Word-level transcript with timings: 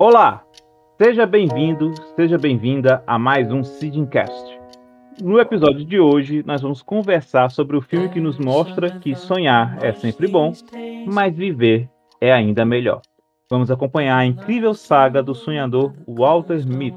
Olá, 0.00 0.44
seja 0.96 1.26
bem-vindo, 1.26 1.92
seja 2.14 2.38
bem-vinda 2.38 3.02
a 3.04 3.18
mais 3.18 3.50
um 3.50 3.64
Seedcast. 3.64 4.56
No 5.20 5.40
episódio 5.40 5.84
de 5.84 5.98
hoje, 5.98 6.44
nós 6.46 6.62
vamos 6.62 6.82
conversar 6.82 7.50
sobre 7.50 7.76
o 7.76 7.80
filme 7.80 8.08
que 8.08 8.20
nos 8.20 8.38
mostra 8.38 9.00
que 9.00 9.16
sonhar 9.16 9.76
é 9.84 9.92
sempre 9.92 10.28
bom, 10.28 10.52
mas 11.04 11.34
viver 11.34 11.90
é 12.20 12.32
ainda 12.32 12.64
melhor. 12.64 13.02
Vamos 13.50 13.72
acompanhar 13.72 14.18
a 14.18 14.24
incrível 14.24 14.72
saga 14.72 15.20
do 15.20 15.34
sonhador 15.34 15.92
Walter 16.06 16.58
Smith 16.58 16.94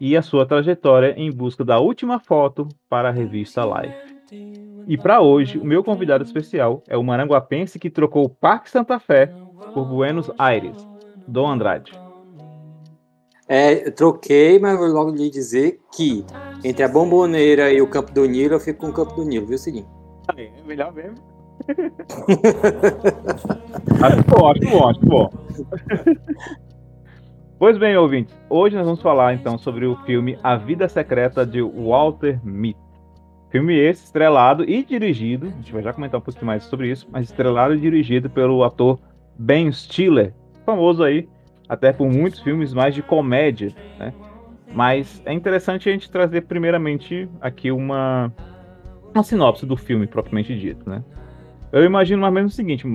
e 0.00 0.16
a 0.16 0.22
sua 0.22 0.44
trajetória 0.44 1.14
em 1.16 1.30
busca 1.30 1.64
da 1.64 1.78
última 1.78 2.18
foto 2.18 2.66
para 2.88 3.10
a 3.10 3.12
revista 3.12 3.62
Life. 3.62 4.16
E 4.88 4.98
para 4.98 5.20
hoje, 5.20 5.58
o 5.58 5.64
meu 5.64 5.84
convidado 5.84 6.24
especial 6.24 6.82
é 6.88 6.96
o 6.96 7.04
maranguapense 7.04 7.78
que 7.78 7.88
trocou 7.88 8.24
o 8.24 8.28
Parque 8.28 8.68
Santa 8.68 8.98
Fé 8.98 9.32
por 9.72 9.84
Buenos 9.84 10.28
Aires, 10.36 10.76
Dom 11.28 11.46
Andrade. 11.46 12.05
É, 13.48 13.90
troquei, 13.90 14.58
mas 14.58 14.76
vou 14.76 14.88
logo 14.88 15.10
lhe 15.10 15.30
dizer 15.30 15.78
que 15.94 16.24
entre 16.64 16.82
a 16.82 16.88
Bomboneira 16.88 17.72
e 17.72 17.80
o 17.80 17.86
Campo 17.86 18.12
do 18.12 18.26
Nilo, 18.26 18.54
eu 18.54 18.60
fico 18.60 18.80
com 18.80 18.88
o 18.88 18.92
Campo 18.92 19.14
do 19.14 19.24
Nilo, 19.24 19.46
viu, 19.46 19.56
seguinte? 19.56 19.86
É 20.36 20.62
melhor 20.66 20.92
mesmo. 20.92 21.16
acho 24.02 24.18
acho 24.88 25.00
bom. 25.02 25.30
pois 27.56 27.78
bem, 27.78 27.96
ouvintes, 27.96 28.36
hoje 28.50 28.74
nós 28.74 28.84
vamos 28.84 29.00
falar 29.00 29.34
então 29.34 29.56
sobre 29.56 29.86
o 29.86 29.94
filme 30.04 30.36
A 30.42 30.56
Vida 30.56 30.88
Secreta 30.88 31.46
de 31.46 31.62
Walter 31.62 32.40
Mitty. 32.44 32.80
Filme 33.50 33.78
esse 33.78 34.04
estrelado 34.04 34.64
e 34.64 34.82
dirigido, 34.82 35.46
a 35.46 35.50
gente 35.50 35.72
vai 35.72 35.82
já 35.84 35.92
comentar 35.92 36.18
um 36.18 36.22
pouquinho 36.22 36.46
mais 36.46 36.64
sobre 36.64 36.90
isso, 36.90 37.06
mas 37.12 37.30
estrelado 37.30 37.74
e 37.74 37.80
dirigido 37.80 38.28
pelo 38.28 38.64
ator 38.64 38.98
Ben 39.38 39.70
Stiller, 39.70 40.34
famoso 40.64 41.04
aí 41.04 41.28
até 41.68 41.92
por 41.92 42.08
muitos 42.08 42.40
filmes 42.40 42.72
mais 42.72 42.94
de 42.94 43.02
comédia, 43.02 43.72
né? 43.98 44.12
Mas 44.72 45.22
é 45.24 45.32
interessante 45.32 45.88
a 45.88 45.92
gente 45.92 46.10
trazer 46.10 46.42
primeiramente 46.42 47.28
aqui 47.40 47.70
uma, 47.70 48.32
uma 49.14 49.22
sinopse 49.22 49.64
do 49.64 49.76
filme 49.76 50.06
propriamente 50.06 50.58
dito, 50.58 50.88
né? 50.88 51.02
Eu 51.72 51.84
imagino 51.84 52.20
mais 52.20 52.30
ou 52.30 52.34
menos 52.34 52.52
o 52.52 52.56
seguinte, 52.56 52.86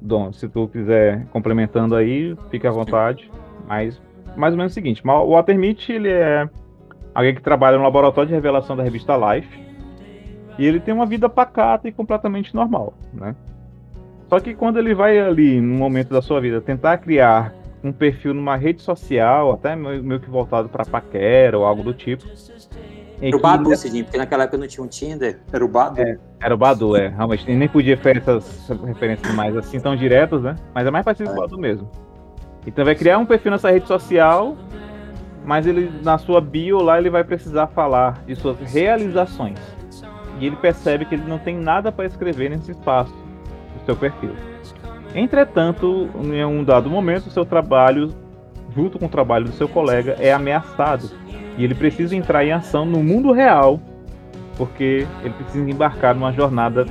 Dom, 0.00 0.32
se 0.32 0.48
tu 0.48 0.68
quiser 0.68 1.26
complementando 1.26 1.94
aí, 1.94 2.36
fique 2.50 2.66
à 2.66 2.70
vontade, 2.70 3.30
mas 3.66 4.00
mais 4.36 4.54
ou 4.54 4.58
menos 4.58 4.72
o 4.72 4.74
seguinte, 4.74 5.02
o 5.04 5.30
Walter 5.30 5.58
Mitty, 5.58 5.92
ele 5.92 6.10
é 6.10 6.48
alguém 7.14 7.34
que 7.34 7.42
trabalha 7.42 7.76
no 7.76 7.82
laboratório 7.82 8.28
de 8.28 8.34
revelação 8.34 8.76
da 8.76 8.82
revista 8.82 9.16
Life, 9.16 9.60
e 10.58 10.64
ele 10.64 10.78
tem 10.78 10.94
uma 10.94 11.06
vida 11.06 11.28
pacata 11.28 11.88
e 11.88 11.92
completamente 11.92 12.54
normal, 12.54 12.94
né? 13.12 13.34
Só 14.28 14.38
que 14.38 14.54
quando 14.54 14.78
ele 14.78 14.94
vai 14.94 15.18
ali, 15.18 15.60
no 15.60 15.74
momento 15.74 16.10
da 16.10 16.22
sua 16.22 16.40
vida, 16.40 16.60
tentar 16.60 16.98
criar 16.98 17.52
um 17.82 17.92
perfil 17.92 18.34
numa 18.34 18.56
rede 18.56 18.82
social, 18.82 19.52
até 19.52 19.74
meio 19.74 20.20
que 20.20 20.28
voltado 20.28 20.68
para 20.68 20.84
paquera 20.84 21.58
ou 21.58 21.64
algo 21.64 21.82
do 21.82 21.94
tipo. 21.94 22.24
Era 23.22 23.36
o 23.36 23.40
Badu, 23.40 23.76
Cidinho, 23.76 24.04
porque 24.04 24.16
naquela 24.16 24.44
época 24.44 24.56
não 24.56 24.66
tinha 24.66 24.82
um 24.82 24.88
Tinder, 24.88 25.40
era 25.52 25.64
o 25.64 25.68
Badu. 25.68 26.00
É, 26.00 26.18
era 26.40 26.54
o 26.54 26.58
Badu, 26.58 26.96
é. 26.96 27.08
Realmente, 27.08 27.50
nem 27.52 27.68
podia 27.68 27.96
fazer 27.96 28.18
essas 28.18 28.68
referências 28.84 29.34
mais 29.34 29.54
assim 29.56 29.78
tão 29.78 29.94
diretas, 29.94 30.42
né? 30.42 30.56
Mas 30.74 30.86
é 30.86 30.90
mais 30.90 31.04
parecido 31.04 31.28
é. 31.28 31.32
com 31.32 31.38
o 31.38 31.42
Badu 31.42 31.58
mesmo. 31.58 31.90
Então 32.66 32.84
vai 32.84 32.94
criar 32.94 33.18
um 33.18 33.26
perfil 33.26 33.50
nessa 33.50 33.70
rede 33.70 33.86
social, 33.86 34.56
mas 35.44 35.66
ele 35.66 35.90
na 36.02 36.16
sua 36.16 36.40
bio 36.40 36.82
lá 36.82 36.98
ele 36.98 37.10
vai 37.10 37.24
precisar 37.24 37.66
falar 37.68 38.22
de 38.26 38.34
suas 38.36 38.58
realizações. 38.72 39.58
E 40.38 40.46
ele 40.46 40.56
percebe 40.56 41.04
que 41.04 41.14
ele 41.14 41.24
não 41.26 41.38
tem 41.38 41.56
nada 41.56 41.92
para 41.92 42.06
escrever 42.06 42.48
nesse 42.50 42.70
espaço 42.70 43.12
do 43.12 43.84
seu 43.84 43.96
perfil. 43.96 44.34
Entretanto, 45.14 46.08
em 46.22 46.44
um 46.44 46.62
dado 46.62 46.88
momento, 46.88 47.30
seu 47.30 47.44
trabalho, 47.44 48.14
junto 48.74 48.98
com 48.98 49.06
o 49.06 49.08
trabalho 49.08 49.46
do 49.46 49.52
seu 49.52 49.68
colega, 49.68 50.16
é 50.18 50.32
ameaçado 50.32 51.10
e 51.58 51.64
ele 51.64 51.74
precisa 51.74 52.14
entrar 52.14 52.44
em 52.44 52.52
ação 52.52 52.84
no 52.86 53.02
mundo 53.02 53.32
real, 53.32 53.80
porque 54.56 55.06
ele 55.22 55.34
precisa 55.34 55.68
embarcar 55.68 56.14
numa 56.14 56.32
jornada 56.32 56.86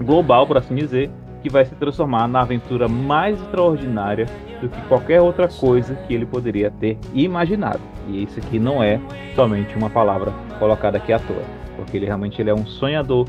global, 0.00 0.46
por 0.46 0.56
assim 0.56 0.74
dizer, 0.74 1.10
que 1.42 1.50
vai 1.50 1.64
se 1.64 1.74
transformar 1.74 2.28
na 2.28 2.42
aventura 2.42 2.88
mais 2.88 3.40
extraordinária 3.40 4.26
do 4.60 4.68
que 4.68 4.80
qualquer 4.82 5.20
outra 5.20 5.48
coisa 5.48 5.94
que 6.06 6.14
ele 6.14 6.24
poderia 6.24 6.70
ter 6.70 6.96
imaginado. 7.12 7.80
E 8.08 8.22
isso 8.22 8.38
aqui 8.38 8.58
não 8.58 8.82
é 8.82 9.00
somente 9.34 9.76
uma 9.76 9.90
palavra 9.90 10.32
colocada 10.58 10.98
aqui 10.98 11.12
à 11.12 11.18
toa, 11.18 11.42
porque 11.76 11.96
ele 11.96 12.06
realmente 12.06 12.40
ele 12.40 12.50
é 12.50 12.54
um 12.54 12.64
sonhador, 12.64 13.26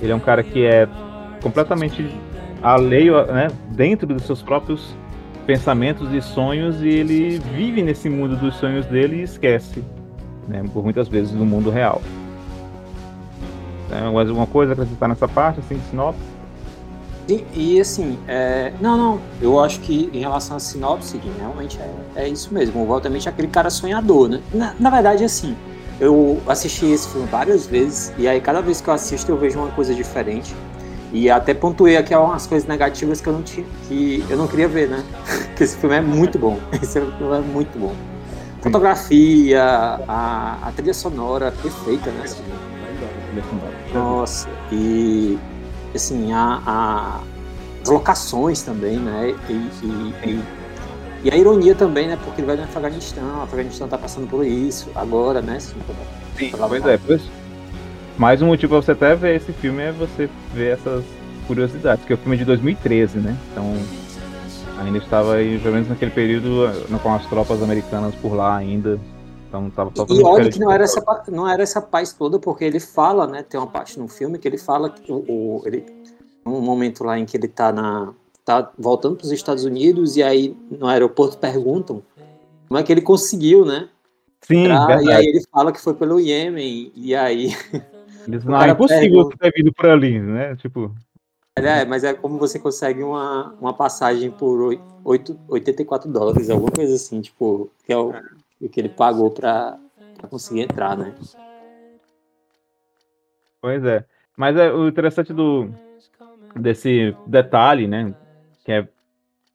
ele 0.00 0.12
é 0.12 0.14
um 0.14 0.20
cara 0.20 0.44
que 0.44 0.64
é 0.64 0.88
completamente 1.42 2.08
alheio, 2.62 3.24
né, 3.26 3.48
dentro 3.70 4.06
dos 4.06 4.24
seus 4.24 4.42
próprios 4.42 4.94
pensamentos 5.46 6.12
e 6.12 6.20
sonhos 6.20 6.82
e 6.82 6.88
ele 6.88 7.38
vive 7.54 7.82
nesse 7.82 8.08
mundo 8.08 8.36
dos 8.36 8.56
sonhos 8.56 8.86
dele 8.86 9.16
e 9.16 9.22
esquece, 9.22 9.82
né, 10.46 10.62
por 10.72 10.84
muitas 10.84 11.08
vezes 11.08 11.32
do 11.32 11.44
mundo 11.44 11.70
real. 11.70 12.00
Tem 13.88 14.12
mais 14.12 14.28
alguma 14.28 14.46
coisa 14.46 14.72
a 14.72 14.74
acrescentar 14.74 15.08
nessa 15.08 15.26
parte, 15.26 15.60
assim, 15.60 15.76
de 15.76 15.82
sinopse? 15.90 16.20
E, 17.28 17.44
e 17.54 17.80
assim, 17.80 18.18
é... 18.26 18.72
não, 18.80 18.96
não, 18.96 19.20
eu 19.40 19.58
acho 19.60 19.80
que 19.80 20.10
em 20.12 20.20
relação 20.20 20.56
à 20.56 20.60
sinopse, 20.60 21.20
realmente 21.38 21.78
é, 21.78 22.22
é 22.22 22.28
isso 22.28 22.52
mesmo. 22.52 22.84
Walter 22.86 23.10
é 23.12 23.28
aquele 23.28 23.48
cara 23.48 23.70
sonhador, 23.70 24.28
né? 24.28 24.40
Na, 24.52 24.74
na 24.78 24.90
verdade, 24.90 25.24
assim, 25.24 25.56
eu 26.00 26.40
assisti 26.46 26.86
esse 26.86 27.08
filme 27.08 27.26
várias 27.28 27.66
vezes 27.66 28.12
e 28.16 28.26
aí 28.26 28.40
cada 28.40 28.60
vez 28.62 28.80
que 28.80 28.88
eu 28.88 28.94
assisto 28.94 29.30
eu 29.30 29.36
vejo 29.36 29.58
uma 29.58 29.70
coisa 29.70 29.94
diferente. 29.94 30.54
E 31.12 31.28
até 31.28 31.52
pontuei 31.52 31.96
aqui 31.96 32.14
algumas 32.14 32.46
coisas 32.46 32.68
negativas 32.68 33.20
que 33.20 33.28
eu 33.28 33.32
não 33.32 33.42
tinha, 33.42 33.66
que 33.88 34.24
eu 34.28 34.36
não 34.36 34.46
queria 34.46 34.68
ver, 34.68 34.88
né? 34.88 35.04
que 35.56 35.64
esse 35.64 35.76
filme 35.76 35.96
é 35.96 36.00
muito 36.00 36.38
bom. 36.38 36.58
Esse 36.80 37.00
filme 37.00 37.36
é 37.36 37.40
muito 37.40 37.78
bom. 37.78 37.94
Fotografia, 38.62 39.62
a, 40.06 40.58
a 40.62 40.72
trilha 40.72 40.94
sonora 40.94 41.52
perfeita, 41.62 42.10
né? 42.10 42.24
Nossa, 43.94 44.48
e 44.70 45.38
assim, 45.94 46.32
a, 46.32 46.60
a, 46.66 47.20
as 47.82 47.88
locações 47.88 48.62
também, 48.62 48.98
né? 48.98 49.34
E, 49.48 49.52
e, 49.52 50.14
e, 50.24 50.44
e, 51.24 51.30
a 51.30 51.36
ironia 51.36 51.74
também, 51.74 52.06
né? 52.06 52.18
Porque 52.22 52.40
ele 52.40 52.46
vai 52.46 52.56
no 52.56 52.64
Afeganistão, 52.64 53.38
o 53.38 53.42
Afeganistão 53.42 53.88
tá 53.88 53.96
passando 53.96 54.28
por 54.28 54.44
isso 54.44 54.90
agora, 54.94 55.40
né? 55.40 55.56
Assim, 55.56 55.76
Sim, 56.36 56.52
pois 56.52 56.86
é, 56.86 56.98
pois 56.98 57.39
mais 58.20 58.42
um 58.42 58.48
motivo 58.48 58.74
pra 58.74 58.82
você 58.82 58.92
até 58.92 59.14
ver 59.14 59.36
esse 59.36 59.50
filme 59.50 59.82
é 59.82 59.90
você 59.90 60.28
ver 60.52 60.74
essas 60.74 61.02
curiosidades, 61.46 62.04
que 62.04 62.12
é 62.12 62.16
o 62.16 62.18
filme 62.18 62.36
de 62.36 62.44
2013, 62.44 63.18
né? 63.18 63.34
Então 63.50 63.64
ainda 64.78 64.98
estava 64.98 65.36
aí, 65.36 65.58
pelo 65.58 65.72
menos 65.72 65.88
naquele 65.88 66.10
período, 66.10 66.66
com 67.02 67.14
as 67.14 67.24
tropas 67.26 67.62
americanas 67.62 68.14
por 68.16 68.34
lá 68.34 68.58
ainda. 68.58 69.00
Então 69.48 69.70
tava 69.70 69.90
E 70.10 70.22
olha 70.22 70.50
que 70.50 70.58
não 70.58 70.70
era, 70.70 70.84
essa, 70.84 71.02
não 71.28 71.48
era 71.48 71.62
essa 71.62 71.80
paz 71.80 72.12
toda, 72.12 72.38
porque 72.38 72.62
ele 72.62 72.78
fala, 72.78 73.26
né? 73.26 73.42
Tem 73.42 73.58
uma 73.58 73.66
parte 73.66 73.98
no 73.98 74.06
filme 74.06 74.38
que 74.38 74.46
ele 74.46 74.58
fala 74.58 74.90
que 74.90 75.10
o, 75.10 75.62
ele, 75.64 75.86
um 76.44 76.60
momento 76.60 77.02
lá 77.02 77.18
em 77.18 77.24
que 77.24 77.38
ele 77.38 77.48
tá 77.48 77.72
na. 77.72 78.12
tá 78.44 78.70
voltando 78.78 79.16
para 79.16 79.24
os 79.24 79.32
Estados 79.32 79.64
Unidos 79.64 80.18
e 80.18 80.22
aí 80.22 80.54
no 80.70 80.86
aeroporto 80.88 81.38
perguntam 81.38 82.02
como 82.68 82.78
é 82.78 82.82
que 82.82 82.92
ele 82.92 83.00
conseguiu, 83.00 83.64
né? 83.64 83.88
Sim, 84.42 84.66
e 84.66 85.10
aí 85.10 85.26
ele 85.26 85.42
fala 85.50 85.72
que 85.72 85.80
foi 85.80 85.94
pelo 85.94 86.20
Iêmen, 86.20 86.92
e 86.94 87.14
aí 87.14 87.54
Eles, 88.26 88.44
não, 88.44 88.60
é 88.60 88.70
impossível 88.70 89.28
pega... 89.28 89.38
ter 89.38 89.52
vindo 89.56 89.72
por 89.72 89.86
ali, 89.86 90.20
né? 90.20 90.56
Tipo. 90.56 90.94
É, 91.56 91.84
mas 91.84 92.04
é 92.04 92.14
como 92.14 92.38
você 92.38 92.58
consegue 92.58 93.02
uma, 93.02 93.54
uma 93.60 93.74
passagem 93.74 94.30
por 94.30 94.78
8, 95.04 95.38
84 95.48 96.10
dólares, 96.10 96.48
alguma 96.48 96.70
coisa 96.70 96.94
assim, 96.94 97.20
tipo, 97.20 97.70
que 97.84 97.92
é 97.92 97.96
o, 97.96 98.12
que 98.70 98.80
ele 98.80 98.88
pagou 98.88 99.30
pra, 99.30 99.78
pra 100.16 100.28
conseguir 100.28 100.62
entrar, 100.62 100.96
né? 100.96 101.14
Pois 103.60 103.84
é. 103.84 104.04
Mas 104.36 104.56
é 104.56 104.72
o 104.72 104.88
interessante 104.88 105.32
do 105.32 105.70
desse 106.56 107.14
detalhe, 107.26 107.86
né? 107.86 108.14
Que 108.64 108.72
é 108.72 108.88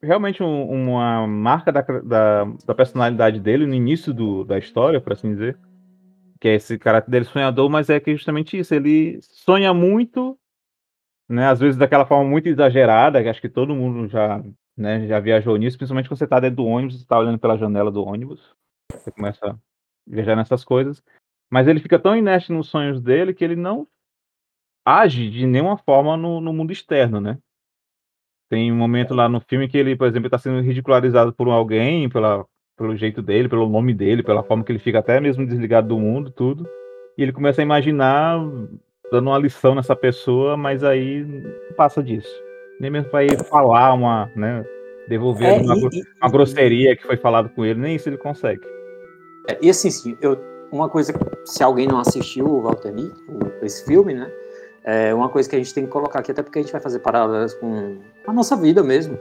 realmente 0.02 0.44
um, 0.44 0.70
uma 0.70 1.26
marca 1.26 1.72
da, 1.72 1.82
da, 1.82 2.46
da, 2.66 2.76
personalidade 2.76 3.40
dele 3.40 3.66
no 3.66 3.74
início 3.74 4.14
do, 4.14 4.44
da 4.44 4.58
história, 4.60 5.02
por 5.02 5.14
assim 5.14 5.32
dizer 5.32 5.58
que 6.40 6.48
é 6.48 6.56
esse 6.56 6.78
caráter 6.78 7.10
dele 7.10 7.26
sonhador, 7.26 7.70
mas 7.70 7.90
é 7.90 8.00
que 8.00 8.16
justamente 8.16 8.58
isso, 8.58 8.74
ele 8.74 9.20
sonha 9.22 9.74
muito, 9.74 10.38
né, 11.30 11.48
às 11.48 11.60
vezes 11.60 11.78
daquela 11.78 12.06
forma 12.06 12.30
muito 12.30 12.48
exagerada, 12.48 13.22
que 13.22 13.30
acho 13.30 13.42
que 13.42 13.50
todo 13.50 13.76
mundo 13.76 14.08
já, 14.08 14.44
né, 14.78 15.08
já 15.08 15.20
viajou 15.20 15.56
nisso, 15.58 15.78
principalmente 15.78 16.10
quando 16.10 16.18
você 16.18 16.26
está 16.26 16.40
dentro 16.40 16.58
do 16.58 16.66
ônibus, 16.66 16.96
você 16.96 17.04
está 17.04 17.18
olhando 17.18 17.40
pela 17.40 17.58
janela 17.58 17.92
do 17.92 18.04
ônibus, 18.04 18.56
você 18.92 19.12
começa 19.12 19.46
a 19.46 19.58
viajar 20.08 20.36
nessas 20.36 20.64
coisas, 20.64 21.04
mas 21.50 21.68
ele 21.68 21.80
fica 21.80 22.00
tão 22.00 22.16
inerte 22.16 22.52
nos 22.52 22.68
sonhos 22.68 23.02
dele 23.02 23.34
que 23.34 23.44
ele 23.44 23.56
não 23.56 23.88
age 24.86 25.30
de 25.32 25.48
nenhuma 25.48 25.78
forma 25.78 26.16
no, 26.16 26.40
no 26.40 26.54
mundo 26.54 26.72
externo, 26.72 27.20
né? 27.20 27.40
Tem 28.50 28.72
um 28.72 28.78
momento 28.78 29.14
lá 29.16 29.28
no 29.28 29.42
filme 29.42 29.68
que 29.68 29.78
ele, 29.78 29.96
por 29.96 30.08
exemplo, 30.08 30.28
está 30.28 30.38
sendo 30.38 30.62
ridicularizado 30.62 31.34
por 31.34 31.48
alguém, 31.48 32.08
pela 32.08 32.46
pelo 32.78 32.96
jeito 32.96 33.22
dele, 33.22 33.50
pelo 33.50 33.70
nome 33.70 33.94
dele, 33.94 34.24
pela 34.24 34.44
forma 34.44 34.64
que 34.64 34.72
ele 34.72 34.80
fica 34.80 35.00
até 35.00 35.20
mesmo 35.20 35.46
desligado 35.46 35.88
do 35.88 36.00
mundo, 36.00 36.32
tudo. 36.32 36.68
E 37.18 37.24
ele 37.24 37.32
começa 37.32 37.62
a 37.62 37.64
imaginar 37.64 38.40
dando 39.12 39.30
uma 39.30 39.38
lição 39.38 39.76
nessa 39.76 39.96
pessoa, 39.96 40.58
mas 40.58 40.84
aí 40.84 41.24
não 41.24 41.76
passa 41.76 42.04
disso. 42.04 42.34
Nem 42.80 42.92
mesmo 42.92 43.10
para 43.10 43.24
ir 43.24 43.44
falar 43.46 43.94
uma, 43.94 44.30
né, 44.36 44.66
Devolver 45.08 45.48
é, 45.48 45.62
uma, 45.62 45.76
e, 45.76 46.04
uma 46.22 46.30
grosseria 46.30 46.96
que 46.96 47.06
foi 47.06 47.18
falado 47.18 47.50
com 47.50 47.64
ele, 47.64 47.80
nem 47.80 47.96
isso 47.96 48.10
ele 48.10 48.18
consegue. 48.18 48.62
É, 49.48 49.58
e 49.62 49.70
assim, 49.70 49.92
sim, 49.92 50.18
eu, 50.20 50.38
uma 50.72 50.90
coisa, 50.90 51.14
se 51.46 51.64
alguém 51.64 51.88
não 51.88 52.00
assistiu 52.00 52.46
o 52.46 52.62
Walter 52.62 52.92
Mitty, 52.92 53.16
esse 53.62 53.86
filme, 53.86 54.14
né? 54.14 54.32
É 54.84 55.14
uma 55.14 55.30
coisa 55.30 55.50
que 55.50 55.56
a 55.56 55.60
gente 55.60 55.74
tem 55.74 55.86
que 55.86 55.92
colocar 55.92 56.20
aqui, 56.20 56.32
até 56.32 56.44
porque 56.44 56.60
a 56.60 56.62
gente 56.62 56.72
vai 56.72 56.82
fazer 56.82 57.00
paralelas 57.00 57.54
com 57.56 57.98
a 58.28 58.34
nossa 58.34 58.56
vida 58.56 58.84
mesmo. 58.84 59.18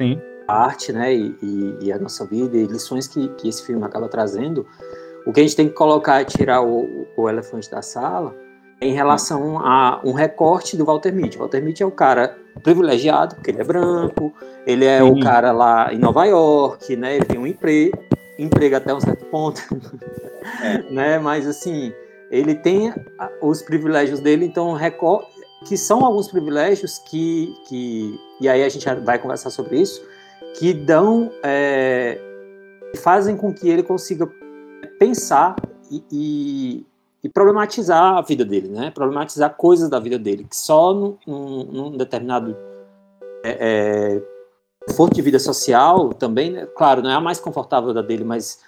Sim. 0.00 0.20
A 0.46 0.64
arte, 0.64 0.92
né? 0.92 1.14
E, 1.14 1.36
e, 1.42 1.78
e 1.82 1.92
a 1.92 1.98
nossa 1.98 2.24
vida, 2.26 2.56
e 2.56 2.66
lições 2.66 3.06
que, 3.06 3.28
que 3.28 3.48
esse 3.48 3.64
filme 3.64 3.84
acaba 3.84 4.08
trazendo. 4.08 4.66
O 5.26 5.32
que 5.32 5.40
a 5.40 5.42
gente 5.42 5.56
tem 5.56 5.68
que 5.68 5.74
colocar 5.74 6.20
é 6.20 6.24
tirar 6.24 6.62
o, 6.62 7.06
o 7.16 7.28
elefante 7.28 7.70
da 7.70 7.80
sala 7.80 8.34
em 8.80 8.92
relação 8.92 9.58
a 9.60 10.00
um 10.04 10.12
recorte 10.12 10.76
do 10.76 10.84
Walter 10.84 11.12
Mitty. 11.12 11.38
Walter 11.38 11.62
Mitty 11.62 11.82
é 11.84 11.86
o 11.86 11.90
cara 11.90 12.36
privilegiado, 12.62 13.36
porque 13.36 13.50
ele 13.52 13.60
é 13.60 13.64
branco, 13.64 14.34
ele 14.66 14.84
é 14.84 14.98
Sim. 14.98 15.10
o 15.10 15.20
cara 15.20 15.52
lá 15.52 15.92
em 15.92 15.98
Nova 15.98 16.24
York, 16.24 16.96
né? 16.96 17.16
Ele 17.16 17.24
tem 17.24 17.38
um 17.38 17.46
emprego, 17.46 17.96
emprego 18.36 18.76
até 18.76 18.92
um 18.92 19.00
certo 19.00 19.24
ponto, 19.26 19.62
é. 20.60 20.82
né? 20.90 21.18
Mas 21.20 21.46
assim, 21.46 21.92
ele 22.30 22.56
tem 22.56 22.92
os 23.40 23.62
privilégios 23.62 24.18
dele, 24.18 24.44
então 24.44 24.72
recorte 24.72 25.30
que 25.64 25.76
são 25.76 26.04
alguns 26.04 26.28
privilégios 26.28 26.98
que, 26.98 27.54
que 27.68 28.18
e 28.40 28.48
aí 28.48 28.64
a 28.64 28.68
gente 28.68 28.84
vai 29.04 29.18
conversar 29.18 29.50
sobre 29.50 29.80
isso, 29.80 30.02
que 30.58 30.72
dão, 30.72 31.30
é, 31.42 32.18
fazem 33.02 33.36
com 33.36 33.52
que 33.52 33.68
ele 33.68 33.82
consiga 33.82 34.28
pensar 34.98 35.56
e, 35.90 36.04
e, 36.10 36.86
e, 37.24 37.28
problematizar 37.28 38.16
a 38.16 38.22
vida 38.22 38.44
dele, 38.44 38.68
né? 38.68 38.90
Problematizar 38.90 39.54
coisas 39.56 39.88
da 39.88 39.98
vida 39.98 40.18
dele, 40.18 40.44
que 40.44 40.56
só 40.56 40.92
num, 40.94 41.18
num 41.26 41.96
determinado 41.96 42.56
é, 43.44 44.20
é, 44.88 44.92
fonte 44.92 45.14
de 45.14 45.22
vida 45.22 45.38
social 45.38 46.12
também, 46.12 46.52
né? 46.52 46.66
claro, 46.76 47.02
não 47.02 47.10
é 47.10 47.14
a 47.14 47.20
mais 47.20 47.40
confortável 47.40 47.92
da 47.92 48.02
dele, 48.02 48.24
mas 48.24 48.60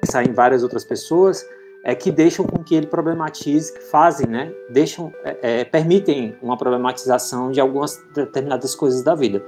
pensar 0.00 0.24
em 0.24 0.32
várias 0.32 0.62
outras 0.62 0.84
pessoas, 0.84 1.44
é 1.84 1.94
que 1.94 2.10
deixam 2.10 2.46
com 2.46 2.64
que 2.64 2.74
ele 2.74 2.86
problematize, 2.86 3.72
fazem, 3.90 4.26
né? 4.26 4.50
Deixam, 4.70 5.12
é, 5.22 5.60
é, 5.60 5.64
permitem 5.64 6.34
uma 6.40 6.56
problematização 6.56 7.50
de 7.50 7.60
algumas 7.60 8.02
determinadas 8.14 8.74
coisas 8.74 9.02
da 9.02 9.14
vida. 9.14 9.44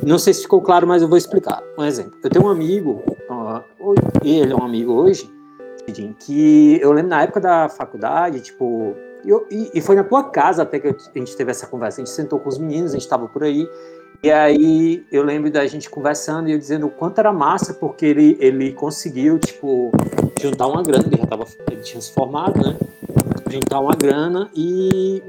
Não 0.00 0.18
sei 0.18 0.32
se 0.32 0.42
ficou 0.42 0.62
claro, 0.62 0.86
mas 0.86 1.02
eu 1.02 1.08
vou 1.08 1.18
explicar. 1.18 1.60
Um 1.76 1.84
exemplo. 1.84 2.16
Eu 2.22 2.30
tenho 2.30 2.46
um 2.46 2.48
amigo, 2.48 3.02
uh, 3.28 3.94
ele 4.22 4.52
é 4.52 4.56
um 4.56 4.62
amigo 4.62 4.92
hoje, 4.92 5.28
que 6.20 6.78
eu 6.80 6.92
lembro 6.92 7.10
na 7.10 7.22
época 7.22 7.40
da 7.40 7.68
faculdade, 7.68 8.40
tipo, 8.40 8.94
eu, 9.24 9.46
e, 9.50 9.70
e, 9.74 9.80
foi 9.80 9.96
na 9.96 10.04
tua 10.04 10.24
casa 10.24 10.62
até 10.62 10.78
que 10.78 10.88
a 10.88 11.18
gente 11.18 11.36
teve 11.36 11.50
essa 11.50 11.66
conversa. 11.66 12.00
A 12.00 12.04
gente 12.04 12.14
sentou 12.14 12.38
com 12.38 12.48
os 12.48 12.58
meninos, 12.58 12.92
a 12.92 12.94
gente 12.94 13.02
estava 13.02 13.28
por 13.28 13.42
aí. 13.42 13.68
E 14.22 14.30
aí 14.30 15.06
eu 15.10 15.22
lembro 15.22 15.50
da 15.50 15.66
gente 15.66 15.88
conversando 15.88 16.48
e 16.48 16.52
eu 16.52 16.58
dizendo 16.58 16.86
o 16.86 16.90
quanto 16.90 17.18
era 17.18 17.32
massa, 17.32 17.72
porque 17.72 18.04
ele, 18.04 18.36
ele 18.38 18.72
conseguiu, 18.72 19.38
tipo, 19.38 19.90
juntar 20.40 20.66
uma 20.66 20.82
grana, 20.82 21.06
ele 21.06 21.16
já 21.16 21.26
tava, 21.26 21.46
ele 21.70 21.80
tinha 21.80 22.00
se 22.00 22.12
formado, 22.12 22.60
né? 22.62 22.76
Juntar 23.50 23.80
uma 23.80 23.94
grana 23.94 24.50
e, 24.54 25.22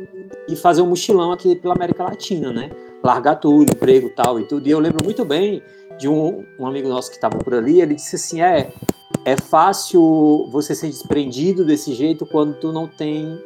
e 0.47 0.55
fazer 0.57 0.81
um 0.81 0.87
mochilão 0.87 1.31
aqui 1.31 1.55
pela 1.55 1.73
América 1.73 2.03
Latina, 2.03 2.51
né? 2.51 2.69
Largar 3.01 3.35
tudo, 3.35 3.71
emprego 3.71 4.09
tal 4.09 4.39
e 4.39 4.43
tudo. 4.43 4.67
E 4.67 4.71
eu 4.71 4.79
lembro 4.79 5.03
muito 5.03 5.23
bem 5.23 5.63
de 5.97 6.09
um, 6.09 6.45
um 6.59 6.67
amigo 6.67 6.89
nosso 6.89 7.09
que 7.09 7.15
estava 7.15 7.37
por 7.37 7.53
ali, 7.53 7.81
ele 7.81 7.95
disse 7.95 8.17
assim, 8.17 8.41
é, 8.41 8.71
é 9.23 9.37
fácil 9.37 10.49
você 10.51 10.75
ser 10.75 10.87
desprendido 10.87 11.63
desse 11.63 11.93
jeito 11.93 12.25
quando 12.25 12.55
tu 12.55 12.73
não 12.73 12.87
tem 12.87 13.39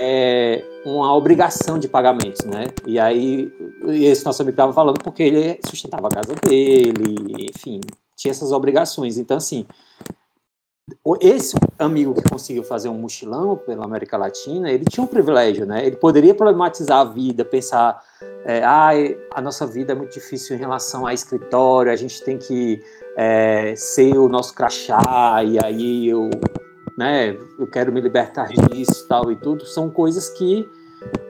é, 0.00 0.64
uma 0.84 1.14
obrigação 1.14 1.78
de 1.78 1.88
pagamentos, 1.88 2.44
né? 2.44 2.66
E 2.86 2.98
aí, 2.98 3.52
esse 3.86 4.24
nosso 4.24 4.42
amigo 4.42 4.54
estava 4.54 4.72
falando 4.72 4.98
porque 5.02 5.22
ele 5.22 5.60
sustentava 5.64 6.08
a 6.08 6.10
casa 6.10 6.34
dele, 6.34 7.46
enfim, 7.54 7.80
tinha 8.16 8.30
essas 8.30 8.52
obrigações. 8.52 9.18
Então, 9.18 9.36
assim, 9.36 9.66
esse 11.20 11.54
amigo 11.78 12.14
que 12.14 12.28
conseguiu 12.28 12.64
fazer 12.64 12.88
um 12.88 12.98
mochilão 12.98 13.56
pela 13.56 13.84
América 13.84 14.16
Latina, 14.16 14.70
ele 14.70 14.84
tinha 14.84 15.04
um 15.04 15.06
privilégio, 15.06 15.64
né? 15.64 15.86
Ele 15.86 15.96
poderia 15.96 16.34
problematizar 16.34 16.98
a 16.98 17.04
vida, 17.04 17.44
pensar, 17.44 18.02
é, 18.44 18.62
ah, 18.64 18.90
a 19.32 19.40
nossa 19.40 19.66
vida 19.66 19.92
é 19.92 19.94
muito 19.94 20.12
difícil 20.12 20.56
em 20.56 20.58
relação 20.58 21.06
a 21.06 21.14
escritório, 21.14 21.92
a 21.92 21.96
gente 21.96 22.22
tem 22.22 22.36
que 22.36 22.82
é, 23.16 23.74
ser 23.76 24.16
o 24.18 24.28
nosso 24.28 24.54
crachá, 24.54 25.42
e 25.44 25.64
aí 25.64 26.08
eu 26.08 26.28
né, 27.02 27.36
eu 27.58 27.66
quero 27.66 27.92
me 27.92 28.00
libertar 28.00 28.48
disso, 28.48 29.08
tal 29.08 29.32
e 29.32 29.36
tudo, 29.36 29.66
são 29.66 29.90
coisas 29.90 30.30
que 30.30 30.68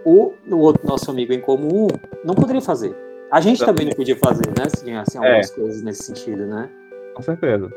o, 0.04 0.34
o 0.50 0.56
outro 0.58 0.86
nosso 0.86 1.10
amigo 1.10 1.32
em 1.32 1.40
comum 1.40 1.88
não 2.22 2.34
poderia 2.34 2.60
fazer. 2.60 2.94
A 3.30 3.40
gente 3.40 3.56
Exatamente. 3.56 3.66
também 3.66 3.86
não 3.86 3.96
podia 3.96 4.16
fazer, 4.16 4.48
né? 4.48 4.68
Se 4.68 4.84
tinha 4.84 5.00
assim, 5.00 5.16
algumas 5.16 5.50
é. 5.50 5.54
coisas 5.54 5.82
nesse 5.82 6.02
sentido, 6.02 6.44
né? 6.44 6.68
Com 7.14 7.22
certeza. 7.22 7.72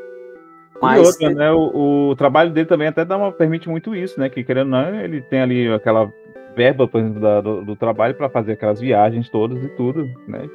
Mas, 0.82 1.00
e 1.00 1.06
outra, 1.06 1.30
né, 1.30 1.50
o, 1.50 2.10
o, 2.10 2.16
trabalho 2.16 2.50
dele 2.50 2.66
também 2.66 2.88
até 2.88 3.02
dá 3.02 3.16
uma, 3.16 3.32
permite 3.32 3.66
muito 3.66 3.94
isso, 3.94 4.20
né? 4.20 4.28
Que 4.28 4.44
querendo 4.44 4.66
ou 4.66 4.82
não, 4.82 4.94
ele 5.00 5.22
tem 5.22 5.40
ali 5.40 5.72
aquela 5.72 6.12
verba, 6.54 6.86
por 6.86 7.00
exemplo, 7.00 7.18
da, 7.18 7.40
do, 7.40 7.64
do, 7.64 7.74
trabalho 7.74 8.14
para 8.14 8.28
fazer 8.28 8.52
aquelas 8.52 8.78
viagens 8.78 9.30
todas 9.30 9.62
e 9.64 9.68
tudo, 9.70 10.04
né? 10.28 10.46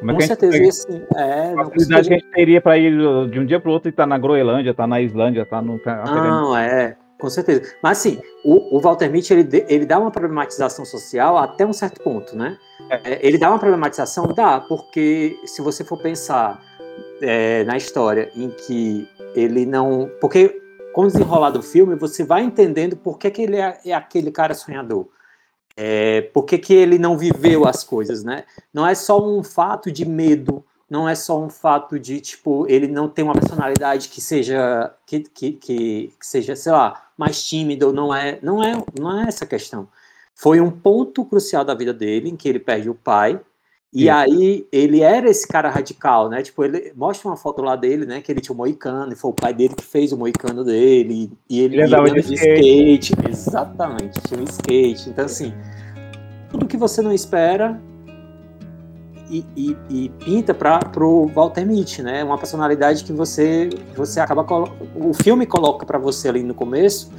Como 0.00 0.10
é 0.10 0.14
com 0.14 0.20
certeza, 0.20 0.56
gente, 0.56 0.68
assim, 0.68 1.02
é, 1.14 1.54
a 1.56 1.64
facilidade 1.64 2.08
que 2.08 2.14
a 2.14 2.18
gente 2.18 2.30
teria 2.30 2.60
para 2.60 2.78
ir 2.78 2.92
de 3.30 3.38
um 3.38 3.46
dia 3.46 3.60
para 3.60 3.70
o 3.70 3.72
outro 3.72 3.88
e 3.88 3.90
estar 3.90 4.04
tá 4.04 4.06
na 4.06 4.18
Groenlândia, 4.18 4.70
estar 4.70 4.84
tá 4.84 4.86
na 4.86 5.00
Islândia, 5.00 5.42
estar 5.42 5.56
tá 5.56 5.62
no. 5.62 5.78
Não, 5.84 6.56
é, 6.56 6.96
com 7.18 7.28
certeza. 7.28 7.62
Mas 7.82 7.98
assim, 7.98 8.20
o, 8.44 8.76
o 8.76 8.80
Walter 8.80 9.10
Mitty, 9.10 9.34
ele, 9.34 9.64
ele 9.68 9.86
dá 9.86 9.98
uma 9.98 10.10
problematização 10.10 10.84
social 10.84 11.36
até 11.36 11.66
um 11.66 11.72
certo 11.72 12.02
ponto, 12.02 12.34
né? 12.34 12.56
É. 12.90 13.12
é. 13.12 13.18
Ele 13.22 13.38
dá 13.38 13.50
uma 13.50 13.58
problematização, 13.58 14.26
dá, 14.28 14.60
porque 14.60 15.36
se 15.44 15.62
você 15.62 15.84
for 15.84 16.00
pensar 16.00 16.60
é, 17.20 17.62
na 17.64 17.76
história 17.76 18.30
em 18.34 18.48
que 18.50 19.06
ele 19.34 19.66
não. 19.66 20.10
Porque 20.20 20.60
com 20.92 21.02
o 21.02 21.06
desenrolar 21.06 21.50
do 21.50 21.62
filme, 21.62 21.94
você 21.94 22.24
vai 22.24 22.42
entendendo 22.42 22.96
por 22.96 23.18
que, 23.18 23.30
que 23.30 23.42
ele 23.42 23.56
é, 23.56 23.78
é 23.84 23.92
aquele 23.92 24.30
cara 24.30 24.54
sonhador. 24.54 25.08
É, 25.76 26.22
por 26.22 26.44
que, 26.44 26.58
que 26.58 26.74
ele 26.74 26.98
não 26.98 27.16
viveu 27.16 27.66
as 27.66 27.82
coisas, 27.82 28.22
né? 28.22 28.44
Não 28.72 28.86
é 28.86 28.94
só 28.94 29.24
um 29.24 29.42
fato 29.42 29.90
de 29.90 30.04
medo, 30.04 30.64
não 30.88 31.08
é 31.08 31.14
só 31.14 31.40
um 31.40 31.48
fato 31.48 31.98
de, 31.98 32.20
tipo, 32.20 32.66
ele 32.68 32.88
não 32.88 33.08
tem 33.08 33.24
uma 33.24 33.32
personalidade 33.32 34.08
que 34.08 34.20
seja, 34.20 34.92
que, 35.06 35.20
que, 35.20 35.52
que, 35.52 36.12
que 36.18 36.26
seja, 36.26 36.56
sei 36.56 36.72
lá, 36.72 37.10
mais 37.16 37.44
tímido, 37.44 37.92
não 37.92 38.14
é, 38.14 38.38
não 38.42 38.62
é, 38.62 38.72
não 38.98 39.20
é 39.20 39.28
essa 39.28 39.46
questão. 39.46 39.88
Foi 40.34 40.60
um 40.60 40.70
ponto 40.70 41.24
crucial 41.24 41.64
da 41.64 41.74
vida 41.74 41.94
dele, 41.94 42.30
em 42.30 42.36
que 42.36 42.48
ele 42.48 42.58
perde 42.58 42.90
o 42.90 42.94
pai, 42.94 43.40
e 43.92 44.02
Sim. 44.02 44.08
aí 44.08 44.66
ele 44.70 45.00
era 45.00 45.28
esse 45.28 45.46
cara 45.48 45.68
radical, 45.68 46.28
né? 46.28 46.42
Tipo, 46.42 46.64
ele 46.64 46.92
mostra 46.94 47.28
uma 47.28 47.36
foto 47.36 47.60
lá 47.60 47.74
dele, 47.74 48.06
né? 48.06 48.20
Que 48.20 48.30
ele 48.30 48.40
tinha 48.40 48.54
um 48.54 48.56
moicano, 48.56 49.12
e 49.12 49.16
foi 49.16 49.30
o 49.30 49.34
pai 49.34 49.52
dele 49.52 49.74
que 49.74 49.84
fez 49.84 50.12
o 50.12 50.16
moicano 50.16 50.64
dele, 50.64 51.32
e 51.48 51.60
ele, 51.60 51.74
ele 51.74 51.84
andava 51.84 52.08
de, 52.08 52.20
skate. 52.20 53.12
skate. 53.12 53.28
Exatamente, 53.28 54.20
tinha 54.22 54.40
um 54.40 54.44
skate. 54.44 55.10
Então, 55.10 55.24
assim, 55.24 55.52
tudo 56.50 56.66
que 56.66 56.76
você 56.76 57.02
não 57.02 57.12
espera 57.12 57.80
e, 59.28 59.44
e, 59.56 59.76
e 59.88 60.08
pinta 60.24 60.54
para 60.54 60.80
o 61.04 61.26
Walter 61.26 61.66
Mitty, 61.66 62.02
né? 62.02 62.22
Uma 62.22 62.38
personalidade 62.38 63.02
que 63.02 63.12
você 63.12 63.70
você 63.96 64.20
acaba 64.20 64.46
o 64.96 65.12
filme 65.14 65.46
coloca 65.46 65.84
para 65.84 65.98
você 65.98 66.28
ali 66.28 66.42
no 66.42 66.54
começo 66.54 67.10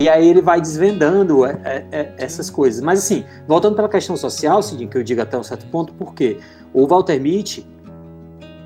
e 0.00 0.08
aí 0.08 0.28
ele 0.28 0.40
vai 0.40 0.60
desvendando 0.60 1.44
é, 1.44 1.60
é, 1.64 1.86
é, 1.90 2.14
essas 2.18 2.48
coisas. 2.48 2.80
Mas 2.80 3.00
assim, 3.00 3.24
voltando 3.46 3.74
pela 3.74 3.88
questão 3.88 4.16
social, 4.16 4.62
Cidinho, 4.62 4.88
que 4.88 4.96
eu 4.96 5.02
digo 5.02 5.20
até 5.20 5.36
um 5.36 5.42
certo 5.42 5.66
ponto, 5.66 5.92
porque 5.94 6.38
o 6.72 6.86
Walter 6.86 7.20
Mitty 7.20 7.66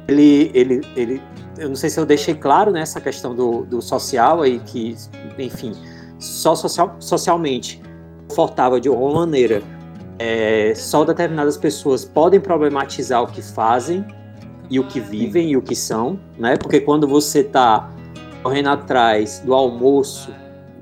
ele, 0.07 0.51
ele, 0.53 0.81
ele, 0.97 1.23
eu 1.59 1.69
não 1.69 1.77
sei 1.77 1.89
se 1.89 1.99
eu 1.99 2.05
deixei 2.05 2.35
claro 2.35 2.71
nessa 2.71 2.99
né, 2.99 3.05
questão 3.05 3.35
do, 3.35 3.65
do 3.65 3.81
social 3.81 4.43
aí 4.43 4.59
que, 4.61 4.97
enfim, 5.39 5.73
só 6.19 6.55
social, 6.55 6.97
socialmente 6.99 7.81
confortável 8.29 8.81
de 8.81 8.89
uma 8.89 9.21
maneira 9.21 9.63
é, 10.19 10.73
só 10.75 11.05
determinadas 11.05 11.57
pessoas 11.57 12.05
podem 12.05 12.41
problematizar 12.41 13.23
o 13.23 13.27
que 13.27 13.43
fazem 13.43 14.05
e 14.71 14.79
o 14.79 14.87
que 14.87 15.01
vivem 15.01 15.51
e 15.51 15.57
o 15.57 15.63
que 15.63 15.75
são, 15.75 16.19
né? 16.39 16.57
Porque 16.57 16.81
quando 16.81 17.07
você 17.07 17.41
está 17.41 17.91
correndo 18.43 18.69
atrás 18.71 19.41
do 19.41 19.55
almoço, 19.55 20.33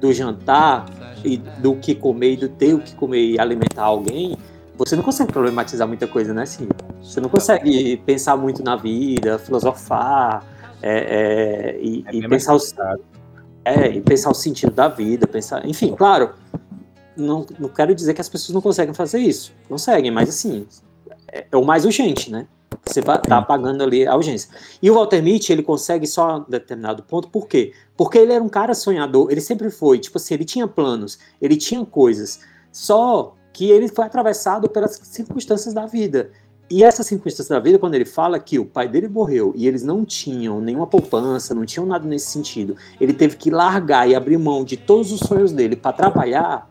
do 0.01 0.13
jantar 0.13 0.87
e 1.25 1.37
do 1.37 1.77
que 1.77 1.95
comer 1.95 2.33
e 2.33 2.37
do 2.37 2.49
ter 2.49 2.75
o 2.75 2.81
que 2.81 2.95
comer 2.95 3.33
e 3.33 3.39
alimentar 3.39 3.85
alguém, 3.85 4.37
você 4.77 4.97
não 4.97 5.03
consegue 5.03 5.33
problematizar 5.33 5.87
muita 5.87 6.07
coisa, 6.07 6.33
né? 6.33 6.43
Assim, 6.43 6.67
você 7.03 7.21
não 7.21 7.29
consegue 7.29 7.99
pensar 7.99 8.37
muito 8.37 8.63
na 8.63 8.77
vida, 8.77 9.39
filosofar 9.39 10.43
é, 10.83 11.77
é, 11.77 11.79
e, 11.83 12.05
é 12.07 12.15
e 12.17 12.29
pensar 12.29 12.57
o, 12.57 12.61
é, 13.65 13.89
e 13.89 14.01
pensar 14.01 14.31
o 14.31 14.35
sentido 14.35 14.73
da 14.73 14.89
vida, 14.89 15.27
pensar, 15.27 15.67
enfim, 15.67 15.95
claro, 15.95 16.31
não, 17.15 17.45
não 17.59 17.69
quero 17.69 17.95
dizer 17.95 18.15
que 18.15 18.21
as 18.21 18.29
pessoas 18.29 18.55
não 18.55 18.63
conseguem 18.63 18.95
fazer 18.95 19.19
isso. 19.19 19.53
Conseguem, 19.69 20.11
mas 20.11 20.31
assim, 20.31 20.67
é, 21.29 21.47
é 21.53 21.57
o 21.57 21.65
mais 21.65 21.85
urgente, 21.85 22.31
né? 22.31 22.47
Você 22.85 23.01
está 23.01 23.39
apagando 23.39 23.83
ali 23.83 24.07
a 24.07 24.17
urgência. 24.17 24.51
E 24.83 24.91
o 24.91 24.95
Walter 24.95 25.23
Mitty, 25.23 25.53
ele 25.53 25.63
consegue 25.63 26.07
só 26.07 26.31
a 26.31 26.39
determinado 26.41 27.03
ponto, 27.03 27.29
por 27.29 27.47
quê? 27.47 27.73
Porque 27.97 28.19
ele 28.19 28.33
era 28.33 28.43
um 28.43 28.49
cara 28.49 28.75
sonhador, 28.75 29.31
ele 29.31 29.41
sempre 29.41 29.71
foi, 29.71 29.99
tipo 29.99 30.17
assim, 30.19 30.35
ele 30.35 30.45
tinha 30.45 30.67
planos, 30.67 31.19
ele 31.41 31.57
tinha 31.57 31.85
coisas, 31.85 32.41
só 32.73 33.37
que 33.53 33.71
ele 33.71 33.89
foi 33.89 34.05
atravessado 34.07 34.69
pelas 34.69 34.99
circunstâncias 35.03 35.75
da 35.75 35.87
vida. 35.87 36.31
e 36.71 36.85
essa 36.85 37.03
circunstância 37.03 37.53
da 37.53 37.61
vida, 37.61 37.81
quando 37.81 37.97
ele 37.97 38.05
fala 38.05 38.39
que 38.39 38.57
o 38.57 38.65
pai 38.65 38.87
dele 38.89 39.09
morreu 39.09 39.53
e 39.57 39.67
eles 39.67 39.83
não 39.83 40.05
tinham 40.05 40.61
nenhuma 40.61 40.87
poupança, 40.87 41.53
não 41.53 41.67
tinham 41.67 41.85
nada 41.85 42.07
nesse 42.07 42.29
sentido, 42.31 42.77
ele 43.01 43.13
teve 43.13 43.37
que 43.37 43.51
largar 43.51 44.09
e 44.09 44.15
abrir 44.15 44.39
mão 44.39 44.65
de 44.65 44.77
todos 44.77 45.11
os 45.11 45.19
sonhos 45.19 45.51
dele 45.51 45.75
para 45.75 45.93
trabalhar, 45.93 46.70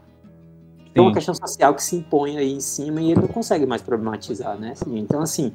tem 0.94 1.04
uma 1.04 1.14
questão 1.14 1.36
social 1.36 1.74
que 1.76 1.84
se 1.84 1.96
impõe 1.96 2.38
aí 2.38 2.52
em 2.52 2.60
cima 2.60 3.00
e 3.02 3.12
ele 3.12 3.22
não 3.22 3.28
consegue 3.28 3.66
mais 3.66 3.82
problematizar, 3.82 4.58
né? 4.58 4.72
Assim, 4.72 4.98
então, 4.98 5.22
assim, 5.22 5.52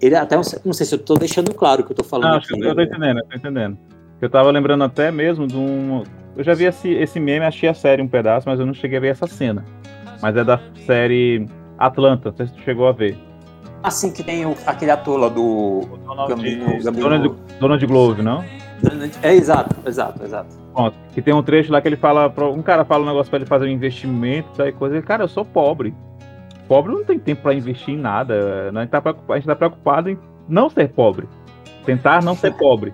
ele 0.00 0.14
até, 0.14 0.36
não 0.36 0.72
sei 0.72 0.86
se 0.86 0.94
eu 0.94 0.98
estou 0.98 1.16
deixando 1.16 1.54
claro 1.54 1.82
o 1.82 1.84
que 1.84 1.92
eu 1.92 1.94
estou 1.94 2.06
falando 2.06 2.30
não, 2.30 2.38
aqui. 2.38 2.52
Eu 2.52 2.74
tô 2.74 2.82
entendendo, 2.82 3.18
eu 3.18 3.24
tô 3.24 3.36
entendendo. 3.36 3.78
Eu 4.20 4.30
tava 4.30 4.50
lembrando 4.50 4.84
até 4.84 5.10
mesmo 5.10 5.46
de 5.46 5.56
um. 5.56 6.02
Eu 6.36 6.44
já 6.44 6.54
vi 6.54 6.64
esse, 6.64 6.90
esse 6.90 7.18
meme, 7.18 7.44
achei 7.44 7.68
a 7.68 7.74
série 7.74 8.02
um 8.02 8.08
pedaço, 8.08 8.48
mas 8.48 8.60
eu 8.60 8.66
não 8.66 8.74
cheguei 8.74 8.98
a 8.98 9.00
ver 9.00 9.08
essa 9.08 9.26
cena. 9.26 9.64
Mas 10.20 10.36
é 10.36 10.44
da 10.44 10.60
série 10.86 11.46
Atlanta, 11.78 12.30
não 12.30 12.36
sei 12.36 12.46
se 12.46 12.52
tu 12.54 12.60
chegou 12.62 12.86
a 12.86 12.92
ver. 12.92 13.16
Assim 13.82 14.12
que 14.12 14.22
tem 14.22 14.44
o, 14.44 14.54
aquele 14.66 14.90
ator 14.90 15.18
lá 15.18 15.28
do. 15.28 15.82
Donald, 16.04 16.34
Gambino, 16.34 16.82
Gambino... 16.82 17.08
Donald, 17.08 17.34
Donald 17.60 17.86
Glover, 17.86 18.24
não? 18.24 18.44
É 19.22 19.34
exato, 19.34 19.76
exato, 19.86 20.22
exato. 20.22 20.54
Pronto. 20.72 20.96
Que 21.12 21.22
tem 21.22 21.34
um 21.34 21.42
trecho 21.42 21.72
lá 21.72 21.80
que 21.80 21.88
ele 21.88 21.96
fala. 21.96 22.32
Um 22.50 22.62
cara 22.62 22.84
fala 22.84 23.04
um 23.04 23.06
negócio 23.06 23.30
pra 23.30 23.38
ele 23.38 23.46
fazer 23.46 23.66
um 23.66 23.70
investimento, 23.70 24.62
e 24.62 24.72
coisa. 24.72 24.96
Ele, 24.96 25.06
cara, 25.06 25.24
eu 25.24 25.28
sou 25.28 25.44
pobre. 25.44 25.94
Pobre 26.68 26.92
não 26.92 27.04
tem 27.04 27.18
tempo 27.18 27.42
para 27.42 27.54
investir 27.54 27.94
em 27.94 27.98
nada. 27.98 28.70
A 28.74 28.80
gente, 28.80 28.90
tá 28.90 29.02
a 29.28 29.34
gente 29.36 29.46
tá 29.46 29.56
preocupado 29.56 30.10
em 30.10 30.18
não 30.48 30.68
ser 30.68 30.88
pobre. 30.88 31.28
Tentar 31.84 32.22
não 32.22 32.34
ser 32.34 32.52
pobre. 32.54 32.92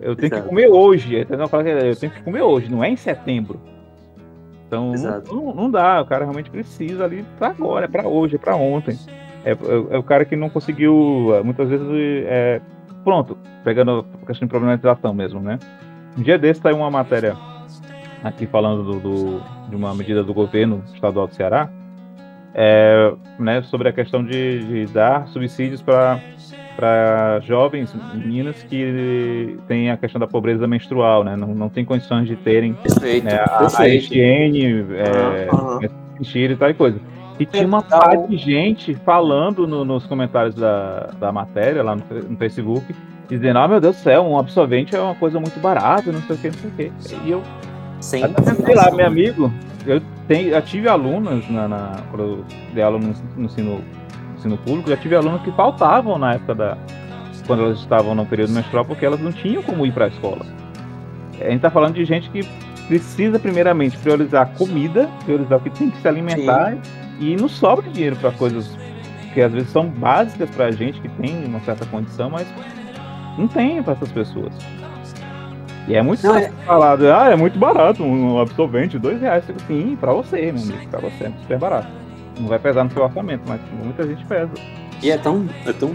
Eu 0.00 0.14
tenho 0.14 0.28
Exato. 0.28 0.42
que 0.42 0.48
comer 0.48 0.68
hoje. 0.68 1.14
Eu 1.16 1.96
tenho 1.96 2.12
que 2.12 2.22
comer 2.22 2.42
hoje, 2.42 2.70
não 2.70 2.82
é 2.82 2.88
em 2.88 2.96
setembro. 2.96 3.60
Então 4.68 4.92
não, 5.26 5.54
não, 5.54 5.70
dá, 5.70 6.02
o 6.02 6.06
cara 6.06 6.24
realmente 6.24 6.50
precisa 6.50 7.04
ali 7.04 7.24
para 7.38 7.48
agora, 7.48 7.86
é 7.86 7.88
para 7.88 8.06
hoje, 8.06 8.36
é 8.36 8.38
para 8.38 8.54
ontem. 8.54 8.98
É, 9.42 9.52
é, 9.52 9.54
é, 9.54 9.98
o 9.98 10.02
cara 10.02 10.26
que 10.26 10.36
não 10.36 10.50
conseguiu, 10.50 11.40
muitas 11.42 11.70
vezes, 11.70 11.86
é, 12.26 12.60
pronto, 13.08 13.38
pegando 13.64 14.04
a 14.22 14.26
questão 14.26 14.46
de 14.46 14.50
problematização 14.50 15.14
mesmo, 15.14 15.40
né? 15.40 15.58
Um 16.14 16.20
dia 16.20 16.36
desse 16.36 16.60
saiu 16.60 16.76
uma 16.76 16.90
matéria 16.90 17.34
aqui 18.22 18.46
falando 18.46 18.82
do, 18.82 19.00
do, 19.00 19.40
de 19.70 19.74
uma 19.74 19.94
medida 19.94 20.22
do 20.22 20.34
governo 20.34 20.84
estadual 20.92 21.26
do 21.26 21.34
Ceará, 21.34 21.70
é, 22.54 23.14
né, 23.38 23.62
sobre 23.62 23.88
a 23.88 23.92
questão 23.94 24.22
de, 24.22 24.58
de 24.62 24.92
dar 24.92 25.26
subsídios 25.28 25.80
para 25.80 27.40
jovens 27.46 27.94
meninas 28.14 28.62
que 28.64 29.58
têm 29.66 29.90
a 29.90 29.96
questão 29.96 30.20
da 30.20 30.26
pobreza 30.26 30.66
menstrual, 30.66 31.24
né? 31.24 31.34
Não, 31.34 31.54
não 31.54 31.70
tem 31.70 31.86
condições 31.86 32.28
de 32.28 32.36
terem 32.36 32.74
perfeito, 32.74 33.24
né, 33.24 33.38
a, 33.38 33.68
a 33.80 33.88
higiene, 33.88 34.84
é, 34.92 35.48
uhum. 35.50 35.80
e 36.20 36.56
tal 36.56 36.68
e 36.68 36.74
coisa. 36.74 37.00
E 37.38 37.46
tinha 37.46 37.66
uma 37.66 37.82
parte 37.82 38.28
de 38.28 38.36
gente 38.36 38.94
falando 38.94 39.66
no, 39.66 39.84
nos 39.84 40.06
comentários 40.06 40.54
da, 40.54 41.10
da 41.18 41.30
matéria 41.30 41.82
lá 41.82 41.94
no, 41.94 42.02
no, 42.28 42.36
Facebook, 42.36 42.94
dizendo, 43.28 43.58
ah, 43.58 43.68
meu 43.68 43.80
Deus 43.80 43.96
do 43.96 44.02
céu, 44.02 44.22
um 44.22 44.38
absorvente 44.38 44.96
é 44.96 45.00
uma 45.00 45.14
coisa 45.14 45.38
muito 45.38 45.58
barata, 45.60 46.10
não 46.10 46.20
sei 46.22 46.36
o 46.36 46.38
que, 46.38 46.48
não 46.48 46.58
sei 46.58 46.70
o 46.70 46.72
que. 46.72 46.92
E 47.26 47.30
eu, 47.30 47.42
Sim, 48.00 48.22
sei 48.64 48.74
lá, 48.74 48.90
meu 48.90 49.06
amigo, 49.06 49.52
eu, 49.86 50.00
tenho, 50.26 50.50
eu 50.50 50.62
tive 50.62 50.88
alunas 50.88 51.48
na, 51.48 51.68
na, 51.68 51.92
quando 52.10 52.22
eu 52.22 52.44
dei 52.74 52.82
aula 52.82 52.98
no, 52.98 53.14
no 53.36 53.44
ensino 53.44 53.82
ensino 54.38 54.56
público, 54.58 54.88
já 54.88 54.96
tive 54.96 55.16
alunos 55.16 55.42
que 55.42 55.50
faltavam 55.52 56.18
na 56.18 56.34
época 56.34 56.54
da. 56.54 56.78
quando 57.46 57.64
elas 57.64 57.78
estavam 57.80 58.14
no 58.14 58.24
período 58.24 58.52
menstrual, 58.52 58.84
porque 58.84 59.04
elas 59.04 59.20
não 59.20 59.32
tinham 59.32 59.62
como 59.62 59.84
ir 59.84 59.92
para 59.92 60.06
a 60.06 60.08
escola. 60.08 60.46
A 61.40 61.44
gente 61.44 61.56
está 61.56 61.70
falando 61.70 61.94
de 61.94 62.04
gente 62.04 62.30
que 62.30 62.40
precisa, 62.86 63.38
primeiramente, 63.38 63.96
priorizar 63.98 64.52
comida, 64.54 65.08
priorizar 65.24 65.58
o 65.58 65.60
que 65.60 65.70
tem 65.70 65.90
que 65.90 66.00
se 66.00 66.08
alimentar, 66.08 66.72
Sim. 66.72 66.80
E 67.18 67.36
não 67.36 67.48
sobra 67.48 67.88
dinheiro 67.90 68.16
para 68.16 68.30
coisas 68.32 68.76
que 69.34 69.40
às 69.40 69.52
vezes 69.52 69.70
são 69.70 69.88
básicas 69.88 70.50
para 70.50 70.66
a 70.66 70.70
gente 70.70 71.00
que 71.00 71.08
tem 71.08 71.44
uma 71.44 71.60
certa 71.60 71.84
condição, 71.86 72.30
mas 72.30 72.46
não 73.36 73.46
tem 73.46 73.82
para 73.82 73.92
essas 73.92 74.10
pessoas. 74.10 74.52
E 75.86 75.94
é 75.94 76.02
muito 76.02 76.26
não, 76.26 76.34
fácil 76.34 76.48
é... 76.48 76.64
falar, 76.64 76.98
ah, 77.00 77.30
é 77.30 77.36
muito 77.36 77.58
barato 77.58 78.02
um 78.02 78.38
absorvente, 78.38 78.98
dois 78.98 79.20
reais. 79.20 79.44
Sim, 79.66 79.96
para 79.98 80.12
você, 80.12 80.52
meu 80.52 80.62
amigo, 80.62 80.88
para 80.90 81.00
você, 81.00 81.24
é 81.24 81.32
super 81.42 81.58
barato 81.58 82.08
não 82.40 82.48
vai 82.48 82.58
pesar 82.58 82.84
no 82.84 82.90
seu 82.90 83.02
orçamento, 83.02 83.42
mas 83.46 83.60
muita 83.72 84.06
gente 84.06 84.24
pesa. 84.26 84.50
E 85.02 85.10
é 85.10 85.18
tão, 85.18 85.48
é 85.66 85.72
tão 85.72 85.92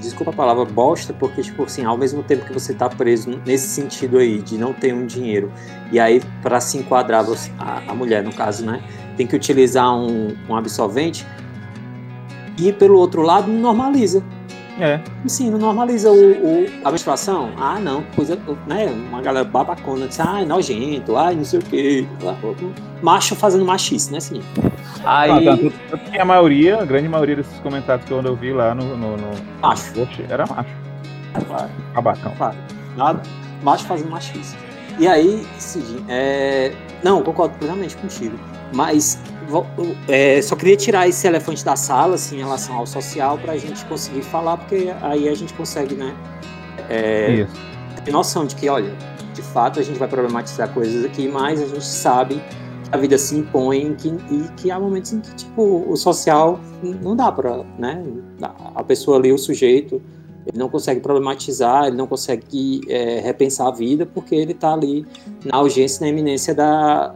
desculpa 0.00 0.32
a 0.32 0.34
palavra 0.34 0.64
bosta, 0.64 1.12
porque, 1.12 1.42
tipo 1.42 1.62
assim, 1.64 1.84
ao 1.84 1.96
mesmo 1.96 2.22
tempo 2.22 2.44
que 2.44 2.52
você 2.52 2.74
tá 2.74 2.88
preso 2.88 3.40
nesse 3.46 3.68
sentido 3.68 4.18
aí, 4.18 4.42
de 4.42 4.58
não 4.58 4.72
ter 4.72 4.92
um 4.92 5.06
dinheiro, 5.06 5.52
e 5.92 6.00
aí, 6.00 6.20
para 6.42 6.60
se 6.60 6.76
enquadrar, 6.76 7.22
você, 7.24 7.50
a, 7.58 7.82
a, 7.88 7.94
mulher, 7.94 8.22
no 8.22 8.32
caso, 8.32 8.66
né, 8.66 8.82
tem 9.16 9.26
que 9.26 9.36
utilizar 9.36 9.94
um, 9.94 10.34
um 10.48 10.56
absolvente, 10.56 11.26
e 12.58 12.72
pelo 12.72 12.98
outro 12.98 13.22
lado, 13.22 13.50
normaliza. 13.50 14.22
É. 14.80 15.00
Sim, 15.26 15.50
não 15.50 15.58
normaliza 15.58 16.10
o, 16.10 16.14
o, 16.14 16.66
a 16.84 16.90
menstruação. 16.90 17.50
Ah, 17.58 17.78
não, 17.78 18.02
coisa, 18.16 18.38
né? 18.66 18.86
Uma 18.86 19.20
galera 19.20 19.44
babacona, 19.44 20.08
diz, 20.08 20.18
ai, 20.18 20.44
nojento, 20.44 21.16
ai, 21.16 21.34
não 21.34 21.44
sei 21.44 21.58
o 21.58 21.62
quê. 21.62 22.06
Macho 23.02 23.36
fazendo 23.36 23.64
machice, 23.64 24.10
né, 24.10 24.18
assim. 24.18 24.40
Aí. 25.04 25.48
Ah, 25.48 25.56
tá, 25.90 26.22
a 26.22 26.24
maioria, 26.24 26.80
a 26.80 26.84
grande 26.84 27.08
maioria 27.08 27.36
desses 27.36 27.58
comentários 27.60 28.06
que 28.06 28.12
eu 28.12 28.36
vi 28.36 28.52
lá 28.52 28.74
no. 28.74 28.96
no, 28.96 29.16
no... 29.16 29.30
Macho. 29.60 29.92
Poxa, 29.92 30.24
era 30.28 30.46
macho. 30.46 30.70
Claro. 31.46 31.70
Babacão. 31.94 32.32
Claro. 32.36 32.56
Nada. 32.96 33.22
Macho 33.62 33.84
fazendo 33.84 34.10
machice. 34.10 34.56
E 34.98 35.06
aí, 35.06 35.46
Cid, 35.58 36.04
é... 36.08 36.72
não, 37.02 37.22
concordo 37.22 37.54
plenamente 37.58 37.96
contigo. 37.96 38.38
Mas 38.72 39.18
é, 40.08 40.40
só 40.40 40.56
queria 40.56 40.76
tirar 40.76 41.08
esse 41.08 41.26
elefante 41.26 41.64
da 41.64 41.76
sala, 41.76 42.14
assim, 42.14 42.36
em 42.36 42.38
relação 42.40 42.76
ao 42.76 42.86
social, 42.86 43.38
para 43.38 43.52
a 43.52 43.58
gente 43.58 43.84
conseguir 43.86 44.22
falar, 44.22 44.56
porque 44.56 44.92
aí 45.02 45.28
a 45.28 45.34
gente 45.34 45.52
consegue, 45.54 45.94
né? 45.94 46.14
É, 46.88 47.46
ter 48.04 48.10
noção 48.10 48.46
de 48.46 48.56
que, 48.56 48.68
olha, 48.68 48.92
de 49.34 49.42
fato 49.42 49.78
a 49.78 49.82
gente 49.82 49.98
vai 49.98 50.08
problematizar 50.08 50.72
coisas 50.72 51.04
aqui, 51.04 51.28
mas 51.28 51.60
a 51.60 51.66
gente 51.66 51.84
sabe 51.84 52.34
que 52.34 52.62
a 52.90 52.96
vida 52.96 53.16
se 53.16 53.36
impõe 53.36 53.94
que, 53.94 54.08
e 54.08 54.48
que 54.56 54.70
há 54.70 54.78
momentos 54.78 55.12
em 55.12 55.20
que, 55.20 55.34
tipo, 55.34 55.84
o 55.88 55.96
social 55.96 56.58
não 57.02 57.14
dá 57.14 57.30
para, 57.30 57.64
né? 57.78 58.04
A 58.74 58.82
pessoa 58.82 59.18
ali, 59.18 59.32
o 59.32 59.38
sujeito, 59.38 60.02
ele 60.46 60.58
não 60.58 60.68
consegue 60.68 61.00
problematizar, 61.00 61.86
ele 61.86 61.96
não 61.96 62.06
consegue 62.06 62.80
é, 62.88 63.20
repensar 63.20 63.68
a 63.68 63.70
vida, 63.70 64.04
porque 64.04 64.34
ele 64.34 64.52
está 64.52 64.72
ali 64.74 65.06
na 65.44 65.60
urgência, 65.60 66.04
na 66.04 66.08
iminência 66.08 66.54
da 66.54 67.14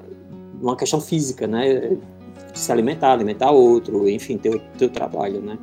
uma 0.60 0.76
questão 0.76 1.00
física, 1.00 1.46
né? 1.46 1.96
se 2.58 2.72
alimentar, 2.72 3.12
alimentar 3.12 3.50
outro, 3.50 4.08
enfim, 4.08 4.38
ter 4.38 4.54
o 4.54 4.58
teu 4.78 4.88
trabalho, 4.88 5.40
né? 5.40 5.58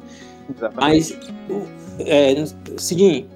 Exatamente. 0.56 1.18
Mas, 1.20 2.08
é, 2.08 2.46
seguinte, 2.78 3.28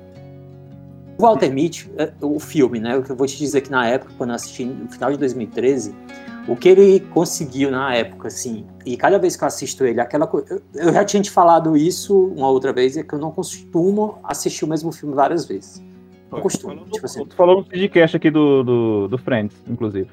o 1.17 1.23
Walter 1.23 1.51
Mitty, 1.51 1.89
é, 1.97 2.11
o 2.21 2.39
filme, 2.39 2.79
né? 2.79 2.97
O 2.97 3.03
que 3.03 3.11
eu 3.11 3.15
vou 3.15 3.27
te 3.27 3.37
dizer 3.37 3.61
que 3.61 3.71
na 3.71 3.87
época, 3.87 4.11
quando 4.17 4.29
eu 4.31 4.35
assisti 4.35 4.65
no 4.65 4.89
final 4.89 5.11
de 5.11 5.17
2013, 5.17 5.93
o 6.47 6.55
que 6.55 6.69
ele 6.69 6.99
conseguiu 6.99 7.71
na 7.71 7.93
época, 7.93 8.27
assim, 8.27 8.65
e 8.85 8.95
cada 8.95 9.17
vez 9.17 9.35
que 9.35 9.43
eu 9.43 9.47
assisto 9.47 9.85
ele, 9.85 9.99
aquela 9.99 10.27
coisa. 10.27 10.61
Eu 10.73 10.93
já 10.93 11.03
tinha 11.03 11.21
te 11.21 11.31
falado 11.31 11.75
isso 11.75 12.15
uma 12.35 12.49
outra 12.49 12.71
vez, 12.71 12.95
é 12.95 13.03
que 13.03 13.13
eu 13.13 13.19
não 13.19 13.31
costumo 13.31 14.19
assistir 14.23 14.63
o 14.63 14.67
mesmo 14.67 14.91
filme 14.91 15.13
várias 15.13 15.45
vezes. 15.45 15.83
Não 16.31 16.41
costumo. 16.41 16.85
Tipo 16.91 17.05
assim. 17.05 17.25
Tu 17.25 17.35
falou 17.35 17.57
no 17.57 17.65
podcast 17.65 18.17
aqui 18.17 18.29
do, 18.29 18.63
do, 18.63 19.07
do 19.07 19.17
Friends, 19.17 19.55
inclusive. 19.67 20.09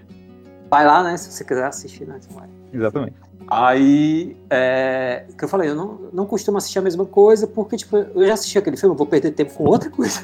Vai 0.70 0.86
lá, 0.86 1.02
né? 1.02 1.16
Se 1.16 1.30
você 1.30 1.44
quiser 1.44 1.64
assistir, 1.64 2.06
né? 2.06 2.18
Vai. 2.30 2.48
Exatamente. 2.72 3.14
Aí, 3.46 4.36
é, 4.48 5.26
que 5.36 5.44
eu 5.44 5.48
falei, 5.48 5.68
eu 5.68 5.74
não, 5.74 5.98
não 6.12 6.26
costumo 6.26 6.56
assistir 6.56 6.78
a 6.78 6.82
mesma 6.82 7.04
coisa, 7.04 7.46
porque, 7.46 7.76
tipo, 7.76 7.96
eu 7.96 8.26
já 8.26 8.34
assisti 8.34 8.58
aquele 8.58 8.76
filme, 8.76 8.96
vou 8.96 9.06
perder 9.06 9.32
tempo 9.32 9.52
com 9.52 9.64
outra 9.64 9.90
coisa. 9.90 10.20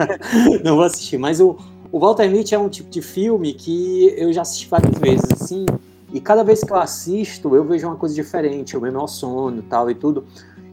não 0.64 0.76
vou 0.76 0.84
assistir. 0.84 1.18
Mas 1.18 1.40
o, 1.40 1.58
o 1.92 1.98
Walter 1.98 2.28
Mitty 2.30 2.54
é 2.54 2.58
um 2.58 2.68
tipo 2.68 2.88
de 2.88 3.02
filme 3.02 3.52
que 3.52 4.14
eu 4.16 4.32
já 4.32 4.42
assisti 4.42 4.66
várias 4.66 4.98
vezes, 4.98 5.30
assim, 5.32 5.66
e 6.12 6.20
cada 6.20 6.42
vez 6.42 6.62
que 6.62 6.72
eu 6.72 6.76
assisto, 6.76 7.54
eu 7.54 7.64
vejo 7.64 7.86
uma 7.86 7.96
coisa 7.96 8.14
diferente, 8.14 8.74
eu 8.74 8.80
me 8.80 8.88
emociono 8.88 9.62
tal 9.62 9.90
e 9.90 9.94
tudo. 9.94 10.24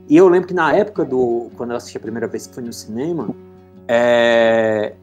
E 0.08 0.15
eu 0.15 0.30
lembro 0.30 0.48
que 0.48 0.53
na 0.53 0.74
época 0.74 1.03
do. 1.03 1.50
Quando 1.58 1.72
eu 1.72 1.77
assisti 1.77 1.98
a 1.98 2.00
primeira 2.00 2.27
vez 2.27 2.46
que 2.46 2.53
fui 2.53 2.63
no 2.63 2.72
cinema, 2.72 3.30
é, 3.88 4.94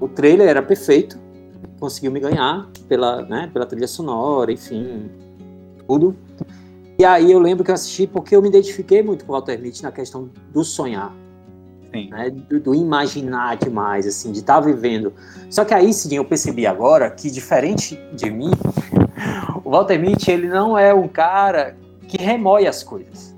o 0.00 0.08
trailer 0.08 0.48
era 0.48 0.62
perfeito, 0.62 1.18
conseguiu 1.84 2.10
me 2.10 2.18
ganhar 2.18 2.66
pela, 2.88 3.20
né, 3.22 3.50
pela 3.52 3.66
trilha 3.66 3.86
sonora, 3.86 4.50
enfim, 4.50 5.10
tudo. 5.86 6.16
E 6.98 7.04
aí 7.04 7.30
eu 7.30 7.38
lembro 7.38 7.62
que 7.62 7.70
eu 7.70 7.74
assisti 7.74 8.06
porque 8.06 8.34
eu 8.34 8.40
me 8.40 8.48
identifiquei 8.48 9.02
muito 9.02 9.26
com 9.26 9.32
o 9.32 9.34
Walter 9.34 9.60
Mitty 9.60 9.82
na 9.82 9.92
questão 9.92 10.30
do 10.50 10.64
sonhar. 10.64 11.14
Né, 11.92 12.28
do, 12.30 12.58
do, 12.58 12.74
imaginar 12.74 13.56
demais, 13.56 14.04
assim, 14.04 14.32
de 14.32 14.40
estar 14.40 14.54
tá 14.54 14.60
vivendo. 14.60 15.12
Só 15.48 15.64
que 15.64 15.72
aí, 15.72 15.92
sim, 15.92 16.16
eu 16.16 16.24
percebi 16.24 16.66
agora 16.66 17.08
que, 17.08 17.30
diferente 17.30 17.96
de 18.12 18.30
mim, 18.30 18.50
o 19.62 19.70
Walter 19.70 19.96
Mitty, 19.96 20.32
ele 20.32 20.48
não 20.48 20.76
é 20.76 20.92
um 20.92 21.06
cara 21.06 21.76
que 22.08 22.16
remói 22.16 22.66
as 22.66 22.82
coisas. 22.82 23.32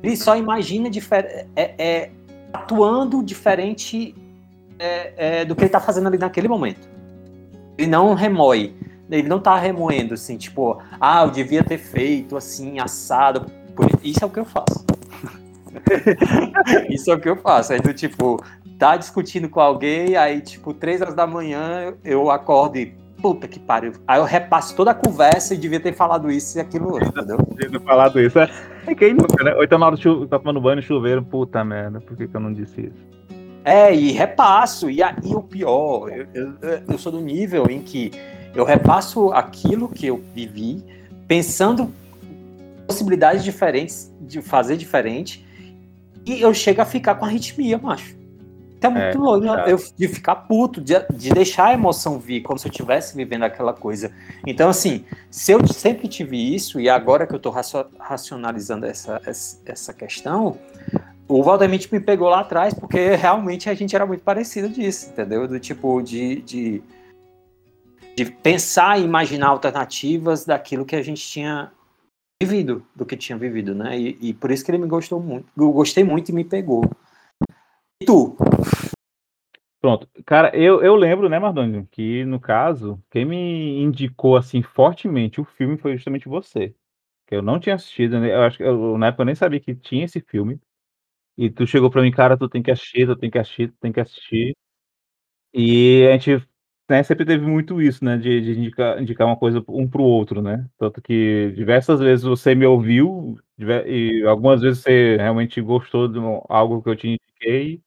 Ele 0.00 0.16
só 0.16 0.36
imagina 0.36 0.88
é, 1.56 1.74
é, 1.76 2.10
atuando 2.52 3.20
diferente 3.20 4.14
é, 4.78 5.40
é, 5.40 5.44
do 5.44 5.56
que 5.56 5.62
ele 5.62 5.66
está 5.66 5.80
fazendo 5.80 6.06
ali 6.06 6.18
naquele 6.18 6.46
momento. 6.46 6.93
Ele 7.76 7.88
não 7.88 8.14
remói 8.14 8.74
ele 9.10 9.28
não 9.28 9.38
tá 9.38 9.56
remoendo, 9.56 10.14
assim, 10.14 10.36
tipo, 10.36 10.80
ah, 11.00 11.22
eu 11.24 11.30
devia 11.30 11.62
ter 11.62 11.78
feito 11.78 12.36
assim, 12.36 12.78
assado. 12.78 13.46
Isso 14.02 14.22
é 14.22 14.26
o 14.26 14.30
que 14.30 14.40
eu 14.40 14.44
faço. 14.44 14.84
Isso 16.88 17.10
é 17.10 17.14
o 17.14 17.20
que 17.20 17.28
eu 17.28 17.36
faço. 17.36 17.72
Aí 17.72 17.80
tu, 17.80 17.92
tipo, 17.92 18.42
tá 18.78 18.96
discutindo 18.96 19.48
com 19.48 19.60
alguém, 19.60 20.16
aí, 20.16 20.40
tipo, 20.40 20.72
três 20.72 21.00
horas 21.00 21.14
da 21.14 21.26
manhã 21.26 21.94
eu 22.04 22.30
acordo 22.30 22.76
e 22.78 22.94
puta 23.20 23.48
que 23.48 23.58
pariu. 23.58 23.92
Aí 24.06 24.18
eu 24.18 24.24
repasso 24.24 24.76
toda 24.76 24.90
a 24.90 24.94
conversa 24.94 25.54
e 25.54 25.58
devia 25.58 25.80
ter 25.80 25.92
falado 25.92 26.30
isso 26.30 26.58
e 26.58 26.60
aquilo 26.60 26.92
outro, 26.92 27.08
entendeu? 27.08 27.38
Devia 27.56 27.78
ter 27.78 27.84
falado 27.84 28.20
isso. 28.20 28.38
É, 28.38 28.50
é 28.86 28.94
quem 28.94 29.14
nunca, 29.14 29.42
né? 29.42 29.54
Então 29.62 29.78
na 29.78 29.86
hora 29.86 29.96
tá 30.28 30.38
tomando 30.38 30.60
banho 30.60 30.76
no 30.76 30.82
chuveiro, 30.82 31.22
puta 31.22 31.64
merda, 31.64 32.00
por 32.00 32.16
que, 32.16 32.28
que 32.28 32.36
eu 32.36 32.40
não 32.40 32.52
disse 32.52 32.82
isso? 32.82 33.14
É, 33.64 33.94
e 33.94 34.12
repasso. 34.12 34.90
E, 34.90 35.02
aí 35.02 35.34
o 35.34 35.42
pior, 35.42 36.10
eu, 36.10 36.26
eu, 36.34 36.82
eu 36.88 36.98
sou 36.98 37.10
do 37.10 37.20
nível 37.20 37.66
em 37.70 37.80
que 37.80 38.12
eu 38.54 38.64
repasso 38.64 39.32
aquilo 39.32 39.88
que 39.88 40.06
eu 40.06 40.22
vivi, 40.34 40.84
pensando 41.26 41.92
possibilidades 42.86 43.42
diferentes 43.42 44.12
de 44.20 44.42
fazer 44.42 44.76
diferente, 44.76 45.44
e 46.26 46.40
eu 46.40 46.52
chego 46.54 46.82
a 46.82 46.84
ficar 46.84 47.14
com 47.16 47.24
arritmia, 47.24 47.78
macho. 47.78 48.16
Então 48.76 48.94
é 48.96 49.14
muito 49.14 49.46
é, 49.46 49.56
né? 49.56 49.72
eu, 49.72 49.82
de 49.96 50.08
ficar 50.08 50.34
puto, 50.34 50.80
de, 50.80 50.94
de 51.14 51.30
deixar 51.30 51.68
a 51.68 51.72
emoção 51.72 52.18
vir, 52.18 52.42
como 52.42 52.58
se 52.58 52.66
eu 52.66 52.70
estivesse 52.70 53.16
vivendo 53.16 53.42
aquela 53.44 53.72
coisa. 53.72 54.12
Então, 54.46 54.68
assim, 54.68 55.04
se 55.30 55.52
eu 55.52 55.66
sempre 55.66 56.06
tive 56.06 56.54
isso, 56.54 56.78
e 56.78 56.88
agora 56.88 57.26
que 57.26 57.32
eu 57.32 57.38
estou 57.38 57.54
racionalizando 57.98 58.84
essa, 58.84 59.20
essa 59.64 59.94
questão, 59.94 60.58
o 61.28 61.42
Valdemite 61.42 61.92
me 61.92 62.00
pegou 62.00 62.28
lá 62.28 62.40
atrás, 62.40 62.74
porque 62.74 63.14
realmente 63.16 63.70
a 63.70 63.74
gente 63.74 63.94
era 63.94 64.06
muito 64.06 64.22
parecido 64.22 64.68
disso, 64.68 65.10
entendeu? 65.10 65.48
Do 65.48 65.58
tipo, 65.58 66.02
de, 66.02 66.42
de, 66.42 66.82
de 68.16 68.24
pensar 68.26 68.98
e 68.98 69.04
imaginar 69.04 69.48
alternativas 69.48 70.44
daquilo 70.44 70.84
que 70.84 70.96
a 70.96 71.02
gente 71.02 71.26
tinha 71.26 71.72
vivido, 72.42 72.84
do 72.94 73.06
que 73.06 73.16
tinha 73.16 73.38
vivido, 73.38 73.74
né? 73.74 73.98
E, 73.98 74.18
e 74.20 74.34
por 74.34 74.50
isso 74.50 74.64
que 74.64 74.70
ele 74.70 74.78
me 74.78 74.86
gostou 74.86 75.20
muito, 75.20 75.46
eu 75.56 75.72
gostei 75.72 76.04
muito 76.04 76.28
e 76.28 76.34
me 76.34 76.44
pegou. 76.44 76.84
E 78.02 78.06
tu? 78.06 78.36
Pronto. 79.80 80.08
Cara, 80.24 80.54
eu, 80.56 80.82
eu 80.82 80.94
lembro, 80.94 81.28
né, 81.28 81.38
Mardônio, 81.38 81.86
que 81.90 82.24
no 82.24 82.40
caso, 82.40 83.02
quem 83.10 83.24
me 83.24 83.82
indicou 83.82 84.36
assim 84.36 84.62
fortemente 84.62 85.40
o 85.40 85.44
filme 85.44 85.76
foi 85.76 85.96
justamente 85.96 86.28
você. 86.28 86.74
Que 87.26 87.34
eu 87.34 87.42
não 87.42 87.58
tinha 87.58 87.74
assistido, 87.74 88.18
né? 88.18 88.34
Eu 88.34 88.42
acho 88.42 88.56
que 88.58 88.62
eu, 88.62 88.98
na 88.98 89.08
época 89.08 89.22
eu 89.22 89.26
nem 89.26 89.34
sabia 89.34 89.60
que 89.60 89.74
tinha 89.74 90.04
esse 90.04 90.20
filme. 90.20 90.58
E 91.36 91.50
tu 91.50 91.66
chegou 91.66 91.90
pra 91.90 92.02
mim, 92.02 92.10
cara, 92.12 92.36
tu 92.36 92.48
tem 92.48 92.62
que 92.62 92.70
assistir, 92.70 93.06
tu 93.06 93.16
tem 93.16 93.30
que 93.30 93.38
assistir, 93.38 93.68
tu 93.68 93.76
tem 93.80 93.92
que 93.92 94.00
assistir. 94.00 94.56
E 95.52 96.06
a 96.08 96.12
gente 96.16 96.46
né, 96.88 97.02
sempre 97.02 97.24
teve 97.24 97.46
muito 97.46 97.80
isso, 97.80 98.04
né? 98.04 98.16
De, 98.18 98.40
de 98.40 98.52
indicar, 98.58 99.00
indicar 99.02 99.26
uma 99.26 99.36
coisa 99.36 99.64
um 99.68 99.88
pro 99.88 100.02
outro, 100.02 100.42
né? 100.42 100.68
Tanto 100.78 101.00
que 101.02 101.52
diversas 101.56 102.00
vezes 102.00 102.24
você 102.24 102.54
me 102.54 102.66
ouviu, 102.66 103.36
e 103.86 104.24
algumas 104.26 104.60
vezes 104.62 104.82
você 104.82 105.16
realmente 105.16 105.60
gostou 105.60 106.08
de 106.08 106.18
algo 106.48 106.82
que 106.82 106.88
eu 106.90 106.96
te 106.96 107.08
indiquei, 107.08 107.82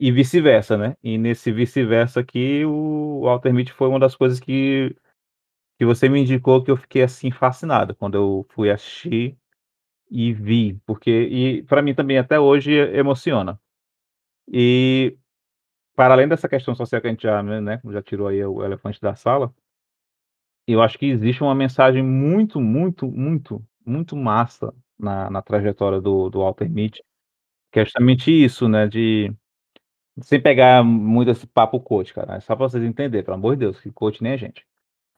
e 0.00 0.12
vice-versa, 0.12 0.76
né? 0.78 0.96
E 1.02 1.18
nesse 1.18 1.52
vice-versa 1.52 2.20
aqui, 2.20 2.64
o 2.66 3.28
Altermite 3.28 3.72
foi 3.72 3.88
uma 3.88 4.00
das 4.00 4.16
coisas 4.16 4.40
que, 4.40 4.96
que 5.78 5.86
você 5.86 6.08
me 6.08 6.20
indicou 6.20 6.62
que 6.64 6.70
eu 6.70 6.76
fiquei 6.76 7.02
assim 7.02 7.30
fascinado 7.30 7.94
quando 7.96 8.16
eu 8.16 8.46
fui 8.50 8.70
assistir 8.70 9.36
e 10.12 10.32
vi, 10.34 10.74
porque 10.86 11.10
e 11.10 11.62
para 11.64 11.80
mim 11.80 11.94
também 11.94 12.18
até 12.18 12.38
hoje 12.38 12.70
emociona. 12.72 13.58
E 14.46 15.16
para 15.96 16.14
além 16.14 16.28
dessa 16.28 16.48
questão 16.48 16.74
social 16.74 17.00
que 17.00 17.06
a 17.08 17.10
gente 17.10 17.22
já, 17.22 17.42
né, 17.42 17.80
já 17.90 18.02
tirou 18.02 18.28
aí 18.28 18.44
o 18.44 18.62
elefante 18.62 19.00
da 19.00 19.14
sala, 19.14 19.54
eu 20.66 20.82
acho 20.82 20.98
que 20.98 21.06
existe 21.06 21.42
uma 21.42 21.54
mensagem 21.54 22.02
muito, 22.02 22.60
muito, 22.60 23.10
muito, 23.10 23.64
muito 23.86 24.14
massa 24.14 24.74
na, 24.98 25.30
na 25.30 25.40
trajetória 25.40 26.00
do, 26.00 26.28
do 26.28 26.40
Walter 26.40 26.70
Mitty, 26.70 27.02
que 27.72 27.80
é 27.80 27.84
justamente 27.84 28.30
isso, 28.30 28.68
né, 28.68 28.86
de 28.86 29.32
sem 30.20 30.40
pegar 30.40 30.84
muito 30.84 31.30
esse 31.30 31.46
papo 31.46 31.80
coach, 31.80 32.12
cara, 32.12 32.36
é 32.36 32.40
só 32.40 32.54
para 32.54 32.68
vocês 32.68 32.84
entenderem, 32.84 33.24
pelo 33.24 33.36
amor 33.36 33.56
de 33.56 33.60
Deus, 33.60 33.80
que 33.80 33.90
coach 33.90 34.22
nem 34.22 34.32
a 34.32 34.36
gente. 34.36 34.66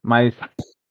Mas 0.02 0.36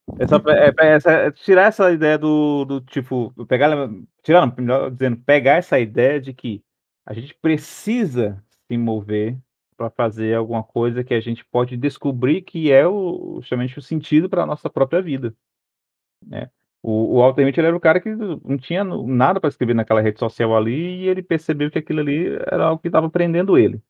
é 0.07 0.85
é, 0.85 1.27
é, 1.27 1.31
tirar 1.31 1.67
essa 1.67 1.91
ideia 1.91 2.17
do, 2.17 2.65
do 2.65 2.81
tipo, 2.81 3.33
pegar, 3.47 3.89
tirar, 4.21 4.53
melhor 4.57 4.91
dizendo, 4.91 5.17
pegar 5.17 5.53
essa 5.53 5.79
ideia 5.79 6.19
de 6.19 6.33
que 6.33 6.63
a 7.05 7.13
gente 7.13 7.33
precisa 7.35 8.43
se 8.67 8.77
mover 8.77 9.37
para 9.75 9.89
fazer 9.89 10.35
alguma 10.35 10.63
coisa 10.63 11.03
que 11.03 11.13
a 11.13 11.21
gente 11.21 11.43
pode 11.45 11.77
descobrir 11.77 12.41
que 12.41 12.71
é 12.71 12.87
o, 12.87 13.39
justamente 13.41 13.79
o 13.79 13.81
sentido 13.81 14.29
para 14.29 14.43
a 14.43 14.45
nossa 14.45 14.69
própria 14.69 15.01
vida. 15.01 15.33
Né? 16.25 16.49
O, 16.81 17.15
o 17.15 17.19
Walter 17.19 17.45
Mitty 17.45 17.59
era 17.61 17.75
o 17.75 17.79
cara 17.79 17.99
que 17.99 18.09
não 18.09 18.57
tinha 18.57 18.83
nada 18.83 19.39
para 19.39 19.49
escrever 19.49 19.73
naquela 19.73 20.01
rede 20.01 20.19
social 20.19 20.55
ali 20.55 21.01
e 21.01 21.07
ele 21.07 21.23
percebeu 21.23 21.71
que 21.71 21.79
aquilo 21.79 22.01
ali 22.01 22.27
era 22.47 22.65
algo 22.65 22.81
que 22.81 22.89
estava 22.89 23.09
prendendo 23.09 23.57
ele. 23.57 23.81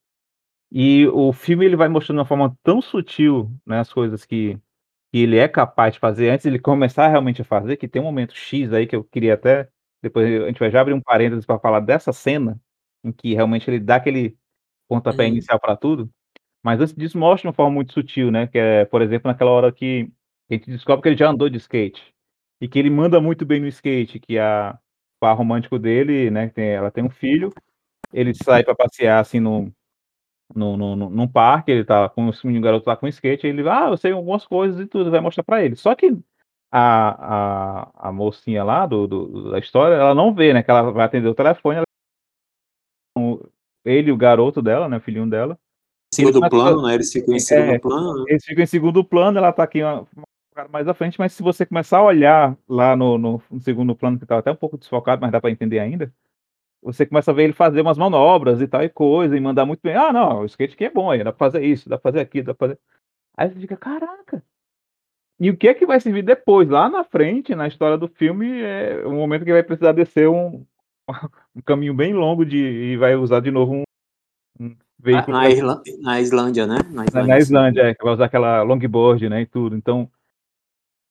E 0.71 1.07
o 1.07 1.33
filme 1.33 1.65
ele 1.65 1.75
vai 1.75 1.87
mostrando 1.87 2.17
de 2.17 2.21
uma 2.21 2.25
forma 2.25 2.57
tão 2.63 2.81
sutil 2.81 3.51
né, 3.65 3.79
as 3.79 3.91
coisas 3.93 4.25
que 4.25 4.59
que 5.13 5.19
ele 5.19 5.37
é 5.37 5.47
capaz 5.47 5.93
de 5.93 5.99
fazer 5.99 6.31
antes 6.31 6.43
de 6.43 6.49
ele 6.49 6.59
começar 6.59 7.07
realmente 7.07 7.43
a 7.43 7.45
fazer, 7.45 7.77
que 7.77 7.87
tem 7.87 8.01
um 8.01 8.05
momento 8.05 8.35
X 8.35 8.73
aí 8.73 8.87
que 8.87 8.95
eu 8.95 9.03
queria 9.03 9.35
até 9.35 9.69
depois 10.01 10.43
a 10.43 10.47
gente 10.47 10.59
vai 10.59 10.71
já 10.71 10.81
abrir 10.81 10.93
um 10.93 10.99
parênteses 10.99 11.45
para 11.45 11.59
falar 11.59 11.79
dessa 11.79 12.11
cena 12.11 12.59
em 13.03 13.11
que 13.11 13.35
realmente 13.35 13.69
ele 13.69 13.79
dá 13.79 13.97
aquele 13.97 14.35
pontapé 14.89 15.23
uhum. 15.23 15.29
inicial 15.29 15.59
para 15.59 15.77
tudo. 15.77 16.09
Mas 16.61 16.81
antes 16.81 16.95
disso 16.95 17.17
mostra 17.17 17.43
de 17.43 17.47
uma 17.47 17.53
forma 17.53 17.71
muito 17.71 17.93
sutil, 17.93 18.31
né? 18.31 18.47
Que 18.47 18.57
é, 18.57 18.85
por 18.85 19.01
exemplo, 19.01 19.29
naquela 19.29 19.51
hora 19.51 19.71
que 19.71 20.11
a 20.49 20.55
gente 20.55 20.69
descobre 20.69 21.03
que 21.03 21.09
ele 21.09 21.17
já 21.17 21.29
andou 21.29 21.47
de 21.47 21.57
skate 21.57 22.13
e 22.59 22.67
que 22.67 22.79
ele 22.79 22.89
manda 22.89 23.21
muito 23.21 23.45
bem 23.45 23.61
no 23.61 23.67
skate, 23.67 24.19
que 24.19 24.39
a 24.39 24.77
par 25.19 25.37
romântico 25.37 25.79
dele, 25.79 26.29
né, 26.29 26.49
tem, 26.49 26.71
ela 26.71 26.91
tem 26.91 27.01
um 27.01 27.09
filho, 27.09 27.53
ele 28.11 28.33
sai 28.33 28.61
para 28.61 28.75
passear 28.75 29.19
assim 29.21 29.39
no 29.39 29.71
no, 30.55 30.77
no, 30.77 30.95
no, 30.95 31.09
num 31.09 31.27
parque, 31.27 31.71
ele 31.71 31.83
tá 31.83 32.09
com 32.09 32.29
o 32.29 32.61
garoto 32.61 32.87
lá 32.89 32.95
com 32.95 33.07
skate, 33.07 33.47
ele, 33.47 33.67
ah, 33.67 33.87
eu 33.89 33.97
sei 33.97 34.11
algumas 34.11 34.45
coisas 34.45 34.79
e 34.79 34.85
tudo, 34.85 35.11
vai 35.11 35.19
mostrar 35.19 35.43
para 35.43 35.63
ele. 35.63 35.75
Só 35.75 35.95
que 35.95 36.17
a, 36.71 37.85
a, 38.01 38.09
a 38.09 38.11
mocinha 38.11 38.63
lá 38.63 38.85
do, 38.85 39.07
do, 39.07 39.51
da 39.51 39.59
história, 39.59 39.95
ela 39.95 40.15
não 40.15 40.33
vê, 40.33 40.53
né, 40.53 40.63
que 40.63 40.71
ela 40.71 40.91
vai 40.91 41.05
atender 41.05 41.27
o 41.27 41.35
telefone, 41.35 41.77
ela, 41.77 43.39
ele 43.85 44.11
o 44.11 44.17
garoto 44.17 44.61
dela, 44.61 44.87
né, 44.87 44.97
o 44.97 45.01
filhinho 45.01 45.29
dela. 45.29 45.57
Segundo 46.13 46.47
plano, 46.49 46.83
né, 46.83 46.95
eles 46.95 47.11
ficam 47.11 47.33
em 47.33 47.39
segundo 47.39 47.73
é, 47.73 47.79
plano. 47.79 48.19
Né? 48.19 48.25
Eles 48.29 48.45
ficam 48.45 48.63
em 48.63 48.67
segundo 48.67 49.03
plano, 49.03 49.37
ela 49.37 49.51
tá 49.51 49.63
aqui 49.63 49.83
uma, 49.83 50.07
mais 50.69 50.87
à 50.87 50.93
frente, 50.93 51.19
mas 51.19 51.33
se 51.33 51.41
você 51.41 51.65
começar 51.65 51.97
a 51.97 52.03
olhar 52.03 52.57
lá 52.67 52.95
no, 52.95 53.17
no, 53.17 53.41
no 53.49 53.59
segundo 53.59 53.95
plano, 53.95 54.19
que 54.19 54.25
tá 54.25 54.37
até 54.37 54.51
um 54.51 54.55
pouco 54.55 54.77
desfocado, 54.77 55.21
mas 55.21 55.31
dá 55.31 55.41
para 55.41 55.51
entender 55.51 55.79
ainda, 55.79 56.13
você 56.83 57.05
começa 57.05 57.31
a 57.31 57.33
ver 57.33 57.43
ele 57.45 57.53
fazer 57.53 57.81
umas 57.81 57.97
manobras 57.97 58.61
e 58.61 58.67
tal 58.67 58.83
e 58.83 58.89
coisa, 58.89 59.35
e 59.35 59.39
mandar 59.39 59.65
muito 59.65 59.79
bem. 59.81 59.95
Ah, 59.95 60.11
não, 60.11 60.41
o 60.41 60.45
skate 60.45 60.73
aqui 60.73 60.85
é 60.85 60.89
bom, 60.89 61.09
aí, 61.09 61.23
dá 61.23 61.31
pra 61.31 61.49
fazer 61.49 61.65
isso, 61.65 61.89
dá 61.89 61.97
pra 61.97 62.11
fazer 62.11 62.21
aquilo, 62.21 62.47
dá 62.47 62.53
pra 62.53 62.67
fazer. 62.67 62.79
Aí 63.37 63.49
você 63.49 63.59
fica, 63.59 63.77
caraca. 63.77 64.43
E 65.39 65.49
o 65.49 65.57
que 65.57 65.67
é 65.67 65.73
que 65.73 65.85
vai 65.85 65.99
servir 65.99 66.23
depois? 66.23 66.69
Lá 66.69 66.89
na 66.89 67.03
frente, 67.03 67.55
na 67.55 67.67
história 67.67 67.97
do 67.97 68.07
filme, 68.07 68.61
é 68.61 69.05
um 69.05 69.15
momento 69.15 69.45
que 69.45 69.51
vai 69.51 69.63
precisar 69.63 69.91
descer 69.91 70.29
um, 70.29 70.65
um 71.55 71.61
caminho 71.61 71.93
bem 71.93 72.13
longo 72.13 72.45
de, 72.45 72.57
e 72.57 72.97
vai 72.97 73.15
usar 73.15 73.39
de 73.39 73.51
novo 73.51 73.73
um, 73.73 73.83
um 74.59 74.75
veículo. 74.99 75.35
Na, 75.35 75.49
na, 76.01 76.21
Islândia, 76.21 76.67
né? 76.67 76.77
Na 76.91 77.05
Islândia, 77.05 77.27
na 77.27 77.37
Islândia 77.37 77.81
é, 77.81 77.95
que 77.95 78.03
vai 78.03 78.13
usar 78.13 78.25
aquela 78.25 78.61
longboard, 78.61 79.27
né, 79.27 79.41
e 79.41 79.45
tudo. 79.45 79.75
Então, 79.75 80.09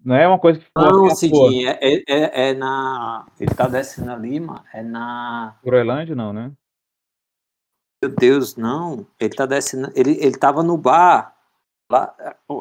não 0.04 0.16
é 0.16 0.26
uma 0.26 0.38
coisa 0.38 0.58
que 0.58 0.66
Não, 0.76 1.10
Cidinho, 1.10 1.68
é, 1.68 1.78
é, 1.80 2.04
é, 2.08 2.50
é, 2.50 2.54
na. 2.54 3.26
Ele 3.38 3.54
tá 3.54 3.68
descendo 3.68 4.10
a 4.10 4.16
Lima, 4.16 4.64
é 4.72 4.82
na. 4.82 5.56
Groenlândia, 5.64 6.16
não, 6.16 6.32
né? 6.32 6.50
Meu 8.02 8.10
Deus, 8.10 8.56
não. 8.56 9.06
Ele 9.20 9.34
tá 9.34 9.46
descendo. 9.46 9.92
Ele, 9.94 10.18
ele 10.20 10.36
tava 10.36 10.62
no 10.62 10.76
bar. 10.76 11.36
Lá, 11.90 12.14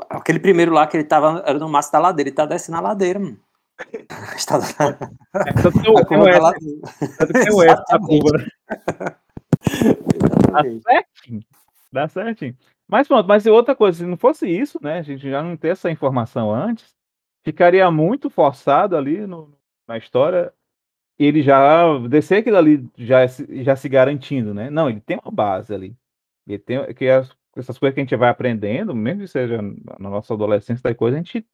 aquele 0.09 0.39
primeiro 0.39 0.71
lá 0.71 0.85
que 0.85 0.97
ele 0.97 1.03
tava 1.03 1.41
era 1.45 1.57
no 1.57 1.67
máximo 1.67 1.93
da 1.93 1.99
ladeira. 1.99 2.29
Ele 2.29 2.35
tá 2.35 2.45
descendo 2.45 2.77
a 2.77 2.81
ladeira, 2.81 3.19
mano. 3.19 3.39
Está... 4.35 4.57
É, 4.57 5.53
tanto 5.53 5.81
que 5.81 5.89
o 7.49 7.63
S 7.63 7.83
da 7.89 7.99
curva, 7.99 8.37
né? 8.37 8.47
Dá 10.51 10.63
certinho. 10.83 11.43
Dá 11.91 12.07
certinho. 12.07 12.55
Mas 12.87 13.07
pronto, 13.07 13.25
mas 13.25 13.45
outra 13.47 13.75
coisa, 13.75 13.99
se 13.99 14.05
não 14.05 14.17
fosse 14.17 14.47
isso, 14.47 14.77
né? 14.81 14.99
A 14.99 15.01
gente 15.01 15.27
já 15.27 15.41
não 15.41 15.57
ter 15.57 15.69
essa 15.69 15.89
informação 15.89 16.53
antes, 16.53 16.93
ficaria 17.43 17.89
muito 17.91 18.29
forçado 18.29 18.95
ali 18.95 19.25
no, 19.25 19.53
na 19.87 19.97
história 19.97 20.53
ele 21.19 21.41
já 21.41 21.97
descer 22.07 22.39
aquilo 22.39 22.57
ali 22.57 22.89
já, 22.97 23.25
já 23.27 23.75
se 23.75 23.87
garantindo, 23.87 24.53
né? 24.53 24.69
Não, 24.69 24.89
ele 24.89 25.01
tem 25.01 25.19
uma 25.23 25.31
base 25.31 25.73
ali. 25.73 25.95
Ele 26.47 26.59
tem 26.59 26.93
que 26.93 27.07
as, 27.07 27.29
essas 27.55 27.77
coisas 27.77 27.93
que 27.93 28.01
a 28.01 28.03
gente 28.03 28.15
vai 28.15 28.29
aprendendo, 28.29 28.95
mesmo 28.95 29.21
que 29.21 29.27
seja 29.27 29.61
na 29.61 30.09
nossa 30.09 30.33
adolescência 30.33 30.81
da 30.81 30.95
coisa, 30.95 31.17
a 31.17 31.19
gente 31.19 31.45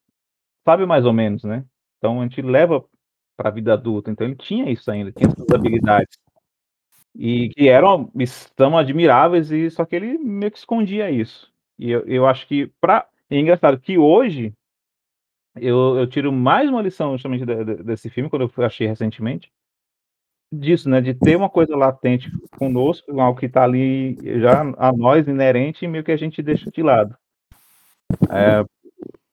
sabe 0.65 0.86
mais 0.86 1.06
ou 1.06 1.13
menos, 1.13 1.43
né? 1.43 1.65
Então 1.97 2.21
a 2.21 2.23
gente 2.23 2.41
leva 2.41 2.84
para 3.36 3.50
a 3.50 3.52
vida 3.52 3.73
adulta. 3.73 4.10
Então 4.10 4.26
ele 4.26 4.36
tinha 4.36 4.69
isso 4.71 4.89
ainda, 4.89 5.12
tinha 5.12 5.30
essas 5.30 5.50
habilidades. 5.54 6.17
E 7.15 7.50
que 7.50 7.67
eram 7.67 8.12
tão 8.56 8.78
admiráveis, 8.78 9.52
e 9.52 9.69
só 9.71 9.86
que 9.86 9.95
ele 9.95 10.17
meio 10.17 10.52
que 10.52 10.58
escondia 10.60 11.10
isso. 11.10 11.52
E 11.78 11.89
eu, 11.91 12.06
eu 12.06 12.26
acho 12.28 12.47
que 12.47 12.67
para 12.80 13.08
é 13.30 13.38
engraçado 13.38 13.80
que 13.80 13.97
hoje 13.97 14.54
eu, 15.62 15.98
eu 15.98 16.08
tiro 16.08 16.32
mais 16.32 16.70
uma 16.70 16.82
lição 16.82 17.13
justamente 17.13 17.46
de, 17.46 17.63
de, 17.63 17.84
desse 17.84 18.10
filme, 18.10 18.30
quando 18.30 18.52
eu 18.58 18.63
achei 18.63 18.88
recentemente, 18.88 19.52
disso, 20.52 20.89
né? 20.89 21.02
De 21.02 21.13
ter 21.13 21.36
uma 21.36 21.50
coisa 21.50 21.76
latente 21.76 22.32
conosco, 22.58 23.20
algo 23.20 23.39
que 23.39 23.46
está 23.46 23.63
ali 23.63 24.17
já 24.39 24.62
a 24.78 24.91
nós, 24.93 25.28
inerente, 25.28 25.86
e 25.86 25.88
meio 25.88 26.04
que 26.04 26.12
a 26.12 26.17
gente 26.17 26.41
deixa 26.41 26.72
de 26.72 26.82
lado. 26.82 27.15
É, 28.30 28.63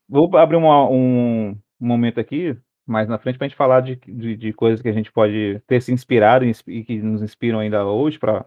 vou 0.07 0.35
abrir 0.37 0.57
uma, 0.57 0.89
um, 0.89 1.49
um, 1.49 1.57
momento 1.79 2.19
aqui, 2.19 2.57
mais 2.85 3.07
na 3.07 3.17
frente, 3.17 3.37
para 3.37 3.45
a 3.45 3.47
gente 3.47 3.57
falar 3.57 3.81
de, 3.81 3.95
de, 3.95 4.35
de, 4.35 4.53
coisas 4.53 4.81
que 4.81 4.89
a 4.89 4.93
gente 4.93 5.11
pode 5.11 5.61
ter 5.67 5.81
se 5.81 5.91
inspirado 5.91 6.45
e 6.45 6.83
que 6.83 7.01
nos 7.01 7.21
inspiram 7.21 7.59
ainda 7.59 7.85
hoje 7.85 8.19
para 8.19 8.45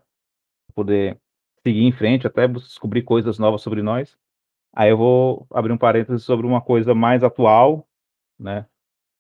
poder 0.75 1.19
seguir 1.63 1.85
em 1.85 1.93
frente, 1.93 2.27
até 2.27 2.47
descobrir 2.47 3.03
coisas 3.03 3.39
novas 3.39 3.63
sobre 3.63 3.83
nós. 3.83 4.17
Aí 4.79 4.91
eu 4.91 4.97
vou 4.97 5.45
abrir 5.51 5.73
um 5.73 5.77
parênteses 5.77 6.23
sobre 6.23 6.47
uma 6.47 6.61
coisa 6.61 6.95
mais 6.95 7.25
atual, 7.25 7.85
né? 8.39 8.65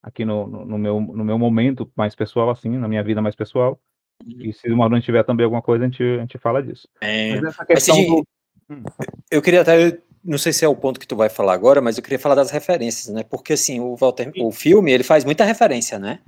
Aqui 0.00 0.24
no, 0.24 0.46
no, 0.46 0.64
no 0.64 0.78
meu, 0.78 1.00
no 1.00 1.24
meu 1.24 1.36
momento 1.36 1.90
mais 1.96 2.14
pessoal, 2.14 2.48
assim, 2.48 2.70
na 2.78 2.86
minha 2.86 3.02
vida 3.02 3.20
mais 3.20 3.34
pessoal. 3.34 3.76
Uhum. 4.24 4.40
E 4.40 4.52
se 4.52 4.70
o 4.70 4.76
Marlon 4.76 5.00
tiver 5.00 5.24
também 5.24 5.42
alguma 5.42 5.60
coisa, 5.60 5.84
a 5.84 5.88
gente, 5.88 6.00
a 6.00 6.20
gente 6.20 6.38
fala 6.38 6.62
disso. 6.62 6.88
É... 7.00 7.34
Mas 7.34 7.42
essa 7.42 7.66
questão 7.66 7.96
mas, 7.96 8.06
do... 8.06 8.24
Hum. 8.70 8.84
Eu 9.28 9.42
queria 9.42 9.62
até 9.62 9.98
não 10.24 10.38
sei 10.38 10.52
se 10.52 10.64
é 10.64 10.68
o 10.68 10.76
ponto 10.76 11.00
que 11.00 11.08
tu 11.08 11.16
vai 11.16 11.28
falar 11.28 11.54
agora, 11.54 11.80
mas 11.80 11.96
eu 11.96 12.04
queria 12.04 12.18
falar 12.20 12.36
das 12.36 12.52
referências, 12.52 13.12
né? 13.12 13.24
Porque 13.24 13.54
assim, 13.54 13.80
o 13.80 13.96
Walter, 13.96 14.30
o 14.38 14.52
filme, 14.52 14.92
ele 14.92 15.02
faz 15.02 15.24
muita 15.24 15.44
referência, 15.44 15.98
né? 15.98 16.20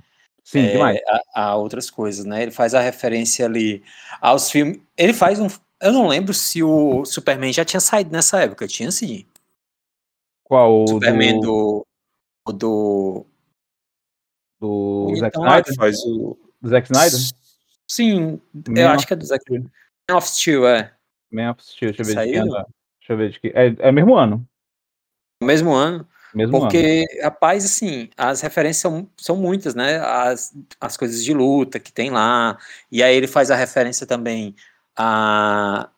Sim, 0.43 0.65
é, 0.65 0.71
demais. 0.71 0.99
A, 1.35 1.41
a, 1.43 1.55
outras 1.55 1.89
coisas, 1.89 2.25
né? 2.25 2.41
Ele 2.41 2.51
faz 2.51 2.73
a 2.73 2.81
referência 2.81 3.45
ali 3.45 3.81
aos 4.19 4.51
filmes. 4.51 4.79
Ele 4.97 5.13
faz 5.13 5.39
um. 5.39 5.47
Eu 5.81 5.91
não 5.91 6.07
lembro 6.07 6.33
se 6.33 6.61
o 6.61 7.03
Superman 7.05 7.51
já 7.51 7.65
tinha 7.65 7.79
saído 7.79 8.11
nessa 8.11 8.41
época. 8.41 8.67
Tinha 8.67 8.91
sim. 8.91 9.25
Qual? 10.43 10.87
Superman 10.87 11.39
do. 11.39 11.85
Do. 12.45 13.25
Do, 14.59 15.07
do 15.09 15.15
Zack 15.15 15.37
Snyder? 15.37 15.75
Faz 15.75 15.99
o... 16.05 16.37
Do 16.61 16.69
Zack 16.69 16.91
Snyder? 16.91 17.19
Sim, 17.87 18.39
Man 18.53 18.79
eu 18.79 18.89
acho 18.89 19.07
que 19.07 19.13
é 19.13 19.15
do 19.15 19.25
Zack 19.25 19.43
Snyder. 19.47 19.71
Man 20.09 20.17
of 20.17 20.29
Steel, 20.29 20.67
é. 20.67 20.93
Man 21.31 21.51
of 21.51 21.63
Steel, 21.63 21.91
deixa 21.93 22.01
eu 22.03 22.05
ver 22.05 22.25
de 22.25 22.31
quem 22.31 22.39
é. 22.39 22.43
Deixa 22.43 23.13
eu 23.13 23.17
ver 23.17 23.29
de 23.31 23.39
que. 23.39 23.47
É, 23.47 23.87
é 23.87 23.91
mesmo 23.91 24.15
ano. 24.15 24.47
Mesmo 25.41 25.73
ano. 25.73 26.07
Mesmo 26.33 26.59
porque, 26.59 27.05
ano. 27.11 27.23
rapaz, 27.23 27.65
assim, 27.65 28.09
as 28.15 28.41
referências 28.41 28.77
são, 28.77 29.09
são 29.17 29.35
muitas, 29.35 29.75
né? 29.75 29.99
As, 29.99 30.53
as 30.79 30.95
coisas 30.95 31.23
de 31.23 31.33
luta 31.33 31.79
que 31.79 31.91
tem 31.91 32.09
lá. 32.09 32.57
E 32.91 33.01
aí 33.01 33.15
ele 33.15 33.27
faz 33.27 33.49
a 33.49 33.55
referência 33.55 34.05
também 34.05 34.55
a, 34.97 35.89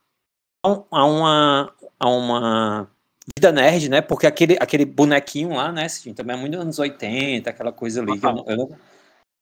a 0.64 1.06
uma. 1.06 1.74
A 2.00 2.10
uma 2.10 2.90
vida 3.38 3.52
nerd, 3.52 3.90
né? 3.90 4.02
Porque 4.02 4.28
aquele, 4.28 4.58
aquele 4.60 4.84
bonequinho 4.86 5.56
lá, 5.56 5.72
né? 5.72 5.86
Assim, 5.86 6.14
também 6.14 6.36
é 6.36 6.40
muito 6.40 6.60
anos 6.60 6.78
80, 6.80 7.50
aquela 7.50 7.72
coisa 7.72 8.02
ali. 8.02 8.20
Eu, 8.22 8.46
eu, 8.48 8.58
não, 8.58 8.78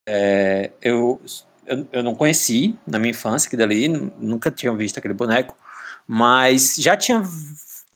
é, 0.07 0.71
eu, 0.81 1.21
eu, 1.65 1.87
eu, 1.91 2.03
não 2.03 2.13
conheci 2.13 2.77
na 2.85 2.99
minha 2.99 3.11
infância, 3.11 3.49
que 3.49 3.57
dali, 3.57 3.87
nunca 3.87 4.51
tinha 4.51 4.73
visto 4.75 4.97
aquele 4.97 5.13
boneco, 5.13 5.57
mas 6.07 6.75
já 6.75 6.95
tinha 6.95 7.23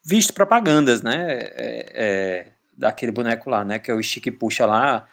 visto 0.04 0.34
propagandas, 0.34 1.02
né? 1.02 1.40
É, 1.40 1.92
é, 1.94 2.48
daquele 2.78 3.12
boneco 3.12 3.50
lá, 3.50 3.64
né? 3.64 3.80
Que 3.80 3.92
é 3.92 3.94
o 3.94 4.02
Stick 4.02 4.32
Puxa 4.32 4.66
lá, 4.66 5.08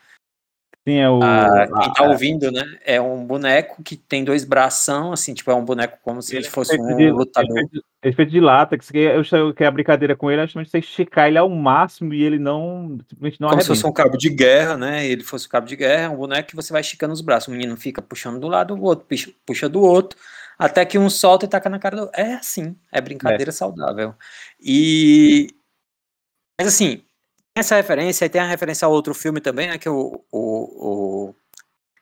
Sim, 0.87 0.97
é 0.97 1.09
o. 1.09 1.23
Ah, 1.23 1.69
quem 1.81 1.93
tá 1.93 2.03
ouvindo, 2.03 2.51
né? 2.51 2.65
É 2.85 3.01
um 3.01 3.25
boneco 3.25 3.81
que 3.85 3.97
tem 3.97 4.25
dois 4.25 4.45
bração, 4.45 5.13
assim, 5.13 5.33
tipo, 5.33 5.49
é 5.49 5.55
um 5.55 5.65
boneco 5.65 5.97
como 6.03 6.21
se 6.21 6.35
ele 6.35 6.49
fosse 6.49 6.75
um 6.77 6.97
de, 6.97 7.09
lutador. 7.09 7.57
Ele 8.03 8.13
feito, 8.13 8.33
de 8.33 8.41
látex, 8.41 8.91
que 8.91 8.99
eu 8.99 9.55
que 9.55 9.63
a 9.63 9.71
brincadeira 9.71 10.17
com 10.17 10.29
ele 10.29 10.41
é 10.41 10.45
justamente 10.45 10.71
você 10.71 10.79
esticar 10.79 11.29
ele 11.29 11.39
ao 11.39 11.49
máximo 11.49 12.13
e 12.13 12.25
ele 12.25 12.37
não. 12.37 12.99
Simplesmente 13.09 13.41
não 13.41 13.49
Como 13.49 13.61
arrebenta. 13.61 13.63
se 13.63 13.69
fosse 13.81 13.87
um 13.87 13.93
cabo 13.93 14.17
de 14.17 14.29
guerra, 14.29 14.77
né? 14.77 15.07
Ele 15.07 15.23
fosse 15.23 15.47
um 15.47 15.51
cabo 15.51 15.69
de 15.69 15.77
guerra, 15.77 16.03
é 16.03 16.09
um 16.09 16.17
boneco 16.17 16.49
que 16.49 16.57
você 16.57 16.73
vai 16.73 16.81
esticando 16.81 17.15
os 17.15 17.21
braços. 17.21 17.47
O 17.47 17.53
menino 17.53 17.77
fica 17.77 18.03
puxando 18.03 18.41
do 18.41 18.49
lado, 18.49 18.75
o 18.75 18.83
outro 18.83 19.07
puxa 19.47 19.69
do 19.69 19.81
outro, 19.81 20.19
até 20.59 20.85
que 20.85 20.99
um 20.99 21.09
solta 21.09 21.47
e 21.47 21.49
taca 21.49 21.71
na 21.71 21.79
cara 21.79 21.97
do. 21.97 22.11
É 22.13 22.35
assim, 22.35 22.77
é 22.91 23.01
brincadeira 23.01 23.51
é. 23.51 23.53
saudável. 23.53 24.17
E. 24.61 25.47
Mas 26.59 26.75
assim, 26.75 27.05
essa 27.55 27.77
referência, 27.77 28.25
e 28.25 28.29
tem 28.29 28.41
a 28.41 28.47
referência 28.47 28.87
a 28.87 28.89
outro 28.89 29.15
filme 29.15 29.41
também, 29.41 29.69
né, 29.69 29.79
que 29.79 29.87
é 29.87 29.91
o, 29.91 30.25
o, 30.31 31.29
o 31.31 31.35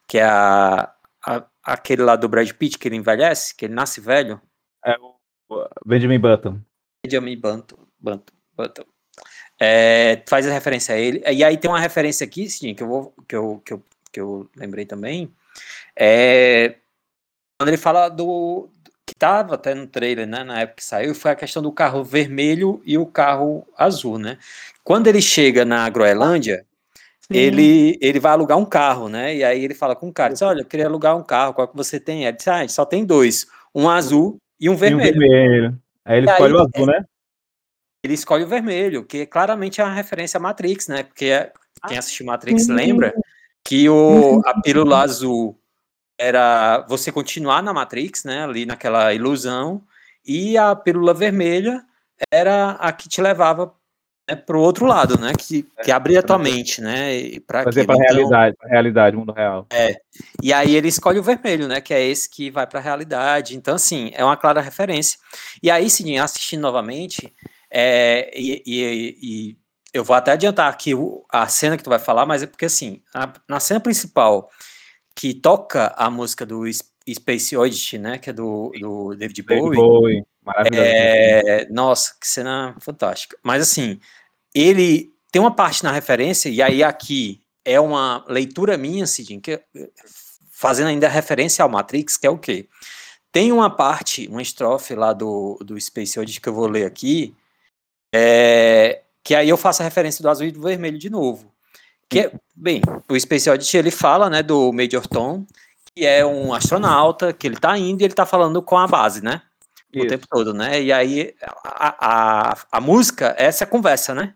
que 0.07 0.19
é 0.19 0.25
a, 0.25 0.95
a, 1.27 1.47
aquele 1.63 2.03
lá 2.03 2.17
do 2.17 2.29
Brad 2.29 2.51
Pitt, 2.53 2.79
que 2.79 2.89
ele 2.89 2.97
envelhece, 2.97 3.55
que 3.55 3.65
ele 3.65 3.75
nasce 3.75 4.01
velho. 4.01 4.41
É 4.85 4.97
o 4.99 5.69
Benjamin 5.85 6.21
Button. 6.21 6.61
Benjamin 7.05 7.39
Button. 7.39 7.77
Button, 7.99 8.35
Button. 8.57 8.85
É, 9.61 10.23
faz 10.27 10.47
a 10.47 10.53
referência 10.53 10.95
a 10.95 10.99
ele. 10.99 11.23
E 11.31 11.45
aí 11.45 11.57
tem 11.57 11.71
uma 11.71 11.81
referência 11.81 12.25
aqui, 12.25 12.49
sim, 12.49 12.75
que 12.75 12.83
eu, 12.83 12.89
vou, 12.89 13.15
que 13.29 13.37
eu, 13.37 13.63
que 13.65 13.73
eu, 13.73 13.85
que 14.11 14.21
eu 14.21 14.51
lembrei 14.57 14.87
também. 14.87 15.35
É, 15.95 16.77
quando 17.59 17.69
ele 17.69 17.77
fala 17.77 18.09
do, 18.09 18.71
estava 19.21 19.55
até 19.55 19.75
no 19.75 19.87
trailer, 19.87 20.27
né, 20.27 20.43
na 20.43 20.61
época 20.61 20.77
que 20.77 20.85
saiu, 20.85 21.15
foi 21.15 21.31
a 21.31 21.37
questão 21.37 21.63
do 21.63 21.71
carro 21.71 22.03
vermelho 22.03 22.81
e 22.87 22.97
o 22.97 23.05
carro 23.05 23.67
azul, 23.77 24.19
né? 24.19 24.39
Quando 24.83 25.09
ele 25.09 25.21
chega 25.21 25.63
na 25.63 25.87
Groenlândia, 25.91 26.65
ele, 27.31 27.99
ele 28.01 28.19
vai 28.19 28.33
alugar 28.33 28.57
um 28.57 28.65
carro, 28.65 29.11
né? 29.11 29.37
E 29.37 29.45
aí 29.45 29.63
ele 29.63 29.75
fala 29.75 29.95
com 29.95 30.09
o 30.09 30.13
cara, 30.13 30.33
diz, 30.33 30.41
olha, 30.41 30.63
eu 30.63 30.65
queria 30.65 30.87
alugar 30.87 31.17
um 31.17 31.23
carro, 31.23 31.53
qual 31.53 31.69
que 31.69 31.77
você 31.77 32.01
tem? 32.01 32.25
Ele 32.25 32.37
diz, 32.37 32.49
ah, 32.49 32.67
só 32.67 32.87
tem 32.87 33.05
dois, 33.05 33.47
um 33.75 33.91
azul 33.91 34.39
e 34.59 34.71
um 34.71 34.75
vermelho. 34.75 35.15
E 35.15 35.27
um 35.27 35.29
vermelho. 35.29 35.79
Aí 36.03 36.19
ele 36.19 36.31
escolhe 36.31 36.55
aí, 36.55 36.59
o 36.59 36.63
azul, 36.63 36.87
né? 36.87 37.05
Ele 38.03 38.15
escolhe 38.15 38.45
o 38.45 38.49
vermelho, 38.49 39.05
que 39.05 39.27
claramente 39.27 39.83
é 39.83 39.85
uma 39.85 39.93
referência 39.93 40.39
à 40.39 40.41
Matrix, 40.41 40.89
né? 40.89 41.03
Porque 41.03 41.27
é, 41.27 41.53
quem 41.87 41.99
assistiu 41.99 42.25
Matrix 42.25 42.69
lembra 42.69 43.15
que 43.63 43.87
o, 43.89 44.41
a 44.47 44.61
pílula 44.63 45.03
azul 45.03 45.60
era 46.21 46.85
você 46.87 47.11
continuar 47.11 47.63
na 47.63 47.73
Matrix, 47.73 48.25
né? 48.25 48.45
Ali 48.45 48.67
naquela 48.67 49.15
ilusão, 49.15 49.83
e 50.25 50.59
a 50.59 50.77
pílula 50.77 51.15
vermelha 51.15 51.83
era 52.31 52.73
a 52.73 52.93
que 52.93 53.09
te 53.09 53.23
levava 53.23 53.73
né, 54.29 54.37
para 54.37 54.55
o 54.55 54.61
outro 54.61 54.85
lado, 54.85 55.19
né? 55.19 55.33
Que, 55.37 55.67
é, 55.79 55.83
que 55.83 55.91
abria 55.91 56.21
a 56.21 56.23
tua 56.23 56.39
mente, 56.39 56.83
né? 56.83 57.41
Para 57.47 57.65
fazer 57.65 57.87
para 57.87 57.95
a 57.95 57.97
então, 57.97 58.15
realidade, 58.15 58.57
realidade, 58.65 59.17
mundo 59.17 59.33
real. 59.33 59.67
É. 59.73 59.97
E 60.43 60.53
aí 60.53 60.77
ele 60.77 60.89
escolhe 60.89 61.19
o 61.19 61.23
vermelho, 61.23 61.67
né? 61.67 61.81
Que 61.81 61.95
é 61.95 62.05
esse 62.05 62.29
que 62.29 62.51
vai 62.51 62.67
para 62.67 62.81
a 62.81 62.83
realidade. 62.83 63.57
Então, 63.57 63.77
assim, 63.77 64.11
é 64.13 64.23
uma 64.23 64.37
clara 64.37 64.61
referência. 64.61 65.19
E 65.63 65.71
aí, 65.71 65.89
sim, 65.89 66.19
assistindo 66.19 66.61
novamente, 66.61 67.33
é, 67.71 68.31
e, 68.39 68.63
e, 68.67 69.17
e, 69.23 69.57
eu 69.95 70.05
vou 70.05 70.15
até 70.15 70.33
adiantar 70.33 70.71
aqui 70.71 70.93
a 71.31 71.49
cena 71.49 71.79
que 71.79 71.83
tu 71.83 71.91
vai 71.91 71.99
falar, 71.99 72.27
mas 72.27 72.43
é 72.43 72.47
porque 72.47 72.67
assim, 72.67 73.01
a, 73.15 73.33
na 73.49 73.59
cena 73.59 73.81
principal 73.81 74.51
que 75.15 75.35
toca 75.35 75.95
a 75.97 76.11
música 76.11 76.47
do 76.47 76.63
Space 77.09 77.57
Oddity, 77.57 77.99
né? 77.99 78.19
Que 78.19 78.31
é 78.31 78.33
do, 78.33 78.73
do 78.81 79.15
David 79.15 79.43
Bowie. 79.43 79.63
David 79.63 79.77
Bowie. 79.77 80.27
Maravilhoso. 80.43 80.83
É, 80.83 81.69
nossa, 81.71 82.15
que 82.19 82.27
cena 82.27 82.77
fantástica. 82.81 83.37
Mas 83.43 83.63
assim, 83.63 84.01
ele 84.55 85.13
tem 85.31 85.41
uma 85.41 85.55
parte 85.55 85.85
na 85.85 85.93
referência, 85.93 86.49
e 86.49 86.61
aí 86.61 86.83
aqui 86.83 87.41
é 87.65 87.79
uma 87.79 88.25
leitura 88.29 88.77
minha, 88.77 89.07
Cidinho, 89.07 89.41
que, 89.41 89.61
fazendo 90.51 90.89
ainda 90.89 91.09
referência 91.09 91.63
ao 91.63 91.69
Matrix, 91.69 92.17
que 92.17 92.27
é 92.27 92.31
o 92.31 92.39
quê? 92.39 92.69
Tem 93.33 93.53
uma 93.53 93.71
parte, 93.71 94.27
uma 94.29 94.43
estrofe 94.43 94.95
lá 94.95 95.13
do, 95.13 95.59
do 95.65 95.81
Space 95.81 96.19
Oddity 96.19 96.41
que 96.41 96.49
eu 96.49 96.55
vou 96.55 96.67
ler 96.67 96.85
aqui, 96.85 97.35
é, 98.13 99.03
que 99.23 99.35
aí 99.35 99.49
eu 99.49 99.57
faço 99.57 99.83
a 99.83 99.85
referência 99.85 100.23
do 100.23 100.29
azul 100.29 100.47
e 100.47 100.53
do 100.53 100.61
vermelho 100.61 100.99
de 100.99 101.09
novo. 101.09 101.50
Que 102.11 102.21
é, 102.21 102.33
bem, 102.55 102.83
o 103.09 103.19
Space 103.19 103.49
Oddity 103.49 103.79
ele 103.79 103.91
fala, 103.91 104.29
né, 104.29 104.43
do 104.43 104.71
Major 104.73 105.07
Tom, 105.07 105.47
que 105.95 106.05
é 106.05 106.27
um 106.27 106.53
astronauta, 106.53 107.33
que 107.33 107.47
ele 107.47 107.57
tá 107.57 107.79
indo 107.79 108.03
e 108.03 108.05
ele 108.05 108.15
tá 108.15 108.27
falando 108.27 108.61
com 108.61 108.77
a 108.77 108.87
base, 108.87 109.25
né? 109.25 109.41
Isso. 109.93 110.05
O 110.05 110.09
tempo 110.09 110.27
todo, 110.29 110.53
né? 110.53 110.83
E 110.83 110.93
aí 110.93 111.35
a, 111.65 112.51
a, 112.53 112.57
a 112.71 112.81
música 112.81 113.35
é 113.39 113.47
essa 113.47 113.65
conversa, 113.65 114.15
né? 114.15 114.35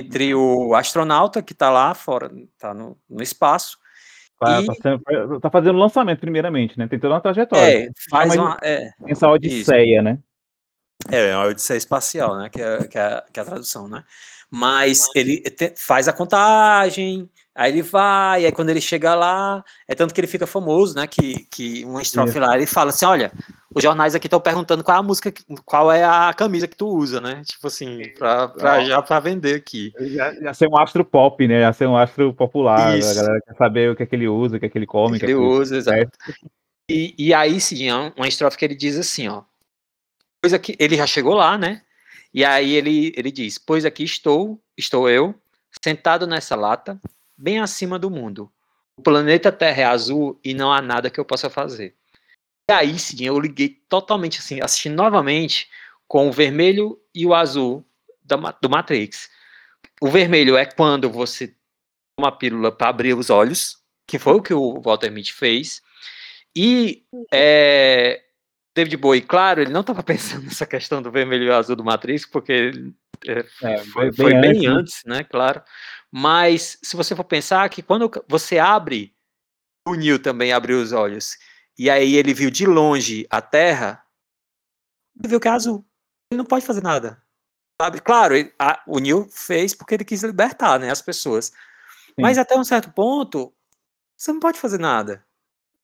entre 0.00 0.34
o 0.34 0.74
astronauta 0.74 1.42
que 1.42 1.52
está 1.52 1.70
lá 1.70 1.94
fora, 1.94 2.30
está 2.54 2.72
no, 2.72 2.96
no 3.08 3.22
espaço. 3.22 3.78
Tá, 4.38 4.62
e... 4.62 4.66
tá, 4.66 4.74
sendo, 4.74 5.40
tá, 5.40 5.50
fazendo 5.50 5.78
lançamento, 5.78 6.20
primeiramente, 6.20 6.78
né? 6.78 6.88
Tem 6.88 6.98
toda 6.98 7.14
uma 7.14 7.20
trajetória. 7.20 7.86
É, 7.86 7.90
faz 8.08 8.34
uma. 8.34 8.56
É, 8.62 8.90
essa 9.06 9.28
odisseia, 9.28 9.96
isso. 9.96 10.02
né? 10.02 10.18
É, 11.10 11.28
é 11.28 11.36
uma 11.36 11.46
odisseia 11.46 11.76
espacial, 11.76 12.38
né? 12.38 12.48
Que 12.48 12.62
é, 12.62 12.88
que 12.88 12.98
é, 12.98 13.24
que 13.30 13.38
é 13.38 13.42
a 13.42 13.46
tradução, 13.46 13.86
né? 13.86 14.02
Mas 14.50 15.08
ele 15.14 15.40
te, 15.42 15.74
faz 15.76 16.08
a 16.08 16.12
contagem, 16.12 17.30
Aí 17.60 17.72
ele 17.72 17.82
vai, 17.82 18.46
aí 18.46 18.52
quando 18.52 18.70
ele 18.70 18.80
chega 18.80 19.14
lá, 19.14 19.62
é 19.86 19.94
tanto 19.94 20.14
que 20.14 20.20
ele 20.20 20.26
fica 20.26 20.46
famoso, 20.46 20.94
né? 20.94 21.06
Que, 21.06 21.44
que 21.50 21.84
uma 21.84 22.00
estrofe 22.00 22.38
lá, 22.38 22.56
ele 22.56 22.64
fala 22.64 22.88
assim: 22.88 23.04
olha, 23.04 23.30
os 23.74 23.82
jornais 23.82 24.14
aqui 24.14 24.28
estão 24.28 24.40
perguntando 24.40 24.82
qual 24.82 24.96
é 24.96 25.00
a 25.00 25.02
música, 25.02 25.30
qual 25.66 25.92
é 25.92 26.02
a 26.02 26.32
camisa 26.32 26.68
que 26.68 26.74
tu 26.74 26.86
usa, 26.88 27.20
né? 27.20 27.42
Tipo 27.44 27.66
assim, 27.66 28.02
pra, 28.16 28.48
pra 28.48 28.84
já 28.84 29.02
para 29.02 29.20
vender 29.20 29.56
aqui. 29.56 29.92
Já, 29.98 30.32
já 30.32 30.54
ser 30.54 30.68
um 30.68 30.78
astro 30.78 31.04
pop, 31.04 31.46
né? 31.46 31.60
Já 31.60 31.72
ser 31.74 31.86
um 31.86 31.96
astro 31.96 32.32
popular. 32.32 32.96
Isso. 32.96 33.10
A 33.10 33.14
galera 33.14 33.40
quer 33.44 33.54
saber 33.56 33.90
o 33.90 33.96
que 33.96 34.04
é 34.04 34.06
que 34.06 34.14
ele 34.14 34.26
usa, 34.26 34.56
o 34.56 34.58
que 34.60 34.66
é 34.66 34.68
que 34.70 34.78
ele 34.78 34.86
come. 34.86 35.16
O 35.16 35.20
que, 35.20 35.26
ele, 35.26 35.32
é 35.32 35.36
que 35.36 35.42
ele 35.42 35.52
usa, 35.52 35.76
exato. 35.76 36.18
E, 36.88 37.14
e 37.18 37.34
aí, 37.34 37.60
sim, 37.60 37.90
é 37.90 37.94
uma 38.16 38.26
estrofe 38.26 38.56
que 38.56 38.64
ele 38.64 38.74
diz 38.74 38.96
assim, 38.96 39.28
ó. 39.28 39.42
Pois 40.40 40.54
aqui, 40.54 40.76
ele 40.78 40.96
já 40.96 41.06
chegou 41.06 41.34
lá, 41.34 41.58
né? 41.58 41.82
E 42.32 42.44
aí 42.44 42.74
ele, 42.74 43.12
ele 43.16 43.30
diz: 43.30 43.58
Pois 43.58 43.84
aqui 43.84 44.04
estou, 44.04 44.60
estou 44.76 45.08
eu, 45.08 45.34
sentado 45.82 46.26
nessa 46.26 46.54
lata, 46.56 47.00
bem 47.36 47.60
acima 47.60 47.98
do 47.98 48.10
mundo. 48.10 48.50
o 48.96 49.02
planeta 49.02 49.50
Terra 49.50 49.82
é 49.82 49.84
azul 49.84 50.38
e 50.44 50.52
não 50.52 50.72
há 50.72 50.82
nada 50.82 51.10
que 51.10 51.18
eu 51.18 51.24
possa 51.24 51.48
fazer. 51.48 51.94
E 52.68 52.72
aí, 52.72 52.98
sim, 52.98 53.24
eu 53.24 53.40
liguei 53.40 53.70
totalmente 53.88 54.38
assim, 54.38 54.60
assistindo 54.60 54.94
novamente 54.94 55.68
com 56.06 56.28
o 56.28 56.32
vermelho 56.32 57.00
e 57.14 57.26
o 57.26 57.34
azul 57.34 57.84
do 58.60 58.70
Matrix. 58.70 59.28
O 60.00 60.08
vermelho 60.08 60.56
é 60.56 60.64
quando 60.64 61.10
você 61.10 61.54
toma 62.16 62.28
a 62.28 62.32
pílula 62.32 62.70
para 62.70 62.88
abrir 62.88 63.14
os 63.14 63.30
olhos, 63.30 63.78
que 64.06 64.18
foi 64.18 64.34
o 64.34 64.42
que 64.42 64.54
o 64.54 64.80
Walter 64.80 65.10
Mitty 65.10 65.32
fez. 65.32 65.82
E 66.54 67.04
é, 67.32 68.22
David 68.74 68.96
Bowie, 68.96 69.22
claro, 69.22 69.60
ele 69.60 69.72
não 69.72 69.80
estava 69.80 70.02
pensando 70.04 70.44
nessa 70.44 70.66
questão 70.66 71.02
do 71.02 71.10
vermelho 71.10 71.44
e 71.44 71.50
azul 71.50 71.76
do 71.76 71.84
Matrix, 71.84 72.26
porque 72.26 72.72
é, 73.26 73.44
é, 73.62 73.78
foi, 73.84 74.12
foi, 74.12 74.32
bem, 74.32 74.40
bem 74.40 74.66
antes, 74.66 74.68
antes, 74.68 75.04
né? 75.04 75.24
Claro. 75.24 75.62
Mas 76.10 76.78
se 76.82 76.96
você 76.96 77.14
for 77.14 77.24
pensar 77.24 77.68
que 77.68 77.82
quando 77.82 78.10
você 78.28 78.58
abre, 78.58 79.14
o 79.86 79.94
Neil 79.94 80.18
também 80.18 80.52
abriu 80.52 80.80
os 80.80 80.92
olhos, 80.92 81.36
e 81.78 81.88
aí 81.88 82.16
ele 82.16 82.34
viu 82.34 82.50
de 82.50 82.66
longe 82.66 83.26
a 83.30 83.40
Terra, 83.40 84.04
ele 85.18 85.28
viu 85.28 85.40
que 85.40 85.48
é 85.48 85.50
azul. 85.50 85.86
Ele 86.30 86.38
não 86.38 86.44
pode 86.44 86.64
fazer 86.64 86.82
nada. 86.82 87.22
Sabe? 87.80 88.00
Claro, 88.00 88.36
ele, 88.36 88.52
a, 88.58 88.82
o 88.86 88.98
Neil 88.98 89.28
fez 89.30 89.74
porque 89.74 89.94
ele 89.94 90.04
quis 90.04 90.22
libertar 90.22 90.78
né, 90.78 90.90
as 90.90 91.00
pessoas. 91.00 91.46
Sim. 91.46 92.14
Mas 92.18 92.38
até 92.38 92.56
um 92.56 92.64
certo 92.64 92.92
ponto, 92.92 93.54
você 94.16 94.32
não 94.32 94.40
pode 94.40 94.60
fazer 94.60 94.78
nada. 94.78 95.24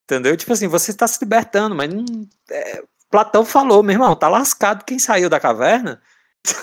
Entendeu? 0.07 0.37
Tipo 0.37 0.53
assim, 0.53 0.69
você 0.69 0.91
está 0.91 1.05
se 1.05 1.19
libertando, 1.21 1.75
mas 1.75 1.93
não, 1.93 2.05
é, 2.49 2.81
Platão 3.11 3.43
falou, 3.43 3.83
meu 3.83 3.93
irmão, 3.93 4.15
tá 4.15 4.29
lascado 4.29 4.85
quem 4.85 4.97
saiu 4.97 5.29
da 5.29 5.37
caverna 5.37 6.01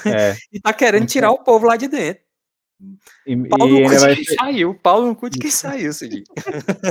é. 0.07 0.35
e 0.51 0.59
tá 0.59 0.73
querendo 0.73 1.07
tirar 1.07 1.31
o 1.31 1.45
povo 1.45 1.67
lá 1.67 1.77
de 1.77 1.87
dentro. 1.87 2.25
E, 3.27 3.37
Paulo 3.37 3.77
e 3.77 3.85
ainda 3.85 3.99
vai 4.01 4.17
ser... 4.17 4.35
saiu, 4.35 4.75
Paulo 4.75 5.09
no 5.09 5.15
cu 5.15 5.29
de 5.29 5.39
quem 5.39 5.51
saiu, 5.51 5.93
Cidinho. 5.93 6.25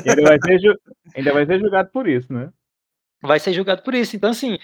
ainda, 0.08 0.22
vai 0.22 0.40
ser, 0.40 0.80
ainda 1.16 1.34
vai 1.34 1.46
ser 1.48 1.60
julgado 1.60 1.90
por 1.90 2.08
isso, 2.08 2.32
né? 2.32 2.52
Vai 3.20 3.40
ser 3.40 3.54
julgado 3.54 3.82
por 3.82 3.96
isso. 3.96 4.16
Então, 4.16 4.30
assim, 4.30 4.60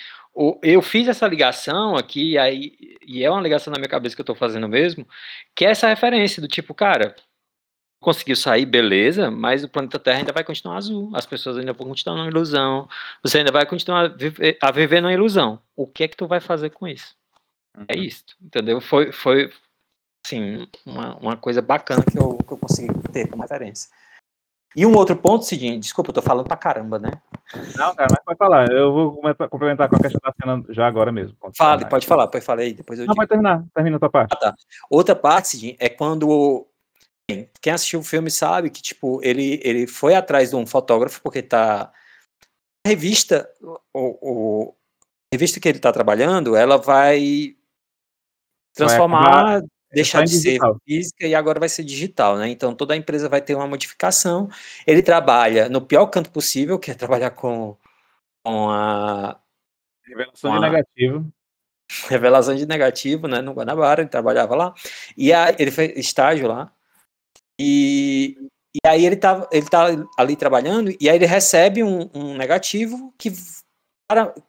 eu 0.61 0.83
fiz 0.83 1.07
essa 1.07 1.25
ligação 1.25 1.95
aqui, 1.95 2.37
aí, 2.37 2.73
e 3.01 3.23
é 3.23 3.31
uma 3.31 3.41
ligação 3.41 3.71
na 3.71 3.79
minha 3.79 3.89
cabeça 3.89 4.15
que 4.15 4.21
eu 4.21 4.25
tô 4.25 4.35
fazendo 4.35 4.69
mesmo, 4.69 5.07
que 5.55 5.65
é 5.65 5.71
essa 5.71 5.87
referência 5.87 6.39
do 6.39 6.47
tipo, 6.47 6.73
cara, 6.75 7.15
conseguiu 7.99 8.35
sair, 8.35 8.65
beleza, 8.65 9.29
mas 9.29 9.63
o 9.63 9.69
planeta 9.69 9.99
Terra 9.99 10.19
ainda 10.19 10.31
vai 10.31 10.43
continuar 10.43 10.77
azul, 10.77 11.11
as 11.13 11.25
pessoas 11.25 11.57
ainda 11.57 11.73
vão 11.73 11.87
continuar 11.87 12.17
numa 12.17 12.29
ilusão, 12.29 12.87
você 13.21 13.39
ainda 13.39 13.51
vai 13.51 13.65
continuar 13.65 14.05
a 14.05 14.07
viver, 14.07 14.57
a 14.61 14.71
viver 14.71 15.01
numa 15.01 15.13
ilusão. 15.13 15.59
O 15.75 15.85
que 15.85 16.03
é 16.03 16.07
que 16.07 16.17
tu 16.17 16.27
vai 16.27 16.39
fazer 16.39 16.69
com 16.69 16.87
isso? 16.87 17.15
É 17.87 17.95
uhum. 17.95 18.03
isso, 18.03 18.23
entendeu? 18.41 18.81
Foi, 18.81 19.11
foi 19.11 19.51
assim, 20.25 20.67
uma, 20.85 21.15
uma 21.17 21.37
coisa 21.37 21.61
bacana 21.61 22.03
que 22.03 22.17
eu, 22.17 22.37
que 22.37 22.51
eu 22.51 22.57
consegui 22.57 22.93
ter 23.11 23.27
como 23.27 23.41
referência. 23.41 23.89
E 24.75 24.85
um 24.85 24.95
outro 24.95 25.15
ponto, 25.15 25.45
Cidinho, 25.45 25.79
desculpa, 25.79 26.11
eu 26.11 26.13
tô 26.13 26.21
falando 26.21 26.47
pra 26.47 26.55
caramba, 26.55 26.99
né? 26.99 27.11
Não, 27.75 27.95
cara, 27.95 28.09
mas 28.11 28.23
pode 28.23 28.37
falar. 28.37 28.71
Eu 28.71 28.93
vou 28.93 29.21
complementar 29.49 29.89
com 29.89 29.95
a 29.95 29.99
questão 29.99 30.21
da 30.23 30.31
cena 30.39 30.63
já 30.69 30.87
agora 30.87 31.11
mesmo. 31.11 31.35
Fale, 31.57 31.85
pode 31.85 32.05
falar, 32.05 32.27
pode 32.27 32.45
falar 32.45 32.61
aí, 32.61 32.73
depois 32.73 32.99
eu 32.99 33.07
Não, 33.07 33.13
digo. 33.13 33.15
pode 33.15 33.29
terminar, 33.29 33.65
termina 33.73 33.95
a 33.97 33.99
tua 33.99 34.11
parte. 34.11 34.31
Ah, 34.33 34.37
tá. 34.37 34.55
Outra 34.87 35.15
parte, 35.15 35.49
Cidinho, 35.49 35.75
é 35.79 35.89
quando 35.89 36.67
quem 37.61 37.73
assistiu 37.73 37.99
o 37.99 38.03
filme 38.03 38.31
sabe 38.31 38.69
que, 38.69 38.81
tipo, 38.81 39.19
ele, 39.23 39.59
ele 39.63 39.87
foi 39.87 40.15
atrás 40.15 40.49
de 40.49 40.55
um 40.55 40.65
fotógrafo 40.65 41.21
porque 41.21 41.41
tá. 41.41 41.91
A 42.85 42.89
revista, 42.89 43.49
o, 43.93 44.17
o 44.21 44.75
a 45.31 45.35
revista 45.35 45.59
que 45.59 45.69
ele 45.69 45.79
tá 45.79 45.91
trabalhando, 45.91 46.55
ela 46.55 46.77
vai 46.77 47.55
transformar, 48.73 49.59
vai 49.59 49.61
deixar 49.91 50.23
de 50.23 50.31
ser 50.31 50.59
física 50.85 51.27
e 51.27 51.35
agora 51.35 51.59
vai 51.59 51.69
ser 51.69 51.83
digital, 51.83 52.37
né? 52.37 52.49
Então 52.49 52.73
toda 52.73 52.93
a 52.93 52.97
empresa 52.97 53.29
vai 53.29 53.41
ter 53.41 53.53
uma 53.53 53.67
modificação. 53.67 54.49
Ele 54.87 55.03
trabalha 55.03 55.69
no 55.69 55.81
pior 55.81 56.07
canto 56.07 56.31
possível, 56.31 56.79
que 56.79 56.89
é 56.89 56.95
trabalhar 56.95 57.31
com, 57.31 57.77
com 58.43 58.69
a. 58.69 59.39
Revelação 60.03 60.51
com 60.51 60.57
a, 60.57 60.59
de 60.59 60.71
negativo. 60.71 61.33
Revelação 62.07 62.55
de 62.55 62.65
negativo, 62.65 63.27
né? 63.27 63.41
No 63.41 63.53
Guanabara, 63.53 64.01
ele 64.01 64.09
trabalhava 64.09 64.55
lá. 64.55 64.73
E 65.15 65.31
aí, 65.31 65.55
ele 65.59 65.69
fez 65.69 65.95
estágio 65.95 66.47
lá. 66.47 66.71
E, 67.59 68.37
e 68.73 68.87
aí 68.87 69.05
ele 69.05 69.17
tá, 69.17 69.47
ele 69.51 69.65
tá 69.67 69.87
ali 70.17 70.35
trabalhando, 70.35 70.91
e 70.99 71.09
aí 71.09 71.15
ele 71.17 71.25
recebe 71.25 71.83
um, 71.83 72.09
um 72.13 72.37
negativo 72.37 73.13
que 73.17 73.31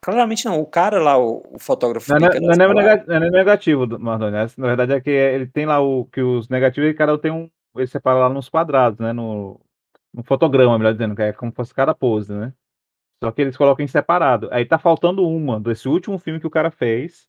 claramente 0.01 0.47
não, 0.47 0.61
o 0.61 0.67
cara 0.67 1.03
lá, 1.03 1.19
o, 1.19 1.43
o 1.53 1.59
fotógrafo. 1.59 2.11
Não, 2.13 2.19
não, 2.19 2.29
não, 2.57 2.65
é, 2.65 2.75
negativo, 2.75 3.11
não 3.11 3.27
é 3.27 3.31
negativo, 3.31 3.99
Mardoni. 3.99 4.33
Né? 4.33 4.47
Na 4.57 4.67
verdade 4.69 4.93
é 4.93 5.01
que 5.01 5.11
ele 5.11 5.47
tem 5.47 5.67
lá 5.67 5.81
o 5.81 6.07
que 6.07 6.23
os 6.23 6.49
negativos, 6.49 6.97
cada 6.97 7.15
um 7.15 7.19
tem 7.19 7.31
um. 7.31 7.51
Ele 7.77 7.87
separa 7.87 8.19
lá 8.19 8.29
nos 8.29 8.49
quadrados, 8.49 8.99
né? 8.99 9.13
No, 9.13 9.61
no 10.13 10.25
fotograma, 10.25 10.79
melhor 10.79 10.93
dizendo, 10.93 11.15
que 11.15 11.23
é 11.23 11.33
como 11.33 11.53
se 11.53 11.57
fosse 11.57 11.75
cada 11.75 11.95
pose, 11.95 12.33
né? 12.33 12.53
Só 13.23 13.31
que 13.31 13.43
eles 13.43 13.57
colocam 13.57 13.85
em 13.85 13.89
separado. 13.89 14.49
Aí 14.51 14.65
tá 14.65 14.79
faltando 14.79 15.27
uma 15.29 15.61
desse 15.61 15.89
último 15.89 16.19
filme 16.19 16.41
que 16.41 16.47
o 16.47 16.51
cara 16.51 16.71
fez. 16.71 17.29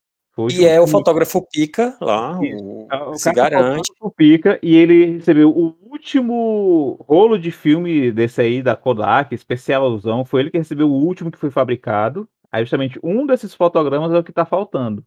E 0.49 0.65
é 0.65 0.79
o 0.79 0.87
fotógrafo 0.87 1.45
Pica 1.51 1.97
lá, 1.99 2.39
o, 2.39 3.11
o 3.11 3.17
se 3.17 3.31
garante. 3.33 3.91
O 3.99 4.09
Pica, 4.09 4.57
e 4.63 4.75
ele 4.75 5.17
recebeu 5.17 5.49
o 5.49 5.75
último 5.83 6.97
rolo 7.07 7.37
de 7.37 7.51
filme 7.51 8.11
desse 8.11 8.41
aí 8.41 8.63
da 8.63 8.75
Kodak, 8.75 9.35
especialzão, 9.35 10.23
foi 10.23 10.41
ele 10.41 10.51
que 10.51 10.57
recebeu 10.57 10.89
o 10.89 10.93
último 10.93 11.29
que 11.29 11.37
foi 11.37 11.51
fabricado. 11.51 12.27
Aí 12.49 12.63
justamente 12.63 12.99
um 13.03 13.25
desses 13.25 13.53
fotogramas 13.53 14.11
é 14.13 14.17
o 14.17 14.23
que 14.23 14.31
tá 14.31 14.45
faltando. 14.45 15.05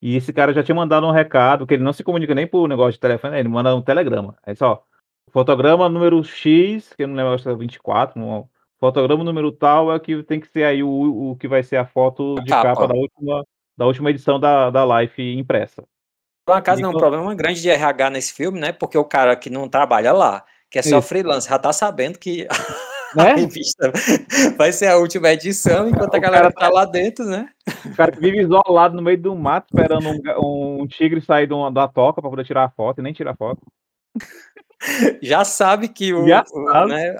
E 0.00 0.16
esse 0.16 0.32
cara 0.32 0.52
já 0.52 0.62
tinha 0.62 0.74
mandado 0.74 1.06
um 1.06 1.10
recado, 1.10 1.66
que 1.66 1.74
ele 1.74 1.82
não 1.82 1.92
se 1.92 2.04
comunica 2.04 2.34
nem 2.34 2.46
por 2.46 2.68
negócio 2.68 2.92
de 2.92 3.00
telefone, 3.00 3.38
ele 3.38 3.48
manda 3.48 3.74
um 3.74 3.82
telegrama. 3.82 4.36
Aí 4.44 4.54
só, 4.54 4.84
fotograma 5.30 5.88
número 5.88 6.22
X, 6.22 6.92
que 6.94 7.02
eu 7.02 7.08
não 7.08 7.16
lembro 7.16 7.38
se 7.38 7.48
é 7.48 7.54
24, 7.54 8.20
não, 8.20 8.48
fotograma 8.78 9.24
número 9.24 9.50
tal 9.50 9.92
é 9.92 9.98
que 9.98 10.22
tem 10.22 10.38
que 10.38 10.48
ser 10.48 10.64
aí 10.64 10.82
o, 10.82 11.30
o 11.30 11.36
que 11.36 11.48
vai 11.48 11.62
ser 11.62 11.76
a 11.76 11.86
foto 11.86 12.34
de 12.36 12.50
capa, 12.50 12.74
capa 12.74 12.88
da 12.88 12.94
última 12.94 13.44
da 13.76 13.86
última 13.86 14.10
edição 14.10 14.38
da, 14.38 14.70
da 14.70 15.00
Life 15.00 15.20
impressa. 15.22 15.84
Por 16.46 16.54
acaso 16.54 16.82
não 16.82 16.92
é 16.92 16.94
um 16.94 16.98
problema 16.98 17.34
grande 17.34 17.62
de 17.62 17.70
RH 17.70 18.10
nesse 18.10 18.32
filme, 18.32 18.60
né? 18.60 18.72
Porque 18.72 18.98
o 18.98 19.04
cara 19.04 19.34
que 19.34 19.48
não 19.48 19.68
trabalha 19.68 20.12
lá, 20.12 20.44
que 20.70 20.78
é 20.78 20.82
só 20.82 20.98
Isso. 20.98 21.08
freelance, 21.08 21.48
já 21.48 21.58
tá 21.58 21.72
sabendo 21.72 22.18
que 22.18 22.46
né? 23.16 23.30
a 23.30 23.34
revista 23.34 23.90
vai 24.56 24.70
ser 24.70 24.88
a 24.88 24.98
última 24.98 25.30
edição, 25.30 25.88
enquanto 25.88 26.14
a 26.14 26.18
galera 26.18 26.52
tá, 26.52 26.66
tá 26.66 26.68
lá 26.68 26.84
dentro, 26.84 27.24
né? 27.24 27.48
O 27.86 27.96
cara 27.96 28.12
que 28.12 28.20
vive 28.20 28.40
isolado 28.40 28.94
no 28.94 29.02
meio 29.02 29.18
do 29.18 29.34
mato, 29.34 29.68
esperando 29.72 30.08
um, 30.08 30.82
um 30.82 30.86
tigre 30.86 31.20
sair 31.22 31.46
de 31.46 31.54
uma, 31.54 31.72
da 31.72 31.88
toca 31.88 32.20
para 32.20 32.30
poder 32.30 32.44
tirar 32.44 32.64
a 32.64 32.70
foto 32.70 33.00
e 33.00 33.02
nem 33.02 33.12
tirar 33.12 33.36
foto. 33.36 33.62
Já 35.22 35.44
sabe 35.44 35.88
que 35.88 36.12
o, 36.12 36.24
o 36.24 36.86
né, 36.86 37.16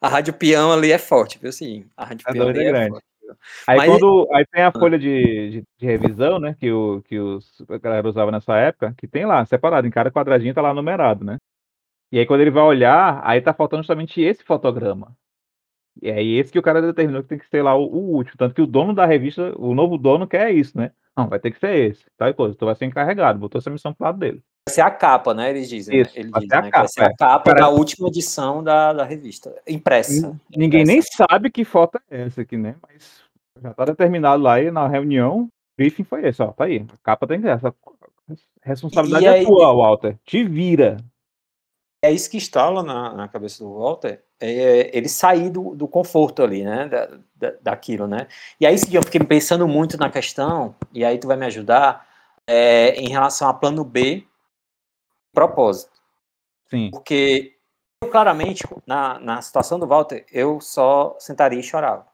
a 0.00 0.08
Rádio 0.08 0.34
Peão 0.34 0.72
ali 0.72 0.92
é 0.92 0.98
forte, 0.98 1.38
viu? 1.38 1.50
Sim, 1.50 1.86
a 1.96 2.04
Rádio 2.04 2.26
Peão 2.32 2.50
é, 2.50 2.84
é 2.84 2.88
forte. 2.88 3.11
Aí, 3.66 3.76
Mas... 3.78 3.90
quando, 3.90 4.28
aí 4.32 4.46
tem 4.46 4.62
a 4.62 4.68
ah. 4.68 4.72
folha 4.72 4.98
de, 4.98 5.50
de, 5.50 5.64
de, 5.78 5.86
revisão, 5.86 6.38
né? 6.38 6.56
Que, 6.58 6.70
o, 6.72 7.02
que 7.02 7.18
os, 7.18 7.62
a 7.68 7.78
galera 7.78 8.08
usava 8.08 8.30
nessa 8.30 8.56
época, 8.56 8.94
que 8.96 9.06
tem 9.06 9.24
lá, 9.26 9.44
separado, 9.44 9.86
em 9.86 9.90
cada 9.90 10.10
quadradinho 10.10 10.54
tá 10.54 10.62
lá 10.62 10.74
numerado, 10.74 11.24
né? 11.24 11.38
E 12.10 12.18
aí 12.18 12.26
quando 12.26 12.42
ele 12.42 12.50
vai 12.50 12.62
olhar, 12.62 13.20
aí 13.24 13.40
tá 13.40 13.54
faltando 13.54 13.82
justamente 13.82 14.20
esse 14.20 14.44
fotograma. 14.44 15.16
E 16.00 16.10
aí 16.10 16.38
esse 16.38 16.52
que 16.52 16.58
o 16.58 16.62
cara 16.62 16.80
determinou 16.82 17.22
que 17.22 17.28
tem 17.28 17.38
que 17.38 17.48
ser 17.48 17.62
lá 17.62 17.74
o, 17.74 17.84
o 17.84 18.14
último. 18.14 18.36
Tanto 18.36 18.54
que 18.54 18.62
o 18.62 18.66
dono 18.66 18.94
da 18.94 19.06
revista, 19.06 19.52
o 19.58 19.74
novo 19.74 19.98
dono 19.98 20.26
quer 20.26 20.50
isso, 20.52 20.76
né? 20.76 20.92
Não, 21.16 21.28
vai 21.28 21.38
ter 21.38 21.50
que 21.50 21.58
ser 21.58 21.74
esse, 21.90 22.04
tal 22.16 22.32
coisa. 22.34 22.54
Então 22.54 22.66
vai 22.66 22.74
ser 22.74 22.86
encarregado, 22.86 23.38
botou 23.38 23.58
essa 23.58 23.70
missão 23.70 23.92
pro 23.94 24.04
lado 24.06 24.18
dele. 24.18 24.42
Vai 24.68 24.74
ser 24.74 24.80
a 24.82 24.90
capa, 24.90 25.34
né? 25.34 25.50
Eles 25.50 25.68
dizem. 25.68 26.00
Isso, 26.00 26.10
né? 26.14 26.20
Eles 26.20 26.32
dizem, 26.32 26.48
ser 26.48 26.62
né? 26.62 26.70
capa, 26.70 26.78
vai 26.78 26.88
ser 26.88 27.04
a 27.04 27.16
capa 27.16 27.50
é. 27.50 27.54
da 27.54 27.68
última 27.68 28.08
edição 28.08 28.62
da, 28.62 28.92
da 28.92 29.04
revista, 29.04 29.54
impressa. 29.66 30.38
Ninguém 30.54 30.82
impressa. 30.82 30.92
nem 30.92 31.02
sabe 31.02 31.50
que 31.50 31.64
foto 31.64 32.00
é 32.10 32.22
essa 32.22 32.42
aqui, 32.42 32.56
né? 32.56 32.76
Mas 32.82 33.22
já 33.60 33.74
tá 33.74 33.84
determinado 33.84 34.42
lá 34.42 34.60
e 34.60 34.70
na 34.70 34.86
reunião, 34.86 35.42
o 35.42 35.48
briefing 35.76 36.04
foi 36.04 36.26
esse, 36.26 36.42
ó. 36.42 36.52
Tá 36.52 36.64
aí. 36.64 36.86
A 36.92 36.96
capa 37.02 37.26
tem 37.26 37.40
que 37.40 37.48
essa. 37.48 37.74
Responsabilidade 38.62 39.26
é 39.26 39.44
tua, 39.44 39.74
Walter. 39.74 40.16
Te 40.24 40.44
vira. 40.44 40.96
É 42.04 42.10
isso 42.10 42.30
que 42.30 42.36
instala 42.36 42.82
na, 42.82 43.14
na 43.14 43.28
cabeça 43.28 43.62
do 43.62 43.78
Walter, 43.78 44.24
é 44.40 44.90
ele 44.96 45.08
sair 45.08 45.50
do, 45.50 45.76
do 45.76 45.86
conforto 45.86 46.42
ali, 46.42 46.64
né, 46.64 46.88
da, 46.88 47.08
da, 47.36 47.56
daquilo, 47.62 48.08
né. 48.08 48.26
E 48.60 48.66
aí 48.66 48.74
eu 48.90 49.02
fiquei 49.04 49.20
pensando 49.20 49.68
muito 49.68 49.96
na 49.96 50.10
questão, 50.10 50.74
e 50.92 51.04
aí 51.04 51.16
tu 51.16 51.28
vai 51.28 51.36
me 51.36 51.46
ajudar, 51.46 52.04
é, 52.44 52.96
em 52.96 53.08
relação 53.08 53.48
a 53.48 53.54
plano 53.54 53.84
B, 53.84 54.26
propósito. 55.32 55.92
Sim. 56.68 56.90
Porque, 56.90 57.56
eu, 58.02 58.08
claramente, 58.08 58.64
na, 58.86 59.18
na 59.18 59.42
situação 59.42 59.78
do 59.78 59.86
Walter, 59.86 60.24
eu 60.32 60.60
só 60.60 61.16
sentaria 61.18 61.60
e 61.60 61.62
chorava. 61.62 62.06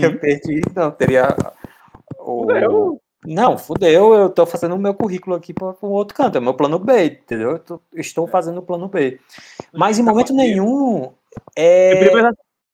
Eu 0.00 0.18
perdi, 0.18 0.60
não, 0.74 0.90
teria. 0.90 1.28
O... 2.18 2.42
Fudeu. 2.42 3.00
Não, 3.24 3.58
fudeu, 3.58 4.14
eu 4.14 4.30
tô 4.30 4.46
fazendo 4.46 4.74
o 4.76 4.78
meu 4.78 4.94
currículo 4.94 5.34
aqui 5.34 5.52
para 5.52 5.74
um 5.82 5.88
outro 5.88 6.14
canto, 6.14 6.38
é 6.38 6.40
meu 6.40 6.54
plano 6.54 6.78
B, 6.78 7.06
entendeu? 7.06 7.52
Eu 7.52 7.58
tô, 7.58 7.80
estou 7.94 8.26
fazendo 8.28 8.58
o 8.58 8.62
plano 8.62 8.88
B. 8.88 9.18
Mas 9.72 9.98
em 9.98 10.02
momento 10.02 10.32
nenhum. 10.32 11.12
É... 11.56 11.92
Eu, 11.92 11.98
podia 11.98 12.12
pensar, 12.12 12.30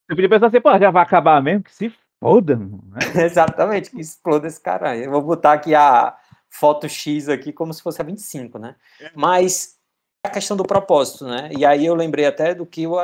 eu 0.09 0.17
podia 0.17 0.29
pensar 0.29 0.47
assim, 0.49 0.61
pô, 0.61 0.79
já 0.79 0.91
vai 0.91 1.03
acabar 1.03 1.43
mesmo, 1.43 1.63
que 1.63 1.75
se 1.75 1.93
foda, 2.21 2.57
né? 2.57 2.69
Exatamente, 3.25 3.91
que 3.91 4.01
exploda 4.01 4.47
esse 4.47 4.61
cara. 4.61 4.97
Eu 4.97 5.11
vou 5.11 5.23
botar 5.23 5.55
aqui 5.55 5.75
a 5.75 6.17
foto 6.53 6.89
X 6.89 7.29
aqui 7.29 7.53
como 7.53 7.73
se 7.73 7.83
fosse 7.83 8.01
a 8.01 8.05
25, 8.05 8.59
né? 8.59 8.77
É. 9.01 9.11
Mas 9.15 9.79
a 10.25 10.31
questão 10.31 10.57
do 10.57 10.63
propósito, 10.63 11.27
né? 11.27 11.51
E 11.57 11.65
aí 11.65 11.85
eu 11.85 11.95
lembrei 11.95 12.27
até 12.27 12.55
do 12.55 12.67
que 12.67 12.87
o, 12.87 12.97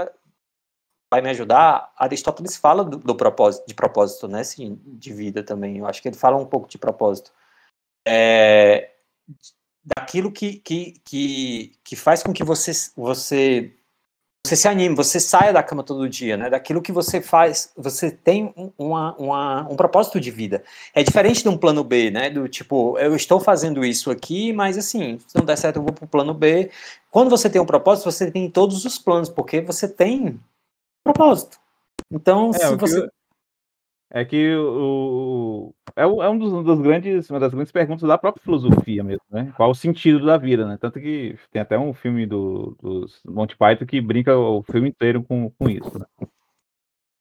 vai 1.10 1.22
me 1.22 1.30
ajudar, 1.30 1.92
Aristóteles 1.96 2.56
fala 2.56 2.84
do, 2.84 2.98
do, 2.98 3.16
propósito, 3.16 3.66
de 3.66 3.74
propósito, 3.74 4.28
né, 4.28 4.40
assim, 4.40 4.78
de 4.84 5.12
vida 5.12 5.42
também. 5.42 5.78
Eu 5.78 5.86
acho 5.86 6.02
que 6.02 6.08
ele 6.08 6.16
fala 6.16 6.36
um 6.36 6.46
pouco 6.46 6.68
de 6.68 6.76
propósito. 6.76 7.32
É, 8.06 8.92
daquilo 9.82 10.30
que, 10.30 10.58
que, 10.58 11.00
que, 11.04 11.78
que 11.82 11.96
faz 11.96 12.22
com 12.22 12.32
que 12.32 12.44
você, 12.44 12.72
você 12.94 13.74
você 14.48 14.56
se 14.56 14.66
anime, 14.66 14.94
você 14.94 15.20
saia 15.20 15.52
da 15.52 15.62
cama 15.62 15.82
todo 15.82 16.08
dia, 16.08 16.36
né? 16.36 16.48
Daquilo 16.48 16.80
que 16.80 16.90
você 16.90 17.20
faz, 17.20 17.70
você 17.76 18.10
tem 18.10 18.54
uma, 18.78 19.14
uma, 19.16 19.68
um 19.70 19.76
propósito 19.76 20.18
de 20.18 20.30
vida. 20.30 20.64
É 20.94 21.02
diferente 21.02 21.42
de 21.42 21.48
um 21.48 21.56
plano 21.56 21.84
B, 21.84 22.10
né? 22.10 22.30
Do 22.30 22.48
tipo, 22.48 22.98
eu 22.98 23.14
estou 23.14 23.38
fazendo 23.38 23.84
isso 23.84 24.10
aqui, 24.10 24.52
mas 24.52 24.78
assim, 24.78 25.18
se 25.26 25.36
não 25.36 25.44
der 25.44 25.56
certo, 25.56 25.76
eu 25.76 25.82
vou 25.82 25.92
para 25.92 26.04
o 26.04 26.08
plano 26.08 26.32
B. 26.32 26.70
Quando 27.10 27.28
você 27.28 27.50
tem 27.50 27.60
um 27.60 27.66
propósito, 27.66 28.10
você 28.10 28.30
tem 28.30 28.50
todos 28.50 28.84
os 28.84 28.98
planos, 28.98 29.28
porque 29.28 29.60
você 29.60 29.86
tem 29.86 30.40
propósito. 31.04 31.58
Então, 32.10 32.50
é, 32.54 32.58
se 32.58 32.76
você. 32.76 33.08
É 34.10 34.24
que 34.24 34.54
o, 34.56 35.74
é, 35.94 36.02
é 36.02 36.06
um 36.06 36.38
dos, 36.38 36.64
dos, 36.64 36.80
grandes, 36.80 37.28
uma 37.28 37.38
das 37.38 37.52
grandes 37.52 37.70
perguntas 37.70 38.08
da 38.08 38.16
própria 38.16 38.42
filosofia 38.42 39.04
mesmo, 39.04 39.22
né? 39.30 39.52
Qual 39.54 39.70
o 39.70 39.74
sentido 39.74 40.24
da 40.24 40.38
vida, 40.38 40.66
né? 40.66 40.78
Tanto 40.80 40.98
que 40.98 41.36
tem 41.50 41.60
até 41.60 41.78
um 41.78 41.92
filme 41.92 42.24
do 42.24 42.74
dos 42.80 43.20
Monty 43.26 43.56
Python 43.56 43.84
que 43.84 44.00
brinca 44.00 44.36
o 44.36 44.62
filme 44.62 44.88
inteiro 44.88 45.22
com, 45.22 45.50
com 45.50 45.68
isso, 45.68 45.98
né? 45.98 46.06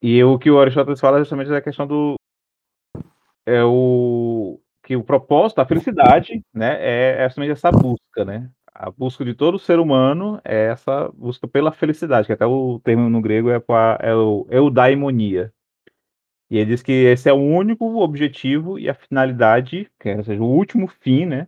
E 0.02 0.23
o 0.23 0.39
que 0.39 0.50
o 0.50 0.60
Aristóteles 0.60 1.00
fala 1.00 1.17
é 1.17 1.19
justamente 1.21 1.52
é 1.52 1.58
a 1.58 1.62
questão 1.62 1.86
do 1.86 2.15
é 3.45 3.63
o 3.63 4.60
que 4.84 4.95
o 4.95 5.04
propósito, 5.04 5.60
a 5.60 5.65
felicidade, 5.65 6.41
né, 6.54 6.78
é, 6.80 7.23
é 7.23 7.28
justamente 7.28 7.52
essa 7.52 7.69
busca, 7.71 8.23
né? 8.26 8.50
A 8.73 8.89
busca 8.91 9.26
de 9.26 9.34
todo 9.34 9.60
ser 9.60 9.80
humano 9.80 10.39
é 10.45 10.67
essa 10.67 11.10
busca 11.13 11.47
pela 11.47 11.73
felicidade, 11.73 12.28
que 12.28 12.34
até 12.34 12.45
o 12.45 12.80
termo 12.80 13.10
no 13.10 13.21
grego 13.21 13.50
é, 13.50 13.62
é 14.00 14.15
o 14.15 14.47
eudaimonia, 14.50 15.52
e 16.49 16.57
ele 16.57 16.71
diz 16.71 16.81
que 16.81 16.91
esse 16.91 17.29
é 17.29 17.33
o 17.33 17.38
único 17.38 17.86
objetivo 18.01 18.79
e 18.79 18.89
a 18.89 18.93
finalidade, 18.93 19.91
que 19.99 20.10
é, 20.10 20.17
ou 20.17 20.23
seja, 20.23 20.41
o 20.41 20.47
último 20.47 20.88
fim, 20.88 21.25
né, 21.25 21.47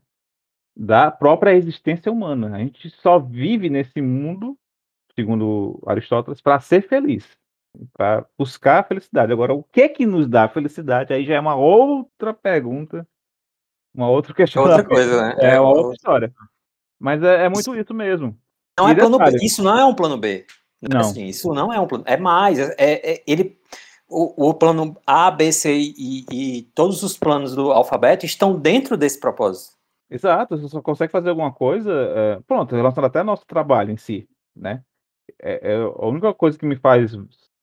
da 0.75 1.09
própria 1.09 1.53
existência 1.53 2.12
humana. 2.12 2.55
A 2.55 2.59
gente 2.59 2.89
só 2.89 3.17
vive 3.17 3.69
nesse 3.69 4.01
mundo, 4.01 4.57
segundo 5.15 5.81
Aristóteles, 5.85 6.41
para 6.41 6.59
ser 6.59 6.88
feliz, 6.88 7.25
para 7.93 8.25
buscar 8.38 8.79
a 8.79 8.83
felicidade. 8.83 9.31
Agora, 9.31 9.53
o 9.53 9.63
que 9.63 9.81
é 9.81 9.89
que 9.89 10.05
nos 10.05 10.27
dá 10.27 10.45
a 10.45 10.49
felicidade? 10.49 11.13
Aí 11.13 11.25
já 11.25 11.35
é 11.35 11.39
uma 11.39 11.55
outra 11.55 12.33
pergunta, 12.33 13.07
uma 13.93 14.09
outra 14.09 14.33
questão. 14.33 14.63
Outra 14.63 14.83
coisa, 14.83 15.21
né? 15.21 15.35
É, 15.39 15.55
é 15.55 15.59
uma 15.59 15.71
outra 15.71 15.93
história. 15.93 16.33
Mas 16.99 17.23
é, 17.23 17.45
é 17.45 17.49
muito 17.49 17.73
isso 17.75 17.93
mesmo. 17.93 18.38
Não 18.77 18.89
é 18.89 18.95
plano 18.95 19.17
B. 19.17 19.38
Isso 19.41 19.63
não 19.63 19.77
é 19.77 19.85
um 19.85 19.95
plano 19.95 20.17
B. 20.17 20.45
Não. 20.81 21.01
Assim, 21.01 21.25
isso 21.25 21.53
não 21.53 21.71
é 21.73 21.79
um 21.79 21.88
plano. 21.88 22.03
É 22.05 22.17
mais. 22.17 22.59
É, 22.59 22.75
é, 22.77 23.23
ele 23.25 23.59
o, 24.10 24.50
o, 24.50 24.54
plano 24.54 24.98
A, 25.06 25.30
B, 25.30 25.52
C 25.52 25.72
e, 25.72 26.26
e, 26.32 26.63
todos 26.74 27.04
os 27.04 27.17
planos 27.17 27.56
do 27.56 27.72
alfabeto 27.72 28.26
estão 28.26 28.60
dentro 28.60 28.98
desse 28.98 29.19
propósito. 29.19 29.78
Exato, 30.10 30.58
você 30.58 30.67
só 30.67 30.82
consegue 30.82 31.12
fazer 31.12 31.30
alguma 31.30 31.54
coisa, 31.54 31.91
é, 31.93 32.39
pronto, 32.48 32.76
relacionado 32.76 33.10
até 33.10 33.19
ao 33.19 33.26
nosso 33.26 33.45
trabalho 33.45 33.91
em 33.91 33.98
si, 33.98 34.28
né? 34.56 34.84
É, 35.39 35.74
é, 35.74 35.76
a 35.76 36.06
única 36.08 36.34
coisa 36.34 36.58
que 36.58 36.65
me 36.65 36.76
faz 36.76 37.12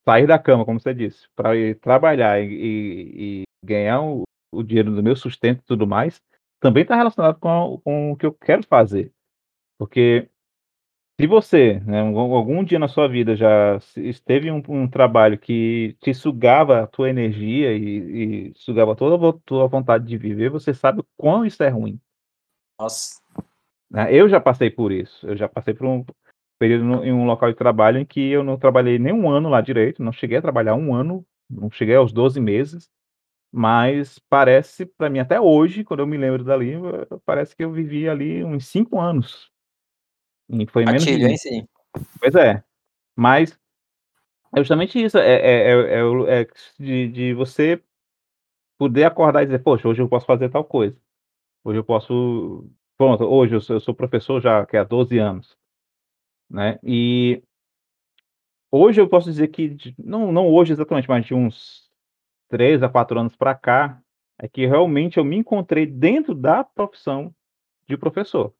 sair 0.07 0.25
da 0.25 0.39
cama, 0.39 0.63
como 0.63 0.79
você 0.79 0.93
disse, 0.93 1.27
para 1.35 1.55
ir 1.57 1.77
trabalhar 1.79 2.39
e, 2.39 2.45
e, 2.47 3.41
e 3.41 3.43
ganhar 3.61 4.01
o, 4.01 4.23
o, 4.53 4.63
dinheiro 4.63 4.95
do 4.95 5.03
meu 5.03 5.17
sustento 5.17 5.59
e 5.59 5.65
tudo 5.65 5.85
mais, 5.85 6.21
também 6.61 6.83
está 6.83 6.95
relacionado 6.95 7.37
com, 7.39 7.81
com 7.83 8.11
o 8.13 8.15
que 8.15 8.25
eu 8.25 8.33
quero 8.33 8.65
fazer. 8.65 9.11
Porque 9.77 10.29
se 11.19 11.25
você, 11.25 11.79
né, 11.79 12.01
algum 12.01 12.63
dia 12.63 12.77
na 12.77 12.87
sua 12.87 13.07
vida 13.07 13.35
já 13.35 13.79
esteve 13.95 14.51
um, 14.51 14.61
um 14.69 14.87
trabalho 14.87 15.37
que 15.37 15.97
te 15.99 16.13
sugava 16.13 16.83
a 16.83 16.87
tua 16.87 17.09
energia 17.09 17.73
e, 17.73 18.49
e 18.49 18.53
sugava 18.55 18.95
toda 18.95 19.29
a 19.29 19.33
tua 19.43 19.67
vontade 19.67 20.05
de 20.05 20.15
viver, 20.15 20.51
você 20.51 20.75
sabe 20.75 20.99
o 20.99 21.05
quão 21.17 21.43
isso 21.43 21.63
é 21.63 21.69
ruim. 21.69 21.99
Nossa. 22.79 23.19
Né? 23.89 24.13
Eu 24.13 24.29
já 24.29 24.39
passei 24.39 24.69
por 24.69 24.91
isso. 24.91 25.25
Eu 25.27 25.35
já 25.35 25.49
passei 25.49 25.73
por 25.73 25.87
um 25.87 26.05
período 26.59 26.85
no, 26.85 27.03
em 27.03 27.11
um 27.11 27.25
local 27.25 27.49
de 27.49 27.57
trabalho 27.57 27.97
em 27.97 28.05
que 28.05 28.29
eu 28.29 28.43
não 28.43 28.55
trabalhei 28.55 28.99
nem 28.99 29.13
um 29.13 29.27
ano 29.27 29.49
lá 29.49 29.59
direito, 29.59 30.03
não 30.03 30.11
cheguei 30.11 30.37
a 30.37 30.41
trabalhar 30.41 30.75
um 30.75 30.93
ano, 30.93 31.25
não 31.49 31.71
cheguei 31.71 31.95
aos 31.95 32.13
12 32.13 32.39
meses, 32.39 32.91
mas 33.51 34.19
parece 34.29 34.85
para 34.85 35.09
mim 35.09 35.17
até 35.17 35.41
hoje, 35.41 35.83
quando 35.83 36.01
eu 36.01 36.07
me 36.07 36.17
lembro 36.17 36.43
dali, 36.43 36.73
parece 37.25 37.55
que 37.55 37.63
eu 37.63 37.71
vivi 37.71 38.07
ali 38.07 38.43
uns 38.43 38.67
cinco 38.67 38.99
anos 38.99 39.51
e 40.49 40.65
foi 40.67 40.85
menos 40.85 41.03
Atilho, 41.03 41.27
hein, 41.27 41.37
sim. 41.37 41.67
Pois 42.19 42.35
é. 42.35 42.63
Mas 43.15 43.57
é 44.55 44.59
justamente 44.59 45.03
isso. 45.03 45.17
É, 45.17 45.33
é, 45.33 45.71
é, 45.71 45.99
é, 45.99 46.41
é 46.41 46.47
de, 46.79 47.07
de 47.09 47.33
você 47.33 47.81
poder 48.77 49.05
acordar 49.05 49.43
e 49.43 49.45
dizer, 49.45 49.59
poxa, 49.59 49.87
hoje 49.87 50.01
eu 50.01 50.09
posso 50.09 50.25
fazer 50.25 50.49
tal 50.49 50.63
coisa. 50.63 50.97
Hoje 51.63 51.79
eu 51.79 51.83
posso. 51.83 52.69
Pronto, 52.97 53.23
hoje 53.25 53.55
eu 53.55 53.61
sou, 53.61 53.75
eu 53.75 53.79
sou 53.79 53.93
professor 53.93 54.41
já 54.41 54.65
que 54.65 54.77
há 54.77 54.83
12 54.83 55.17
anos. 55.17 55.57
Né? 56.49 56.79
E 56.81 57.43
hoje 58.71 59.01
eu 59.01 59.09
posso 59.09 59.29
dizer 59.29 59.49
que, 59.49 59.75
não, 59.97 60.31
não 60.31 60.47
hoje 60.47 60.71
exatamente, 60.73 61.07
mas 61.09 61.25
de 61.25 61.33
uns 61.33 61.91
3 62.49 62.81
a 62.81 62.89
4 62.89 63.19
anos 63.19 63.35
para 63.35 63.53
cá, 63.53 64.01
é 64.39 64.47
que 64.47 64.65
realmente 64.65 65.17
eu 65.17 65.25
me 65.25 65.35
encontrei 65.35 65.85
dentro 65.85 66.33
da 66.33 66.63
profissão 66.63 67.33
de 67.87 67.97
professor 67.97 68.53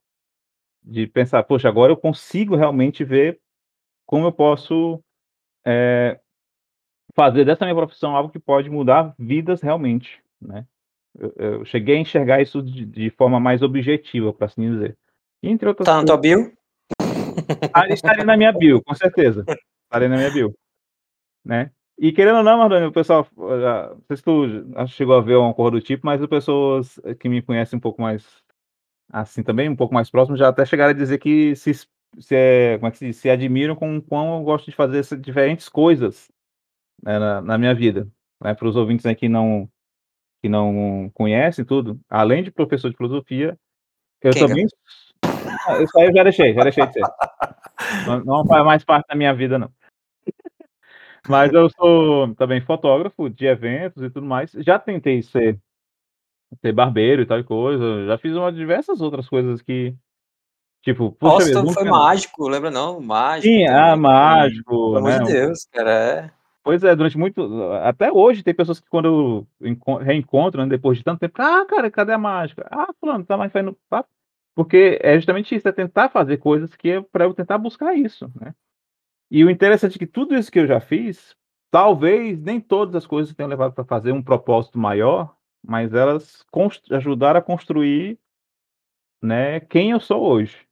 de 0.88 1.06
pensar, 1.06 1.44
poxa, 1.44 1.68
agora 1.68 1.92
eu 1.92 1.98
consigo 1.98 2.56
realmente 2.56 3.04
ver 3.04 3.40
como 4.06 4.26
eu 4.26 4.32
posso 4.32 5.04
é, 5.66 6.20
fazer 7.14 7.44
dessa 7.44 7.66
minha 7.66 7.76
profissão 7.76 8.16
algo 8.16 8.32
que 8.32 8.40
pode 8.40 8.70
mudar 8.70 9.14
vidas 9.20 9.62
realmente, 9.62 10.22
né? 10.42 10.66
Eu, 11.20 11.34
eu 11.36 11.66
cheguei 11.66 11.98
a 11.98 12.00
enxergar 12.00 12.42
isso 12.42 12.62
de, 12.62 12.86
de 12.86 13.10
forma 13.10 13.40
mais 13.40 13.62
objetiva, 13.62 14.32
para 14.32 14.46
assim 14.46 14.72
dizer. 14.72 14.98
entre 15.44 15.68
outras 15.68 15.86
tá 15.86 15.98
na 15.98 16.06
tua 16.06 16.18
bio? 16.18 16.54
Ah, 17.74 17.88
estaria 17.90 18.24
na 18.24 18.38
minha 18.38 18.52
bio, 18.52 18.82
com 18.84 18.96
certeza. 18.96 19.46
Estaria 19.84 20.08
na 20.08 20.18
minha 20.18 20.32
bio, 20.32 20.56
né? 21.44 21.72
E 22.00 22.12
querendo 22.12 22.38
ou 22.38 22.44
não, 22.44 22.60
Mardoni, 22.60 22.86
o 22.86 22.92
pessoal, 22.92 23.28
não 23.36 24.02
sei 24.08 24.18
se 24.18 24.24
tu 24.24 24.46
chegou 24.88 25.16
a 25.16 25.22
ver 25.22 25.36
uma 25.36 25.54
cor 25.54 25.72
do 25.72 25.82
tipo, 25.82 26.06
mas 26.06 26.22
as 26.22 26.28
pessoas 26.28 27.00
que 27.20 27.28
me 27.28 27.42
conhecem 27.42 27.78
um 27.78 27.82
pouco 27.82 28.02
mais 28.02 28.24
assim 29.12 29.44
também, 29.44 29.70
um 29.70 29.76
pouco 29.76 29.94
mais 29.94 30.10
próximo, 30.10 30.38
já 30.38 30.50
até 30.50 30.66
chegaram 30.66 30.92
a 30.92 30.94
dizer 30.94 31.18
que 31.18 31.56
se, 31.56 31.74
se, 31.74 32.36
é, 32.36 32.78
como 32.78 32.88
é 32.88 32.92
que 32.92 32.98
se, 32.98 33.14
se 33.14 33.30
admiram 33.30 33.76
com 33.76 33.98
o 33.98 34.02
quão 34.02 34.38
eu 34.38 34.44
gosto 34.44 34.66
de 34.66 34.76
fazer 34.76 35.04
diferentes 35.18 35.70
coisas 35.70 36.30
né, 37.02 37.18
na, 37.20 37.42
na, 37.42 37.58
minha 37.58 37.74
vida. 37.74 38.08
Né, 38.42 38.54
Para 38.54 38.68
os 38.68 38.76
ouvintes 38.76 39.06
aí 39.06 39.16
que 39.16 39.30
não, 39.30 39.70
que 40.42 40.50
não 40.50 41.10
conhecem 41.14 41.66
tudo, 41.66 42.00
além 42.10 42.44
de 42.44 42.52
professor 42.52 42.90
de 42.90 42.98
filosofia, 42.98 43.58
eu 44.22 44.32
Quem 44.32 44.48
também. 44.48 44.66
É? 44.66 45.84
Isso 45.84 45.98
aí 45.98 46.08
eu 46.08 46.14
já 46.14 46.24
deixei, 46.24 46.54
já 46.54 46.64
deixei 46.64 46.86
de 46.86 46.94
ser. 46.94 47.02
não, 48.06 48.24
não 48.24 48.46
faz 48.46 48.66
mais 48.66 48.84
parte 48.84 49.08
da 49.08 49.16
minha 49.16 49.34
vida, 49.34 49.58
não. 49.58 49.72
Mas 51.28 51.52
eu 51.52 51.70
sou 51.70 52.34
também 52.36 52.62
fotógrafo 52.62 53.30
de 53.30 53.46
eventos 53.46 54.02
e 54.02 54.10
tudo 54.10 54.26
mais. 54.26 54.52
Já 54.54 54.80
tentei 54.80 55.22
ser 55.22 55.60
ser 56.62 56.72
barbeiro 56.72 57.22
e 57.22 57.26
tal 57.26 57.44
coisa. 57.44 58.06
Já 58.06 58.18
fiz 58.18 58.36
uma 58.36 58.52
diversas 58.52 59.02
outras 59.02 59.28
coisas 59.28 59.62
que. 59.62 59.96
Tipo, 60.82 61.12
puxa 61.12 61.52
Nossa, 61.52 61.74
foi 61.74 61.90
mágico, 61.90 62.48
lembra 62.48 62.72
não? 62.72 63.02
Mágico. 63.02 63.54
Sim, 63.54 63.66
ah, 63.68 63.96
mágico. 63.96 64.94
Pelo 64.94 65.02
né? 65.02 65.16
amor 65.16 65.26
de 65.26 65.34
Deus, 65.34 65.66
cara. 65.72 65.92
É. 65.92 66.32
Pois 66.64 66.84
é, 66.84 66.96
durante 66.96 67.18
muito. 67.18 67.42
Até 67.84 68.12
hoje 68.12 68.44
tem 68.44 68.54
pessoas 68.54 68.80
que 68.80 68.90
quando 68.90 69.48
eu 69.62 69.98
reencontro, 70.00 70.62
né, 70.62 70.68
depois 70.68 70.98
de 70.98 71.04
tanto 71.04 71.20
tempo, 71.20 71.42
ah, 71.42 71.66
cara, 71.66 71.90
cadê 71.90 72.12
a 72.12 72.18
mágica? 72.18 72.68
Ah, 72.70 72.88
fulano, 73.00 73.26
tá 73.26 73.38
mais 73.38 73.52
fazendo. 73.52 73.78
Tá? 73.90 74.04
Porque 74.54 75.00
é 75.02 75.16
justamente 75.16 75.56
isso, 75.56 75.68
é 75.68 75.72
tentar 75.72 76.10
fazer 76.10 76.38
coisas 76.38 76.76
que 76.76 76.90
é 76.90 77.02
para 77.02 77.26
eu 77.26 77.34
tentar 77.34 77.58
buscar 77.58 77.94
isso, 77.94 78.30
né? 78.36 78.54
E 79.30 79.46
o 79.46 79.50
interessante 79.50 79.96
é 79.96 80.00
que 80.00 80.08
tudo 80.08 80.36
isso 80.36 80.52
que 80.52 80.60
eu 80.60 80.68
já 80.68 80.82
fiz, 80.82 81.36
talvez 81.72 82.42
nem 82.42 82.60
todas 82.60 82.96
as 82.96 83.06
coisas 83.06 83.34
tenham 83.34 83.50
levado 83.50 83.74
para 83.74 83.86
fazer 83.86 84.12
um 84.12 84.24
propósito 84.24 84.80
maior, 84.80 85.37
mas 85.66 85.94
elas 85.94 86.46
ajudaram 86.92 87.40
a 87.40 87.44
construir 87.44 88.18
né, 89.22 89.60
quem 89.60 89.92
eu 89.92 90.00
sou 90.00 90.24
hoje. 90.24 90.68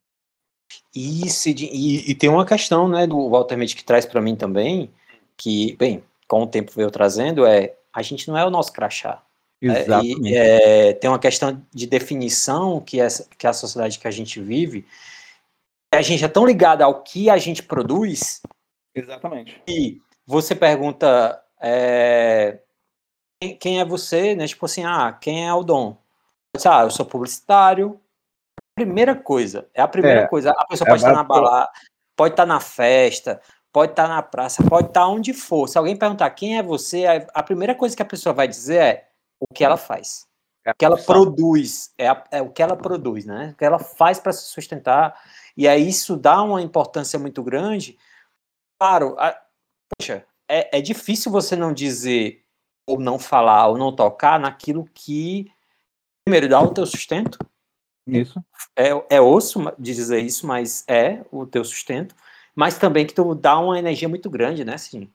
Isso, 0.96 1.50
e, 1.50 2.12
e 2.12 2.16
tem 2.16 2.30
uma 2.30 2.46
questão 2.46 2.88
né, 2.88 3.06
do 3.06 3.30
Walter 3.30 3.58
Mitty 3.58 3.76
que 3.76 3.84
traz 3.84 4.06
para 4.06 4.22
mim 4.22 4.36
também, 4.36 4.92
que, 5.38 5.76
bem, 5.76 6.04
com 6.28 6.44
o 6.44 6.48
tempo 6.48 6.72
veio 6.74 6.90
trazendo, 6.90 7.46
é 7.46 7.76
a 7.94 8.02
gente 8.02 8.28
não 8.28 8.38
é 8.38 8.46
o 8.46 8.50
nosso 8.50 8.74
crachá. 8.74 9.22
Né, 9.62 9.82
Exatamente. 9.82 10.36
É, 10.36 10.94
tem 10.94 11.10
uma 11.10 11.20
questão 11.20 11.62
de 11.74 11.88
definição 11.88 12.80
que, 12.82 13.00
essa, 13.00 13.28
que 13.38 13.48
a 13.48 13.54
sociedade 13.54 14.00
que 14.00 14.08
a 14.08 14.12
gente 14.12 14.40
vive, 14.40 14.86
a 15.94 16.02
gente 16.02 16.24
é 16.24 16.28
tão 16.28 16.46
ligado 16.46 16.82
ao 16.82 17.04
que 17.04 17.30
a 17.30 17.38
gente 17.38 17.64
produz. 17.64 18.42
Exatamente. 18.94 19.62
E 19.68 20.02
você 20.26 20.56
pergunta, 20.56 21.42
é, 21.62 22.60
quem, 23.54 23.80
é 23.80 23.86
você, 23.86 24.36
né? 24.36 24.48
Tipo 24.48 24.66
assim, 24.66 24.84
ah, 24.84 25.12
quem 25.14 25.48
é 25.48 25.54
o 25.54 25.64
Dom? 25.64 25.98
Ah, 26.66 26.84
eu 26.84 26.92
sou 26.92 27.06
publicitário. 27.06 28.00
Primeira 28.76 29.16
coisa, 29.16 29.70
é 29.74 29.82
a 29.82 29.88
primeira 29.88 30.22
é, 30.22 30.28
coisa. 30.28 30.52
A 30.52 30.66
pessoa 30.66 30.88
é 30.88 30.92
pode 30.92 31.02
estar 31.02 31.14
na 31.14 31.24
balada, 31.24 31.70
pode 32.16 32.34
estar 32.34 32.46
na 32.46 32.60
festa, 32.60 33.42
pode 33.72 33.92
estar 33.92 34.08
na 34.08 34.22
praça, 34.22 34.64
pode 34.64 34.88
estar 34.88 35.08
onde 35.08 35.34
for. 35.34 35.68
Se 35.68 35.78
alguém 35.78 35.96
perguntar 35.96 36.30
quem 36.32 36.58
é 36.58 36.64
você, 36.64 37.06
a 37.34 37.44
primeira 37.44 37.74
coisa 37.76 37.96
que 37.96 38.02
a 38.02 38.06
pessoa 38.06 38.34
vai 38.34 38.48
dizer 38.48 38.82
é 38.82 39.08
o 39.40 39.54
que 39.54 39.64
ela 39.64 39.78
faz. 39.78 40.28
É 40.66 40.72
o 40.72 40.76
que 40.76 40.84
ela 40.84 40.98
produz, 40.98 41.94
é, 41.98 42.08
a, 42.08 42.24
é 42.32 42.42
o 42.42 42.50
que 42.50 42.62
ela 42.62 42.76
produz, 42.76 43.24
né? 43.26 43.52
O 43.54 43.58
que 43.58 43.64
ela 43.64 43.78
faz 43.78 44.20
para 44.20 44.34
se 44.34 44.46
sustentar. 44.46 45.16
E 45.56 45.68
aí 45.68 45.88
isso 45.88 46.18
dá 46.18 46.42
uma 46.42 46.62
importância 46.62 47.20
muito 47.20 47.44
grande. 47.44 47.98
Claro, 48.80 49.16
a, 49.20 49.40
poxa, 49.90 50.26
é, 50.50 50.80
é 50.80 50.82
difícil 50.82 51.32
você 51.32 51.56
não 51.56 51.72
dizer 51.72 52.45
ou 52.86 53.00
não 53.00 53.18
falar 53.18 53.68
ou 53.68 53.78
não 53.78 53.96
tocar 53.96 54.40
naquilo 54.40 54.88
que 54.94 55.52
primeiro 56.24 56.50
dá 56.50 56.62
o 56.62 56.74
teu 56.74 56.86
sustento. 56.86 57.38
Isso. 58.08 58.40
É, 58.76 58.90
é 59.10 59.22
osso 59.22 59.60
de 59.78 59.94
dizer 59.94 60.20
isso, 60.20 60.46
mas 60.46 60.84
é 60.88 61.24
o 61.32 61.46
teu 61.46 61.64
sustento. 61.64 62.16
Mas 62.56 62.78
também 62.78 63.06
que 63.06 63.14
tu 63.14 63.36
dá 63.36 63.60
uma 63.60 63.78
energia 63.78 64.08
muito 64.08 64.30
grande, 64.30 64.64
né, 64.64 64.76
assim. 64.76 65.10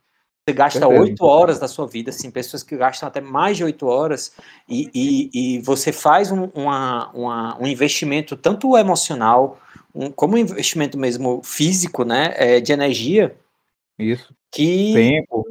Você 0.45 0.53
gasta 0.53 0.87
oito 0.87 1.23
horas 1.23 1.59
da 1.59 1.67
sua 1.67 1.87
vida, 1.87 2.09
assim, 2.09 2.31
pessoas 2.31 2.63
que 2.63 2.75
gastam 2.75 3.07
até 3.07 3.21
mais 3.21 3.57
de 3.57 3.63
oito 3.63 3.85
horas, 3.85 4.35
e, 4.67 4.89
e, 4.93 5.29
e, 5.33 5.59
você 5.59 5.91
faz 5.91 6.31
um, 6.31 6.45
uma, 6.55 7.11
uma, 7.11 7.61
um 7.61 7.67
investimento 7.67 8.35
tanto 8.35 8.75
emocional, 8.75 9.59
um, 9.93 10.11
como 10.11 10.33
um 10.33 10.39
investimento 10.39 10.97
mesmo 10.97 11.41
físico, 11.43 12.03
né, 12.03 12.33
é, 12.35 12.59
de 12.59 12.73
energia. 12.73 13.35
Isso. 13.99 14.33
Que, 14.51 14.93
Tempo. 14.93 15.45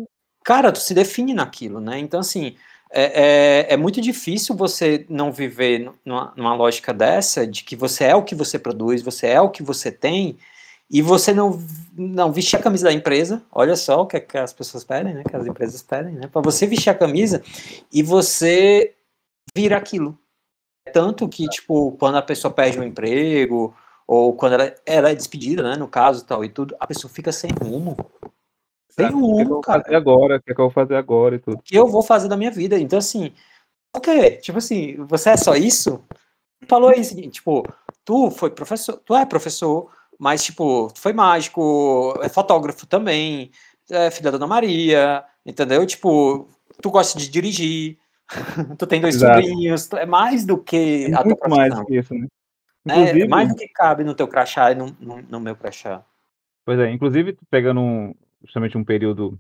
Cara, 0.44 0.72
tu 0.72 0.80
se 0.80 0.94
define 0.94 1.34
naquilo, 1.34 1.80
né? 1.80 1.98
Então, 1.98 2.20
assim, 2.20 2.56
é, 2.90 3.66
é, 3.68 3.74
é, 3.74 3.76
muito 3.76 4.00
difícil 4.00 4.56
você 4.56 5.06
não 5.08 5.32
viver 5.32 5.92
numa, 6.04 6.32
numa, 6.36 6.54
lógica 6.54 6.92
dessa, 6.92 7.46
de 7.46 7.62
que 7.62 7.76
você 7.76 8.04
é 8.04 8.14
o 8.16 8.24
que 8.24 8.34
você 8.34 8.58
produz, 8.58 9.02
você 9.02 9.28
é 9.28 9.40
o 9.40 9.50
que 9.50 9.62
você 9.62 9.92
tem, 9.92 10.38
e 10.90 11.00
você 11.00 11.32
não, 11.32 11.62
não 11.96 12.32
vestir 12.32 12.56
a 12.56 12.62
camisa 12.62 12.86
da 12.86 12.92
empresa, 12.92 13.40
olha 13.52 13.76
só 13.76 14.02
o 14.02 14.06
que, 14.06 14.16
é 14.16 14.20
que 14.20 14.36
as 14.36 14.52
pessoas 14.52 14.82
pedem, 14.82 15.14
né? 15.14 15.22
Que 15.22 15.36
as 15.36 15.46
empresas 15.46 15.82
pedem, 15.82 16.14
né? 16.14 16.26
Para 16.26 16.42
você 16.42 16.66
vestir 16.66 16.90
a 16.90 16.94
camisa 16.94 17.42
e 17.92 18.02
você 18.02 18.92
vira 19.54 19.76
aquilo. 19.76 20.18
Tanto 20.92 21.28
que, 21.28 21.48
tipo, 21.48 21.92
quando 21.92 22.16
a 22.16 22.22
pessoa 22.22 22.52
perde 22.52 22.80
um 22.80 22.82
emprego, 22.82 23.72
ou 24.04 24.34
quando 24.34 24.54
ela, 24.54 24.74
ela 24.84 25.10
é 25.10 25.14
despedida, 25.14 25.62
né? 25.62 25.76
No 25.76 25.86
caso 25.86 26.24
tal 26.24 26.44
e 26.44 26.48
tudo, 26.48 26.74
a 26.80 26.86
pessoa 26.88 27.12
fica 27.12 27.30
sem 27.30 27.50
rumo. 27.52 27.96
Sem 29.06 29.10
rumo, 29.12 29.60
cara. 29.60 29.82
Fazer 29.82 29.96
agora, 29.96 30.36
o 30.36 30.42
que, 30.42 30.52
é 30.52 30.54
que 30.54 30.60
eu 30.60 30.64
vou 30.64 30.72
fazer 30.72 30.96
agora 30.96 31.36
e 31.36 31.38
tudo. 31.38 31.58
O 31.58 31.62
que 31.62 31.76
eu 31.76 31.86
vou 31.86 32.02
fazer 32.02 32.28
da 32.28 32.36
minha 32.36 32.50
vida? 32.50 32.78
Então, 32.78 32.98
assim, 32.98 33.32
o 33.94 34.00
que? 34.00 34.32
Tipo 34.32 34.58
assim, 34.58 34.96
você 35.04 35.30
é 35.30 35.36
só 35.36 35.54
isso? 35.54 36.02
Falou 36.68 36.90
aí 36.90 37.00
o 37.00 37.04
seguinte, 37.04 37.34
tipo, 37.34 37.66
tu 38.04 38.30
foi 38.30 38.50
professor, 38.50 39.00
tu 39.04 39.14
é 39.14 39.24
professor, 39.24 39.90
mas, 40.18 40.44
tipo, 40.44 40.92
foi 40.96 41.12
mágico, 41.12 42.14
é 42.22 42.28
fotógrafo 42.28 42.86
também, 42.86 43.50
é 43.90 44.10
filha 44.10 44.30
da 44.30 44.38
Dona 44.38 44.46
Maria, 44.46 45.24
entendeu? 45.44 45.84
Tipo, 45.86 46.48
tu 46.82 46.90
gosta 46.90 47.18
de 47.18 47.28
dirigir, 47.28 47.98
tu 48.78 48.86
tem 48.86 49.00
dois 49.00 49.16
Exato. 49.16 49.40
sobrinhos, 49.40 49.90
é 49.92 50.06
mais 50.06 50.44
do 50.44 50.58
que 50.58 51.06
é 51.06 51.14
a 51.14 51.22
tua 51.22 51.48
mais 51.48 51.80
que 51.84 51.98
isso, 51.98 52.14
né? 52.14 52.26
É, 52.88 53.20
é, 53.20 53.28
mais 53.28 53.48
do 53.48 53.56
que 53.56 53.68
cabe 53.68 54.04
no 54.04 54.14
teu 54.14 54.26
crachá 54.26 54.72
e 54.72 54.74
no, 54.74 54.94
no, 54.98 55.22
no 55.22 55.40
meu 55.40 55.54
crachá. 55.54 56.02
Pois 56.64 56.78
é, 56.78 56.90
inclusive, 56.90 57.36
pegando 57.50 57.80
um, 57.80 58.14
justamente 58.42 58.76
um 58.76 58.84
período 58.84 59.38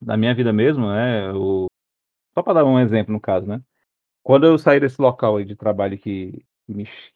da 0.00 0.16
minha 0.16 0.34
vida 0.34 0.52
mesmo, 0.52 0.88
né? 0.88 1.32
O... 1.32 1.66
Só 2.34 2.42
para 2.42 2.54
dar 2.54 2.64
um 2.64 2.78
exemplo 2.78 3.12
no 3.12 3.20
caso, 3.20 3.46
né? 3.46 3.60
Quando 4.22 4.46
eu 4.46 4.58
saí 4.58 4.78
desse 4.78 5.00
local 5.00 5.36
aí 5.36 5.44
de 5.44 5.56
trabalho 5.56 5.98
que 5.98 6.44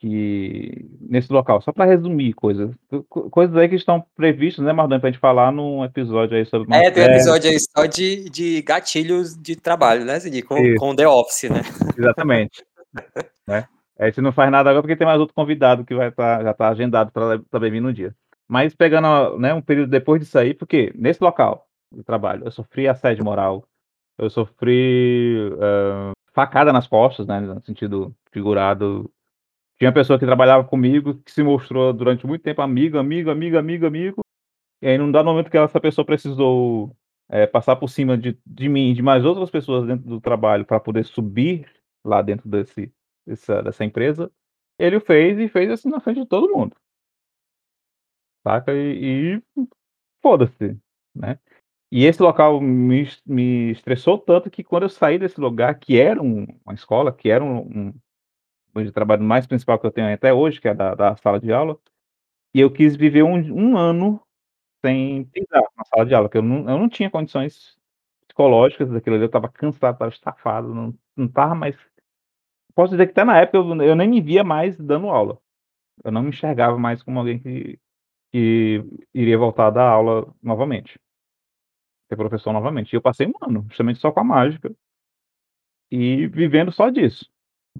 que 0.01 0.88
nesse 0.99 1.30
local, 1.30 1.61
só 1.61 1.72
para 1.72 1.84
resumir 1.84 2.32
coisas, 2.32 2.70
coisas 3.09 3.55
aí 3.57 3.68
que 3.68 3.74
estão 3.74 4.03
previstas, 4.16 4.64
né, 4.64 4.72
Mardão, 4.72 4.99
para 4.99 5.11
a 5.11 5.12
gente 5.12 5.20
falar 5.20 5.53
num 5.53 5.84
episódio 5.84 6.36
aí 6.36 6.47
sobre. 6.47 6.74
É, 6.74 6.90
tem 6.90 7.05
um 7.05 7.07
episódio 7.07 7.51
aí 7.51 7.59
só 7.61 7.84
de, 7.84 8.30
de 8.30 8.62
gatilhos 8.62 9.36
de 9.36 9.55
trabalho, 9.55 10.05
né, 10.05 10.18
Cid? 10.20 10.43
Com, 10.43 10.57
com 10.76 10.97
The 10.97 11.07
Office, 11.07 11.51
né? 11.51 11.61
Exatamente. 11.99 12.64
né? 13.47 13.66
A 13.99 14.07
gente 14.07 14.22
não 14.22 14.32
faz 14.32 14.51
nada 14.51 14.70
agora 14.70 14.82
porque 14.82 14.97
tem 14.97 15.07
mais 15.07 15.20
outro 15.20 15.34
convidado 15.34 15.84
que 15.84 15.95
vai 15.95 16.09
estar 16.09 16.38
tá, 16.38 16.45
já 16.45 16.51
está 16.51 16.68
agendado 16.68 17.12
para 17.12 17.38
também 17.51 17.70
vir 17.70 17.80
no 17.80 17.93
dia. 17.93 18.14
Mas 18.49 18.74
pegando 18.74 19.38
né, 19.38 19.55
um 19.55 19.62
período 19.62 19.90
depois 19.90 20.20
disso 20.20 20.38
aí, 20.38 20.55
porque 20.55 20.93
nesse 20.95 21.22
local 21.22 21.66
de 21.93 22.03
trabalho 22.03 22.45
eu 22.45 22.51
sofri 22.51 22.88
assédio 22.88 23.24
moral, 23.24 23.66
eu 24.18 24.28
sofri 24.28 25.51
uh, 25.55 26.12
facada 26.32 26.72
nas 26.72 26.86
costas, 26.86 27.26
né, 27.26 27.40
no 27.40 27.62
sentido 27.62 28.14
figurado 28.30 29.11
tinha 29.82 29.88
uma 29.88 29.95
pessoa 29.95 30.16
que 30.16 30.24
trabalhava 30.24 30.62
comigo 30.62 31.14
que 31.24 31.32
se 31.32 31.43
mostrou 31.43 31.93
durante 31.93 32.24
muito 32.24 32.43
tempo 32.43 32.62
amigo, 32.62 32.99
amigo, 32.99 33.32
amigo, 33.32 33.59
amigo, 33.59 33.84
amigo. 33.84 34.20
E 34.80 34.86
aí, 34.86 34.97
num 34.97 35.11
dado 35.11 35.24
momento 35.24 35.51
que 35.51 35.59
essa 35.59 35.80
pessoa 35.80 36.05
precisou 36.05 36.97
é, 37.28 37.49
passar 37.49 37.74
por 37.74 37.88
cima 37.88 38.16
de, 38.16 38.38
de 38.47 38.68
mim 38.68 38.90
e 38.90 38.95
de 38.95 39.03
mais 39.03 39.24
outras 39.24 39.51
pessoas 39.51 39.84
dentro 39.84 40.09
do 40.09 40.20
trabalho 40.20 40.64
para 40.64 40.78
poder 40.78 41.05
subir 41.05 41.66
lá 42.05 42.22
dentro 42.22 42.49
desse, 42.49 42.93
dessa, 43.26 43.61
dessa 43.61 43.84
empresa, 43.84 44.30
ele 44.78 44.99
o 44.99 45.01
fez 45.01 45.36
e 45.40 45.49
fez 45.49 45.68
assim 45.68 45.88
na 45.88 45.99
frente 45.99 46.20
de 46.20 46.26
todo 46.26 46.53
mundo. 46.53 46.76
Saca? 48.43 48.72
E, 48.74 49.36
e 49.36 49.43
foda-se, 50.22 50.78
né? 51.14 51.38
E 51.90 52.07
esse 52.07 52.22
local 52.22 52.61
me, 52.61 53.07
me 53.26 53.70
estressou 53.72 54.18
tanto 54.18 54.51
que 54.51 54.64
quando 54.64 54.84
eu 54.84 54.88
saí 54.88 55.18
desse 55.18 55.40
lugar, 55.40 55.78
que 55.78 56.01
era 56.01 56.22
um, 56.22 56.47
uma 56.64 56.74
escola, 56.74 57.12
que 57.12 57.28
era 57.30 57.45
um, 57.45 57.93
um 58.74 58.90
trabalho 58.93 59.22
mais 59.22 59.47
principal 59.47 59.78
que 59.78 59.86
eu 59.86 59.93
tenho 59.93 60.12
até 60.12 60.32
hoje, 60.32 60.61
que 60.61 60.68
é 60.68 60.74
da, 60.74 60.95
da 60.95 61.16
sala 61.16 61.38
de 61.38 61.53
aula, 61.53 61.78
e 62.55 62.61
eu 62.61 62.72
quis 62.72 62.97
viver 62.97 63.22
um, 63.22 63.34
um 63.34 63.76
ano 63.76 64.20
sem 64.84 65.24
pisar 65.26 65.62
na 65.76 65.84
sala 65.84 66.07
de 66.07 66.14
aula, 66.14 66.28
porque 66.28 66.38
eu 66.38 66.43
não, 66.43 66.59
eu 66.70 66.78
não 66.78 66.88
tinha 66.88 67.11
condições 67.11 67.76
psicológicas 68.26 68.90
daquilo 68.90 69.16
ali, 69.16 69.24
eu 69.24 69.26
estava 69.26 69.49
cansado, 69.49 69.95
estava 69.95 70.11
estafado, 70.11 70.74
não, 70.74 70.95
não 71.16 71.28
tava 71.28 71.55
mais. 71.55 71.76
Posso 72.74 72.93
dizer 72.93 73.07
que 73.07 73.12
até 73.12 73.24
na 73.24 73.38
época 73.38 73.59
eu, 73.59 73.82
eu 73.82 73.97
nem 73.97 74.09
me 74.09 74.20
via 74.20 74.43
mais 74.43 74.78
dando 74.78 75.09
aula. 75.09 75.38
Eu 76.05 76.11
não 76.11 76.22
me 76.22 76.30
enxergava 76.30 76.78
mais 76.78 77.03
como 77.03 77.18
alguém 77.18 77.38
que, 77.38 77.78
que 78.32 78.82
iria 79.14 79.36
voltar 79.36 79.66
a 79.66 79.70
dar 79.70 79.88
aula 79.88 80.34
novamente. 80.42 80.98
Ser 82.08 82.16
professor 82.16 82.52
novamente. 82.52 82.92
E 82.92 82.96
eu 82.96 83.02
passei 83.02 83.26
um 83.26 83.32
ano, 83.42 83.66
justamente 83.68 84.00
só 84.00 84.10
com 84.10 84.20
a 84.20 84.24
mágica. 84.24 84.74
E 85.90 86.26
vivendo 86.28 86.72
só 86.72 86.88
disso. 86.88 87.30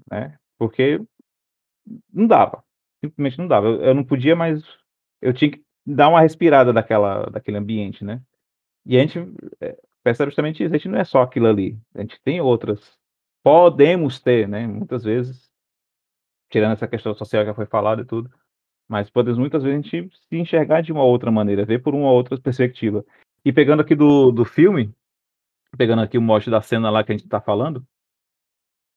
Né? 0.09 0.37
Porque 0.57 1.01
não 2.13 2.27
dava. 2.27 2.63
Simplesmente 3.03 3.39
não 3.39 3.47
dava. 3.47 3.67
Eu, 3.67 3.81
eu 3.81 3.93
não 3.95 4.03
podia 4.03 4.35
mais. 4.35 4.63
Eu 5.19 5.33
tinha 5.33 5.51
que 5.51 5.63
dar 5.85 6.09
uma 6.09 6.21
respirada 6.21 6.71
daquela, 6.71 7.25
daquele 7.25 7.57
ambiente, 7.57 8.05
né? 8.05 8.21
E 8.85 8.97
a 8.97 9.01
gente 9.01 9.19
é, 9.59 9.77
percebe 10.03 10.29
justamente 10.29 10.63
isso. 10.63 10.73
A 10.73 10.77
gente 10.77 10.89
não 10.89 10.99
é 10.99 11.03
só 11.03 11.21
aquilo 11.23 11.47
ali. 11.47 11.79
A 11.95 12.01
gente 12.01 12.21
tem 12.21 12.39
outras. 12.39 12.97
Podemos 13.43 14.19
ter, 14.19 14.47
né? 14.47 14.67
Muitas 14.67 15.03
vezes, 15.03 15.51
tirando 16.49 16.73
essa 16.73 16.87
questão 16.87 17.15
social 17.15 17.43
que 17.45 17.53
foi 17.53 17.65
falada 17.65 18.03
e 18.03 18.05
tudo, 18.05 18.31
mas 18.87 19.09
podemos 19.09 19.39
muitas 19.39 19.63
vezes 19.63 19.79
a 19.79 19.81
gente 19.81 20.17
se 20.29 20.37
enxergar 20.37 20.81
de 20.81 20.91
uma 20.91 21.03
outra 21.03 21.31
maneira, 21.31 21.65
ver 21.65 21.79
por 21.79 21.93
uma 21.93 22.11
outra 22.11 22.37
perspectiva. 22.39 23.05
E 23.45 23.51
pegando 23.51 23.81
aqui 23.81 23.95
do, 23.95 24.31
do 24.31 24.45
filme, 24.45 24.93
pegando 25.77 26.01
aqui 26.01 26.17
o 26.17 26.21
mote 26.21 26.49
da 26.49 26.61
cena 26.61 26.89
lá 26.89 27.03
que 27.03 27.11
a 27.11 27.15
gente 27.15 27.25
está 27.25 27.41
falando, 27.41 27.85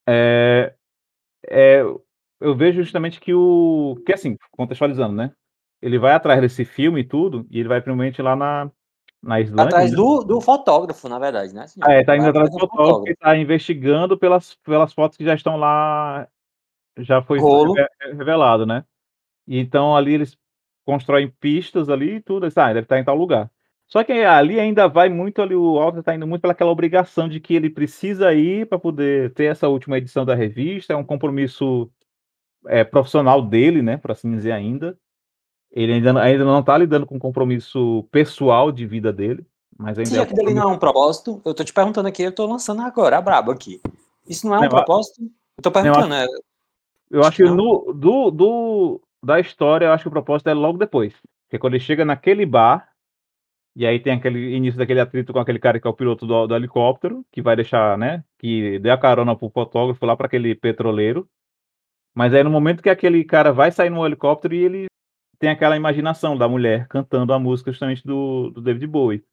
é, 0.09 0.75
é, 1.49 1.83
eu 2.41 2.55
vejo 2.55 2.83
justamente 2.83 3.21
que 3.21 3.35
o. 3.35 4.01
Que 4.07 4.13
assim, 4.13 4.37
contextualizando, 4.53 5.15
né? 5.15 5.33
Ele 5.83 5.99
vai 5.99 6.13
atrás 6.13 6.41
desse 6.41 6.65
filme 6.65 7.01
e 7.01 7.05
tudo, 7.05 7.47
e 7.51 7.59
ele 7.59 7.69
vai 7.69 7.81
primeiramente 7.81 8.23
lá 8.23 8.35
na, 8.35 8.71
na 9.23 9.41
Islândia. 9.41 9.65
Atrás 9.65 9.91
né? 9.91 9.97
do, 9.97 10.25
do 10.25 10.41
fotógrafo, 10.41 11.09
na 11.09 11.19
verdade, 11.19 11.55
né? 11.55 11.67
Ah, 11.83 11.93
é, 11.93 12.05
tá 12.05 12.17
indo 12.17 12.27
atrás 12.27 12.51
do 12.51 12.59
fotógrafo 12.59 13.09
e 13.09 13.17
tá 13.17 13.37
investigando 13.37 14.17
pelas, 14.17 14.55
pelas 14.57 14.93
fotos 14.93 15.17
que 15.17 15.25
já 15.25 15.35
estão 15.35 15.57
lá. 15.57 16.29
Já 16.99 17.23
foi 17.23 17.39
Rolo. 17.39 17.75
revelado, 18.15 18.65
né? 18.65 18.85
E 19.47 19.59
então 19.59 19.97
ali 19.97 20.15
eles 20.15 20.37
constroem 20.85 21.29
pistas 21.41 21.89
ali 21.89 22.17
e 22.17 22.21
tudo. 22.21 22.47
Ah, 22.47 22.69
deve 22.69 22.81
estar 22.81 22.99
em 22.99 23.05
tal 23.05 23.17
lugar. 23.17 23.51
Só 23.89 24.03
que 24.03 24.13
ali 24.13 24.59
ainda 24.59 24.89
vai 24.89 25.09
muito 25.09 25.41
ali, 25.41 25.55
o 25.55 25.75
Walter 25.75 26.01
está 26.01 26.15
indo 26.15 26.27
muito 26.27 26.43
pelaquela 26.43 26.73
obrigação 26.73 27.29
de 27.29 27.39
que 27.39 27.55
ele 27.55 27.71
precisa 27.71 28.33
ir 28.35 28.67
para 28.67 28.79
poder 28.79 29.33
ter 29.33 29.45
essa 29.45 29.69
última 29.69 29.97
edição 29.97 30.25
da 30.25 30.35
revista, 30.35 30.93
é 30.93 30.97
um 30.97 31.05
compromisso 31.05 31.89
é, 32.67 32.83
profissional 32.83 33.41
dele, 33.41 33.83
né, 33.83 33.97
por 33.97 34.11
assim 34.11 34.31
dizer 34.31 34.51
ainda. 34.51 34.99
Ele 35.71 35.93
ainda, 35.93 36.21
ainda 36.21 36.45
não 36.45 36.61
está 36.61 36.77
lidando 36.77 37.07
com 37.07 37.19
compromisso 37.19 38.05
pessoal 38.11 38.73
de 38.73 38.85
vida 38.87 39.13
dele, 39.13 39.47
mas 39.79 39.99
ainda 39.99 40.11
Se 40.11 40.19
é 40.19 40.23
um 40.23 40.27
compromisso... 40.27 40.57
não 40.57 40.71
é 40.71 40.75
um 40.75 40.79
propósito, 40.79 41.41
eu 41.45 41.55
tô 41.55 41.63
te 41.63 41.73
perguntando 41.73 42.09
aqui, 42.09 42.23
eu 42.23 42.33
tô 42.33 42.45
lançando 42.45 42.83
agora, 42.83 43.19
a 43.19 43.21
brabo 43.21 43.53
aqui. 43.53 43.81
Isso 44.29 44.49
não 44.49 44.55
é 44.57 44.59
um 44.59 44.63
não, 44.63 44.69
propósito? 44.69 45.23
Eu 45.57 45.63
tô 45.63 45.71
perguntando, 45.71 46.13
eu 46.13 46.21
acho, 46.21 46.33
é... 46.33 46.39
eu 47.11 47.21
acho 47.23 47.37
que 47.37 47.45
no, 47.45 47.93
do, 47.93 48.31
do, 48.33 49.01
da 49.27 49.41
história, 49.41 49.87
eu 49.87 49.93
acho 49.93 50.05
que 50.05 50.09
o 50.09 50.13
propósito 50.13 50.49
é 50.49 50.55
logo 50.55 50.79
depois. 50.79 51.13
Porque 51.45 51.59
quando 51.59 51.75
ele 51.75 51.85
chega 51.85 52.05
naquele 52.05 52.47
bar, 52.47 52.89
e 53.75 53.87
aí 53.87 54.01
tem 54.01 54.15
aquele 54.15 54.55
início 54.55 54.79
daquele 54.79 55.01
atrito 55.01 55.33
com 55.33 55.39
aquele 55.39 55.59
cara 55.59 55.79
que 55.79 55.87
é 55.87 55.91
o 55.91 55.95
piloto 55.95 56.27
do, 56.27 56.47
do 56.47 56.57
helicóptero, 56.57 57.25
que 57.31 57.43
vai 57.43 57.55
deixar, 57.55 57.99
né? 57.99 58.25
Que 58.39 58.79
dê 58.79 58.91
a 58.91 58.97
carona 58.97 59.37
pro 59.37 59.51
fotógrafo 59.51 60.07
lá 60.07 60.17
para 60.17 60.27
aquele 60.27 60.55
petroleiro. 60.55 61.29
Mas 62.15 62.33
aí 62.33 62.43
no 62.43 62.51
momento 62.51 62.83
que 62.83 62.89
aquele 62.89 63.23
cara 63.23 63.53
vai 63.53 63.71
sair 63.71 63.91
no 63.91 64.07
helicóptero 64.07 64.55
e 64.55 64.65
ele 64.65 64.87
tem 65.39 65.51
aquela 65.51 65.77
imaginação 65.77 66.37
da 66.39 66.49
mulher 66.49 66.89
cantando 66.89 67.35
a 67.35 67.39
música 67.39 67.71
justamente 67.71 68.03
do, 68.07 68.51
do 68.51 68.63
David 68.63 68.87
Bowie. 68.87 69.25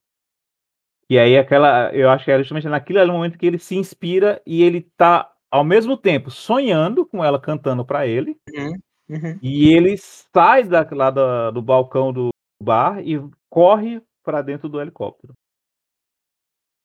E 1.10 1.18
aí 1.18 1.38
aquela, 1.38 1.94
eu 1.96 2.10
acho 2.10 2.26
que 2.26 2.32
era 2.32 2.44
justamente 2.44 2.68
naquele 2.68 3.06
momento 3.06 3.38
que 3.38 3.46
ele 3.46 3.60
se 3.60 3.76
inspira 3.76 4.42
e 4.46 4.62
ele 4.64 4.82
tá 4.98 5.32
ao 5.50 5.64
mesmo 5.64 5.96
tempo 5.96 6.32
sonhando 6.32 7.06
com 7.06 7.24
ela 7.24 7.40
cantando 7.40 7.86
para 7.86 8.08
ele. 8.08 8.36
Uhum, 8.54 8.74
uhum. 9.14 9.40
E 9.42 9.74
ele 9.74 9.96
sai 9.98 10.64
da, 10.64 10.88
lá 10.92 11.10
do, 11.10 11.52
do 11.52 11.62
balcão 11.62 12.12
do 12.12 12.30
bar 12.62 13.00
e 13.06 13.20
corre 13.50 14.02
para 14.24 14.42
dentro 14.42 14.70
do 14.70 14.82
helicóptero. 14.82 15.34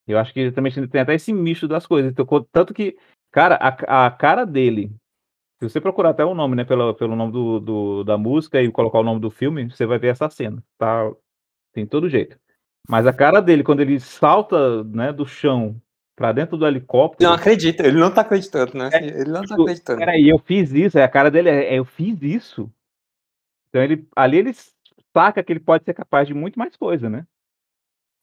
Eu 0.06 0.18
acho 0.18 0.32
que 0.32 0.50
também 0.50 0.72
tem 0.72 1.00
até 1.00 1.14
esse 1.14 1.32
misto 1.32 1.68
das 1.68 1.86
coisas. 1.86 2.10
Então, 2.10 2.26
tanto 2.50 2.72
que, 2.72 2.96
cara, 3.30 3.56
a, 3.56 4.06
a 4.06 4.10
cara 4.10 4.44
dele, 4.46 4.90
se 5.60 5.68
você 5.68 5.80
procurar 5.80 6.10
até 6.10 6.24
o 6.24 6.34
nome, 6.34 6.56
né, 6.56 6.64
pelo, 6.64 6.94
pelo 6.94 7.14
nome 7.14 7.32
do, 7.32 7.60
do, 7.60 8.04
da 8.04 8.16
música 8.16 8.62
e 8.62 8.72
colocar 8.72 9.00
o 9.00 9.04
nome 9.04 9.20
do 9.20 9.30
filme, 9.30 9.70
você 9.70 9.84
vai 9.84 9.98
ver 9.98 10.08
essa 10.08 10.30
cena. 10.30 10.62
Tá? 10.78 11.12
Tem 11.72 11.86
todo 11.86 12.08
jeito. 12.08 12.38
Mas 12.88 13.06
a 13.06 13.12
cara 13.12 13.42
dele, 13.42 13.62
quando 13.62 13.80
ele 13.80 14.00
salta 14.00 14.82
né, 14.84 15.12
do 15.12 15.26
chão 15.26 15.80
pra 16.18 16.32
dentro 16.32 16.56
do 16.56 16.66
helicóptero. 16.66 17.30
Não 17.30 17.36
acredita, 17.36 17.86
ele 17.86 17.96
não 17.96 18.12
tá 18.12 18.22
acreditando, 18.22 18.76
né? 18.76 18.90
É, 18.92 19.06
ele 19.06 19.30
não 19.30 19.42
tá 19.42 19.46
tipo, 19.46 19.62
acreditando. 19.62 19.98
Peraí, 20.00 20.28
eu 20.28 20.38
fiz 20.40 20.72
isso, 20.72 20.98
é 20.98 21.04
a 21.04 21.08
cara 21.08 21.30
dele, 21.30 21.48
é, 21.48 21.78
eu 21.78 21.84
fiz 21.84 22.20
isso. 22.20 22.68
Então 23.68 23.80
ele 23.80 24.06
ali 24.16 24.38
ele 24.38 24.56
saca 25.16 25.42
que 25.42 25.52
ele 25.52 25.60
pode 25.60 25.84
ser 25.84 25.94
capaz 25.94 26.26
de 26.26 26.34
muito 26.34 26.58
mais 26.58 26.76
coisa, 26.76 27.08
né? 27.08 27.24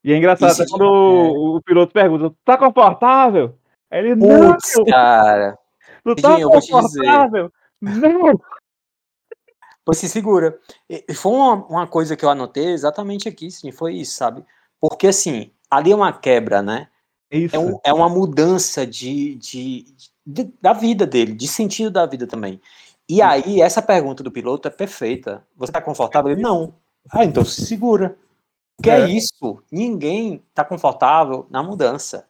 E 0.03 0.11
é 0.11 0.17
engraçado 0.17 0.51
Isso, 0.51 0.65
quando 0.69 0.83
é. 0.83 0.87
o, 0.87 1.61
piloto 1.61 1.93
pergunta, 1.93 2.35
tá 2.43 2.57
confortável? 2.57 3.57
Ele, 3.89 4.15
Putz, 4.15 4.75
não! 4.77 4.85
cara. 4.85 5.57
Tu 6.03 6.15
tá 6.17 6.37
confortável? 6.41 7.51
Não! 7.81 8.39
Se 9.93 10.09
segura. 10.09 10.59
E 10.87 11.13
foi 11.13 11.31
uma, 11.31 11.53
uma, 11.65 11.87
coisa 11.87 12.15
que 12.15 12.25
eu 12.25 12.29
anotei 12.29 12.67
exatamente 12.67 13.27
aqui, 13.27 13.49
sim, 13.49 13.71
foi 13.71 13.95
isso, 13.95 14.15
sabe? 14.15 14.43
Porque, 14.79 15.07
assim, 15.07 15.51
ali 15.71 15.91
é 15.91 15.95
uma 15.95 16.13
quebra, 16.13 16.61
né? 16.61 16.87
Isso. 17.31 17.55
É, 17.55 17.59
um, 17.59 17.79
é 17.83 17.93
uma 17.93 18.09
mudança 18.09 18.85
de, 18.85 19.35
de, 19.35 19.85
de, 20.25 20.53
da 20.61 20.73
vida 20.73 21.05
dele, 21.05 21.33
de 21.33 21.47
sentido 21.47 21.91
da 21.91 22.05
vida 22.05 22.27
também. 22.27 22.61
E 23.07 23.21
aí, 23.21 23.61
essa 23.61 23.81
pergunta 23.81 24.23
do 24.23 24.31
piloto 24.31 24.67
é 24.67 24.71
perfeita. 24.71 25.45
Você 25.55 25.71
tá 25.71 25.81
confortável? 25.81 26.31
Ele, 26.31 26.41
não. 26.41 26.73
Ah, 27.11 27.23
então 27.23 27.45
se 27.45 27.65
segura. 27.65 28.17
Que 28.81 28.89
é. 28.89 29.01
é 29.01 29.09
isso. 29.09 29.61
Ninguém 29.71 30.43
está 30.49 30.65
confortável 30.65 31.45
na 31.49 31.61
mudança. 31.61 32.27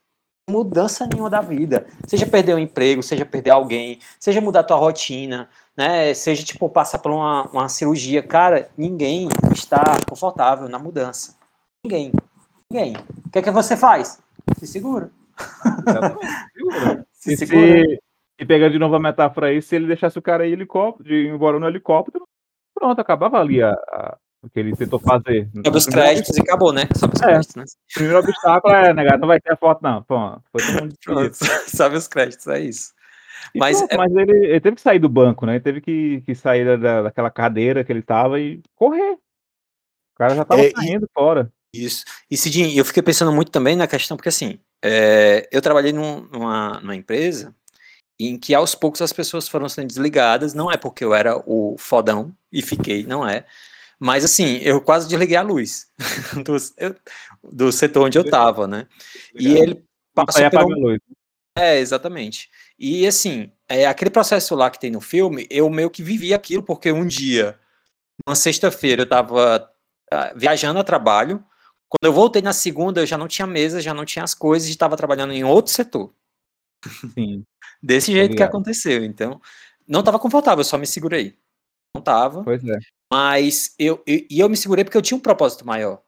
Mudança 0.49 1.07
nenhuma 1.07 1.29
da 1.29 1.41
vida. 1.41 1.87
Seja 2.05 2.27
perder 2.27 2.53
o 2.53 2.57
um 2.57 2.59
emprego, 2.59 3.01
seja 3.01 3.25
perder 3.25 3.49
alguém, 3.49 3.99
seja 4.19 4.39
mudar 4.39 4.59
a 4.59 4.63
tua 4.63 4.77
rotina, 4.77 5.49
né? 5.75 6.13
Seja 6.13 6.43
tipo 6.43 6.69
passar 6.69 6.99
por 6.99 7.11
uma, 7.11 7.49
uma 7.49 7.69
cirurgia. 7.69 8.21
Cara, 8.21 8.69
ninguém 8.77 9.27
está 9.51 9.81
confortável 10.07 10.69
na 10.69 10.77
mudança. 10.77 11.35
Ninguém. 11.83 12.11
Ninguém. 12.71 12.95
O 13.25 13.29
que 13.31 13.39
é 13.39 13.41
que 13.41 13.49
você 13.49 13.75
faz? 13.75 14.19
Se 14.57 14.67
segura. 14.67 15.11
se 17.11 17.33
e 17.33 17.37
segura. 17.37 17.83
Se, 17.83 17.99
e 18.39 18.45
pegando 18.45 18.73
de 18.73 18.79
novo 18.79 18.95
a 18.95 18.99
metáfora 18.99 19.47
aí, 19.47 19.61
se 19.61 19.75
ele 19.75 19.87
deixasse 19.87 20.17
o 20.19 20.21
cara 20.21 20.45
ir, 20.45 20.53
helicóptero, 20.53 21.07
de 21.07 21.15
ir 21.15 21.27
embora 21.29 21.59
no 21.59 21.67
helicóptero, 21.67 22.27
pronto, 22.73 22.99
acabava 22.99 23.39
ali 23.39 23.61
a, 23.61 23.71
a 23.71 24.17
o 24.45 24.49
que 24.49 24.59
ele 24.59 24.75
tentou 24.75 24.99
fazer. 24.99 25.49
Sobe 25.65 25.77
os 25.77 25.85
créditos 25.87 26.37
e 26.37 26.41
acabou, 26.41 26.71
né? 26.71 26.87
Sobe 26.95 27.15
os 27.15 27.21
é. 27.21 27.25
créditos, 27.25 27.55
né? 27.55 27.63
O 27.63 27.93
primeiro 27.95 28.19
obstáculo 28.19 28.73
é, 28.75 28.93
negado, 28.93 29.19
não 29.19 29.27
vai 29.27 29.41
ter 29.41 29.51
a 29.51 29.57
foto, 29.57 29.81
não. 29.81 30.03
Pô, 30.03 30.39
foi 30.51 30.61
todo 30.61 30.81
mundo 30.83 30.95
Sobe 31.67 31.95
os 31.97 32.07
créditos, 32.07 32.47
é 32.47 32.59
isso. 32.59 32.93
mas, 33.55 33.79
pronto, 33.79 33.91
é... 33.91 33.97
mas 33.97 34.15
ele, 34.15 34.45
ele, 34.45 34.59
teve 34.59 34.75
que 34.75 34.81
sair 34.81 34.99
do 34.99 35.09
banco, 35.09 35.47
né? 35.47 35.53
Ele 35.53 35.63
teve 35.63 35.81
que, 35.81 36.21
que 36.21 36.35
sair 36.35 36.77
da, 36.77 37.01
daquela 37.03 37.31
cadeira 37.31 37.83
que 37.83 37.91
ele 37.91 38.03
tava 38.03 38.39
e 38.39 38.61
correr. 38.75 39.13
O 39.13 40.17
cara 40.17 40.35
já 40.35 40.45
tava 40.45 40.61
é, 40.61 40.69
saindo 40.69 41.05
e, 41.05 41.13
fora. 41.13 41.51
Isso. 41.83 42.05
E 42.29 42.37
Cidinho, 42.37 42.77
eu 42.77 42.85
fiquei 42.85 43.03
pensando 43.03 43.31
muito 43.31 43.51
também 43.51 43.75
na 43.75 43.87
questão, 43.87 44.15
porque 44.15 44.29
assim, 44.29 44.59
é, 44.83 45.47
eu 45.51 45.61
trabalhei 45.61 45.91
num, 45.91 46.21
numa, 46.31 46.79
numa 46.79 46.95
empresa 46.95 47.53
em 48.19 48.37
que 48.37 48.55
aos 48.55 48.73
poucos 48.73 49.01
as 49.01 49.11
pessoas 49.11 49.47
foram 49.47 49.67
sendo 49.67 49.87
desligadas, 49.87 50.53
não 50.53 50.71
é 50.71 50.77
porque 50.77 51.03
eu 51.03 51.13
era 51.13 51.37
o 51.45 51.75
fodão 51.77 52.33
e 52.51 52.61
fiquei, 52.61 53.03
não 53.03 53.27
é, 53.27 53.45
mas 53.99 54.23
assim, 54.23 54.57
eu 54.57 54.81
quase 54.81 55.07
desliguei 55.07 55.35
a 55.35 55.41
luz 55.41 55.87
do, 56.45 56.55
eu, 56.77 56.95
do 57.43 57.71
setor 57.71 58.05
onde 58.05 58.17
eu 58.17 58.29
tava, 58.29 58.67
né? 58.67 58.87
E 59.33 59.53
ele 59.53 59.83
passou 60.13 60.49
por 60.49 60.63
um... 60.63 60.97
É, 61.57 61.79
exatamente. 61.79 62.49
E 62.77 63.07
assim, 63.07 63.51
é, 63.69 63.85
aquele 63.85 64.11
processo 64.11 64.53
lá 64.55 64.69
que 64.69 64.79
tem 64.79 64.91
no 64.91 64.99
filme, 64.99 65.47
eu 65.49 65.69
meio 65.69 65.89
que 65.89 66.03
vivi 66.03 66.33
aquilo, 66.33 66.61
porque 66.61 66.91
um 66.91 67.07
dia, 67.07 67.57
uma 68.27 68.35
sexta-feira, 68.35 69.03
eu 69.03 69.09
tava 69.09 69.69
uh, 70.13 70.37
viajando 70.37 70.79
a 70.79 70.83
trabalho. 70.83 71.43
Quando 71.87 72.05
eu 72.09 72.13
voltei 72.13 72.41
na 72.41 72.53
segunda, 72.53 73.01
eu 73.01 73.05
já 73.05 73.17
não 73.17 73.27
tinha 73.27 73.47
mesa, 73.47 73.81
já 73.81 73.93
não 73.93 74.05
tinha 74.05 74.23
as 74.23 74.33
coisas, 74.33 74.67
estava 74.69 74.97
trabalhando 74.97 75.33
em 75.33 75.43
outro 75.43 75.71
setor. 75.71 76.13
Sim. 77.13 77.43
Desse 77.81 78.11
jeito 78.11 78.31
Obrigado. 78.31 78.49
que 78.49 78.55
aconteceu. 78.55 79.03
Então, 79.03 79.39
não 79.87 79.99
estava 79.99 80.19
confortável, 80.19 80.61
eu 80.61 80.65
só 80.65 80.77
me 80.77 80.87
segurei. 80.87 81.37
Não 81.95 82.01
tava. 82.01 82.43
Pois 82.43 82.63
é. 82.63 82.77
Mas 83.11 83.73
eu, 83.77 84.01
eu, 84.05 84.25
e 84.29 84.39
eu 84.39 84.49
me 84.49 84.57
segurei 84.57 84.83
porque 84.83 84.97
eu 84.97 85.01
tinha 85.01 85.17
um 85.17 85.21
propósito 85.21 85.65
maior. 85.65 86.01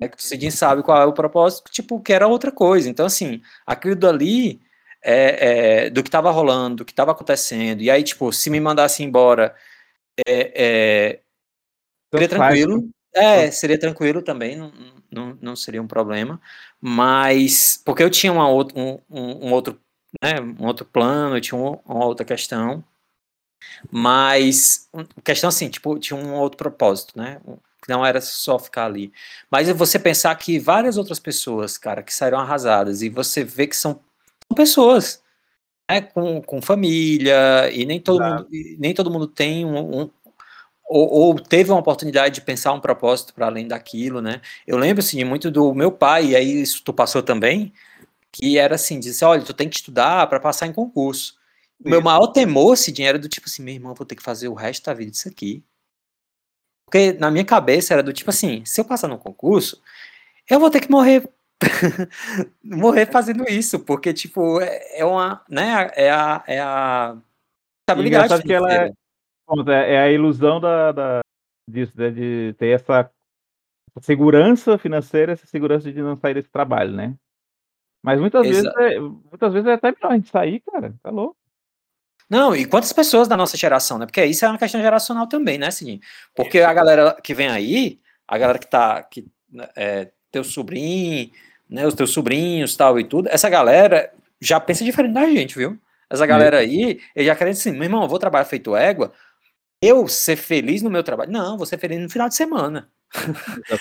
É 0.00 0.08
que 0.08 0.16
o 0.16 0.22
Cidinho 0.22 0.52
sabe 0.52 0.82
qual 0.82 1.00
é 1.02 1.04
o 1.04 1.12
propósito, 1.12 1.70
tipo, 1.70 2.00
que 2.00 2.12
era 2.12 2.26
outra 2.26 2.50
coisa. 2.50 2.88
Então, 2.88 3.04
assim, 3.04 3.42
aquilo 3.66 3.94
dali, 3.94 4.62
é, 5.02 5.84
é, 5.84 5.90
do 5.90 6.02
que 6.02 6.08
estava 6.08 6.30
rolando, 6.30 6.76
do 6.76 6.84
que 6.86 6.92
estava 6.92 7.12
acontecendo, 7.12 7.82
e 7.82 7.90
aí, 7.90 8.02
tipo, 8.02 8.32
se 8.32 8.48
me 8.48 8.58
mandasse 8.58 9.02
embora, 9.02 9.54
é, 10.26 10.52
é 10.54 11.20
seria 12.12 12.28
tranquilo. 12.28 12.88
É, 13.14 13.50
seria 13.50 13.78
tranquilo 13.78 14.22
também, 14.22 14.56
não, 14.56 14.72
não, 15.10 15.38
não 15.40 15.56
seria 15.56 15.82
um 15.82 15.86
problema. 15.86 16.40
Mas, 16.80 17.80
porque 17.84 18.02
eu 18.02 18.10
tinha 18.10 18.32
uma 18.32 18.48
outra, 18.48 18.78
um, 18.78 18.98
um, 19.10 19.48
um 19.48 19.52
outro, 19.52 19.80
né, 20.22 20.40
um 20.40 20.66
outro 20.66 20.84
plano, 20.84 21.36
eu 21.36 21.40
tinha 21.40 21.58
uma 21.58 22.04
outra 22.04 22.24
questão. 22.24 22.84
Mas, 23.90 24.88
questão 25.24 25.48
assim, 25.48 25.68
tipo, 25.68 25.98
tinha 25.98 26.18
um 26.18 26.34
outro 26.34 26.58
propósito, 26.58 27.18
né? 27.18 27.40
Não 27.88 28.04
era 28.04 28.20
só 28.20 28.58
ficar 28.58 28.86
ali. 28.86 29.12
Mas 29.50 29.68
é 29.68 29.74
você 29.74 29.98
pensar 29.98 30.34
que 30.36 30.58
várias 30.58 30.96
outras 30.96 31.18
pessoas, 31.18 31.76
cara, 31.78 32.02
que 32.02 32.12
saíram 32.14 32.38
arrasadas, 32.38 33.02
e 33.02 33.08
você 33.08 33.44
vê 33.44 33.66
que 33.66 33.76
são, 33.76 33.92
são 34.48 34.56
pessoas, 34.56 35.22
né? 35.90 36.02
Com, 36.02 36.42
com 36.42 36.62
família, 36.62 37.70
e 37.72 37.86
nem 37.86 38.00
todo, 38.00 38.22
mundo, 38.24 38.48
nem 38.78 38.94
todo 38.94 39.10
mundo 39.10 39.26
tem 39.28 39.64
um, 39.66 40.02
um 40.02 40.10
ou, 40.90 41.08
ou, 41.08 41.34
teve 41.36 41.70
uma 41.70 41.78
oportunidade 41.78 42.34
de 42.34 42.40
pensar 42.40 42.72
um 42.72 42.80
propósito 42.80 43.32
para 43.32 43.46
além 43.46 43.68
daquilo, 43.68 44.20
né? 44.20 44.40
Eu 44.66 44.76
lembro, 44.76 45.04
assim, 45.04 45.22
muito 45.22 45.48
do 45.48 45.72
meu 45.72 45.92
pai, 45.92 46.30
e 46.30 46.36
aí 46.36 46.62
isso 46.62 46.82
tu 46.84 46.92
passou 46.92 47.22
também, 47.22 47.72
que 48.32 48.58
era 48.58 48.74
assim, 48.74 48.98
dizer, 48.98 49.24
olha, 49.24 49.42
tu 49.42 49.54
tem 49.54 49.68
que 49.68 49.76
estudar 49.76 50.26
para 50.26 50.40
passar 50.40 50.66
em 50.66 50.72
concurso. 50.72 51.38
O 51.84 51.88
meu 51.88 52.02
maior 52.02 52.26
temor, 52.28 52.76
Cidinho, 52.76 53.08
era 53.08 53.18
do 53.20 53.28
tipo 53.28 53.46
assim, 53.48 53.62
meu 53.62 53.74
irmão, 53.74 53.94
vou 53.94 54.04
ter 54.04 54.16
que 54.16 54.22
fazer 54.22 54.48
o 54.48 54.54
resto 54.54 54.84
da 54.84 54.94
vida 54.94 55.12
disso 55.12 55.28
aqui. 55.28 55.64
Porque 56.86 57.12
na 57.14 57.30
minha 57.30 57.44
cabeça 57.44 57.94
era 57.94 58.02
do 58.02 58.12
tipo 58.12 58.30
assim, 58.30 58.64
se 58.64 58.80
eu 58.80 58.84
passar 58.84 59.06
no 59.06 59.16
concurso, 59.16 59.80
eu 60.48 60.58
vou 60.58 60.70
ter 60.70 60.80
que 60.80 60.90
morrer 60.90 61.30
morrer 62.64 63.06
fazendo 63.06 63.44
isso, 63.48 63.78
porque 63.78 64.12
tipo, 64.12 64.60
é, 64.60 65.00
é 65.00 65.04
uma, 65.04 65.44
né, 65.48 65.90
é 65.94 66.10
a 66.10 66.42
é 66.46 66.60
a 66.60 67.16
estabilidade 67.82 68.42
que 68.42 68.52
ela 68.52 68.90
é, 69.68 69.72
é, 69.72 69.94
é 69.94 70.00
a 70.00 70.10
ilusão 70.10 70.60
da, 70.60 70.92
da 70.92 71.20
disso, 71.68 71.92
né, 71.96 72.10
de 72.10 72.54
ter 72.58 72.68
essa 72.68 73.10
segurança 74.00 74.78
financeira, 74.78 75.32
essa 75.32 75.46
segurança 75.46 75.90
de 75.90 76.00
não 76.00 76.16
sair 76.16 76.34
desse 76.34 76.50
trabalho, 76.50 76.92
né? 76.92 77.14
Mas 78.02 78.18
muitas 78.20 78.46
Exa 78.46 78.72
vezes, 78.72 78.96
é, 78.96 78.98
muitas 78.98 79.52
vezes 79.52 79.68
é 79.68 79.72
até 79.74 79.92
melhor 79.92 80.12
a 80.12 80.14
gente 80.14 80.30
sair, 80.30 80.60
cara, 80.60 80.94
tá 81.02 81.10
louco. 81.10 81.36
Não, 82.28 82.54
e 82.54 82.64
quantas 82.64 82.92
pessoas 82.92 83.26
da 83.26 83.36
nossa 83.36 83.56
geração, 83.56 83.98
né? 83.98 84.06
Porque 84.06 84.24
isso 84.24 84.44
é 84.44 84.48
uma 84.48 84.58
questão 84.58 84.80
geracional 84.80 85.26
também, 85.26 85.58
né, 85.58 85.70
Cidinho? 85.70 86.00
Porque 86.34 86.60
a 86.60 86.72
galera 86.72 87.16
que 87.22 87.34
vem 87.34 87.48
aí, 87.48 88.00
a 88.26 88.38
galera 88.38 88.58
que 88.58 88.68
tá, 88.68 89.02
que, 89.02 89.26
é, 89.76 90.10
teu 90.30 90.44
sobrinho, 90.44 91.30
né, 91.68 91.86
os 91.86 91.94
teus 91.94 92.10
sobrinhos 92.12 92.76
tal 92.76 92.98
e 93.00 93.04
tudo, 93.04 93.28
essa 93.28 93.50
galera 93.50 94.12
já 94.40 94.60
pensa 94.60 94.84
diferente 94.84 95.12
da 95.12 95.26
gente, 95.26 95.56
viu? 95.56 95.78
Essa 96.08 96.26
galera 96.26 96.58
aí, 96.58 97.00
eles 97.14 97.26
já 97.26 97.36
querem 97.36 97.52
assim, 97.52 97.70
meu 97.72 97.84
irmão, 97.84 98.02
eu 98.02 98.08
vou 98.08 98.18
trabalhar 98.18 98.44
feito 98.44 98.74
égua, 98.74 99.12
eu 99.80 100.06
ser 100.06 100.36
feliz 100.36 100.82
no 100.82 100.90
meu 100.90 101.02
trabalho. 101.02 101.32
Não, 101.32 101.56
vou 101.56 101.66
ser 101.66 101.78
feliz 101.78 102.00
no 102.00 102.10
final 102.10 102.28
de 102.28 102.34
semana. 102.34 102.88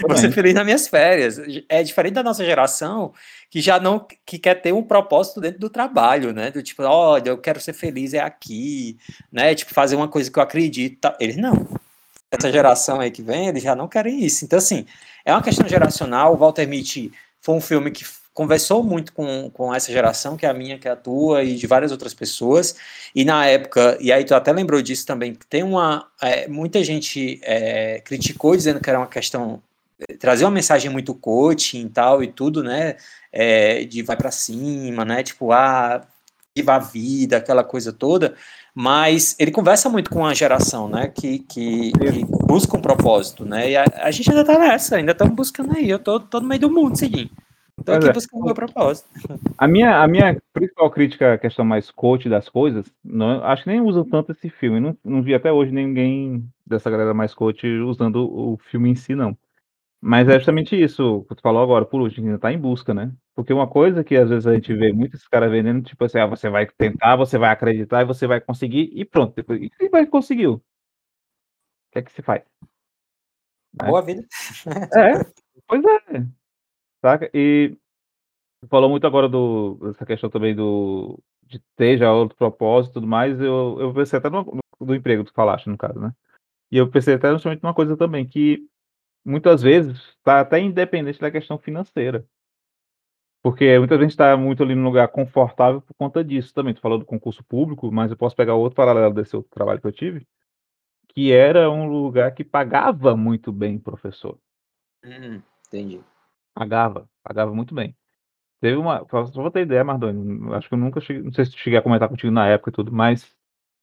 vou 0.02 0.18
ser 0.18 0.32
feliz 0.32 0.54
nas 0.54 0.66
minhas 0.66 0.88
férias. 0.88 1.40
É 1.68 1.84
diferente 1.84 2.14
da 2.14 2.24
nossa 2.24 2.44
geração 2.44 3.14
que 3.50 3.62
já 3.62 3.80
não 3.80 4.06
que 4.26 4.40
quer 4.40 4.56
ter 4.56 4.74
um 4.74 4.82
propósito 4.82 5.42
dentro 5.42 5.60
do 5.60 5.70
trabalho, 5.70 6.34
né? 6.34 6.50
Do 6.52 6.64
tipo, 6.64 6.84
olha, 6.84 7.30
eu 7.30 7.38
quero 7.38 7.60
ser 7.60 7.74
feliz 7.74 8.14
é 8.14 8.20
aqui, 8.20 8.98
né? 9.32 9.54
Tipo, 9.54 9.74
fazer 9.74 9.96
uma 9.96 10.08
coisa 10.08 10.32
que 10.32 10.40
eu 10.40 10.44
acredito. 10.44 11.12
Eles 11.20 11.38
não. 11.38 11.68
Essa 12.32 12.52
geração 12.52 13.00
aí 13.00 13.12
que 13.12 13.22
vem, 13.22 13.48
eles 13.48 13.64
já 13.64 13.76
não 13.76 13.88
querem 13.88 14.24
isso. 14.24 14.46
Então, 14.46 14.58
assim, 14.58 14.86
é 15.26 15.34
uma 15.34 15.44
questão 15.44 15.68
geracional. 15.68 16.34
O 16.34 16.38
Walter 16.38 16.68
Mitty 16.68 17.12
foi 17.42 17.56
um 17.56 17.62
filme 17.62 17.92
que 17.92 18.06
conversou 18.40 18.82
muito 18.82 19.12
com, 19.12 19.50
com 19.50 19.76
essa 19.76 19.92
geração, 19.92 20.38
que 20.38 20.46
é 20.46 20.50
a 20.50 20.54
minha, 20.54 20.80
que 20.80 20.88
é 20.88 20.92
a 20.92 20.96
tua, 20.96 21.44
e 21.44 21.56
de 21.56 21.68
várias 21.68 21.92
outras 21.92 22.14
pessoas. 22.14 22.74
E 23.14 23.26
na 23.26 23.46
época, 23.46 23.98
e 24.00 24.14
aí 24.14 24.24
tu 24.24 24.34
até 24.34 24.54
lembrou 24.54 24.82
disso 24.82 25.06
também, 25.06 25.38
tem 25.50 25.62
uma. 25.62 26.08
É, 26.22 26.48
muita 26.48 26.82
gente 26.82 27.42
é, 27.44 28.00
criticou 28.00 28.56
dizendo 28.56 28.80
que 28.80 28.90
era 28.90 28.98
uma 28.98 29.08
questão. 29.08 29.62
É, 30.08 30.14
trazer 30.14 30.46
uma 30.46 30.52
mensagem 30.52 30.90
muito 30.90 31.14
coaching 31.14 31.82
e 31.82 31.90
tal, 31.90 32.24
e 32.24 32.28
tudo, 32.28 32.64
né? 32.64 32.96
É, 33.30 33.84
de 33.84 34.02
vai 34.04 34.16
para 34.16 34.32
cima, 34.32 35.04
né? 35.04 35.22
Tipo, 35.22 35.52
ah, 35.52 36.02
viva 36.56 36.76
a 36.76 36.80
vida, 36.80 37.36
aquela 37.38 37.64
coisa 37.64 37.92
toda. 37.92 38.36
Mas 38.74 39.36
ele 39.38 39.52
conversa 39.52 39.90
muito 39.90 40.10
com 40.10 40.26
a 40.26 40.34
geração, 40.34 40.88
né? 40.88 41.10
Que, 41.10 41.40
que, 41.40 41.92
que 41.92 42.26
busca 42.46 42.78
um 42.78 42.82
propósito, 42.82 43.44
né? 43.44 43.72
E 43.72 43.76
a, 43.76 43.84
a 43.98 44.12
gente 44.12 44.30
ainda 44.30 44.46
tá 44.46 44.58
nessa, 44.58 44.96
ainda 44.96 45.12
estamos 45.12 45.36
buscando 45.36 45.76
aí. 45.76 45.90
Eu 45.90 46.00
tô, 46.00 46.22
tô 46.22 46.40
no 46.40 46.48
meio 46.48 46.62
do 46.62 46.72
mundo 46.72 46.98
seguindo. 46.98 47.32
Estou 47.80 47.96
aqui 47.96 48.10
é. 48.10 48.14
buscando 48.14 48.42
o 48.42 48.46
meu 48.46 48.56
propósito. 48.56 49.10
A 49.58 49.68
minha, 49.68 50.02
a 50.02 50.08
minha 50.08 50.42
principal 50.54 50.90
crítica 50.92 51.34
à 51.34 51.38
questão 51.38 51.66
mais 51.66 51.90
coach 51.92 52.30
das 52.30 52.50
coisas, 52.50 52.86
não, 53.04 53.44
acho 53.44 53.64
que 53.64 53.70
nem 53.70 53.82
usam 53.82 54.04
tanto 54.04 54.32
esse 54.32 54.50
filme. 54.50 54.80
Não, 54.80 54.98
não 55.04 55.22
vi 55.22 55.34
até 55.34 55.52
hoje 55.52 55.72
ninguém 55.72 56.48
dessa 56.66 56.90
galera 56.90 57.14
mais 57.14 57.34
coach 57.34 57.66
usando 57.68 58.30
o 58.30 58.58
filme 58.58 58.90
em 58.90 58.96
si, 58.96 59.16
não. 59.16 59.38
Mas 60.02 60.30
é 60.30 60.36
justamente 60.36 60.82
isso 60.82 61.26
que 61.28 61.36
tu 61.36 61.42
falou 61.42 61.62
agora, 61.62 61.86
por 61.86 62.00
último, 62.00 62.28
ainda 62.28 62.40
tá 62.40 62.54
em 62.54 62.58
busca, 62.58 62.94
né? 62.94 63.12
Porque 63.36 63.54
uma 63.54 63.68
coisa 63.68 64.04
que 64.04 64.16
às 64.16 64.30
vezes 64.30 64.48
a 64.48 64.54
gente 64.54 64.74
vê 64.74 64.94
muitos 64.94 65.28
caras 65.28 65.52
vendendo, 65.52 65.84
tipo 65.84 66.04
assim, 66.06 66.20
ah, 66.20 66.26
você 66.26 66.50
vai 66.50 66.66
tentar, 66.66 67.18
você 67.18 67.38
vai 67.38 67.50
acreditar 67.50 68.02
e 68.02 68.06
você 68.06 68.26
vai 68.26 68.40
conseguir, 68.40 68.90
e 68.94 69.04
pronto. 69.04 69.34
Depois, 69.36 69.60
e 69.62 69.90
vai 69.90 70.06
conseguiu? 70.06 70.54
O 70.54 70.62
que 71.92 72.00
é 72.00 72.02
que 72.02 72.12
se 72.12 72.22
faz? 72.22 72.44
Boa 73.74 74.02
vida. 74.02 74.26
É, 74.96 75.26
pois 75.68 75.84
é. 75.84 76.39
Saca? 77.02 77.30
E 77.34 77.78
falou 78.70 78.90
muito 78.90 79.08
agora 79.08 79.30
do, 79.30 79.76
dessa 79.82 80.06
questão 80.06 80.30
também 80.30 80.56
do 80.56 81.18
de 81.44 81.60
ter 81.76 81.98
já 81.98 82.14
outro 82.14 82.38
propósito 82.38 82.92
e 82.92 82.94
tudo 82.96 83.08
mais. 83.08 83.40
Eu, 83.40 83.78
eu 83.80 83.94
pensei 83.94 84.20
até 84.20 84.30
no, 84.30 84.44
no, 84.44 84.86
do 84.86 84.96
emprego 84.96 85.24
que 85.24 85.32
tu 85.32 85.36
falaste, 85.36 85.68
no 85.68 85.78
caso, 85.78 86.00
né? 86.00 86.14
E 86.72 86.78
eu 86.78 86.90
pensei 86.90 87.16
até 87.16 87.32
justamente 87.32 87.64
numa 87.64 87.74
coisa 87.74 87.98
também, 87.98 88.28
que 88.28 88.68
muitas 89.26 89.62
vezes 89.62 89.98
está 90.18 90.42
até 90.42 90.60
independente 90.60 91.20
da 91.20 91.32
questão 91.32 91.58
financeira. 91.58 92.24
Porque 93.42 93.80
muitas 93.80 93.98
vezes 93.98 94.14
está 94.14 94.38
muito 94.38 94.62
ali 94.62 94.76
num 94.76 94.84
lugar 94.84 95.08
confortável 95.08 95.82
por 95.82 95.94
conta 95.96 96.24
disso 96.24 96.54
também. 96.54 96.74
Tu 96.74 96.82
falou 96.82 97.00
do 97.00 97.06
concurso 97.06 97.44
público, 97.44 97.92
mas 97.92 98.12
eu 98.12 98.18
posso 98.18 98.36
pegar 98.36 98.54
outro 98.54 98.76
paralelo 98.76 99.14
desse 99.14 99.36
outro 99.36 99.50
trabalho 99.50 99.82
que 99.82 99.88
eu 99.88 99.92
tive, 99.92 100.28
que 101.08 101.32
era 101.32 101.72
um 101.72 101.90
lugar 101.90 102.34
que 102.34 102.44
pagava 102.44 103.16
muito 103.16 103.52
bem 103.52 103.80
professor. 103.80 104.38
Hum, 105.04 105.42
entendi. 105.68 106.04
Pagava, 106.60 107.10
pagava 107.24 107.56
muito 107.56 107.74
bem. 107.74 107.96
Teve 108.62 108.76
uma. 108.78 109.06
Só 109.10 109.24
vou 109.42 109.50
ter 109.50 109.62
ideia, 109.62 109.82
Mardoni. 109.82 110.54
Acho 110.54 110.68
que 110.68 110.76
eu 110.76 110.80
nunca 110.80 111.00
cheguei. 111.00 111.24
Não 111.24 111.32
sei 111.32 111.46
se 111.46 111.58
cheguei 111.58 111.80
a 111.80 111.82
comentar 111.82 112.10
contigo 112.10 112.34
na 112.34 112.48
época 112.50 112.70
e 112.70 112.74
tudo, 112.74 112.92
mas 112.92 113.34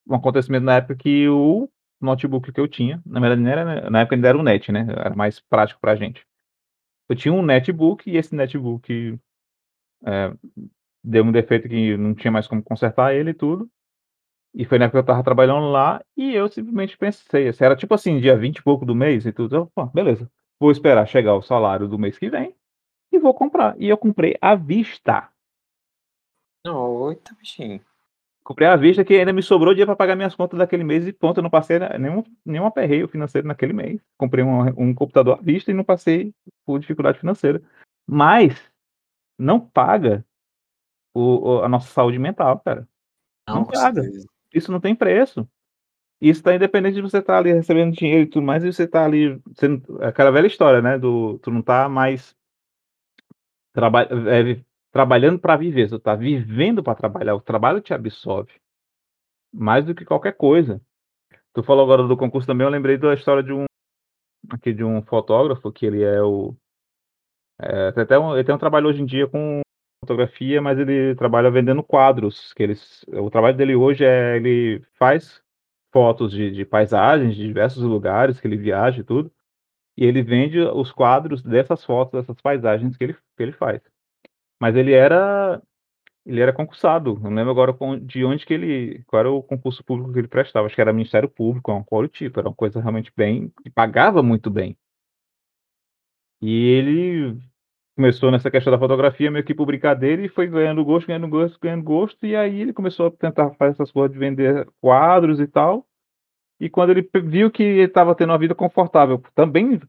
um 0.07 0.15
acontecimento 0.17 0.65
na 0.65 0.77
época 0.77 0.97
que 0.97 1.27
o 1.29 1.71
notebook 2.03 2.53
que 2.53 2.61
eu 2.61 2.69
tinha, 2.69 3.03
na 3.07 3.21
verdade, 3.21 3.49
era, 3.49 3.91
na 3.91 4.01
época 4.01 4.17
ainda 4.17 4.29
era 4.29 4.39
o 4.39 4.43
net, 4.43 4.71
né? 4.73 4.87
Era 4.91 5.17
mais 5.17 5.41
prático 5.41 5.81
pra 5.81 5.97
gente. 5.97 6.27
Eu 7.09 7.17
tinha 7.17 7.35
um 7.35 7.43
netbook 7.43 8.11
e 8.11 8.19
esse 8.19 8.35
netbook 8.35 9.19
é, 10.07 10.35
deu 11.05 11.25
um 11.25 11.33
defeito 11.33 11.69
que 11.69 11.97
não 11.97 12.15
tinha 12.15 12.33
mais 12.33 12.49
como 12.49 12.63
consertar 12.63 13.15
ele 13.15 13.31
e 13.31 13.35
tudo. 13.35 13.71
E 14.55 14.65
foi 14.67 14.79
na 14.79 14.87
época 14.87 14.99
que 14.99 15.05
eu 15.05 15.15
tava 15.15 15.25
trabalhando 15.25 15.71
lá 15.71 16.03
e 16.17 16.35
eu 16.35 16.49
simplesmente 16.51 16.99
pensei, 16.99 17.49
assim, 17.49 17.65
era 17.65 17.77
tipo 17.77 17.95
assim, 17.95 18.21
dia 18.21 18.37
20 18.37 18.59
e 18.59 18.65
pouco 18.65 18.87
do 18.87 18.97
mês 18.97 19.27
e 19.27 19.33
tudo. 19.33 19.57
Eu, 19.57 19.67
pô, 19.75 19.87
beleza, 19.87 20.31
vou 20.61 20.73
esperar 20.73 21.07
chegar 21.07 21.37
o 21.37 21.43
salário 21.43 21.89
do 21.89 21.99
mês 22.01 22.19
que 22.19 22.31
vem 22.31 22.56
e 23.13 23.19
vou 23.19 23.35
comprar. 23.35 23.75
E 23.81 23.89
eu 23.89 23.97
comprei 23.97 24.37
à 24.41 24.55
vista. 24.55 25.29
Oita, 26.67 27.35
bichinho. 27.35 27.81
Comprei 28.43 28.69
à 28.69 28.77
vista 28.77 29.05
que 29.05 29.15
ainda 29.15 29.33
me 29.33 29.43
sobrou 29.43 29.75
dia 29.75 29.85
para 29.85 29.97
pagar 29.97 30.15
minhas 30.15 30.37
contas 30.37 30.59
daquele 30.59 30.85
mês 30.85 31.05
e 31.05 31.13
ponto, 31.13 31.39
eu 31.39 31.43
não 31.43 31.51
passei 31.51 31.81
nenhum, 31.99 32.23
nenhum 32.45 32.67
aperreio 32.67 33.09
financeiro 33.09 33.49
naquele 33.49 33.73
mês. 33.73 34.01
Comprei 34.17 34.45
um, 34.45 34.61
um 34.81 34.95
computador 34.95 35.39
à 35.39 35.43
vista 35.43 35.73
e 35.73 35.75
não 35.75 35.83
passei 35.83 36.33
por 36.65 36.79
dificuldade 36.79 37.19
financeira. 37.19 37.61
Mas 38.07 38.71
não 39.37 39.59
paga 39.59 40.25
o, 41.13 41.61
a 41.63 41.69
nossa 41.69 41.93
saúde 41.93 42.19
mental, 42.19 42.61
cara. 42.61 42.87
Não, 43.49 43.57
não 43.57 43.65
paga. 43.65 44.03
Isso 44.55 44.71
não 44.71 44.81
tem 44.81 44.95
preço. 44.95 45.49
Isso 46.21 46.41
está 46.41 46.55
independente 46.55 46.95
de 46.95 47.03
você 47.03 47.19
estar 47.19 47.33
tá 47.33 47.39
ali 47.39 47.53
recebendo 47.53 47.97
dinheiro 47.97 48.23
e 48.23 48.27
tudo 48.27 48.45
mais, 48.45 48.63
e 48.63 48.73
você 48.73 48.85
está 48.85 49.05
ali. 49.05 49.41
Sendo, 49.55 50.03
aquela 50.03 50.31
velha 50.31 50.47
história, 50.47 50.81
né? 50.81 50.99
Do, 50.99 51.39
tu 51.39 51.51
não 51.51 51.63
tá 51.63 51.89
mais 51.89 52.36
traba 53.77 54.03
é, 54.03 54.65
trabalhando 54.91 55.39
para 55.39 55.57
viver, 55.57 55.91
tu 55.91 55.99
tá 55.99 56.15
vivendo 56.15 56.83
para 56.83 56.95
trabalhar. 56.95 57.35
O 57.35 57.41
trabalho 57.41 57.83
te 57.83 57.93
absorve. 57.93 58.53
Mais 59.53 59.85
do 59.85 59.95
que 59.95 60.05
qualquer 60.05 60.33
coisa. 60.33 60.81
Tu 61.53 61.63
falou 61.63 61.85
agora 61.85 62.09
do 62.09 62.17
concurso 62.17 62.47
também, 62.47 62.67
eu 62.67 62.71
lembrei 62.71 62.97
da 62.97 63.13
história 63.13 63.43
de 63.43 63.53
um 63.53 63.67
aqui 64.51 64.73
de 64.73 64.85
um 64.85 65.03
fotógrafo 65.03 65.73
que 65.73 65.85
ele 65.85 66.03
é 66.03 66.23
o 66.23 66.55
é, 67.59 67.93
tem 67.93 68.03
até 68.03 68.19
um, 68.19 68.35
ele 68.35 68.45
tem 68.45 68.55
um 68.55 68.59
trabalho 68.59 68.89
hoje 68.89 69.03
em 69.03 69.07
dia 69.07 69.27
com 69.27 69.61
fotografia, 70.01 70.61
mas 70.61 70.79
ele 70.79 71.15
trabalha 71.15 71.51
vendendo 71.51 71.83
quadros. 71.83 72.53
Que 72.55 72.63
eles, 72.63 73.05
o 73.09 73.31
trabalho 73.31 73.57
dele 73.57 73.75
hoje 73.75 74.05
é 74.05 74.37
ele 74.37 74.83
faz 74.99 75.43
fotos 75.93 76.33
de, 76.33 76.51
de 76.51 76.65
paisagens 76.65 77.35
de 77.35 77.47
diversos 77.47 77.83
lugares 77.83 78.41
que 78.41 78.47
ele 78.47 78.57
viaja 78.57 79.01
e 79.01 79.05
tudo, 79.05 79.33
e 79.97 80.05
ele 80.05 80.23
vende 80.23 80.61
os 80.61 80.93
quadros 80.93 81.43
dessas 81.43 81.85
fotos, 81.85 82.21
dessas 82.21 82.41
paisagens 82.41 82.97
que 82.97 83.05
ele, 83.05 83.17
que 83.37 83.43
ele 83.43 83.53
faz. 83.53 83.81
Mas 84.61 84.77
ele 84.77 84.93
era 84.93 85.63
ele 86.27 86.41
era 86.41 86.53
concursado. 86.53 87.19
Não 87.21 87.31
lembro 87.33 87.53
agora 87.53 87.75
de 88.01 88.25
onde 88.25 88.45
que 88.45 88.53
ele. 88.55 89.05
Qual 89.07 89.21
era 89.21 89.31
o 89.31 89.43
concurso 89.43 89.85
público 89.85 90.13
que 90.13 90.19
ele 90.19 90.29
prestava. 90.29 90.67
Acho 90.67 90.75
que 90.75 90.81
era 90.81 90.93
Ministério 90.93 91.29
Público, 91.29 91.73
um 91.73 91.85
qual 91.85 92.07
tipo. 92.09 92.41
Era 92.41 92.49
uma 92.49 92.55
coisa 92.55 92.81
realmente 92.81 93.13
bem. 93.17 93.53
que 93.63 93.71
pagava 93.71 94.23
muito 94.23 94.51
bem. 94.51 94.77
E 96.43 96.69
ele 96.71 97.39
começou 97.97 98.31
nessa 98.31 98.51
questão 98.51 98.71
da 98.71 98.79
fotografia 98.79 99.31
meio 99.31 99.45
que 99.45 99.55
por 99.55 99.67
brincadeira 99.67 100.23
e 100.23 100.29
foi 100.29 100.47
ganhando 100.47 100.85
gosto, 100.85 101.07
ganhando 101.07 101.29
gosto, 101.29 101.59
ganhando 101.61 101.85
gosto. 101.85 102.27
E 102.27 102.37
aí 102.37 102.61
ele 102.61 102.73
começou 102.73 103.07
a 103.07 103.11
tentar 103.11 103.51
fazer 103.55 103.73
essas 103.73 103.93
coisas 103.93 104.13
de 104.13 104.19
vender 104.19 104.69
quadros 104.81 105.41
e 105.41 105.47
tal. 105.47 105.87
E 106.61 106.69
quando 106.71 106.91
ele 106.91 107.09
viu 107.25 107.51
que 107.51 107.63
ele 107.63 107.83
estava 107.83 108.15
tendo 108.15 108.31
uma 108.31 108.39
vida 108.39 108.55
confortável, 108.55 109.23
também 109.35 109.81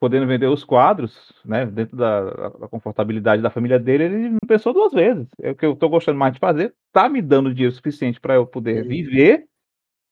podendo 0.00 0.26
vender 0.26 0.46
os 0.46 0.62
quadros, 0.62 1.32
né, 1.44 1.66
dentro 1.66 1.96
da, 1.96 2.50
da, 2.50 2.68
confortabilidade 2.68 3.42
da 3.42 3.50
família 3.50 3.78
dele, 3.78 4.04
ele 4.04 4.28
não 4.30 4.38
pensou 4.46 4.72
duas 4.72 4.92
vezes. 4.92 5.26
É 5.40 5.50
o 5.50 5.56
que 5.56 5.66
eu 5.66 5.72
estou 5.72 5.88
gostando 5.88 6.18
mais 6.18 6.32
de 6.32 6.38
fazer, 6.38 6.74
tá 6.92 7.08
me 7.08 7.20
dando 7.20 7.52
dinheiro 7.52 7.74
suficiente 7.74 8.20
para 8.20 8.34
eu 8.34 8.46
poder 8.46 8.82
Sim. 8.82 8.88
viver. 8.88 9.48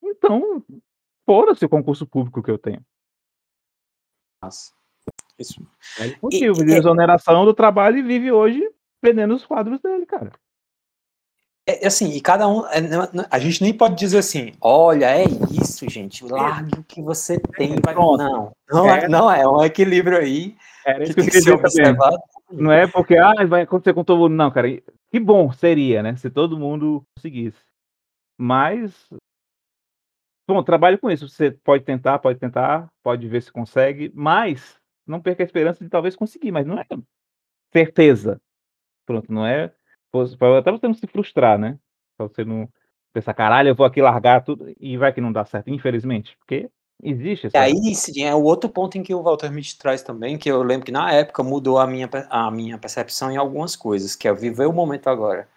Então, 0.02 0.62
foda-se 1.24 1.64
o 1.64 1.68
concurso 1.68 2.06
público 2.06 2.42
que 2.42 2.50
eu 2.50 2.58
tenho. 2.58 2.84
Nossa. 4.42 4.72
Isso. 5.38 5.66
É 6.00 6.06
impossível, 6.06 6.54
e, 6.66 6.72
é 6.72 6.78
exoneração 6.78 7.44
do 7.44 7.54
trabalho 7.54 7.98
e 7.98 8.02
vive 8.02 8.32
hoje 8.32 8.62
vendendo 9.02 9.34
os 9.34 9.44
quadros 9.44 9.80
dele, 9.80 10.06
cara. 10.06 10.32
É, 11.66 11.84
é 11.84 11.86
assim, 11.88 12.10
e 12.10 12.20
cada 12.20 12.46
um. 12.46 12.64
É, 12.66 12.78
a 13.30 13.38
gente 13.38 13.62
nem 13.62 13.74
pode 13.74 13.96
dizer 13.96 14.18
assim, 14.18 14.52
olha, 14.60 15.06
é 15.06 15.24
isso, 15.50 15.88
gente. 15.90 16.24
Largue 16.24 16.78
o 16.78 16.84
que 16.84 17.02
você 17.02 17.40
tem. 17.40 17.74
Vai... 17.84 17.94
Não, 17.94 18.52
não 18.70 18.88
é, 18.88 19.08
não 19.08 19.30
é, 19.30 19.40
é 19.42 19.48
um 19.48 19.64
equilíbrio 19.64 20.16
aí. 20.16 20.56
Era 20.86 21.04
que, 21.04 21.14
tem 21.14 21.26
que 21.26 21.40
ser 21.42 21.52
observado. 21.52 22.16
Não 22.50 22.70
é 22.70 22.86
porque 22.86 23.16
ah, 23.16 23.44
vai 23.46 23.62
acontecer 23.62 23.92
com 23.92 24.04
todo 24.04 24.20
mundo. 24.20 24.34
Não, 24.34 24.50
cara. 24.50 24.68
Que 25.10 25.18
bom 25.18 25.50
seria, 25.52 26.02
né? 26.02 26.16
Se 26.16 26.30
todo 26.30 26.58
mundo 26.58 27.04
conseguisse. 27.16 27.60
Mas. 28.38 29.08
Bom, 30.48 30.62
trabalhe 30.62 30.96
com 30.96 31.10
isso. 31.10 31.28
Você 31.28 31.50
pode 31.50 31.82
tentar, 31.82 32.20
pode 32.20 32.38
tentar, 32.38 32.88
pode 33.02 33.26
ver 33.26 33.42
se 33.42 33.50
consegue, 33.50 34.12
mas 34.14 34.78
não 35.04 35.20
perca 35.20 35.42
a 35.42 35.46
esperança 35.46 35.82
de 35.82 35.90
talvez 35.90 36.14
conseguir, 36.14 36.52
mas 36.52 36.64
não 36.64 36.78
é 36.78 36.86
certeza. 37.72 38.40
Pronto, 39.04 39.32
não 39.32 39.44
é. 39.44 39.72
Até 40.22 40.70
você 40.70 40.86
não 40.86 40.94
se 40.94 41.06
frustrar, 41.06 41.58
né? 41.58 41.78
Pra 42.16 42.28
você 42.28 42.44
não 42.44 42.68
pensar, 43.12 43.34
caralho, 43.34 43.70
eu 43.70 43.74
vou 43.74 43.86
aqui 43.86 44.02
largar 44.02 44.44
tudo 44.44 44.72
e 44.78 44.96
vai 44.96 45.12
que 45.12 45.20
não 45.20 45.32
dá 45.32 45.44
certo, 45.44 45.70
infelizmente. 45.70 46.36
Porque 46.38 46.70
existe 47.02 47.46
essa. 47.46 47.56
E 47.56 47.60
aí, 47.60 47.94
sim, 47.94 48.24
é 48.24 48.34
o 48.34 48.42
outro 48.42 48.68
ponto 48.68 48.98
em 48.98 49.02
que 49.02 49.14
o 49.14 49.22
Walter 49.22 49.50
me 49.50 49.62
traz 49.78 50.02
também, 50.02 50.36
que 50.36 50.50
eu 50.50 50.62
lembro 50.62 50.84
que 50.84 50.92
na 50.92 51.12
época 51.12 51.42
mudou 51.42 51.78
a 51.78 51.86
minha, 51.86 52.08
a 52.28 52.50
minha 52.50 52.78
percepção 52.78 53.30
em 53.30 53.36
algumas 53.36 53.74
coisas, 53.74 54.14
que 54.14 54.28
é 54.28 54.34
viver 54.34 54.66
o 54.66 54.72
momento 54.72 55.08
agora. 55.08 55.48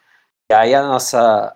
E 0.52 0.56
aí 0.56 0.74
a 0.74 0.82
nossa, 0.82 1.56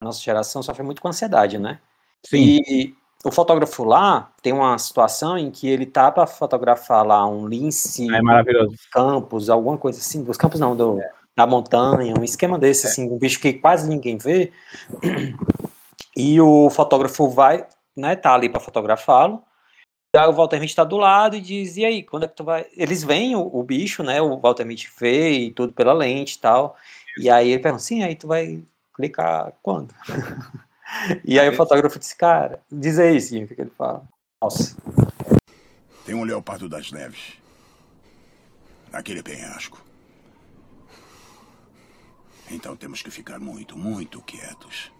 a 0.00 0.04
nossa 0.04 0.20
geração 0.20 0.62
sofre 0.62 0.82
muito 0.82 1.00
com 1.00 1.08
ansiedade, 1.08 1.58
né? 1.58 1.80
Sim. 2.24 2.60
E 2.68 2.94
o 3.24 3.30
fotógrafo 3.30 3.84
lá 3.84 4.32
tem 4.42 4.52
uma 4.52 4.78
situação 4.78 5.36
em 5.36 5.50
que 5.50 5.68
ele 5.68 5.86
tá 5.86 6.10
para 6.10 6.26
fotografar 6.26 7.06
lá 7.06 7.26
um 7.26 7.46
lince 7.46 8.10
é 8.14 8.22
maravilhoso. 8.22 8.74
campos, 8.92 9.50
alguma 9.50 9.76
coisa 9.76 9.98
assim, 9.98 10.22
dos 10.22 10.36
campos 10.36 10.60
não, 10.60 10.76
do, 10.76 11.00
é. 11.00 11.19
Da 11.36 11.46
montanha, 11.46 12.14
um 12.18 12.24
esquema 12.24 12.58
desse, 12.58 12.86
é. 12.86 12.90
assim, 12.90 13.10
um 13.10 13.18
bicho 13.18 13.40
que 13.40 13.52
quase 13.54 13.88
ninguém 13.88 14.18
vê. 14.18 14.52
E 16.16 16.40
o 16.40 16.68
fotógrafo 16.70 17.28
vai, 17.28 17.66
né, 17.96 18.16
tá 18.16 18.34
ali 18.34 18.48
para 18.48 18.60
fotografá-lo. 18.60 19.42
Aí 20.14 20.28
o 20.28 20.32
Walter 20.32 20.58
Mitty 20.58 20.74
tá 20.74 20.82
do 20.82 20.96
lado 20.96 21.36
e 21.36 21.40
diz, 21.40 21.76
e 21.76 21.84
aí, 21.84 22.02
quando 22.02 22.24
é 22.24 22.28
que 22.28 22.34
tu 22.34 22.42
vai... 22.42 22.66
Eles 22.76 23.04
veem 23.04 23.36
o, 23.36 23.40
o 23.40 23.62
bicho, 23.62 24.02
né, 24.02 24.20
o 24.20 24.38
Walter 24.38 24.64
Mitty 24.64 24.90
vê 24.98 25.30
e 25.30 25.50
tudo 25.52 25.72
pela 25.72 25.92
lente 25.92 26.34
e 26.34 26.38
tal, 26.40 26.76
e 27.16 27.30
aí 27.30 27.52
ele 27.52 27.62
pergunta, 27.62 27.84
sim, 27.84 28.02
aí 28.02 28.16
tu 28.16 28.26
vai 28.26 28.62
clicar 28.92 29.52
quando? 29.62 29.94
e 31.24 31.38
aí 31.38 31.48
o 31.48 31.56
fotógrafo 31.56 31.98
disse, 31.98 32.16
cara, 32.16 32.60
diz 32.70 32.98
aí, 32.98 33.20
sim, 33.20 33.44
o 33.44 33.48
que, 33.48 33.54
que 33.54 33.60
ele 33.60 33.70
fala. 33.70 34.02
Nossa. 34.42 34.76
Tem 36.04 36.14
um 36.14 36.24
leopardo 36.24 36.68
das 36.68 36.90
neves. 36.90 37.34
Naquele 38.90 39.22
penhasco. 39.22 39.89
Então 42.50 42.76
temos 42.76 43.00
que 43.00 43.10
ficar 43.12 43.38
muito, 43.38 43.78
muito 43.78 44.20
quietos. 44.22 44.90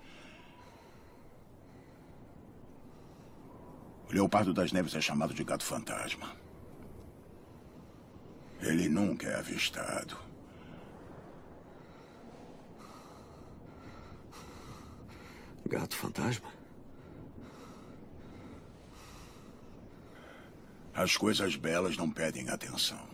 O 4.08 4.12
leopardo 4.12 4.54
das 4.54 4.70
neves 4.70 4.94
é 4.94 5.00
chamado 5.00 5.34
de 5.34 5.42
gato 5.42 5.64
fantasma. 5.64 6.34
Ele 8.60 8.88
nunca 8.88 9.26
é 9.26 9.34
avistado. 9.34 10.16
Gato 15.66 15.96
fantasma? 15.96 16.48
As 20.94 21.16
coisas 21.16 21.56
belas 21.56 21.96
não 21.96 22.10
pedem 22.10 22.48
atenção. 22.48 23.10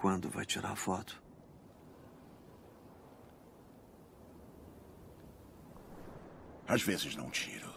Quando 0.00 0.30
vai 0.30 0.37
tirar 0.48 0.74
foto? 0.74 1.22
Às 6.66 6.82
vezes 6.82 7.14
não 7.14 7.30
tiro. 7.30 7.72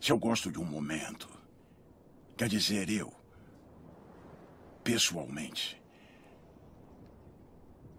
Se 0.00 0.10
eu 0.10 0.18
gosto 0.18 0.50
de 0.50 0.58
um 0.58 0.64
momento, 0.64 1.28
quer 2.36 2.48
dizer, 2.48 2.88
eu, 2.88 3.12
pessoalmente, 4.82 5.80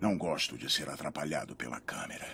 não 0.02 0.18
gosto 0.18 0.58
de 0.58 0.70
ser 0.70 0.90
atrapalhado 0.90 1.56
pela 1.56 1.80
câmera. 1.80 2.28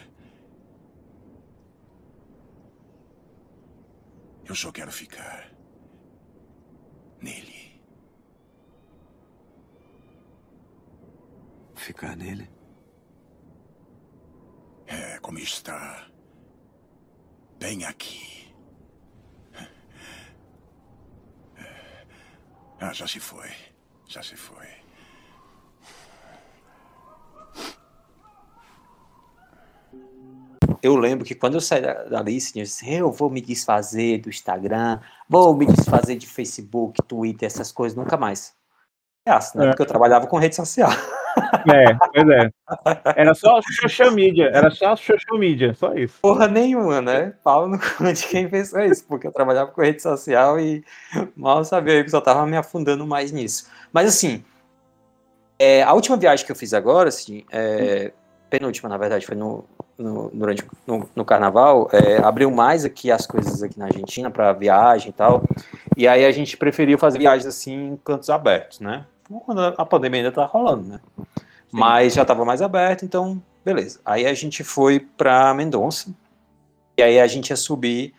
Eu 4.45 4.55
só 4.55 4.71
quero 4.71 4.91
ficar 4.91 5.51
nele. 7.21 7.68
Ficar 11.89 12.15
nele? 12.15 12.47
É 14.85 15.17
como 15.21 15.39
está. 15.39 16.07
Bem 17.57 17.83
aqui. 17.83 18.53
Ah, 22.79 22.93
já 22.93 23.07
se 23.07 23.19
foi. 23.19 23.49
Já 24.07 24.21
se 24.21 24.35
foi. 24.35 24.67
Eu 30.83 30.95
lembro 30.95 31.25
que 31.25 31.33
quando 31.33 31.55
eu 31.55 31.61
saí 31.61 31.81
dali, 31.81 32.37
eu 32.55 32.63
disse, 32.63 32.87
eu 32.87 33.11
vou 33.11 33.31
me 33.31 33.41
desfazer 33.41 34.19
do 34.19 34.29
Instagram, 34.29 34.99
vou 35.27 35.57
me 35.57 35.65
desfazer 35.65 36.17
de 36.17 36.27
Facebook, 36.27 37.01
Twitter, 37.07 37.47
essas 37.47 37.71
coisas, 37.71 37.97
nunca 37.97 38.15
mais. 38.15 38.53
É 39.25 39.31
assim, 39.31 39.57
né? 39.57 39.69
Porque 39.69 39.81
eu 39.81 39.87
trabalhava 39.87 40.27
com 40.27 40.37
rede 40.37 40.55
social. 40.55 40.91
É, 41.71 41.93
pois 41.93 42.29
é. 42.29 42.49
Era 43.15 43.33
só 43.33 43.59
social 43.61 44.11
media, 44.11 44.49
era 44.53 44.71
só 44.71 44.95
social 44.95 45.37
media, 45.37 45.73
só 45.73 45.93
isso. 45.93 46.19
Porra 46.21 46.47
nenhuma, 46.47 47.01
né? 47.01 47.33
Paulo 47.43 47.77
no 47.99 48.13
de 48.13 48.27
quem 48.27 48.49
pensou 48.49 48.79
isso, 48.81 49.05
porque 49.07 49.27
eu 49.27 49.31
trabalhava 49.31 49.71
com 49.71 49.81
rede 49.81 50.01
social 50.01 50.59
e 50.59 50.83
mal 51.35 51.63
sabia 51.63 52.03
que 52.03 52.09
só 52.09 52.21
tava 52.21 52.45
me 52.45 52.57
afundando 52.57 53.05
mais 53.05 53.31
nisso. 53.31 53.69
Mas 53.91 54.07
assim, 54.07 54.43
é, 55.57 55.83
a 55.83 55.93
última 55.93 56.17
viagem 56.17 56.45
que 56.45 56.51
eu 56.51 56.55
fiz 56.55 56.73
agora, 56.73 57.09
assim, 57.09 57.43
é, 57.51 58.11
penúltima, 58.49 58.89
na 58.89 58.97
verdade, 58.97 59.25
foi 59.25 59.35
no, 59.35 59.65
no 59.97 60.29
durante 60.33 60.65
no, 60.87 61.07
no 61.15 61.25
carnaval, 61.25 61.89
é, 61.91 62.17
abriu 62.17 62.49
mais 62.49 62.85
aqui 62.85 63.11
as 63.11 63.27
coisas 63.27 63.61
aqui 63.61 63.77
na 63.77 63.85
Argentina 63.85 64.31
para 64.31 64.53
viagem 64.53 65.09
e 65.09 65.13
tal. 65.13 65.43
E 65.97 66.07
aí 66.07 66.25
a 66.25 66.31
gente 66.31 66.55
preferiu 66.55 66.97
fazer 66.97 67.19
viagens 67.19 67.45
assim 67.45 67.89
em 67.89 67.97
cantos 67.97 68.29
abertos, 68.29 68.79
né? 68.79 69.05
Quando 69.45 69.61
a 69.61 69.85
pandemia 69.85 70.21
ainda 70.21 70.31
tá 70.31 70.45
rolando, 70.45 70.83
né? 70.83 70.99
Sim. 71.17 71.25
Mas 71.71 72.13
já 72.13 72.23
estava 72.23 72.43
mais 72.43 72.61
aberto, 72.61 73.05
então 73.05 73.41
beleza. 73.63 73.99
Aí 74.03 74.25
a 74.25 74.33
gente 74.33 74.63
foi 74.63 74.99
para 74.99 75.53
Mendonça 75.53 76.13
e 76.97 77.03
aí 77.03 77.19
a 77.19 77.27
gente 77.27 77.49
ia 77.49 77.55
subir 77.55 78.13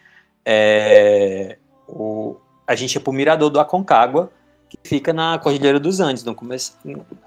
é, 0.45 1.59
o, 1.89 2.37
a 2.67 2.75
gente 2.75 2.95
ia 2.95 3.01
pro 3.01 3.13
Mirador 3.13 3.51
do 3.51 3.61
Aconcagua, 3.61 4.31
que 4.69 4.79
fica 4.85 5.13
na 5.13 5.39
Cordilheira 5.39 5.81
dos 5.81 5.99
Andes, 5.99 6.23
no 6.23 6.35
começo, 6.35 6.79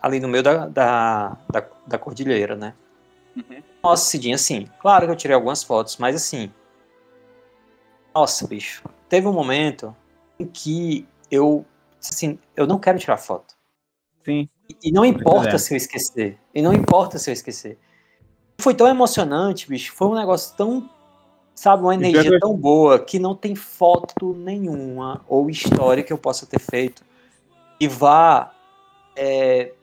ali 0.01 0.19
no 0.19 0.27
meio 0.27 0.43
da, 0.43 0.67
da, 0.67 1.37
da, 1.51 1.65
da 1.85 1.97
cordilheira, 1.97 2.55
né? 2.55 2.73
Uhum. 3.35 3.61
Nossa, 3.83 4.05
Cidinha, 4.05 4.35
assim, 4.35 4.67
claro 4.79 5.05
que 5.05 5.11
eu 5.11 5.15
tirei 5.15 5.35
algumas 5.35 5.61
fotos, 5.61 5.97
mas 5.97 6.15
assim, 6.15 6.49
nossa, 8.15 8.47
bicho, 8.47 8.83
teve 9.09 9.27
um 9.27 9.33
momento 9.33 9.93
em 10.39 10.45
que 10.45 11.05
eu, 11.29 11.65
assim, 11.99 12.39
eu 12.55 12.65
não 12.65 12.79
quero 12.79 12.97
tirar 12.97 13.17
foto. 13.17 13.55
Sim. 14.23 14.49
E 14.81 14.91
não 14.91 15.05
importa 15.05 15.55
é. 15.55 15.57
se 15.57 15.73
eu 15.73 15.77
esquecer. 15.77 16.37
E 16.53 16.61
não 16.61 16.73
importa 16.73 17.17
se 17.17 17.29
eu 17.29 17.33
esquecer. 17.33 17.77
Foi 18.57 18.73
tão 18.73 18.87
emocionante, 18.87 19.67
bicho. 19.67 19.93
Foi 19.93 20.07
um 20.07 20.15
negócio 20.15 20.55
tão. 20.55 20.89
Sabe, 21.55 21.83
uma 21.83 21.93
energia 21.93 22.39
tão 22.39 22.55
boa 22.55 22.97
que 22.97 23.19
não 23.19 23.35
tem 23.35 23.53
foto 23.53 24.33
nenhuma 24.33 25.21
ou 25.27 25.51
história 25.51 26.01
que 26.01 26.11
eu 26.11 26.17
possa 26.17 26.47
ter 26.47 26.59
feito 26.59 27.03
e 27.79 27.87
vá. 27.87 28.51
É, 29.15 29.73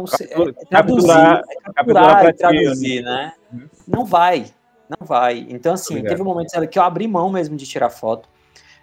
não 0.00 0.06
sei, 0.06 0.26
é, 0.26 0.30
traduzir, 0.64 1.08
capturar, 1.08 1.42
é 1.48 1.72
capturar 1.72 2.24
e 2.24 2.32
traduzir, 2.32 3.02
né? 3.02 3.32
Uhum. 3.52 3.68
Não 3.86 4.04
vai. 4.04 4.46
Não 4.88 5.06
vai. 5.06 5.46
Então, 5.48 5.74
assim, 5.74 5.94
Obrigado. 5.94 6.10
teve 6.10 6.22
um 6.22 6.24
momento 6.24 6.68
que 6.68 6.78
eu 6.78 6.82
abri 6.82 7.06
mão 7.06 7.30
mesmo 7.30 7.56
de 7.56 7.66
tirar 7.66 7.90
foto. 7.90 8.28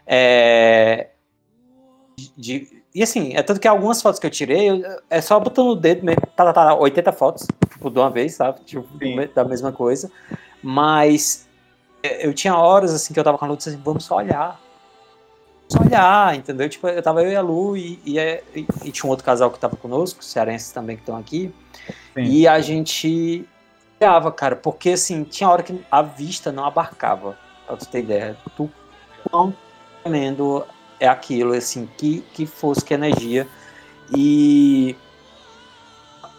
É, 0.05 1.09
de, 2.37 2.76
e 2.97 3.03
assim, 3.03 3.35
é 3.35 3.43
tanto 3.43 3.59
que 3.59 3.67
algumas 3.67 4.01
fotos 4.01 4.19
que 4.19 4.25
eu 4.25 4.31
tirei, 4.31 4.83
é 5.07 5.21
só 5.21 5.39
botando 5.39 5.67
o 5.67 5.75
dedo 5.75 6.03
mesmo, 6.03 6.23
tá, 6.35 6.45
tá, 6.45 6.51
tá 6.51 6.75
80 6.75 7.11
fotos, 7.11 7.45
tipo, 7.69 7.91
de 7.91 7.99
uma 7.99 8.09
vez, 8.09 8.33
sabe? 8.33 8.59
Tipo, 8.61 8.87
da 9.35 9.45
mesma 9.45 9.71
coisa. 9.71 10.11
Mas 10.63 11.47
é, 12.01 12.25
eu 12.25 12.33
tinha 12.33 12.55
horas 12.55 12.91
assim 12.91 13.13
que 13.13 13.19
eu 13.19 13.23
tava 13.23 13.37
com 13.37 13.45
a 13.45 13.47
Lu 13.49 13.53
assim, 13.53 13.79
vamos 13.85 14.03
só 14.03 14.15
olhar. 14.15 14.59
Só 15.69 15.79
olhar, 15.79 16.35
entendeu? 16.35 16.67
Tipo, 16.67 16.87
eu 16.87 17.03
tava 17.03 17.21
eu 17.21 17.31
e 17.31 17.35
a 17.35 17.41
Lu 17.41 17.77
e, 17.77 17.99
e, 18.03 18.17
e, 18.17 18.67
e 18.85 18.91
tinha 18.91 19.05
um 19.05 19.11
outro 19.11 19.23
casal 19.23 19.51
que 19.51 19.59
tava 19.59 19.75
conosco, 19.75 20.23
cearenses 20.23 20.71
também 20.71 20.95
que 20.95 21.03
estão 21.03 21.17
aqui. 21.17 21.53
Sim. 22.15 22.23
E 22.23 22.47
a 22.47 22.59
gente 22.61 23.47
olhava, 24.01 24.31
cara, 24.31 24.55
porque 24.55 24.89
assim, 24.89 25.23
tinha 25.23 25.47
hora 25.47 25.61
que 25.61 25.85
a 25.91 26.01
vista 26.01 26.51
não 26.51 26.65
abarcava, 26.65 27.37
pra 27.67 27.77
tu 27.77 27.87
ter 27.87 27.99
ideia 27.99 28.35
do 28.57 28.67
quão 29.29 29.55
tremendo 30.01 30.65
é 30.99 31.07
aquilo, 31.07 31.53
assim, 31.53 31.87
que, 31.97 32.21
que 32.33 32.45
fosse 32.45 32.83
que 32.83 32.93
energia. 32.93 33.47
E 34.15 34.95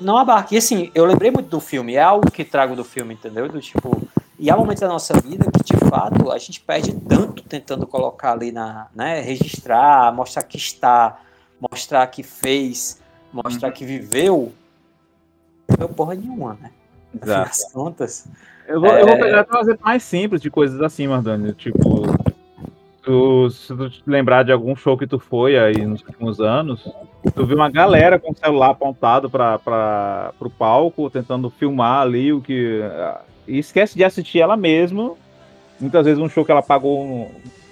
não 0.01 0.17
abarque. 0.17 0.55
E 0.55 0.59
assim, 0.59 0.91
eu 0.95 1.05
lembrei 1.05 1.31
muito 1.31 1.49
do 1.49 1.61
filme, 1.61 1.95
é 1.95 2.03
algo 2.03 2.31
que 2.31 2.45
trago 2.45 2.77
do 2.77 2.85
filme, 2.85 3.15
entendeu? 3.15 3.49
Do 3.49 3.61
tipo, 3.61 4.01
e 4.39 4.51
há 4.51 4.57
momentos 4.57 4.81
da 4.81 4.89
nossa 4.89 5.19
vida 5.21 5.51
que 5.51 5.65
de 5.65 5.77
fato 5.89 6.31
a 6.31 6.39
gente 6.39 6.61
perde 6.61 6.95
tanto 6.95 7.43
tentando 7.43 7.87
colocar 7.87 8.33
ali 8.33 8.53
na, 8.53 8.87
né, 8.95 9.21
registrar, 9.21 10.15
mostrar 10.15 10.45
que 10.45 10.57
está, 10.57 11.19
mostrar 11.61 12.07
que 12.07 12.23
fez, 12.23 13.01
mostrar 13.33 13.69
uhum. 13.69 13.75
que 13.75 13.85
viveu, 13.85 14.53
não 15.79 15.89
porra 15.89 16.15
nenhuma, 16.15 16.57
né? 16.61 16.71
Exato. 17.21 17.73
contas. 17.73 18.27
Eu 18.67 18.81
vou, 18.81 18.91
é... 18.91 19.03
eu 19.03 19.07
vou 19.07 19.19
pegar 19.19 19.47
um 19.53 19.59
exemplo 19.61 19.85
mais 19.85 20.03
simples 20.03 20.41
de 20.41 20.51
coisas 20.51 20.81
assim, 20.81 21.09
Mardani. 21.09 21.53
Tipo, 21.55 22.03
tu, 23.09 23.51
se 23.51 23.75
tu 23.75 23.91
te 23.91 24.03
lembrar 24.07 24.43
de 24.45 24.53
algum 24.53 24.77
show 24.77 24.97
que 24.97 25.07
tu 25.07 25.19
foi 25.19 25.59
aí 25.59 25.85
nos 25.85 26.03
últimos 26.03 26.41
anos, 26.41 26.89
Tu 27.35 27.47
vê 27.47 27.55
uma 27.55 27.71
galera 27.71 28.19
com 28.19 28.31
o 28.31 28.37
celular 28.37 28.71
apontado 28.71 29.29
para 29.29 30.33
o 30.41 30.51
palco, 30.51 31.11
tentando 31.11 31.51
filmar 31.51 32.03
ali 32.03 32.33
o 32.33 32.41
que. 32.41 32.81
E 33.47 33.59
esquece 33.59 33.97
de 33.97 34.05
assistir 34.05 34.41
ela 34.41 34.57
mesma. 34.57 35.15
Muitas 35.81 36.05
vezes 36.05 36.23
um 36.23 36.29
show 36.29 36.45
que 36.45 36.51
ela 36.51 36.63
pagou 36.63 37.31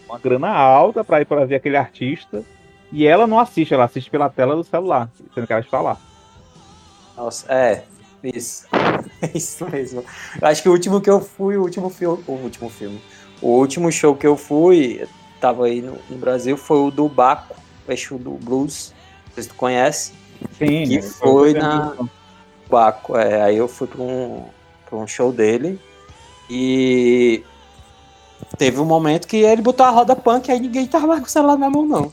uma 0.08 0.18
grana 0.18 0.48
alta 0.48 1.04
para 1.04 1.20
ir 1.20 1.24
para 1.24 1.44
ver 1.44 1.56
aquele 1.56 1.76
artista. 1.76 2.42
E 2.92 3.06
ela 3.06 3.26
não 3.26 3.38
assiste, 3.38 3.74
ela 3.74 3.84
assiste 3.84 4.10
pela 4.10 4.28
tela 4.28 4.54
do 4.54 4.62
celular, 4.62 5.10
sendo 5.34 5.46
que 5.46 5.52
ela 5.52 5.62
está 5.62 5.80
lá. 5.80 5.96
Nossa, 7.16 7.52
é, 7.52 7.84
isso. 8.22 8.66
isso 9.34 9.68
mesmo. 9.68 10.04
Acho 10.40 10.62
que 10.62 10.68
o 10.68 10.72
último 10.72 11.00
que 11.00 11.10
eu 11.10 11.20
fui, 11.20 11.56
o 11.56 11.62
último 11.62 11.90
filme. 11.90 12.22
O 12.26 12.32
último 12.32 12.68
filme. 12.68 13.00
O 13.42 13.48
último 13.48 13.90
show 13.92 14.14
que 14.14 14.26
eu 14.26 14.36
fui, 14.36 15.06
tava 15.46 15.66
aí 15.66 15.80
no, 15.80 15.96
no 16.10 16.16
Brasil, 16.16 16.56
foi 16.56 16.78
o 16.78 16.90
do 16.90 17.08
Baco, 17.08 17.54
o 17.86 17.96
show 17.96 18.18
do 18.18 18.32
Blues. 18.32 18.92
Não 19.26 19.34
sei 19.34 19.42
se 19.44 19.48
tu 19.48 19.54
conhece. 19.54 20.12
Sim, 20.58 20.84
que 20.84 21.02
foi 21.02 21.54
na 21.54 21.94
Baco. 22.68 23.16
É, 23.16 23.42
aí 23.42 23.56
eu 23.56 23.68
fui 23.68 23.86
para 23.86 24.02
um, 24.02 24.44
pra 24.88 24.98
um 24.98 25.06
show 25.06 25.32
dele. 25.32 25.80
E 26.50 27.44
teve 28.58 28.80
um 28.80 28.84
momento 28.84 29.28
que 29.28 29.36
ele 29.36 29.62
botou 29.62 29.86
a 29.86 29.90
roda 29.90 30.16
punk, 30.16 30.50
aí 30.50 30.58
ninguém 30.58 30.86
tava 30.86 31.06
mais 31.06 31.20
com 31.20 31.26
o 31.26 31.30
celular 31.30 31.56
na 31.56 31.70
mão, 31.70 31.86
não. 31.86 32.12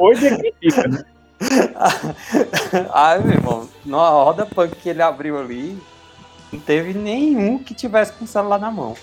Hoje 0.00 0.26
é 0.26 0.36
que 0.36 0.54
fica, 0.60 0.88
né? 0.88 1.04
Ai, 2.92 3.20
meu 3.20 3.34
irmão, 3.34 3.68
na 3.84 4.08
roda 4.08 4.46
punk 4.46 4.74
que 4.76 4.88
ele 4.88 5.02
abriu 5.02 5.38
ali, 5.38 5.78
não 6.52 6.60
teve 6.60 6.94
nenhum 6.94 7.58
que 7.58 7.74
tivesse 7.74 8.12
com 8.12 8.24
o 8.24 8.28
celular 8.28 8.58
na 8.58 8.70
mão. 8.70 8.94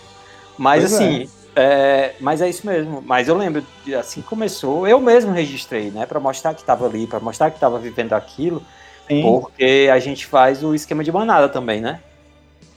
Mas 0.57 0.81
pois 0.81 0.93
assim, 0.93 1.23
é. 1.23 1.42
É, 1.55 2.13
mas 2.19 2.41
é 2.41 2.49
isso 2.49 2.65
mesmo. 2.65 3.01
Mas 3.05 3.27
eu 3.27 3.37
lembro, 3.37 3.63
assim 3.99 4.21
que 4.21 4.27
começou, 4.27 4.87
eu 4.87 4.99
mesmo 4.99 5.31
registrei, 5.31 5.91
né, 5.91 6.05
para 6.05 6.19
mostrar 6.19 6.53
que 6.53 6.61
estava 6.61 6.85
ali, 6.85 7.05
para 7.05 7.19
mostrar 7.19 7.49
que 7.49 7.57
estava 7.57 7.77
vivendo 7.77 8.13
aquilo, 8.13 8.61
Sim. 9.07 9.21
porque 9.21 9.89
a 9.91 9.99
gente 9.99 10.25
faz 10.25 10.63
o 10.63 10.73
esquema 10.73 11.03
de 11.03 11.11
manada 11.11 11.47
também, 11.47 11.79
né? 11.81 11.99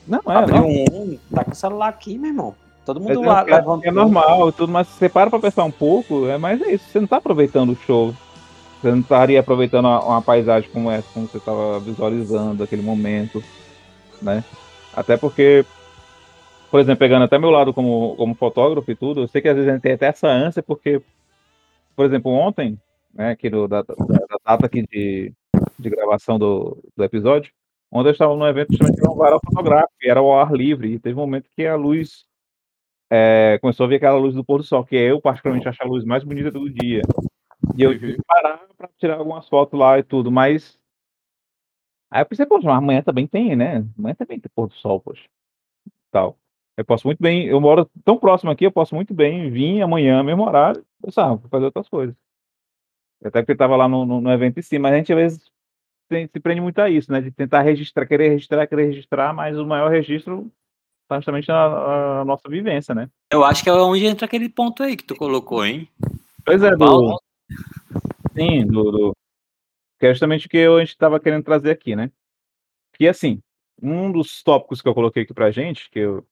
Não, 0.07 0.21
é. 0.27 0.35
Abriu 0.35 0.65
um, 0.65 1.17
tá 1.33 1.43
com 1.43 1.51
o 1.51 1.55
celular 1.55 1.89
aqui, 1.89 2.17
meu 2.17 2.29
irmão. 2.29 2.55
Todo 2.85 3.01
mundo 3.01 3.21
lá, 3.21 3.43
é, 3.45 3.87
é 3.87 3.91
normal, 3.91 4.49
tudo, 4.53 4.71
mas 4.71 4.87
você 4.87 5.09
para 5.09 5.29
pra 5.29 5.39
pensar 5.39 5.65
um 5.65 5.71
pouco, 5.71 6.25
é 6.27 6.37
mais 6.37 6.61
é 6.61 6.71
isso, 6.71 6.85
você 6.89 6.99
não 7.01 7.07
tá 7.07 7.17
aproveitando 7.17 7.71
o 7.71 7.75
show. 7.85 8.15
Você 8.81 8.91
não 8.91 8.99
estaria 8.99 9.39
aproveitando 9.39 9.85
uma, 9.85 9.99
uma 10.03 10.21
paisagem 10.21 10.69
como 10.71 10.89
essa, 10.89 11.07
como 11.13 11.27
você 11.27 11.37
estava 11.37 11.79
visualizando 11.79 12.63
aquele 12.63 12.81
momento, 12.81 13.43
né? 14.21 14.43
Até 14.95 15.17
porque, 15.17 15.65
por 16.69 16.79
exemplo, 16.79 16.99
pegando 16.99 17.25
até 17.25 17.37
meu 17.37 17.49
lado 17.49 17.73
como, 17.73 18.15
como 18.15 18.35
fotógrafo 18.35 18.89
e 18.91 18.95
tudo, 18.95 19.21
eu 19.21 19.27
sei 19.27 19.41
que 19.41 19.49
às 19.49 19.55
vezes 19.55 19.69
a 19.69 19.73
gente 19.73 19.81
tem 19.81 19.93
até 19.93 20.07
essa 20.07 20.27
ânsia, 20.27 20.61
porque, 20.61 21.01
por 21.95 22.05
exemplo, 22.05 22.31
ontem, 22.31 22.79
né, 23.13 23.31
aqui 23.31 23.49
no, 23.49 23.67
da, 23.67 23.81
da, 23.81 23.95
da 23.95 24.37
data 24.45 24.65
aqui 24.65 24.85
de, 24.87 25.33
de 25.79 25.89
gravação 25.89 26.37
do, 26.37 26.77
do 26.95 27.03
episódio, 27.03 27.51
ontem 27.91 28.09
eu 28.09 28.13
estava 28.13 28.35
num 28.35 28.47
evento 28.47 28.71
justamente 28.71 29.07
um 29.07 29.15
varal 29.15 29.39
fotográfico, 29.45 29.93
e 30.01 30.09
era 30.09 30.19
ao 30.19 30.39
ar 30.39 30.51
livre, 30.51 30.93
e 30.93 30.99
teve 30.99 31.15
um 31.15 31.21
momento 31.21 31.49
que 31.55 31.65
a 31.65 31.75
luz 31.75 32.25
é, 33.09 33.57
começou 33.61 33.85
a 33.85 33.89
ver 33.89 33.95
aquela 33.95 34.17
luz 34.17 34.35
do 34.35 34.43
pôr 34.43 34.57
do 34.57 34.63
sol, 34.63 34.83
que 34.83 34.95
eu 34.95 35.21
particularmente 35.21 35.67
acho 35.67 35.81
a 35.81 35.87
luz 35.87 36.03
mais 36.03 36.23
bonita 36.23 36.51
do 36.51 36.69
dia. 36.69 37.01
E 37.75 37.81
eu 37.81 37.97
tive 37.97 38.15
que 38.15 38.23
parar 38.23 38.61
pra 38.77 38.89
tirar 38.97 39.17
algumas 39.17 39.47
fotos 39.47 39.79
lá 39.79 39.97
e 39.97 40.03
tudo, 40.03 40.31
mas. 40.31 40.79
Aí 42.09 42.21
eu 42.21 42.25
pensei, 42.25 42.45
poxa, 42.45 42.71
amanhã 42.71 43.01
também 43.01 43.27
tem, 43.27 43.55
né? 43.55 43.85
Amanhã 43.97 44.15
também 44.15 44.39
tem 44.39 44.51
pôr 44.53 44.67
do 44.67 44.73
sol, 44.75 44.99
poxa. 44.99 45.23
Tal. 46.11 46.37
Eu 46.77 46.85
posso 46.85 47.07
muito 47.07 47.19
bem, 47.19 47.47
eu 47.47 47.59
moro 47.59 47.89
tão 48.05 48.17
próximo 48.17 48.51
aqui, 48.51 48.63
eu 48.63 48.71
posso 48.71 48.93
muito 48.93 49.11
bem 49.11 49.49
vir 49.49 49.81
amanhã, 49.81 50.21
mesmo 50.21 50.45
horário, 50.45 50.85
pensar, 51.01 51.29
vou 51.29 51.49
fazer 51.49 51.65
outras 51.65 51.89
coisas. 51.89 52.15
Até 53.23 53.41
porque 53.41 53.53
estava 53.53 53.75
lá 53.75 53.87
no, 53.87 54.05
no, 54.05 54.21
no, 54.21 54.31
evento 54.31 54.59
em 54.59 54.61
si, 54.61 54.77
mas 54.77 54.93
a 54.93 54.97
gente 54.97 55.11
às 55.11 55.17
vezes 55.17 55.51
tem, 56.07 56.27
se 56.27 56.39
prende 56.39 56.61
muito 56.61 56.77
a 56.79 56.87
isso, 56.87 57.11
né? 57.11 57.19
De 57.19 57.31
tentar 57.31 57.61
registrar, 57.61 58.05
querer 58.05 58.29
registrar, 58.29 58.67
querer 58.67 58.85
registrar, 58.85 59.33
mas 59.33 59.57
o 59.57 59.65
maior 59.65 59.89
registro 59.89 60.51
está 61.01 61.15
justamente 61.15 61.47
na, 61.47 62.23
nossa 62.23 62.47
vivência, 62.47 62.93
né? 62.93 63.09
Eu 63.31 63.43
acho 63.43 63.63
que 63.63 63.69
é 63.69 63.73
onde 63.73 64.05
entra 64.05 64.25
aquele 64.25 64.47
ponto 64.47 64.83
aí 64.83 64.95
que 64.95 65.03
tu 65.03 65.15
colocou, 65.15 65.65
hein? 65.65 65.89
Pois 66.45 66.61
é, 66.61 66.75
do, 66.75 67.19
Sim, 68.35 68.67
do, 68.67 68.91
do, 68.91 69.17
que 69.99 70.05
é 70.05 70.13
justamente 70.13 70.45
o 70.45 70.49
que 70.49 70.59
a 70.59 70.79
gente 70.79 70.89
estava 70.89 71.19
querendo 71.19 71.43
trazer 71.43 71.71
aqui, 71.71 71.95
né? 71.95 72.11
Que 72.93 73.07
assim, 73.07 73.41
um 73.81 74.11
dos 74.11 74.43
tópicos 74.43 74.79
que 74.79 74.87
eu 74.87 74.93
coloquei 74.93 75.23
aqui 75.23 75.33
pra 75.33 75.49
gente, 75.49 75.89
que 75.89 75.99
eu 75.99 76.25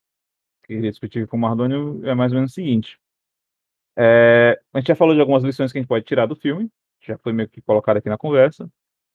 queria 0.65 0.89
discutir 0.89 1.27
com 1.27 1.37
o 1.37 1.39
Mardônio, 1.39 2.01
é 2.03 2.13
mais 2.13 2.31
ou 2.31 2.37
menos 2.37 2.51
o 2.51 2.55
seguinte. 2.55 2.99
É, 3.97 4.59
a 4.73 4.79
gente 4.79 4.87
já 4.87 4.95
falou 4.95 5.13
de 5.13 5.21
algumas 5.21 5.43
lições 5.43 5.71
que 5.71 5.77
a 5.77 5.81
gente 5.81 5.87
pode 5.87 6.05
tirar 6.05 6.25
do 6.25 6.35
filme, 6.35 6.69
já 7.01 7.17
foi 7.17 7.31
meio 7.33 7.47
que 7.47 7.61
colocado 7.61 7.97
aqui 7.97 8.09
na 8.09 8.17
conversa, 8.17 8.69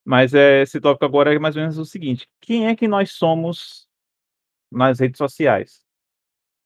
mas 0.04 0.32
é, 0.34 0.62
esse 0.62 0.80
tópico 0.80 1.04
agora 1.04 1.34
é 1.34 1.38
mais 1.38 1.56
ou 1.56 1.62
menos 1.62 1.78
o 1.78 1.84
seguinte: 1.84 2.28
quem 2.40 2.66
é 2.66 2.74
que 2.76 2.88
nós 2.88 3.12
somos 3.12 3.86
nas 4.70 5.00
redes 5.00 5.18
sociais? 5.18 5.84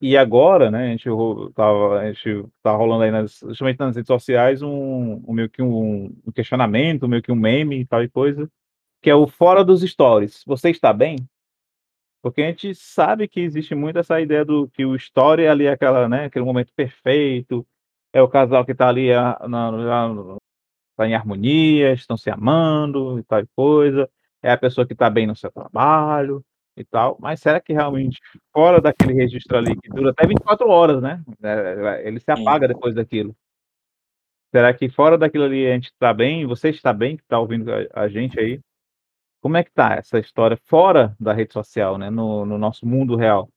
E 0.01 0.17
agora, 0.17 0.71
né, 0.71 0.89
a 0.89 0.91
gente 0.91 1.09
tava, 1.55 2.01
a 2.01 2.13
gente 2.13 2.45
tá 2.63 2.73
rolando 2.73 3.05
aí 3.05 3.11
nas, 3.11 3.41
justamente 3.49 3.79
nas 3.79 3.97
redes 3.97 4.07
sociais 4.07 4.61
um, 4.61 5.23
um 5.27 5.33
meio 5.33 5.49
que 5.49 5.63
um, 5.63 6.07
um, 6.27 6.33
questionamento, 6.33 7.09
meio 7.09 7.23
que 7.23 7.33
um 7.33 7.37
meme 7.37 7.81
e 7.81 7.87
tal 7.87 8.03
e 8.03 8.09
coisa, 8.09 8.51
que 9.01 9.09
é 9.09 9.15
o 9.15 9.27
fora 9.27 9.65
dos 9.65 9.81
stories. 9.83 10.43
Você 10.47 10.71
está 10.71 10.93
bem? 10.93 11.17
Porque 12.25 12.41
a 12.41 12.47
gente 12.47 12.75
sabe 12.75 13.29
que 13.29 13.39
existe 13.41 13.75
muito 13.75 13.99
essa 13.99 14.19
ideia 14.19 14.47
do 14.47 14.67
que 14.69 14.83
o 14.83 14.97
story 14.97 15.43
é 15.43 15.51
ali 15.51 15.67
é 15.67 15.73
aquela, 15.73 16.09
né, 16.09 16.25
aquele 16.25 16.43
momento 16.43 16.73
perfeito, 16.75 17.67
é 18.15 18.23
o 18.23 18.29
casal 18.29 18.65
que 18.65 18.73
está 18.73 18.89
ali 18.89 19.13
a, 19.13 19.39
na, 19.47 19.71
na, 19.71 20.37
tá 20.97 21.07
em 21.07 21.15
harmonia, 21.15 21.93
estão 21.93 22.17
se 22.17 22.31
amando 22.31 23.19
e 23.19 23.23
tal 23.25 23.43
coisa, 23.55 24.09
é 24.43 24.51
a 24.51 24.57
pessoa 24.57 24.87
que 24.87 24.95
está 24.95 25.11
bem 25.11 25.27
no 25.27 25.37
seu 25.37 25.53
trabalho, 25.53 26.43
e 26.75 26.83
tal, 26.83 27.19
mas 27.21 27.41
será 27.41 27.61
que 27.61 27.75
realmente 27.75 28.19
fora 28.51 28.81
daquele 28.81 29.13
registro 29.13 29.59
ali, 29.59 29.79
que 29.79 29.91
dura 29.91 30.11
até 30.11 30.27
24 30.27 30.67
horas, 30.67 31.03
né? 31.03 31.23
É, 31.43 32.09
ele 32.09 32.19
se 32.19 32.31
apaga 32.31 32.67
depois 32.67 32.95
daquilo. 32.95 33.37
Será 34.51 34.73
que 34.73 34.89
fora 34.89 35.19
daquilo 35.19 35.45
ali 35.45 35.67
a 35.67 35.75
gente 35.75 35.91
está 35.91 36.15
bem? 36.15 36.47
Você 36.47 36.71
está 36.71 36.91
bem, 36.91 37.19
que 37.19 37.23
está 37.23 37.39
ouvindo 37.39 37.71
a, 37.93 38.09
gente 38.09 38.41
aí? 38.41 38.61
Como 39.45 39.59
é 39.59 39.63
que 39.63 39.71
tá 39.71 39.97
essa 39.97 40.19
história 40.19 40.57
fora 40.65 41.15
da 41.21 41.35
rede 41.35 41.53
social, 41.53 41.99
né? 41.99 42.09
No, 42.09 42.47
no 42.47 42.57
nosso 42.57 42.87
mundo 42.87 43.15
real? 43.15 43.51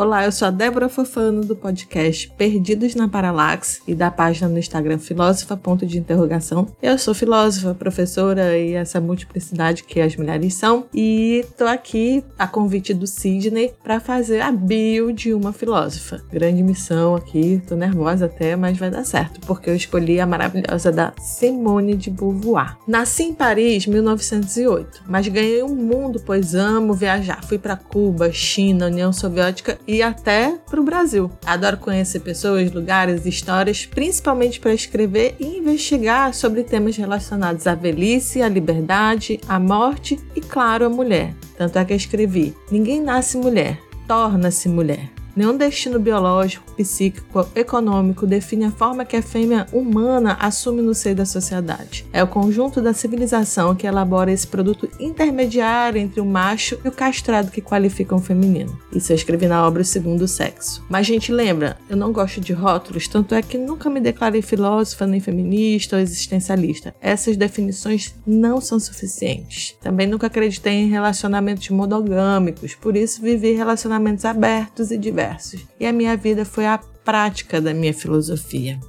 Olá, 0.00 0.24
eu 0.24 0.32
sou 0.32 0.48
a 0.48 0.50
Débora 0.50 0.88
Fofano 0.88 1.44
do 1.44 1.54
podcast 1.54 2.32
Perdidos 2.38 2.94
na 2.94 3.06
Paralaxe 3.06 3.82
e 3.86 3.94
da 3.94 4.10
página 4.10 4.48
no 4.48 4.58
Instagram 4.58 4.98
Filósofa 4.98 5.58
ponto 5.58 5.84
de 5.84 5.98
interrogação. 5.98 6.68
Eu 6.80 6.96
sou 6.96 7.12
filósofa, 7.12 7.74
professora 7.74 8.56
e 8.56 8.72
essa 8.72 8.98
multiplicidade 8.98 9.84
que 9.84 10.00
as 10.00 10.16
mulheres 10.16 10.54
são 10.54 10.86
e 10.94 11.44
tô 11.54 11.66
aqui 11.66 12.24
a 12.38 12.46
convite 12.46 12.94
do 12.94 13.06
Sidney 13.06 13.74
para 13.84 14.00
fazer 14.00 14.40
a 14.40 14.50
bio 14.50 15.12
de 15.12 15.34
uma 15.34 15.52
filósofa. 15.52 16.24
Grande 16.32 16.62
missão 16.62 17.14
aqui, 17.14 17.60
tô 17.68 17.76
nervosa 17.76 18.24
até, 18.24 18.56
mas 18.56 18.78
vai 18.78 18.90
dar 18.90 19.04
certo, 19.04 19.38
porque 19.46 19.68
eu 19.68 19.76
escolhi 19.76 20.18
a 20.18 20.24
maravilhosa 20.24 20.90
da 20.90 21.12
Simone 21.20 21.94
de 21.94 22.08
Beauvoir. 22.08 22.78
Nasci 22.88 23.24
em 23.24 23.34
Paris, 23.34 23.86
1908, 23.86 25.02
mas 25.06 25.28
ganhei 25.28 25.62
um 25.62 25.74
mundo 25.74 26.22
pois 26.24 26.54
amo 26.54 26.94
viajar. 26.94 27.44
Fui 27.44 27.58
para 27.58 27.76
Cuba, 27.76 28.32
China, 28.32 28.86
União 28.86 29.12
Soviética 29.12 29.78
e 29.90 30.02
até 30.02 30.56
para 30.70 30.80
o 30.80 30.84
Brasil. 30.84 31.28
Adoro 31.44 31.76
conhecer 31.76 32.20
pessoas, 32.20 32.70
lugares, 32.70 33.26
histórias, 33.26 33.84
principalmente 33.84 34.60
para 34.60 34.72
escrever 34.72 35.34
e 35.40 35.58
investigar 35.58 36.32
sobre 36.32 36.62
temas 36.62 36.96
relacionados 36.96 37.66
à 37.66 37.74
velhice, 37.74 38.40
à 38.40 38.48
liberdade, 38.48 39.40
à 39.48 39.58
morte 39.58 40.16
e, 40.36 40.40
claro, 40.40 40.86
à 40.86 40.88
mulher. 40.88 41.34
Tanto 41.58 41.76
é 41.76 41.84
que 41.84 41.94
escrevi: 41.94 42.54
Ninguém 42.70 43.02
nasce 43.02 43.36
mulher, 43.36 43.80
torna-se 44.06 44.68
mulher. 44.68 45.19
Nenhum 45.36 45.56
destino 45.56 45.98
biológico, 46.00 46.72
psíquico, 46.76 47.46
econômico 47.54 48.26
define 48.26 48.64
a 48.64 48.70
forma 48.70 49.04
que 49.04 49.16
a 49.16 49.22
fêmea 49.22 49.66
humana 49.72 50.36
assume 50.40 50.82
no 50.82 50.94
seio 50.94 51.14
da 51.14 51.24
sociedade. 51.24 52.04
É 52.12 52.22
o 52.22 52.26
conjunto 52.26 52.80
da 52.80 52.92
civilização 52.92 53.74
que 53.74 53.86
elabora 53.86 54.32
esse 54.32 54.46
produto 54.46 54.88
intermediário 54.98 56.00
entre 56.00 56.20
o 56.20 56.26
macho 56.26 56.78
e 56.84 56.88
o 56.88 56.92
castrado 56.92 57.50
que 57.50 57.60
qualifica 57.60 58.14
o 58.14 58.20
feminino. 58.20 58.76
Isso 58.92 59.12
eu 59.12 59.16
escrevi 59.16 59.46
na 59.46 59.66
obra 59.66 59.82
O 59.82 59.84
Segundo 59.84 60.26
Sexo. 60.26 60.84
Mas, 60.88 61.06
gente, 61.06 61.32
lembra, 61.32 61.76
eu 61.88 61.96
não 61.96 62.12
gosto 62.12 62.40
de 62.40 62.52
rótulos, 62.52 63.06
tanto 63.06 63.34
é 63.34 63.42
que 63.42 63.56
nunca 63.56 63.88
me 63.88 64.00
declarei 64.00 64.42
filósofa, 64.42 65.06
nem 65.06 65.20
feminista 65.20 65.96
ou 65.96 66.02
existencialista. 66.02 66.94
Essas 67.00 67.36
definições 67.36 68.14
não 68.26 68.60
são 68.60 68.80
suficientes. 68.80 69.76
Também 69.80 70.06
nunca 70.06 70.26
acreditei 70.26 70.72
em 70.72 70.88
relacionamentos 70.88 71.68
monogâmicos, 71.70 72.74
por 72.74 72.96
isso 72.96 73.22
vivi 73.22 73.52
relacionamentos 73.52 74.24
abertos 74.24 74.90
e 74.90 74.98
diversos 74.98 75.19
versos, 75.20 75.66
e 75.78 75.86
a 75.86 75.92
minha 75.92 76.16
vida 76.16 76.46
foi 76.46 76.66
a 76.66 76.78
prática 76.78 77.60
da 77.60 77.74
minha 77.74 77.92
filosofia. 77.92 78.80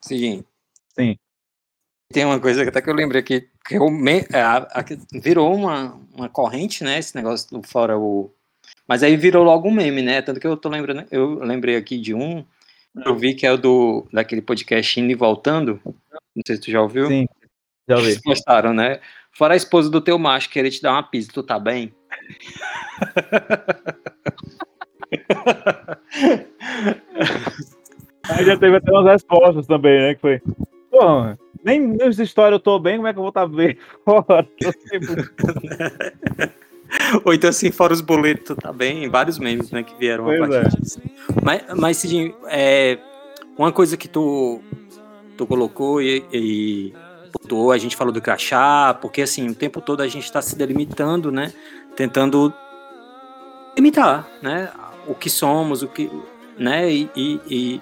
Sim. 0.00 0.44
Sim. 0.94 1.16
Tem 2.12 2.24
uma 2.24 2.38
coisa 2.38 2.62
que 2.62 2.68
até 2.68 2.80
que 2.80 2.88
eu 2.88 2.94
lembrei 2.94 3.20
aqui, 3.20 3.48
que 3.66 3.76
eu 3.76 3.90
me, 3.90 4.20
é, 4.32 4.40
a, 4.40 4.58
a, 4.58 4.84
virou 5.20 5.52
uma, 5.54 5.98
uma 6.14 6.28
corrente, 6.28 6.84
né? 6.84 6.98
Esse 6.98 7.16
negócio 7.16 7.50
do 7.50 7.66
fora 7.66 7.98
o. 7.98 8.30
Mas 8.86 9.02
aí 9.02 9.16
virou 9.16 9.42
logo 9.42 9.68
um 9.68 9.72
meme, 9.72 10.02
né? 10.02 10.22
Tanto 10.22 10.38
que 10.38 10.46
eu 10.46 10.56
tô 10.56 10.68
lembrando, 10.68 11.04
eu 11.10 11.38
lembrei 11.40 11.76
aqui 11.76 11.98
de 11.98 12.14
um 12.14 12.44
Eu 13.04 13.16
vi 13.16 13.34
que 13.34 13.46
é 13.46 13.52
o 13.52 13.56
do, 13.56 14.06
daquele 14.12 14.42
podcast 14.42 15.00
Indo 15.00 15.10
e 15.10 15.14
Voltando. 15.14 15.80
Não 15.84 16.42
sei 16.46 16.56
se 16.56 16.62
tu 16.62 16.70
já 16.70 16.82
ouviu. 16.82 17.08
Sim, 17.08 17.26
já. 18.00 18.08
Eles 18.08 18.22
postaram, 18.22 18.74
né? 18.74 19.00
Fora 19.32 19.54
a 19.54 19.56
esposa 19.56 19.90
do 19.90 20.00
teu 20.00 20.18
macho 20.18 20.50
querer 20.50 20.70
te 20.70 20.82
dar 20.82 20.92
uma 20.92 21.02
pizza, 21.02 21.30
tu 21.32 21.42
tá 21.42 21.58
bem? 21.58 21.92
Aí 28.28 28.44
já 28.44 28.56
teve 28.56 28.76
até 28.76 28.92
umas 28.92 29.06
respostas 29.06 29.66
também, 29.66 30.00
né? 30.00 30.14
Que 30.14 30.20
foi. 30.20 30.40
Pô, 30.90 31.36
nem 31.64 31.80
nessa 31.80 32.22
história 32.22 32.56
eu 32.56 32.60
tô 32.60 32.78
bem, 32.78 32.96
como 32.96 33.08
é 33.08 33.12
que 33.12 33.18
eu 33.18 33.22
vou 33.22 33.30
estar 33.30 33.46
bem 33.46 33.76
fora? 34.04 34.46
Ou 37.24 37.32
então, 37.32 37.48
assim, 37.48 37.70
fora 37.70 37.92
os 37.92 38.00
boletos, 38.00 38.56
tá 38.56 38.72
bem? 38.72 39.08
Vários 39.08 39.38
memes, 39.38 39.70
né, 39.70 39.82
que 39.82 39.94
vieram 39.94 40.24
a 40.24 40.36
Pois 40.36 40.50
partir 40.50 40.80
disso. 40.80 41.00
Mas, 41.42 41.62
mas 41.74 41.96
Cidinho, 41.96 42.34
é, 42.48 42.98
uma 43.56 43.72
coisa 43.72 43.96
que 43.96 44.08
tu, 44.08 44.60
tu 45.36 45.46
colocou 45.46 46.02
e, 46.02 46.24
e 46.32 46.92
a 47.72 47.78
gente 47.78 47.96
falou 47.96 48.12
do 48.12 48.20
crachá, 48.20 48.94
porque, 49.00 49.22
assim, 49.22 49.48
o 49.48 49.54
tempo 49.54 49.80
todo 49.80 50.00
a 50.02 50.08
gente 50.08 50.30
tá 50.30 50.40
se 50.42 50.56
delimitando, 50.56 51.30
né? 51.30 51.52
Tentando 51.96 52.52
limitar, 53.76 54.26
né? 54.40 54.70
O 55.06 55.14
que 55.14 55.28
somos, 55.30 55.82
o 55.82 55.88
que... 55.88 56.10
Né? 56.58 56.92
E, 56.92 57.10
e- 57.16 57.40
e 57.50 57.80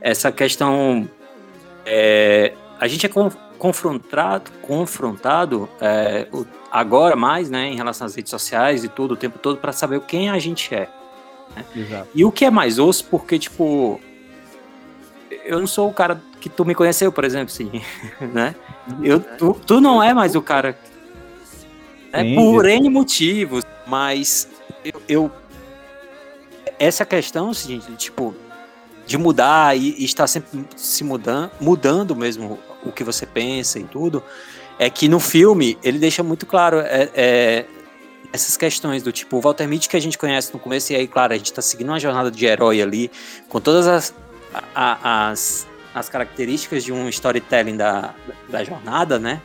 essa 0.00 0.32
questão... 0.32 1.08
é, 1.84 2.52
a 2.78 2.86
gente 2.88 3.06
é 3.06 3.08
con- 3.08 3.30
confrontado, 3.58 4.50
confrontado 4.62 5.68
é, 5.80 6.26
agora 6.70 7.16
mais, 7.16 7.48
né, 7.48 7.68
em 7.68 7.76
relação 7.76 8.06
às 8.06 8.14
redes 8.14 8.30
sociais 8.30 8.84
e 8.84 8.88
tudo, 8.88 9.12
o 9.14 9.16
tempo 9.16 9.38
todo, 9.38 9.58
para 9.58 9.72
saber 9.72 10.00
quem 10.00 10.28
a 10.28 10.38
gente 10.38 10.74
é. 10.74 10.88
Exato. 11.74 12.08
E 12.14 12.22
o 12.24 12.30
que 12.30 12.44
é 12.44 12.50
mais 12.50 12.78
osso, 12.78 13.06
porque, 13.06 13.38
tipo, 13.38 13.98
eu 15.44 15.58
não 15.58 15.66
sou 15.66 15.88
o 15.88 15.92
cara 15.94 16.20
que 16.48 16.56
tu 16.56 16.64
me 16.64 16.76
conheceu, 16.76 17.10
por 17.10 17.24
exemplo, 17.24 17.52
sim, 17.52 17.82
né? 18.32 18.54
Eu, 19.02 19.18
tu, 19.18 19.60
tu 19.66 19.80
não 19.80 20.00
é 20.00 20.14
mais 20.14 20.36
o 20.36 20.42
cara. 20.42 20.78
É 22.12 22.22
Sim, 22.22 22.34
por 22.36 22.66
N 22.66 22.88
motivos, 22.88 23.64
mas 23.86 24.48
eu. 24.84 25.02
eu- 25.08 25.30
essa 26.78 27.04
questão, 27.04 27.54
seguinte, 27.54 27.90
tipo, 27.96 28.34
de 29.06 29.16
mudar 29.16 29.76
e, 29.76 29.94
e 29.98 30.04
estar 30.04 30.26
sempre 30.26 30.66
se 30.76 31.02
mudando, 31.02 31.50
mudando 31.58 32.14
mesmo 32.14 32.58
o 32.84 32.92
que 32.92 33.02
você 33.02 33.24
pensa 33.24 33.78
e 33.78 33.84
tudo, 33.84 34.22
é 34.78 34.90
que 34.90 35.08
no 35.08 35.18
filme 35.18 35.78
ele 35.82 35.98
deixa 35.98 36.22
muito 36.22 36.44
claro 36.44 36.78
é, 36.80 37.08
é, 37.14 37.64
essas 38.30 38.56
questões 38.58 39.02
do 39.02 39.10
tipo, 39.10 39.38
o 39.38 39.40
Walter 39.40 39.66
Mitty 39.66 39.88
que 39.88 39.96
a 39.96 40.00
gente 40.00 40.18
conhece 40.18 40.52
no 40.52 40.60
começo, 40.60 40.92
e 40.92 40.96
aí, 40.96 41.08
claro, 41.08 41.32
a 41.32 41.36
gente 41.36 41.52
tá 41.52 41.62
seguindo 41.62 41.88
uma 41.88 41.98
jornada 41.98 42.30
de 42.30 42.44
herói 42.44 42.82
ali, 42.82 43.10
com 43.48 43.58
todas 43.58 43.86
as, 43.86 44.14
as, 44.74 45.66
as 45.96 46.10
características 46.10 46.84
de 46.84 46.92
um 46.92 47.08
storytelling 47.08 47.76
da, 47.76 48.14
da 48.50 48.62
jornada, 48.62 49.18
né? 49.18 49.40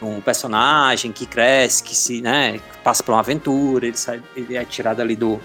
Um 0.00 0.18
personagem 0.18 1.12
que 1.12 1.26
cresce, 1.26 1.82
que 1.82 1.94
se, 1.94 2.22
né, 2.22 2.58
passa 2.82 3.02
por 3.02 3.12
uma 3.12 3.20
aventura, 3.20 3.86
ele, 3.86 3.96
sai, 3.98 4.22
ele 4.34 4.56
é 4.56 4.64
tirado 4.64 5.02
ali 5.02 5.14
do 5.14 5.38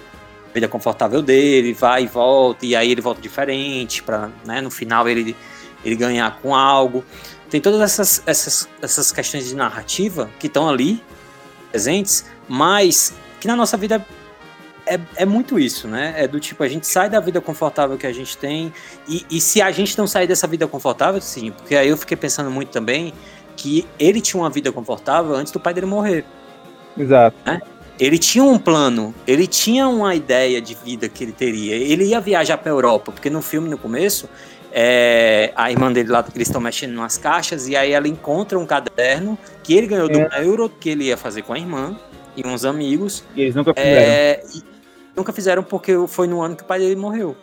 vida 0.54 0.70
confortável 0.70 1.22
dele, 1.22 1.74
vai 1.74 2.04
e 2.04 2.08
volta, 2.08 2.66
e 2.66 2.74
aí 2.74 2.90
ele 2.90 3.02
volta 3.02 3.20
diferente, 3.20 4.02
para 4.02 4.30
né, 4.46 4.62
no 4.62 4.72
final 4.72 5.10
ele, 5.10 5.36
ele 5.84 5.96
ganhar 5.98 6.40
com 6.42 6.56
algo. 6.56 7.04
Tem 7.50 7.60
todas 7.60 7.82
essas, 7.82 8.24
essas, 8.26 8.70
essas 8.82 9.12
questões 9.12 9.50
de 9.50 9.56
narrativa 9.56 10.30
que 10.40 10.48
estão 10.48 10.70
ali, 10.70 11.04
presentes, 11.70 12.26
mas 12.48 13.14
que 13.42 13.48
na 13.50 13.58
nossa 13.58 13.76
vida 13.76 14.06
é, 14.86 15.00
é 15.16 15.26
muito 15.26 15.60
isso, 15.60 15.88
né? 15.88 16.14
É 16.18 16.28
do 16.28 16.40
tipo, 16.40 16.64
a 16.64 16.68
gente 16.68 16.88
sai 16.88 17.10
da 17.10 17.20
vida 17.20 17.42
confortável 17.42 17.98
que 17.98 18.08
a 18.08 18.14
gente 18.14 18.38
tem, 18.38 18.74
e, 19.08 19.26
e 19.30 19.42
se 19.42 19.62
a 19.62 19.72
gente 19.72 19.98
não 19.98 20.08
sair 20.08 20.28
dessa 20.28 20.48
vida 20.48 20.68
confortável, 20.68 21.20
sim, 21.22 21.52
porque 21.52 21.76
aí 21.76 21.90
eu 21.90 21.98
fiquei 21.98 22.18
pensando 22.18 22.50
muito 22.52 22.70
também 22.70 23.14
que 23.56 23.86
ele 23.98 24.22
tinha 24.22 24.42
uma 24.42 24.50
vida 24.50 24.72
confortável 24.72 25.34
antes 25.36 25.52
do 25.52 25.60
pai 25.60 25.74
dele 25.74 25.88
morrer. 25.88 26.26
Exato. 26.98 27.36
Ele 27.98 28.18
tinha 28.18 28.44
um 28.44 28.58
plano, 28.58 29.16
ele 29.26 29.48
tinha 29.48 29.88
uma 29.88 30.14
ideia 30.14 30.62
de 30.62 30.76
vida 30.76 31.08
que 31.08 31.24
ele 31.24 31.32
teria. 31.32 31.76
Ele 31.76 32.06
ia 32.06 32.20
viajar 32.20 32.58
para 32.58 32.70
Europa, 32.70 33.12
porque 33.12 33.30
no 33.30 33.42
filme, 33.42 33.70
no 33.70 33.78
começo, 33.78 34.30
é, 34.72 35.54
a 35.56 35.72
irmã 35.72 35.92
dele 35.92 36.10
lá, 36.10 36.26
eles 36.36 36.50
estão 36.50 36.60
mexendo 36.60 36.94
nas 36.94 37.18
caixas, 37.18 37.70
e 37.70 37.76
aí 37.76 37.94
ela 37.94 38.08
encontra 38.10 38.60
um 38.60 38.66
caderno 38.66 39.38
que 39.64 39.74
ele 39.74 39.88
ganhou 39.88 40.10
do 40.10 40.20
euro, 40.20 40.70
que 40.70 40.90
ele 40.90 41.06
ia 41.06 41.16
fazer 41.16 41.44
com 41.44 41.54
a 41.54 41.58
irmã 41.58 41.98
e 42.36 42.46
uns 42.46 42.66
amigos. 42.66 43.24
E 43.34 43.44
eles 43.44 43.56
nunca 43.56 43.74
fizeram. 43.74 44.02
É, 44.02 44.44
e 44.54 44.75
nunca 45.16 45.32
fizeram 45.32 45.64
porque 45.64 45.94
foi 46.08 46.28
no 46.28 46.42
ano 46.42 46.56
que 46.56 46.64
o 46.64 46.66
pai 46.66 46.80
dele 46.80 46.96
morreu. 46.96 47.36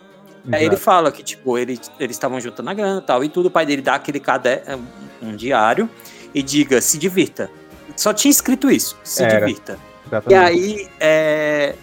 Aí 0.51 0.61
ele 0.61 0.75
Exato. 0.75 0.81
fala 0.81 1.11
que, 1.11 1.23
tipo, 1.23 1.57
ele, 1.57 1.79
eles 1.99 2.15
estavam 2.15 2.39
juntando 2.39 2.69
a 2.69 2.73
grana 2.73 2.99
e 2.99 3.05
tal, 3.05 3.23
e 3.23 3.29
tudo, 3.29 3.45
o 3.45 3.51
pai 3.51 3.65
dele 3.65 3.81
dá 3.81 3.95
aquele 3.95 4.19
caderno, 4.19 4.85
um 5.21 5.35
diário, 5.35 5.89
e 6.35 6.43
diga, 6.43 6.81
se 6.81 6.97
divirta. 6.97 7.49
Só 7.95 8.13
tinha 8.13 8.29
escrito 8.29 8.69
isso, 8.69 8.97
se 9.03 9.23
Era. 9.23 9.39
divirta. 9.39 9.79
E 10.05 10.07
Exatamente. 10.07 10.35
aí, 10.35 10.89
é, 10.99 11.75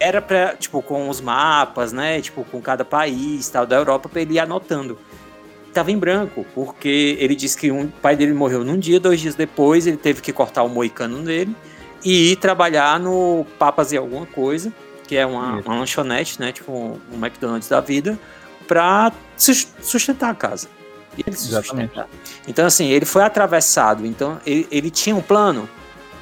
era 0.00 0.22
pra, 0.22 0.56
tipo, 0.56 0.80
com 0.82 1.10
os 1.10 1.20
mapas, 1.20 1.92
né, 1.92 2.22
tipo, 2.22 2.42
com 2.44 2.60
cada 2.60 2.86
país, 2.86 3.48
tal, 3.50 3.66
da 3.66 3.76
Europa, 3.76 4.08
pra 4.08 4.22
ele 4.22 4.34
ir 4.34 4.38
anotando. 4.38 4.98
Tava 5.74 5.90
em 5.90 5.98
branco, 5.98 6.46
porque 6.54 7.18
ele 7.20 7.34
disse 7.34 7.56
que 7.56 7.70
um, 7.70 7.82
o 7.82 7.88
pai 7.88 8.16
dele 8.16 8.32
morreu 8.32 8.64
num 8.64 8.78
dia, 8.78 8.98
dois 8.98 9.20
dias 9.20 9.34
depois, 9.34 9.86
ele 9.86 9.98
teve 9.98 10.22
que 10.22 10.32
cortar 10.32 10.62
o 10.62 10.68
moicano 10.70 11.22
dele 11.22 11.54
e 12.02 12.32
ir 12.32 12.36
trabalhar 12.36 12.98
no 12.98 13.44
Papas 13.58 13.92
e 13.92 13.96
alguma 13.96 14.24
coisa, 14.24 14.72
que 15.06 15.16
é 15.16 15.24
uma, 15.26 15.60
uma 15.60 15.78
lanchonete, 15.78 16.40
né, 16.40 16.52
tipo 16.52 16.72
um, 16.72 17.00
um 17.12 17.16
McDonald's 17.24 17.68
da 17.68 17.80
vida, 17.80 18.18
pra 18.66 19.12
sus- 19.36 19.68
sustentar 19.82 20.30
a 20.30 20.34
casa. 20.34 20.68
E 21.16 21.22
ele 21.26 21.36
se 21.36 21.48
Exatamente. 21.48 21.88
sustentar. 21.88 22.08
Então, 22.48 22.66
assim, 22.66 22.86
ele 22.88 23.04
foi 23.04 23.22
atravessado. 23.22 24.04
Então, 24.06 24.40
ele, 24.44 24.66
ele 24.70 24.90
tinha 24.90 25.14
um 25.14 25.20
plano, 25.22 25.68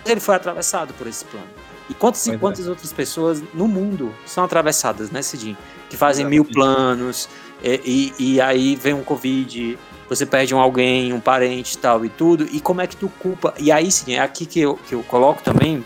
ele 0.05 0.21
foi 0.21 0.35
atravessado 0.35 0.93
por 0.95 1.07
esse 1.07 1.25
plano. 1.25 1.47
E 1.89 1.95
quantas 1.95 2.27
e 2.27 2.31
Pois 2.31 2.37
é. 2.37 2.41
quantas 2.41 2.69
outras 2.69 2.93
pessoas 2.93 3.43
no 3.55 3.67
mundo 3.67 4.15
são 4.27 4.45
atravessadas, 4.45 5.11
né, 5.11 5.23
Cidinho? 5.23 5.57
Que 5.89 5.97
fazem 5.97 6.27
mil 6.27 6.45
planos, 6.45 7.29
é, 7.63 7.81
e, 7.85 8.13
e 8.19 8.41
aí 8.41 8.77
vem 8.77 8.95
um 8.95 9.03
Covid, 9.05 9.79
você 10.09 10.25
perde 10.27 10.55
um 10.55 10.59
alguém, 10.61 11.13
um 11.13 11.21
parente 11.21 11.75
e 11.75 11.79
tal 11.79 12.05
e 12.05 12.09
tudo, 12.09 12.47
e 12.51 12.61
como 12.61 12.81
é 12.81 12.87
que 12.87 12.97
tu 12.97 13.11
culpa? 13.19 13.55
E 13.59 13.71
aí, 13.71 13.91
Cidinho, 13.91 14.19
é 14.19 14.21
aqui 14.21 14.47
que 14.47 14.61
eu, 14.61 14.77
que 14.89 14.95
eu 14.95 15.03
coloco 15.03 15.43
também. 15.43 15.85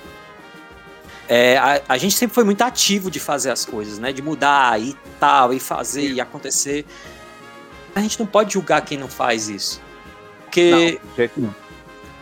É, 1.29 1.57
a, 1.57 1.83
a 1.89 1.99
gente 1.99 2.15
sempre 2.15 2.35
foi 2.35 2.45
muito 2.45 2.63
ativo 2.63 3.11
de 3.11 3.19
fazer 3.19 3.51
as 3.51 3.65
coisas, 3.65 3.99
né? 3.99 4.13
De 4.13 4.23
mudar 4.23 4.81
e 4.81 4.95
tal, 5.19 5.53
e 5.53 5.61
fazer 5.61 6.13
e 6.13 6.21
acontecer. 6.21 6.87
A 7.95 8.01
gente 8.01 8.19
não 8.19 8.27
pode 8.27 8.53
julgar 8.53 8.83
quem 8.83 8.99
não 8.99 9.09
faz 9.09 9.49
isso. 9.49 9.81
Porque 10.43 11.01
nenhum. 11.17 11.53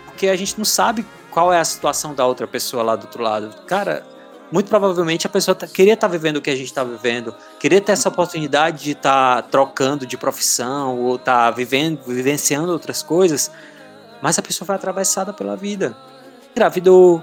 porque 0.07 0.29
a 0.29 0.37
gente 0.37 0.57
não 0.57 0.65
sabe 0.65 1.05
qual 1.31 1.53
é 1.53 1.59
a 1.59 1.65
situação 1.65 2.15
da 2.15 2.25
outra 2.25 2.47
pessoa 2.47 2.83
lá 2.83 2.97
do 2.97 3.03
outro 3.03 3.23
lado. 3.23 3.55
Cara, 3.67 4.07
muito 4.51 4.69
provavelmente 4.69 5.27
a 5.27 5.31
pessoa 5.31 5.55
tá- 5.55 5.67
queria 5.67 5.95
estar 5.95 6.09
vivendo 6.09 6.37
o 6.37 6.43
que 6.43 6.51
a 6.51 6.57
gente 6.57 6.67
está 6.67 6.85
vivendo, 6.85 7.35
queria 7.59 7.81
ter 7.81 7.93
essa 7.93 8.09
oportunidade 8.09 8.85
de 8.85 8.91
estar 8.93 9.43
trocando 9.45 10.07
de 10.07 10.17
profissão 10.17 10.99
ou 10.99 11.17
estar 11.17 11.51
vivendo, 11.51 12.01
vivenciando 12.07 12.71
outras 12.73 13.03
coisas, 13.03 13.51
mas 14.23 14.39
a 14.39 14.43
pessoa 14.43 14.65
foi 14.65 14.77
atravessada 14.77 15.33
pela 15.33 15.57
vida. 15.57 15.97
Engravidou 16.53 17.21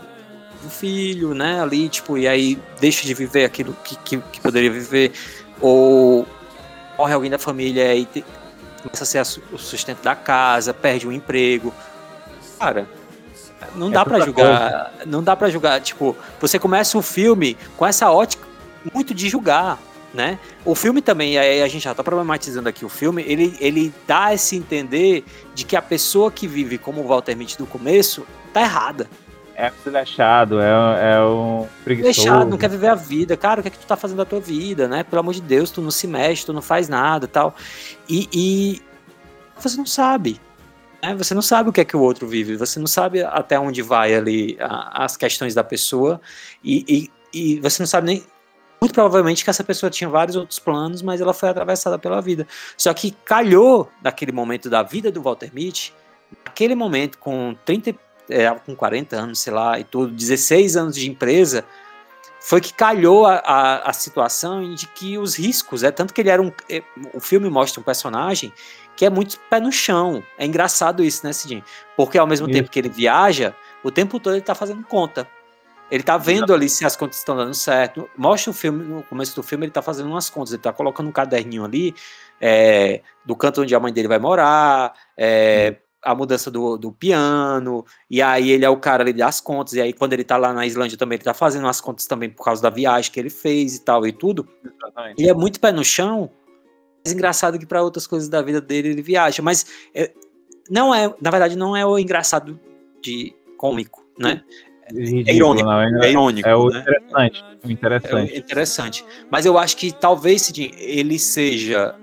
um 0.66 0.70
filho, 0.70 1.34
né, 1.34 1.62
ali, 1.62 1.90
tipo, 1.90 2.18
e 2.18 2.28
aí 2.28 2.60
deixa 2.80 3.06
de 3.06 3.14
viver 3.14 3.46
aquilo 3.46 3.76
que, 3.84 3.96
que, 3.98 4.18
que 4.18 4.40
poderia 4.42 4.72
viver, 4.72 5.12
ou 5.60 6.28
morre 6.98 7.14
alguém 7.14 7.32
da 7.32 7.38
família 7.40 7.96
e 7.96 8.06
te- 8.06 8.26
começa 8.84 9.04
a 9.04 9.06
ser 9.06 9.18
a 9.20 9.54
o 9.54 9.58
sustento 9.58 10.02
da 10.04 10.16
casa, 10.16 10.74
perde 10.74 11.08
o 11.08 11.12
emprego. 11.12 11.74
Cara, 12.60 12.88
não 13.76 13.88
É 13.90 13.92
dá 13.92 14.04
pra 14.06 14.14
tanta 14.20 14.26
julgar, 14.26 14.94
não 15.06 15.24
dá 15.24 15.36
pra 15.36 15.50
julgar, 15.50 15.82
tipo, 15.82 16.16
você 16.40 16.58
começa 16.60 16.98
o 16.98 17.02
filme 17.02 17.58
com 17.78 17.86
essa 17.86 18.12
ótica 18.12 18.46
muito 18.94 19.14
de 19.14 19.30
julgar, 19.30 19.78
né? 20.14 20.38
O 20.66 20.76
filme 20.76 21.02
também, 21.02 21.38
aí 21.38 21.62
a 21.62 21.68
gente 21.68 21.84
já 21.84 21.94
tá 21.94 22.04
problematizando 22.04 22.68
aqui 22.68 22.84
o 22.84 22.90
filme, 22.90 23.24
ele, 23.28 23.56
ele 23.62 23.94
dá 24.08 24.34
esse 24.34 24.56
entender 24.56 25.24
de 25.56 25.64
que 25.64 25.76
a 25.76 25.82
pessoa 25.82 26.32
que 26.32 26.48
vive 26.48 26.78
como 26.78 27.02
o 27.02 27.08
Walter 27.08 27.36
Mitty 27.36 27.58
do 27.58 27.66
começo 27.66 28.26
tá 28.54 28.62
errada. 28.62 29.10
É 29.56 29.70
desleixado, 29.84 30.60
é, 30.60 31.14
é 31.16 31.22
um 31.24 31.68
preguiçoso. 31.84 32.16
Deixado, 32.22 32.50
não 32.50 32.58
quer 32.58 32.70
viver 32.70 32.88
a 32.88 32.96
vida. 32.96 33.36
Cara, 33.38 33.60
o 33.60 33.64
que 33.64 33.68
é 33.68 33.72
que 33.72 33.78
tu 33.80 33.86
tá 33.86 33.96
fazendo 33.96 34.18
da 34.18 34.26
tua 34.26 34.40
vida, 34.40 34.88
né? 34.88 35.04
Pelo 35.04 35.20
amor 35.20 35.34
de 35.34 35.42
Deus, 35.42 35.70
tu 35.70 35.82
não 35.82 35.92
se 35.92 36.08
mexe, 36.08 36.46
tu 36.46 36.54
não 36.54 36.62
faz 36.62 36.88
nada 36.90 37.28
tal. 37.28 37.54
E, 38.10 38.28
e 38.34 38.82
você 39.60 39.78
não 39.78 39.86
sabe. 39.86 40.40
Né? 41.04 41.14
Você 41.16 41.34
não 41.34 41.42
sabe 41.42 41.70
o 41.70 41.74
que 41.74 41.82
é 41.82 41.86
que 41.86 41.96
o 41.96 42.00
outro 42.02 42.28
vive. 42.28 42.56
Você 42.58 42.80
não 42.80 42.88
sabe 42.88 43.24
até 43.24 43.60
onde 43.60 43.82
vai 43.82 44.14
ali 44.16 44.58
a- 44.60 45.04
as 45.04 45.18
questões 45.18 45.54
da 45.54 45.64
pessoa. 45.64 46.20
E, 46.64 47.10
e, 47.34 47.56
e 47.56 47.60
você 47.60 47.82
não 47.82 47.88
sabe 47.88 48.08
nem. 48.08 48.24
Muito 48.82 48.94
provavelmente 48.96 49.44
que 49.44 49.50
essa 49.50 49.64
pessoa 49.64 49.92
tinha 49.92 50.10
vários 50.10 50.36
outros 50.36 50.58
planos, 50.58 51.04
mas 51.04 51.22
ela 51.22 51.36
foi 51.36 51.50
atravessada 51.50 52.00
pela 52.00 52.20
vida. 52.20 52.48
Só 52.76 52.92
que 52.96 53.12
calhou 53.24 53.88
naquele 54.02 54.32
momento 54.32 54.72
da 54.72 54.82
vida 54.82 55.12
do 55.12 55.22
Walter 55.22 55.52
Mitty, 55.54 55.94
naquele 56.44 56.74
momento 56.74 57.20
com 57.20 57.56
30, 57.64 57.94
é, 58.30 58.50
com 58.52 58.76
40 58.76 59.16
anos, 59.16 59.40
sei 59.40 59.54
lá, 59.54 59.80
e 59.80 59.84
tudo, 59.84 60.12
16 60.12 60.78
anos 60.78 60.96
de 60.96 61.10
empresa, 61.10 61.66
foi 62.40 62.60
que 62.60 62.74
calhou 62.74 63.26
a, 63.26 63.36
a, 63.36 63.90
a, 63.90 63.94
situação 63.94 64.74
de 64.74 64.88
que 64.88 65.18
os 65.18 65.36
riscos, 65.36 65.84
é 65.84 65.92
tanto 65.92 66.14
que 66.14 66.22
ele 66.22 66.30
era 66.30 66.42
um. 66.42 66.52
É, 66.70 66.82
o 67.14 67.20
filme 67.20 67.50
mostra 67.50 67.80
um 67.80 67.84
personagem 67.84 68.52
que 68.96 69.06
é 69.06 69.10
muito 69.10 69.40
pé 69.50 69.60
no 69.60 69.72
chão. 69.72 70.24
É 70.38 70.46
engraçado 70.46 71.04
isso, 71.04 71.26
né, 71.26 71.34
Cidinho? 71.34 71.64
Porque 71.96 72.18
ao 72.18 72.28
mesmo 72.28 72.48
isso. 72.48 72.54
tempo 72.54 72.70
que 72.70 72.80
ele 72.80 72.90
viaja, 72.90 73.56
o 73.84 73.92
tempo 73.92 74.20
todo 74.20 74.34
ele 74.34 74.42
tá 74.42 74.56
fazendo 74.56 74.84
conta. 74.84 75.28
Ele 75.92 76.04
tá 76.04 76.18
vendo 76.18 76.54
ali 76.54 76.70
se 76.70 76.86
as 76.86 76.96
contas 76.96 77.18
estão 77.18 77.36
dando 77.36 77.54
certo. 77.54 78.10
Mostra 78.18 78.50
o 78.50 78.54
filme, 78.54 78.84
no 78.84 79.04
começo 79.04 79.36
do 79.36 79.44
filme, 79.44 79.66
ele 79.66 79.74
tá 79.74 79.82
fazendo 79.82 80.10
umas 80.10 80.30
contas, 80.30 80.54
ele 80.54 80.62
tá 80.62 80.72
colocando 80.72 81.10
um 81.10 81.12
caderninho 81.12 81.66
ali 81.66 81.94
é, 82.40 83.02
do 83.26 83.36
canto 83.36 83.62
onde 83.62 83.76
a 83.76 83.80
mãe 83.80 83.92
dele 83.92 84.08
vai 84.08 84.18
morar, 84.18 84.94
é, 85.18 85.76
a 86.04 86.16
mudança 86.16 86.50
do, 86.50 86.78
do 86.78 86.92
piano, 86.92 87.86
e 88.10 88.22
aí 88.22 88.50
ele 88.50 88.66
é 88.66 88.70
o 88.70 88.78
cara 88.78 89.04
ali 89.04 89.14
das 89.14 89.40
contas, 89.40 89.74
e 89.74 89.82
aí 89.82 89.94
quando 89.94 90.14
ele 90.14 90.24
tá 90.24 90.36
lá 90.36 90.52
na 90.52 90.66
Islândia 90.66 90.98
também, 90.98 91.18
ele 91.18 91.24
tá 91.24 91.34
fazendo 91.34 91.68
as 91.68 91.80
contas 91.80 92.08
também 92.08 92.30
por 92.30 92.44
causa 92.44 92.62
da 92.62 92.70
viagem 92.70 93.12
que 93.12 93.20
ele 93.20 93.30
fez 93.30 93.76
e 93.76 93.82
tal 93.82 94.06
e 94.08 94.12
tudo. 94.12 94.48
Exatamente. 94.66 95.22
Ele 95.22 95.30
é 95.30 95.34
muito 95.34 95.60
pé 95.60 95.72
no 95.72 95.84
chão, 95.84 96.32
mas 97.04 97.14
engraçado 97.14 97.60
que 97.60 97.66
para 97.66 97.84
outras 97.84 98.08
coisas 98.08 98.28
da 98.28 98.42
vida 98.42 98.60
dele 98.60 98.90
ele 98.90 99.02
viaja, 99.02 99.44
mas 99.44 99.66
é, 99.94 100.12
não 100.70 100.94
é, 100.94 101.14
na 101.22 101.30
verdade 101.30 101.56
não 101.56 101.76
é 101.76 101.86
o 101.86 102.00
engraçado 102.00 102.60
de 103.02 103.36
cômico, 103.58 104.04
né? 104.18 104.44
Ridículo, 104.92 105.30
é 105.30 105.34
irônico, 105.34 105.70
não, 105.70 105.82
é, 105.82 106.08
é, 106.08 106.12
irônico. 106.12 106.50
É 106.50 106.56
o 106.56 106.70
né? 106.70 106.82
interessante, 106.82 107.46
o 107.64 107.72
interessante. 107.72 108.34
É 108.34 108.38
interessante. 108.38 109.06
Mas 109.30 109.46
eu 109.46 109.58
acho 109.58 109.78
que 109.78 109.92
talvez 109.92 110.42
Cidinho, 110.42 110.72
ele 110.76 111.18
seja 111.18 111.96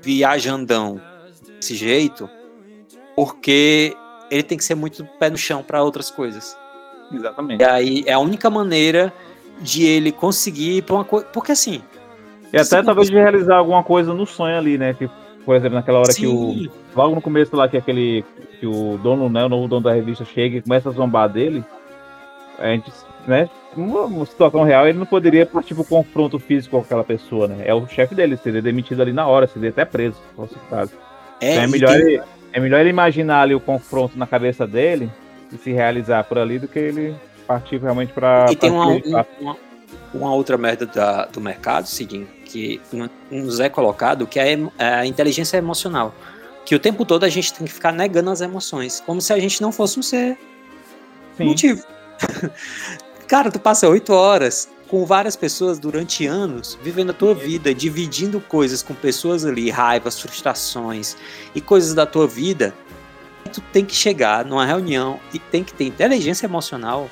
viajandão 0.00 1.00
desse 1.56 1.76
jeito, 1.76 2.28
porque 3.18 3.96
ele 4.30 4.44
tem 4.44 4.56
que 4.56 4.62
ser 4.62 4.76
muito 4.76 5.04
pé 5.18 5.28
no 5.28 5.36
chão 5.36 5.60
para 5.60 5.82
outras 5.82 6.08
coisas. 6.08 6.56
Exatamente. 7.12 7.60
E 7.60 7.64
aí 7.64 8.04
é 8.06 8.12
a 8.12 8.20
única 8.20 8.48
maneira 8.48 9.12
de 9.60 9.84
ele 9.84 10.12
conseguir 10.12 10.76
ir 10.76 10.82
pra 10.82 10.94
uma 10.94 11.04
coisa. 11.04 11.26
Porque 11.32 11.50
assim. 11.50 11.82
E 12.52 12.56
até 12.56 12.80
talvez 12.80 13.10
de 13.10 13.16
realizar 13.16 13.56
alguma 13.56 13.82
coisa 13.82 14.14
no 14.14 14.24
sonho 14.24 14.56
ali, 14.56 14.78
né? 14.78 14.94
Que, 14.94 15.10
por 15.44 15.56
exemplo, 15.56 15.74
naquela 15.74 15.98
hora 15.98 16.12
Sim. 16.12 16.20
que 16.20 16.26
o. 16.28 16.70
Logo 16.94 17.16
no 17.16 17.20
começo 17.20 17.56
lá, 17.56 17.68
que 17.68 17.76
aquele. 17.76 18.24
Que 18.60 18.66
o 18.68 18.96
dono, 19.02 19.28
né? 19.28 19.44
O 19.44 19.48
novo 19.48 19.66
dono 19.66 19.82
da 19.82 19.92
revista 19.92 20.24
chega 20.24 20.58
e 20.58 20.62
começa 20.62 20.88
a 20.88 20.92
zombar 20.92 21.28
dele. 21.28 21.64
A 22.56 22.68
gente, 22.68 22.92
né? 23.26 23.50
Uma 23.76 24.26
situação 24.26 24.62
real, 24.62 24.86
ele 24.86 24.98
não 24.98 25.06
poderia 25.06 25.44
partir 25.44 25.74
pro 25.74 25.82
confronto 25.82 26.38
físico 26.38 26.76
com 26.76 26.82
aquela 26.84 27.02
pessoa, 27.02 27.48
né? 27.48 27.64
É 27.66 27.74
o 27.74 27.84
chefe 27.88 28.14
dele, 28.14 28.36
seria 28.36 28.62
demitido 28.62 29.02
ali 29.02 29.12
na 29.12 29.26
hora, 29.26 29.48
seria 29.48 29.70
até 29.70 29.84
preso, 29.84 30.14
se 30.14 30.36
fosse 30.36 30.54
o 30.54 30.70
caso. 30.70 30.92
É, 31.40 31.54
então 31.54 31.62
é 31.64 31.66
melhor 31.66 31.92
tem... 31.92 32.00
ele 32.00 32.22
é 32.58 32.60
melhor 32.60 32.80
ele 32.80 32.90
imaginar 32.90 33.42
ali 33.42 33.54
o 33.54 33.60
confronto 33.60 34.18
na 34.18 34.26
cabeça 34.26 34.66
dele 34.66 35.10
e 35.52 35.56
se 35.56 35.72
realizar 35.72 36.24
por 36.24 36.38
ali 36.38 36.58
do 36.58 36.68
que 36.68 36.78
ele 36.78 37.16
partir 37.46 37.80
realmente 37.80 38.12
para. 38.12 38.46
E 38.50 38.56
tem 38.56 38.70
uma, 38.70 38.86
uma, 38.86 39.56
uma, 40.12 40.34
outra 40.34 40.58
merda 40.58 40.84
da, 40.84 41.26
do 41.26 41.40
mercado, 41.40 41.86
seguinte, 41.86 42.30
que 42.44 42.80
nos 43.30 43.60
é 43.60 43.68
colocado, 43.68 44.26
que 44.26 44.38
é 44.38 44.58
a 44.78 45.06
inteligência 45.06 45.56
emocional. 45.56 46.14
Que 46.66 46.74
o 46.74 46.78
tempo 46.78 47.04
todo 47.06 47.24
a 47.24 47.28
gente 47.30 47.54
tem 47.54 47.66
que 47.66 47.72
ficar 47.72 47.92
negando 47.92 48.28
as 48.28 48.42
emoções, 48.42 49.00
como 49.06 49.22
se 49.22 49.32
a 49.32 49.38
gente 49.38 49.62
não 49.62 49.72
fosse 49.72 49.98
um 49.98 50.02
ser 50.02 50.36
Sim. 51.36 51.44
motivo. 51.44 51.82
Cara, 53.26 53.50
tu 53.50 53.58
passa 53.58 53.88
oito 53.88 54.12
horas 54.12 54.68
com 54.88 55.04
várias 55.04 55.36
pessoas 55.36 55.78
durante 55.78 56.26
anos, 56.26 56.78
vivendo 56.82 57.10
a 57.10 57.12
tua 57.12 57.34
vida, 57.34 57.74
dividindo 57.74 58.40
coisas 58.40 58.82
com 58.82 58.94
pessoas 58.94 59.44
ali, 59.44 59.70
raivas, 59.70 60.18
frustrações 60.20 61.16
e 61.54 61.60
coisas 61.60 61.94
da 61.94 62.06
tua 62.06 62.26
vida, 62.26 62.74
tu 63.52 63.60
tem 63.60 63.84
que 63.84 63.94
chegar 63.94 64.44
numa 64.44 64.64
reunião 64.64 65.20
e 65.32 65.38
tem 65.38 65.62
que 65.62 65.72
ter 65.74 65.84
inteligência 65.84 66.46
emocional, 66.46 67.10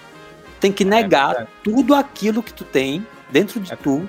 tem 0.59 0.73
que 0.73 0.85
negar 0.85 1.43
é 1.43 1.47
tudo 1.63 1.95
aquilo 1.95 2.43
que 2.43 2.53
tu 2.53 2.65
tem 2.65 3.07
dentro 3.31 3.61
de 3.61 3.73
é, 3.73 3.77
tu. 3.77 4.09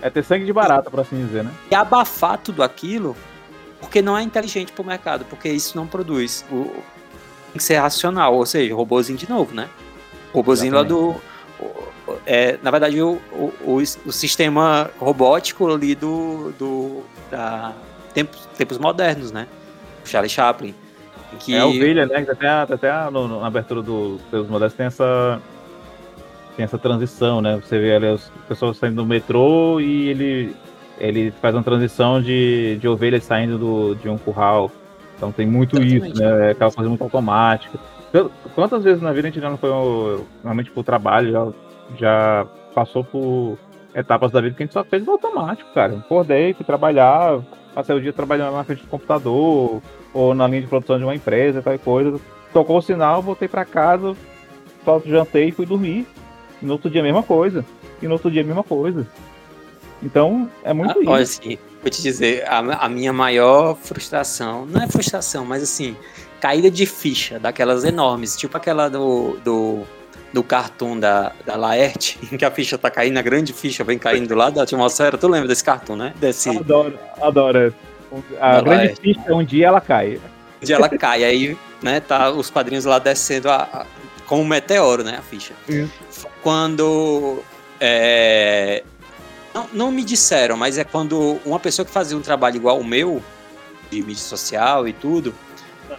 É 0.00 0.08
ter 0.08 0.24
sangue 0.24 0.46
de 0.46 0.52
barata, 0.52 0.90
por 0.90 1.00
assim 1.00 1.24
dizer, 1.24 1.44
né? 1.44 1.52
E 1.70 1.74
abafar 1.74 2.38
tudo 2.38 2.62
aquilo, 2.62 3.14
porque 3.78 4.00
não 4.00 4.16
é 4.16 4.22
inteligente 4.22 4.72
pro 4.72 4.82
mercado, 4.82 5.24
porque 5.26 5.50
isso 5.50 5.76
não 5.76 5.86
produz. 5.86 6.44
O, 6.50 6.64
tem 6.64 7.58
que 7.58 7.62
ser 7.62 7.76
racional, 7.76 8.34
ou 8.34 8.46
seja, 8.46 8.74
robôzinho 8.74 9.18
de 9.18 9.28
novo, 9.28 9.54
né? 9.54 9.68
Robôzinho 10.32 10.74
Exatamente. 10.74 11.02
lá 11.02 11.12
do 11.12 11.32
é, 12.26 12.58
na 12.62 12.70
verdade, 12.70 13.00
o, 13.00 13.20
o, 13.32 13.76
o, 13.76 14.12
sistema 14.12 14.90
robótico 14.98 15.72
ali 15.72 15.94
do, 15.94 16.52
do 16.58 17.02
da 17.30 17.72
tempos, 18.12 18.48
tempos 18.56 18.78
modernos, 18.78 19.32
né? 19.32 19.46
O 20.04 20.08
Charlie 20.08 20.30
Chaplin. 20.30 20.74
Que... 21.40 21.54
É 21.54 21.60
a 21.60 21.66
ovelha, 21.66 22.06
né? 22.06 22.26
Até, 22.28 22.48
até 22.48 23.10
no, 23.10 23.40
na 23.40 23.46
abertura 23.46 23.82
do 23.82 24.18
Tempos 24.30 24.48
Modernos 24.48 24.74
tem 24.74 24.86
essa, 24.86 25.40
tem 26.56 26.64
essa 26.64 26.78
transição, 26.78 27.40
né? 27.40 27.56
Você 27.56 27.78
vê 27.78 27.94
ali 27.94 28.06
as 28.06 28.30
pessoas 28.46 28.76
saindo 28.76 28.96
do 28.96 29.06
metrô 29.06 29.80
e 29.80 30.08
ele, 30.08 30.56
ele 30.98 31.30
faz 31.40 31.54
uma 31.54 31.62
transição 31.62 32.20
de, 32.20 32.76
de 32.78 32.86
ovelhas 32.86 33.24
saindo 33.24 33.56
do, 33.56 33.94
de 33.94 34.08
um 34.08 34.18
curral. 34.18 34.70
Então 35.16 35.32
tem 35.32 35.46
muito 35.46 35.76
Exatamente. 35.76 36.12
isso, 36.12 36.22
né? 36.22 36.48
É 36.48 36.50
aquela 36.50 36.70
coisa 36.70 36.88
muito 36.88 37.02
automática. 37.02 37.78
Quantas 38.54 38.84
vezes 38.84 39.00
na 39.00 39.12
vida 39.12 39.28
a 39.28 39.30
gente 39.30 39.42
não 39.42 39.56
foi 39.56 39.70
realmente 40.42 40.70
pro 40.70 40.82
trabalho, 40.82 41.32
já 41.32 41.48
já 41.98 42.46
passou 42.74 43.04
por 43.04 43.58
etapas 43.94 44.30
da 44.30 44.40
vida 44.40 44.54
que 44.56 44.62
a 44.62 44.66
gente 44.66 44.72
só 44.72 44.84
fez 44.84 45.04
no 45.04 45.12
automático, 45.12 45.72
cara. 45.74 45.98
Acordei, 45.98 46.54
fui 46.54 46.64
trabalhar, 46.64 47.40
passei 47.74 47.94
o 47.94 48.00
dia 48.00 48.12
trabalhando 48.12 48.54
na 48.54 48.64
frente 48.64 48.82
do 48.82 48.88
computador, 48.88 49.82
ou 50.12 50.34
na 50.34 50.46
linha 50.46 50.62
de 50.62 50.66
produção 50.66 50.98
de 50.98 51.04
uma 51.04 51.14
empresa, 51.14 51.62
tal 51.62 51.78
coisa. 51.78 52.20
Tocou 52.52 52.78
o 52.78 52.82
sinal, 52.82 53.22
voltei 53.22 53.48
para 53.48 53.64
casa, 53.64 54.14
só 54.84 55.00
jantei 55.04 55.48
e 55.48 55.52
fui 55.52 55.66
dormir. 55.66 56.06
E 56.60 56.66
no 56.66 56.74
outro 56.74 56.90
dia 56.90 57.00
a 57.00 57.04
mesma 57.04 57.22
coisa. 57.22 57.64
E 58.00 58.06
no 58.06 58.14
outro 58.14 58.30
dia 58.30 58.42
a 58.42 58.44
mesma 58.44 58.62
coisa. 58.62 59.06
Então, 60.02 60.50
é 60.64 60.72
muito 60.72 60.98
ah, 60.98 61.22
isso. 61.22 61.40
Assim, 61.40 61.58
vou 61.80 61.90
te 61.90 62.02
dizer, 62.02 62.44
a, 62.48 62.58
a 62.58 62.88
minha 62.88 63.12
maior 63.12 63.76
frustração, 63.76 64.66
não 64.66 64.82
é 64.82 64.88
frustração, 64.88 65.44
mas 65.44 65.62
assim, 65.62 65.96
caída 66.40 66.70
de 66.70 66.84
ficha, 66.86 67.38
daquelas 67.38 67.84
enormes, 67.84 68.36
tipo 68.36 68.56
aquela 68.56 68.88
do, 68.88 69.38
do 69.44 69.82
do 70.32 70.42
cartoon 70.42 70.98
da, 70.98 71.32
da 71.44 71.56
Laerte, 71.56 72.18
em 72.30 72.36
que 72.36 72.44
a 72.44 72.50
ficha 72.50 72.78
tá 72.78 72.90
caindo, 72.90 73.18
a 73.18 73.22
grande 73.22 73.52
ficha 73.52 73.84
vem 73.84 73.98
caindo 73.98 74.34
lá 74.34 74.50
da 74.50 74.62
atmosfera. 74.62 75.18
Tu 75.18 75.28
lembra 75.28 75.48
desse 75.48 75.64
cartoon, 75.64 75.96
né? 75.96 76.14
Desse... 76.16 76.50
Adoro, 76.50 76.98
adoro. 77.20 77.74
A 78.40 78.56
da 78.56 78.60
grande 78.62 78.84
Laerte. 78.84 79.00
ficha, 79.00 79.34
um 79.34 79.44
dia 79.44 79.66
ela 79.68 79.80
cai. 79.80 80.20
Um 80.60 80.64
dia 80.64 80.76
ela 80.76 80.88
cai, 80.88 81.24
aí, 81.24 81.56
né, 81.82 82.00
tá 82.00 82.30
os 82.30 82.50
quadrinhos 82.50 82.84
lá 82.84 82.98
descendo 82.98 83.50
a, 83.50 83.62
a, 83.62 83.86
como 84.26 84.42
um 84.42 84.46
meteoro, 84.46 85.02
né, 85.02 85.16
a 85.18 85.22
ficha. 85.22 85.54
Quando... 86.42 87.42
É, 87.84 88.84
não, 89.52 89.68
não 89.72 89.90
me 89.90 90.04
disseram, 90.04 90.56
mas 90.56 90.78
é 90.78 90.84
quando 90.84 91.40
uma 91.44 91.58
pessoa 91.58 91.84
que 91.84 91.92
fazia 91.92 92.16
um 92.16 92.22
trabalho 92.22 92.56
igual 92.56 92.78
o 92.78 92.84
meu, 92.84 93.22
de 93.90 94.00
mídia 94.00 94.22
social 94.22 94.88
e 94.88 94.92
tudo, 94.92 95.34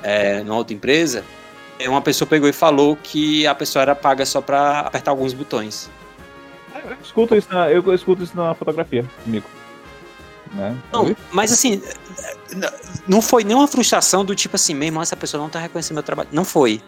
é, 0.02 0.42
numa 0.42 0.58
outra 0.58 0.74
empresa, 0.74 1.20
é, 1.20 1.43
uma 1.88 2.02
pessoa 2.02 2.28
pegou 2.28 2.48
e 2.48 2.54
falou 2.54 2.96
que 2.96 3.46
a 3.48 3.56
pessoa 3.56 3.82
era 3.82 3.96
paga 3.96 4.26
só 4.26 4.42
para 4.42 4.82
apertar 4.82 5.12
alguns 5.12 5.34
botões. 5.34 5.90
Eu 6.86 6.98
escuto 7.02 7.36
isso 7.36 7.48
na, 7.52 7.70
eu 7.70 7.94
escuto 7.94 8.24
isso 8.24 8.36
na 8.36 8.54
fotografia 8.54 9.06
comigo. 9.24 9.46
Né? 10.54 10.78
Não, 10.92 11.16
mas 11.32 11.52
assim, 11.52 11.82
não 13.08 13.22
foi 13.22 13.44
nenhuma 13.44 13.68
frustração 13.68 14.24
do 14.24 14.36
tipo 14.36 14.56
assim, 14.56 14.74
meu 14.74 14.88
irmão, 14.88 15.02
essa 15.02 15.16
pessoa 15.16 15.42
não 15.42 15.50
tá 15.50 15.60
reconhecendo 15.60 15.96
meu 15.96 16.04
trabalho. 16.04 16.30
Não 16.32 16.46
foi. 16.46 16.82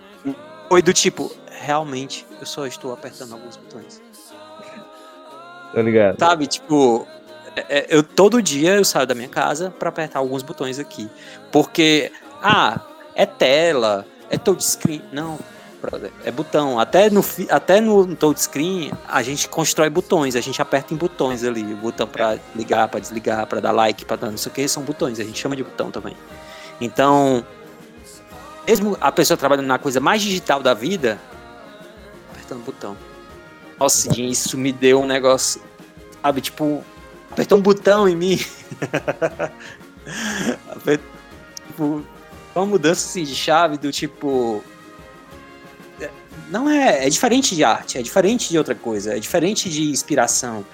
Foi 0.69 0.81
do 0.81 0.93
tipo, 0.93 1.31
realmente, 1.49 2.25
eu 2.39 2.45
só 2.45 2.65
estou 2.67 2.93
apertando 2.93 3.33
alguns 3.33 3.57
botões. 3.57 4.01
Tá 5.73 5.81
ligado? 5.81 6.19
Sabe, 6.19 6.47
tipo, 6.47 7.07
é, 7.55 7.79
é, 7.79 7.85
eu 7.89 8.03
todo 8.03 8.41
dia 8.41 8.75
eu 8.75 8.85
saio 8.85 9.07
da 9.07 9.15
minha 9.15 9.27
casa 9.27 9.71
para 9.71 9.89
apertar 9.89 10.19
alguns 10.19 10.43
botões 10.43 10.79
aqui. 10.79 11.09
Porque, 11.51 12.11
ah, 12.41 12.79
é 13.15 13.25
tela, 13.25 14.05
é 14.35 14.37
touchscreen. 14.37 15.01
Não, 15.11 15.39
é 16.23 16.31
botão. 16.31 16.79
Até 16.79 17.09
no, 17.09 17.23
até 17.49 17.81
no 17.81 18.15
touchscreen 18.15 18.91
a 19.07 19.21
gente 19.21 19.47
constrói 19.47 19.89
botões, 19.89 20.35
a 20.35 20.41
gente 20.41 20.61
aperta 20.61 20.93
em 20.93 20.97
botões 20.97 21.43
ali. 21.43 21.73
O 21.73 21.77
botão 21.77 22.07
para 22.07 22.37
ligar, 22.55 22.87
para 22.87 22.99
desligar, 22.99 23.45
para 23.47 23.59
dar 23.59 23.71
like, 23.71 24.05
para 24.05 24.17
dar 24.17 24.31
não 24.31 24.37
sei 24.37 24.51
o 24.51 24.55
que, 24.55 24.67
são 24.67 24.83
botões. 24.83 25.19
A 25.19 25.23
gente 25.23 25.39
chama 25.39 25.55
de 25.55 25.63
botão 25.63 25.91
também. 25.91 26.15
Então, 26.79 27.45
mesmo 28.67 28.97
a 28.99 29.11
pessoa 29.11 29.37
trabalhando 29.37 29.67
na 29.67 29.79
coisa 29.79 29.99
mais 29.99 30.21
digital 30.21 30.61
da 30.61 30.73
vida, 30.73 31.19
apertando 32.31 32.63
botão. 32.63 32.97
Nossa, 33.79 34.09
isso 34.19 34.57
me 34.57 34.71
deu 34.71 35.01
um 35.01 35.05
negócio, 35.05 35.61
sabe, 36.21 36.41
tipo, 36.41 36.83
apertou 37.31 37.57
um 37.57 37.61
botão 37.61 38.07
em 38.07 38.15
mim. 38.15 38.37
tipo, 41.67 42.05
uma 42.59 42.65
mudança 42.65 43.07
assim, 43.07 43.23
de 43.23 43.35
chave 43.35 43.77
do 43.77 43.91
tipo. 43.91 44.63
É, 45.99 46.09
não 46.49 46.69
é. 46.69 47.05
É 47.05 47.09
diferente 47.09 47.55
de 47.55 47.63
arte, 47.63 47.97
é 47.97 48.01
diferente 48.01 48.49
de 48.49 48.57
outra 48.57 48.75
coisa, 48.75 49.15
é 49.15 49.19
diferente 49.19 49.69
de 49.69 49.89
inspiração. 49.89 50.65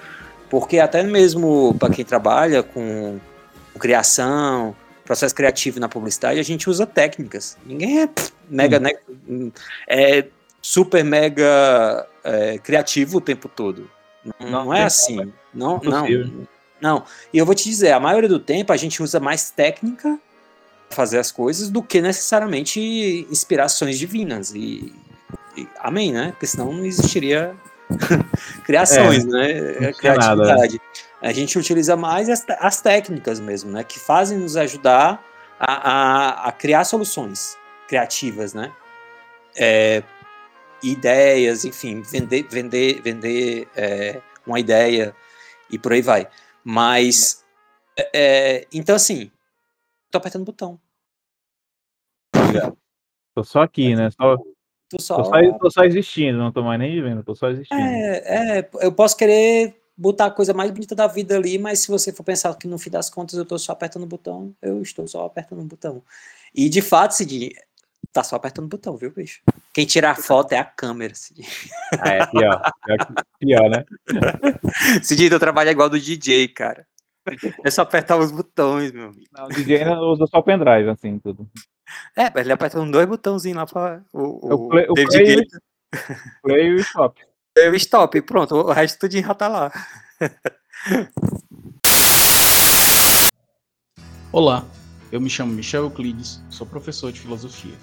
Porque 0.48 0.78
até 0.78 1.02
mesmo 1.02 1.74
para 1.78 1.92
quem 1.92 2.04
trabalha 2.04 2.62
com, 2.62 3.18
com, 3.72 3.78
criação, 3.78 4.76
processo 5.04 5.34
criativo 5.34 5.80
na 5.80 5.88
publicidade, 5.88 6.38
a 6.38 6.42
gente 6.42 6.68
usa 6.68 6.86
técnicas. 6.86 7.56
Ninguém 7.64 8.02
é 8.02 8.06
pff, 8.06 8.32
mega. 8.48 8.78
Hum. 8.78 8.80
Né, 9.46 9.52
é 9.88 10.26
super 10.60 11.02
mega 11.04 12.06
é, 12.22 12.58
criativo 12.58 13.18
o 13.18 13.20
tempo 13.20 13.48
todo. 13.48 13.90
Não, 14.40 14.50
Não 14.50 14.74
é 14.74 14.84
assim. 14.84 15.32
Não, 15.52 15.80
não, 15.82 16.06
não. 16.80 17.04
E 17.32 17.38
eu 17.38 17.44
vou 17.44 17.54
te 17.54 17.64
dizer, 17.64 17.92
a 17.92 18.00
maioria 18.00 18.28
do 18.28 18.38
tempo 18.38 18.72
a 18.72 18.76
gente 18.76 19.02
usa 19.02 19.18
mais 19.18 19.50
técnica 19.50 20.18
fazer 20.92 21.18
as 21.18 21.32
coisas 21.32 21.68
do 21.68 21.82
que 21.82 22.00
necessariamente 22.00 23.26
inspirações 23.30 23.98
divinas. 23.98 24.52
E, 24.54 24.94
e- 25.56 25.68
amém, 25.80 26.12
né? 26.12 26.30
Porque 26.32 26.46
senão 26.46 26.72
não 26.72 26.84
existiria 26.84 27.54
criações, 28.64 29.24
né? 29.24 29.48
tinha 29.48 30.14
nada, 30.14 30.42
Criatividade. 30.42 30.80
A 31.20 31.32
gente 31.32 31.58
utiliza 31.58 31.96
mais 31.96 32.28
as, 32.28 32.44
as 32.58 32.80
técnicas 32.80 33.40
mesmo, 33.40 33.70
né? 33.70 33.82
Que 33.84 33.98
fazem 33.98 34.38
nos 34.38 34.56
ajudar 34.56 35.22
a, 35.58 35.90
a, 35.90 36.48
a 36.48 36.52
criar 36.52 36.84
soluções 36.84 37.56
criativas, 37.88 38.54
né? 38.54 38.72
É, 39.56 40.02
ideias, 40.82 41.64
enfim, 41.64 42.02
vender, 42.02 42.46
vender, 42.50 43.00
vender 43.00 43.68
é, 43.76 44.20
uma 44.46 44.58
ideia 44.58 45.14
e 45.70 45.78
por 45.78 45.92
aí 45.92 46.02
vai. 46.02 46.28
Mas, 46.64 47.44
é, 47.96 48.10
é, 48.12 48.66
então 48.72 48.96
assim, 48.96 49.30
tô 50.10 50.18
apertando 50.18 50.42
o 50.42 50.46
botão. 50.46 50.80
Tô 53.34 53.44
só 53.44 53.62
aqui, 53.62 53.94
né? 53.94 54.10
Só, 54.10 54.36
Tô 54.92 55.00
só, 55.00 55.16
tô, 55.16 55.24
só, 55.24 55.58
tô 55.58 55.70
só 55.70 55.84
existindo, 55.84 56.36
não 56.36 56.52
tô 56.52 56.62
mais 56.62 56.78
nem 56.78 56.92
vivendo, 56.92 57.24
tô 57.24 57.34
só 57.34 57.48
existindo. 57.48 57.80
é, 57.80 58.58
é, 58.58 58.70
eu 58.82 58.92
posso 58.92 59.16
querer 59.16 59.74
botar 59.96 60.26
a 60.26 60.30
coisa 60.30 60.52
mais 60.52 60.70
bonita 60.70 60.94
da 60.94 61.06
vida 61.06 61.34
ali, 61.36 61.58
mas 61.58 61.78
se 61.80 61.88
você 61.88 62.12
for 62.12 62.24
pensar 62.24 62.54
que 62.56 62.68
no 62.68 62.78
fim 62.78 62.90
das 62.90 63.08
contas 63.08 63.38
eu 63.38 63.46
tô 63.46 63.58
só 63.58 63.72
apertando 63.72 64.02
o 64.02 64.06
botão, 64.06 64.54
eu 64.60 64.82
estou 64.82 65.08
só 65.08 65.24
apertando 65.24 65.60
o 65.60 65.64
botão. 65.64 66.02
E 66.54 66.68
de 66.68 66.82
fato, 66.82 67.12
Cidinho, 67.12 67.52
tá 68.12 68.22
só 68.22 68.36
apertando 68.36 68.66
o 68.66 68.68
botão, 68.68 68.94
viu, 68.96 69.10
bicho? 69.10 69.40
Quem 69.72 69.86
tira 69.86 70.10
a 70.10 70.14
foto 70.14 70.52
é 70.52 70.58
a 70.58 70.64
câmera, 70.64 71.14
Cidinho. 71.14 71.48
Ah, 71.98 72.10
é 72.10 72.26
pior. 72.26 72.62
Pior, 72.84 73.14
pior, 73.38 73.70
né? 73.70 73.84
Cidinho, 75.02 75.30
teu 75.30 75.40
trabalho 75.40 75.68
é 75.68 75.72
igual 75.72 75.88
do 75.88 75.98
DJ, 75.98 76.48
cara. 76.48 76.86
É 77.64 77.70
só 77.70 77.82
apertar 77.82 78.16
os 78.18 78.30
botões, 78.32 78.92
meu 78.92 79.04
amigo. 79.06 79.24
Não, 79.32 79.44
o 79.46 79.48
DJ 79.48 79.78
ainda 79.84 80.00
usa 80.00 80.26
só 80.26 80.42
pendrive, 80.42 80.88
assim, 80.90 81.18
tudo. 81.18 81.48
É, 82.16 82.30
mas 82.34 82.44
ele 82.44 82.52
aperta 82.52 82.80
uns 82.80 82.90
dois 82.90 83.06
botãozinhos 83.06 83.56
lá 83.58 83.66
pra 83.66 84.02
o, 84.12 84.50
É 84.50 84.54
o 84.54 84.68
play- 84.68 84.86
o 84.88 84.94
play- 84.94 85.06
Guetta. 85.36 85.62
Play 86.42 86.68
e 86.70 86.76
stop. 86.80 87.20
Eu 87.56 87.74
stop, 87.74 88.20
pronto, 88.22 88.54
o 88.56 88.72
resto 88.72 88.98
tudo 88.98 89.12
já 89.20 89.34
tá 89.34 89.46
lá. 89.48 89.70
Olá, 94.32 94.64
eu 95.10 95.20
me 95.20 95.28
chamo 95.28 95.52
Michel 95.52 95.84
Euclides, 95.84 96.42
sou 96.48 96.66
professor 96.66 97.12
de 97.12 97.20
filosofia. 97.20 97.74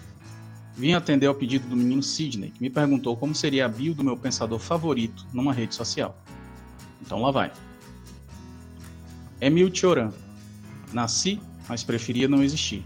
Vim 0.76 0.94
atender 0.94 1.28
ao 1.28 1.36
pedido 1.36 1.68
do 1.68 1.76
menino 1.76 2.02
Sidney, 2.02 2.52
que 2.52 2.62
me 2.62 2.70
perguntou 2.70 3.16
como 3.16 3.36
seria 3.36 3.66
a 3.66 3.70
bio 3.70 3.94
do 3.94 4.04
meu 4.04 4.18
pensador 4.18 4.60
favorito 4.60 5.26
numa 5.34 5.54
rede 5.54 5.76
social. 5.76 6.18
Então 7.02 7.22
lá 7.22 7.32
vai. 7.32 7.52
Emile 9.42 9.72
Cioran. 9.74 10.12
Nasci, 10.92 11.40
mas 11.68 11.84
preferia 11.84 12.28
não 12.28 12.44
existir. 12.44 12.84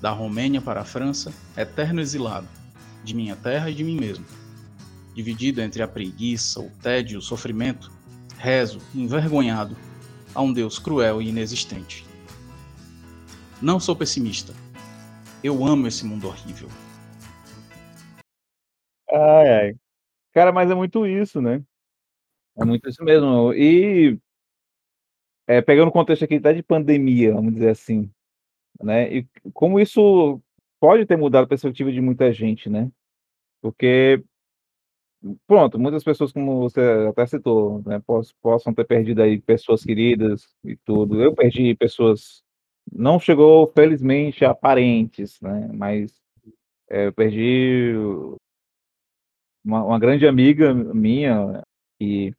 Da 0.00 0.10
Romênia 0.10 0.60
para 0.60 0.82
a 0.82 0.84
França, 0.84 1.32
eterno 1.56 2.00
exilado, 2.00 2.46
de 3.02 3.14
minha 3.14 3.34
terra 3.34 3.70
e 3.70 3.74
de 3.74 3.82
mim 3.82 3.98
mesmo. 3.98 4.26
Dividido 5.14 5.62
entre 5.62 5.82
a 5.82 5.88
preguiça, 5.88 6.60
o 6.60 6.70
tédio 6.82 7.14
e 7.14 7.18
o 7.18 7.22
sofrimento, 7.22 7.90
rezo, 8.36 8.78
envergonhado, 8.94 9.74
a 10.34 10.42
um 10.42 10.52
Deus 10.52 10.78
cruel 10.78 11.22
e 11.22 11.28
inexistente. 11.28 12.06
Não 13.60 13.80
sou 13.80 13.96
pessimista. 13.96 14.52
Eu 15.42 15.64
amo 15.64 15.86
esse 15.86 16.04
mundo 16.04 16.28
horrível. 16.28 16.68
Ai, 19.10 19.48
ai. 19.48 19.74
Cara, 20.32 20.52
mas 20.52 20.70
é 20.70 20.74
muito 20.74 21.06
isso, 21.06 21.40
né? 21.40 21.62
É 22.56 22.64
muito 22.64 22.88
isso 22.88 23.02
mesmo. 23.02 23.52
E 23.54 24.18
é, 25.50 25.60
pegando 25.60 25.88
o 25.88 25.92
contexto 25.92 26.24
aqui 26.24 26.36
até 26.36 26.52
de 26.52 26.62
pandemia, 26.62 27.34
vamos 27.34 27.54
dizer 27.54 27.70
assim, 27.70 28.08
né? 28.80 29.12
E 29.12 29.26
como 29.52 29.80
isso 29.80 30.40
pode 30.80 31.04
ter 31.06 31.16
mudado 31.16 31.44
a 31.44 31.48
perspectiva 31.48 31.90
de 31.90 32.00
muita 32.00 32.32
gente, 32.32 32.70
né? 32.70 32.88
Porque, 33.60 34.22
pronto, 35.46 35.76
muitas 35.76 36.04
pessoas, 36.04 36.32
como 36.32 36.60
você 36.60 36.80
até 37.08 37.26
citou, 37.26 37.82
né, 37.84 38.00
poss- 38.06 38.32
possam 38.40 38.72
ter 38.72 38.84
perdido 38.84 39.22
aí 39.22 39.40
pessoas 39.40 39.82
queridas 39.84 40.54
e 40.64 40.76
tudo. 40.76 41.20
Eu 41.20 41.34
perdi 41.34 41.74
pessoas, 41.74 42.42
não 42.92 43.18
chegou, 43.18 43.66
felizmente, 43.74 44.44
a 44.44 44.54
parentes, 44.54 45.40
né? 45.40 45.68
Mas 45.74 46.12
é, 46.88 47.08
eu 47.08 47.12
perdi 47.12 47.92
uma, 49.64 49.84
uma 49.84 49.98
grande 49.98 50.26
amiga 50.28 50.72
minha 50.72 51.62
que 51.98 52.32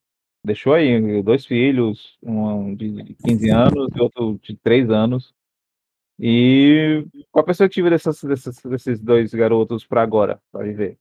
deixou 0.44 0.74
aí 0.74 1.22
dois 1.22 1.46
filhos, 1.46 2.18
um 2.22 2.76
de 2.76 3.16
15 3.16 3.50
anos 3.50 3.90
e 3.96 4.02
outro 4.02 4.40
de 4.42 4.56
3 4.58 4.90
anos. 4.90 5.34
E 6.20 7.06
qual 7.32 7.42
a 7.42 7.46
perspectiva 7.46 7.90
dessas, 7.90 8.22
dessas- 8.24 8.62
desses 8.64 9.00
dois 9.00 9.34
garotos 9.34 9.86
para 9.86 10.02
agora, 10.02 10.42
para 10.52 10.64
viver, 10.64 10.98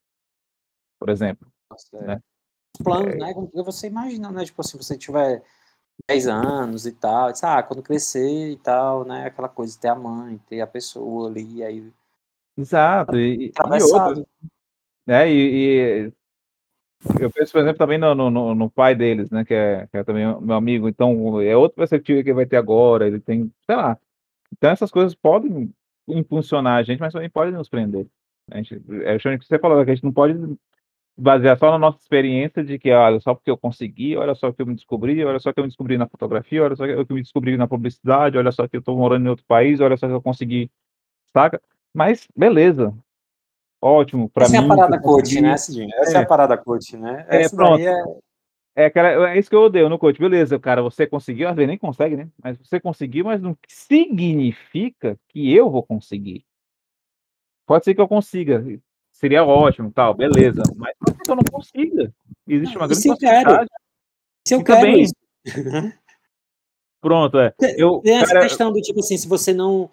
por 0.99 1.11
exemplo? 1.11 1.47
né? 1.93 2.21
Os 2.79 2.85
planos, 2.85 3.17
né? 3.17 3.35
Como 3.35 3.51
que 3.51 3.62
você 3.62 3.89
imagina, 3.89 4.31
né? 4.31 4.45
Tipo, 4.45 4.62
se 4.62 4.77
você 4.77 4.97
tiver 4.97 5.43
10 6.09 6.27
anos 6.27 6.87
e 6.87 6.93
tal, 6.93 7.31
diz, 7.33 7.45
ah, 7.45 7.62
quando 7.62 7.83
crescer 7.83 8.51
e 8.53 8.57
tal, 8.57 9.05
né? 9.05 9.27
Aquela 9.27 9.49
coisa 9.49 9.79
ter 9.79 9.89
a 9.89 9.95
mãe, 9.95 10.39
ter 10.49 10.61
a 10.61 10.67
pessoa 10.67 11.29
ali, 11.29 11.62
aí 11.62 11.93
Exato, 12.57 13.17
e, 13.17 13.49
e 13.49 13.83
outros, 13.83 14.25
né? 15.07 15.31
E, 15.31 16.07
e 16.07 16.12
eu 17.21 17.31
penso, 17.31 17.53
por 17.53 17.61
exemplo, 17.61 17.79
também 17.79 17.99
no, 17.99 18.15
no- 18.15 18.55
no, 18.55 18.71
pai 18.71 18.95
deles, 18.95 19.31
né? 19.31 19.45
Que 19.45 19.55
é, 19.55 19.87
que 19.87 19.97
é 19.97 20.05
também 20.05 20.25
meu 20.41 20.57
amigo. 20.57 20.89
Então, 20.89 21.41
é 21.41 21.57
outra 21.57 21.77
perspectiva 21.77 22.23
que 22.23 22.29
ele 22.29 22.35
vai 22.37 22.47
ter 22.47 22.57
agora. 22.57 23.07
Ele 23.07 23.21
tem, 23.21 23.51
sei 23.67 23.77
lá. 23.77 23.99
Então, 24.53 24.71
essas 24.71 24.91
coisas 24.91 25.15
podem 25.15 25.73
impulsionar 26.09 26.79
a 26.79 26.83
gente, 26.83 27.01
mas 27.01 27.13
também 27.13 27.31
podem 27.31 27.53
nos 27.55 27.69
prender. 27.69 28.07
A 28.51 28.59
gente, 28.59 28.75
é 29.05 29.15
o 29.17 29.39
que 29.39 29.47
você 29.47 29.59
falou, 29.59 29.85
que 29.85 29.91
a 29.91 29.95
gente 29.95 30.05
não 30.05 30.13
pode 30.13 30.35
basear 31.19 31.59
só 31.59 31.71
na 31.71 31.79
nossa 31.79 31.99
experiência 31.99 32.65
de 32.65 32.79
que, 32.79 32.91
olha 32.93 33.21
só 33.21 33.35
porque 33.35 33.51
eu 33.51 33.59
consegui, 33.59 34.17
olha 34.17 34.35
só 34.35 34.53
que 34.53 34.63
eu 34.63 34.67
me 34.67 34.75
descobri, 34.75 35.25
olha 35.25 35.39
só 35.39 35.53
que 35.53 35.61
eu 35.61 35.65
me 35.65 35.69
descobri 35.69 35.99
na 35.99 36.09
fotografia, 36.09 36.63
olha 36.65 36.77
só 36.77 36.87
que 36.87 36.93
eu 36.93 37.07
me 37.17 37.23
descobri 37.23 37.57
na 37.57 37.69
publicidade, 37.69 38.39
olha 38.39 38.53
só 38.53 38.67
que 38.69 38.77
eu 38.77 38.81
estou 38.81 38.97
morando 38.97 39.27
em 39.27 39.29
outro 39.31 39.45
país, 39.47 39.81
olha 39.81 39.97
só 39.97 40.07
que 40.09 40.15
eu 40.15 40.23
consegui, 40.23 40.71
saca? 41.35 41.61
Mas, 41.95 42.29
beleza. 42.37 42.95
Ótimo, 43.82 44.28
para 44.28 44.44
Essa 44.44 44.52
mim. 44.52 44.59
é 44.59 44.65
a 44.65 44.77
parada 44.77 45.01
consegui. 45.01 45.36
coach, 45.36 45.40
né, 45.40 45.57
Cidinho? 45.57 45.90
Essa 45.94 46.19
é. 46.19 46.20
É. 46.20 46.23
a 46.23 46.27
parada 46.27 46.59
coach, 46.59 46.97
né? 46.97 47.27
É, 47.28 47.43
Essa 47.43 47.57
pronto. 47.57 47.81
é... 47.81 48.05
É, 48.77 48.89
cara, 48.89 49.35
é 49.35 49.39
isso 49.39 49.51
que 49.51 49.57
eu 49.57 49.62
odeio 49.62 49.89
no 49.89 49.98
coach. 49.98 50.19
Beleza, 50.19 50.59
cara, 50.59 50.81
você 50.81 51.07
conseguiu, 51.07 51.48
às 51.48 51.57
vezes 51.57 51.69
nem 51.69 51.77
consegue, 51.77 52.16
né? 52.16 52.28
Mas 52.43 52.57
você 52.57 52.78
conseguiu, 52.78 53.24
mas 53.24 53.40
não 53.43 53.57
significa 53.66 55.19
que 55.28 55.52
eu 55.55 55.69
vou 55.69 55.82
conseguir. 55.82 56.44
Pode 57.66 57.85
ser 57.85 57.94
que 57.94 58.01
eu 58.01 58.09
consiga, 58.09 58.65
seria 59.12 59.44
ótimo, 59.44 59.90
tal, 59.90 60.15
beleza. 60.15 60.62
Mas 60.77 60.94
pode 60.98 61.16
ser 61.16 61.23
que 61.24 61.31
eu 61.31 61.36
não 61.36 61.44
consiga. 61.51 62.15
Existe 62.47 62.77
uma 62.77 62.86
grande 62.86 63.02
se 63.02 63.09
eu 63.09 63.16
quero? 63.16 63.35
possibilidade. 63.35 63.70
Se 64.47 64.55
eu 64.55 64.65
quero. 64.65 65.94
Pronto, 67.01 67.39
é. 67.39 67.55
Eu, 67.77 68.01
Tem 68.01 68.16
essa 68.19 68.32
cara, 68.35 68.40
questão 68.47 68.73
do 68.73 68.81
tipo 68.81 69.01
assim, 69.01 69.16
se 69.16 69.27
você 69.27 69.52
não, 69.52 69.90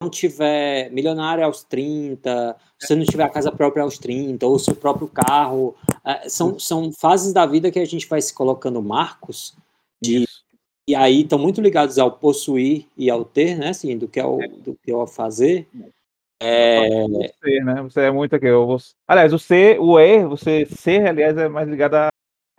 não 0.00 0.08
tiver 0.08 0.90
milionário 0.90 1.44
aos 1.44 1.62
30, 1.62 2.56
se 2.78 2.86
você 2.86 2.94
não 2.94 3.04
tiver 3.04 3.24
a 3.24 3.28
casa 3.28 3.52
própria 3.52 3.82
aos 3.82 3.98
30, 3.98 4.46
ou 4.46 4.54
o 4.54 4.58
seu 4.58 4.74
próprio 4.74 5.06
carro, 5.06 5.76
eh, 6.04 6.28
são, 6.28 6.58
são 6.58 6.90
fases 6.90 7.34
da 7.34 7.44
vida 7.44 7.70
que 7.70 7.78
a 7.78 7.84
gente 7.84 8.08
vai 8.08 8.20
se 8.22 8.32
colocando 8.32 8.82
marcos, 8.82 9.54
de, 10.02 10.26
e 10.88 10.94
aí 10.94 11.20
estão 11.20 11.38
muito 11.38 11.60
ligados 11.60 11.98
ao 11.98 12.12
possuir 12.12 12.86
e 12.96 13.10
ao 13.10 13.24
ter, 13.24 13.58
né, 13.58 13.68
assim, 13.68 13.96
do 13.98 14.08
que 14.08 14.18
é 14.18 14.24
o, 14.24 14.38
do 14.38 14.74
que 14.82 14.90
é 14.90 14.96
o 14.96 15.06
fazer. 15.06 15.68
É, 16.42 17.06
Você, 17.06 17.60
né? 17.60 17.82
Você 17.82 18.00
é 18.00 18.10
muito 18.10 18.34
aqui. 18.34 18.46
Eu 18.46 18.66
vou... 18.66 18.78
Aliás, 19.06 19.30
o 19.34 19.38
ser, 19.38 19.78
o 19.78 20.00
E, 20.00 20.24
você 20.24 20.64
ser, 20.64 21.06
aliás, 21.06 21.36
é 21.36 21.50
mais 21.50 21.68
ligado 21.68 21.96
a, 21.96 22.10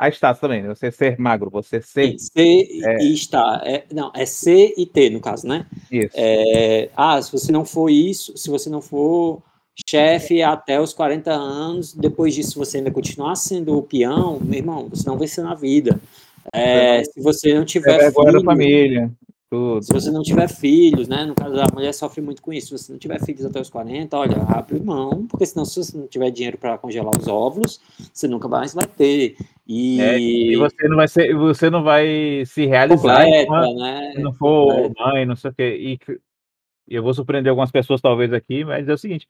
a 0.01 0.09
status 0.09 0.41
também. 0.41 0.63
né? 0.63 0.69
Você 0.69 0.91
ser 0.91 1.19
magro, 1.19 1.51
você 1.51 1.79
ser. 1.79 2.17
ser 2.17 2.67
É. 2.83 3.03
e 3.03 3.13
estar. 3.13 3.61
É, 3.63 3.85
não, 3.93 4.11
é 4.15 4.25
ser 4.25 4.73
e 4.75 4.83
ter, 4.83 5.11
no 5.11 5.19
caso, 5.19 5.47
né? 5.47 5.67
Isso. 5.91 6.09
É, 6.15 6.89
ah, 6.97 7.21
se 7.21 7.31
você 7.31 7.51
não 7.51 7.63
for 7.63 7.87
isso, 7.87 8.35
se 8.35 8.49
você 8.49 8.67
não 8.67 8.81
for 8.81 9.43
chefe 9.87 10.41
até 10.41 10.81
os 10.81 10.91
40 10.91 11.31
anos, 11.31 11.93
depois 11.93 12.33
disso 12.33 12.57
você 12.57 12.77
ainda 12.77 12.89
continuar 12.89 13.35
sendo 13.35 13.77
o 13.77 13.83
peão, 13.83 14.39
meu 14.41 14.57
irmão, 14.57 14.89
você 14.89 15.07
não 15.07 15.19
vencer 15.19 15.43
na 15.43 15.53
vida. 15.53 15.99
É, 16.51 17.03
se 17.03 17.21
você 17.21 17.53
não 17.53 17.61
É 17.61 17.65
tiver 17.65 17.97
vergonha 17.99 18.31
da 18.31 18.39
filhos, 18.39 18.43
família. 18.43 19.11
Tudo. 19.51 19.83
se 19.83 19.91
você 19.91 20.09
não 20.09 20.23
tiver 20.23 20.47
filhos, 20.47 21.09
né? 21.09 21.25
No 21.25 21.35
caso, 21.35 21.59
a 21.59 21.67
mulher 21.73 21.93
sofre 21.93 22.21
muito 22.21 22.41
com 22.41 22.53
isso. 22.53 22.67
Se 22.77 22.85
você 22.85 22.91
não 22.93 22.97
tiver 22.99 23.19
filhos 23.19 23.43
até 23.43 23.59
os 23.59 23.69
40, 23.69 24.17
olha, 24.17 24.37
abre 24.43 24.79
mão, 24.79 25.27
porque 25.27 25.45
senão, 25.45 25.65
se 25.65 25.83
você 25.83 25.97
não 25.97 26.07
tiver 26.07 26.31
dinheiro 26.31 26.57
para 26.57 26.77
congelar 26.77 27.11
os 27.19 27.27
óvulos, 27.27 27.81
você 28.13 28.29
nunca 28.29 28.47
mais 28.47 28.73
vai 28.73 28.87
ter. 28.87 29.35
E, 29.67 29.99
É, 29.99 30.17
E 30.17 30.55
você 30.55 30.87
não 30.87 30.95
vai 30.95 31.07
ser, 31.09 31.35
você 31.35 31.69
não 31.69 31.83
vai 31.83 32.43
se 32.45 32.65
realizar 32.65 33.17
completa, 33.17 33.41
enquanto 33.43 33.75
né? 33.75 34.13
não 34.19 34.33
for 34.33 34.73
completa. 34.73 35.11
mãe, 35.11 35.25
não 35.25 35.35
sei 35.35 35.51
o 35.51 35.53
quê. 35.53 35.77
E 36.87 36.95
eu 36.95 37.03
vou 37.03 37.13
surpreender 37.13 37.49
algumas 37.49 37.71
pessoas 37.71 37.99
talvez 37.99 38.31
aqui, 38.31 38.63
mas 38.63 38.87
é 38.87 38.93
o 38.93 38.97
seguinte, 38.97 39.27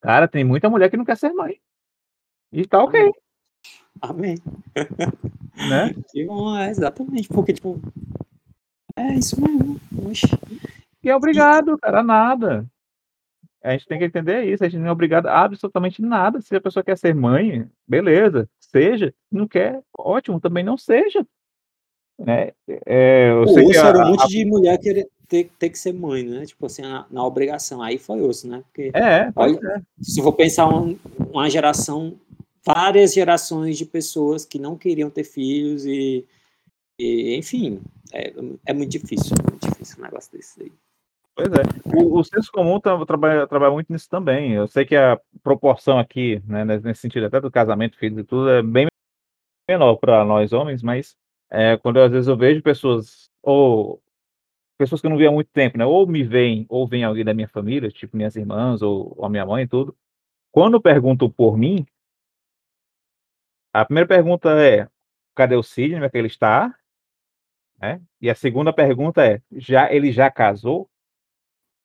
cara, 0.00 0.26
tem 0.26 0.42
muita 0.42 0.68
mulher 0.68 0.90
que 0.90 0.96
não 0.96 1.04
quer 1.04 1.16
ser 1.16 1.32
mãe. 1.32 1.60
E 2.52 2.66
tá 2.66 2.82
ok. 2.82 3.12
Amém. 4.02 4.36
né? 5.68 5.94
Que 6.10 6.24
bom, 6.24 6.56
é, 6.56 6.70
exatamente. 6.70 7.28
Porque, 7.28 7.52
tipo, 7.52 7.80
é 9.00 9.14
isso 9.14 9.40
mesmo. 9.40 9.80
Oxi. 10.06 10.26
E 11.02 11.08
é 11.10 11.16
obrigado, 11.16 11.78
cara, 11.78 12.00
a 12.00 12.02
nada. 12.04 12.66
A 13.62 13.72
gente 13.72 13.86
tem 13.86 13.98
que 13.98 14.04
entender 14.06 14.44
isso, 14.44 14.64
a 14.64 14.68
gente 14.68 14.80
não 14.80 14.88
é 14.88 14.92
obrigado 14.92 15.26
a 15.26 15.42
absolutamente 15.44 16.00
nada. 16.00 16.40
Se 16.40 16.54
a 16.56 16.60
pessoa 16.60 16.82
quer 16.82 16.96
ser 16.96 17.14
mãe, 17.14 17.68
beleza, 17.86 18.48
seja. 18.58 19.12
Não 19.30 19.46
quer, 19.46 19.82
ótimo, 19.96 20.40
também 20.40 20.64
não 20.64 20.76
seja. 20.78 21.26
É, 22.26 22.52
é, 22.86 23.30
eu 23.30 23.42
O 23.42 23.48
sei 23.48 23.64
osso 23.66 23.80
a- 23.80 23.88
era 23.88 23.98
um 23.98 24.02
a- 24.02 24.06
monte 24.10 24.28
de 24.28 24.44
mulher 24.44 24.78
querer 24.78 25.08
ter, 25.28 25.50
ter 25.58 25.70
que 25.70 25.78
ser 25.78 25.92
mãe, 25.94 26.22
né? 26.22 26.44
Tipo 26.44 26.66
assim, 26.66 26.82
na, 26.82 27.06
na 27.10 27.24
obrigação. 27.24 27.80
Aí 27.82 27.98
foi 27.98 28.20
osso, 28.20 28.46
né? 28.48 28.62
Porque 28.66 28.90
É, 28.94 29.30
Olha, 29.36 29.82
se 30.00 30.22
for 30.22 30.32
pensar 30.32 30.68
um- 30.68 30.98
uma 31.30 31.48
geração, 31.48 32.14
várias 32.64 33.14
gerações 33.14 33.78
de 33.78 33.86
pessoas 33.86 34.44
que 34.44 34.58
não 34.58 34.76
queriam 34.76 35.08
ter 35.08 35.24
filhos 35.24 35.84
e, 35.86 36.26
e, 37.00 37.36
enfim, 37.36 37.80
é, 38.12 38.32
é 38.66 38.72
muito 38.74 38.90
difícil, 38.90 39.34
muito 39.48 39.66
difícil 39.70 39.98
um 39.98 40.02
negócio 40.02 40.30
desse 40.32 40.62
aí. 40.62 40.72
Pois 41.34 41.48
é. 41.48 41.96
O, 41.96 42.18
o 42.18 42.24
senso 42.24 42.52
comum 42.52 42.78
tá- 42.78 43.06
trabalha, 43.06 43.46
trabalha 43.46 43.72
muito 43.72 43.90
nisso 43.90 44.08
também. 44.10 44.52
Eu 44.52 44.68
sei 44.68 44.84
que 44.84 44.94
a 44.94 45.18
proporção 45.42 45.98
aqui, 45.98 46.42
né, 46.46 46.64
nesse 46.64 47.00
sentido 47.00 47.24
até 47.24 47.40
do 47.40 47.50
casamento, 47.50 47.96
filhos 47.96 48.18
e 48.18 48.24
tudo, 48.24 48.50
é 48.50 48.62
bem 48.62 48.86
menor 49.66 49.96
para 49.96 50.24
nós 50.24 50.52
homens, 50.52 50.82
mas 50.82 51.16
é, 51.48 51.78
quando 51.78 51.98
eu, 51.98 52.04
às 52.04 52.10
vezes 52.10 52.28
eu 52.28 52.36
vejo 52.36 52.62
pessoas, 52.62 53.30
ou 53.42 54.02
pessoas 54.76 55.00
que 55.00 55.06
eu 55.06 55.10
não 55.10 55.16
via 55.16 55.28
há 55.28 55.32
muito 55.32 55.50
tempo, 55.52 55.78
né, 55.78 55.86
ou 55.86 56.06
me 56.06 56.22
veem, 56.22 56.66
ou 56.68 56.86
vem 56.86 57.04
alguém 57.04 57.24
da 57.24 57.32
minha 57.32 57.48
família, 57.48 57.88
tipo 57.90 58.16
minhas 58.16 58.36
irmãs, 58.36 58.82
ou, 58.82 59.14
ou 59.16 59.24
a 59.24 59.30
minha 59.30 59.46
mãe 59.46 59.64
e 59.64 59.68
tudo, 59.68 59.96
quando 60.52 60.80
perguntam 60.80 61.30
por 61.30 61.56
mim, 61.56 61.86
a 63.72 63.84
primeira 63.84 64.08
pergunta 64.08 64.50
é, 64.60 64.88
cadê 65.34 65.54
o 65.54 65.62
Sidney, 65.62 65.94
como 65.94 66.04
é 66.04 66.10
que 66.10 66.18
ele 66.18 66.26
está? 66.26 66.74
Né? 67.80 68.00
E 68.20 68.28
a 68.28 68.34
segunda 68.34 68.72
pergunta 68.72 69.24
é, 69.24 69.40
já 69.52 69.92
ele 69.92 70.12
já 70.12 70.30
casou? 70.30 70.88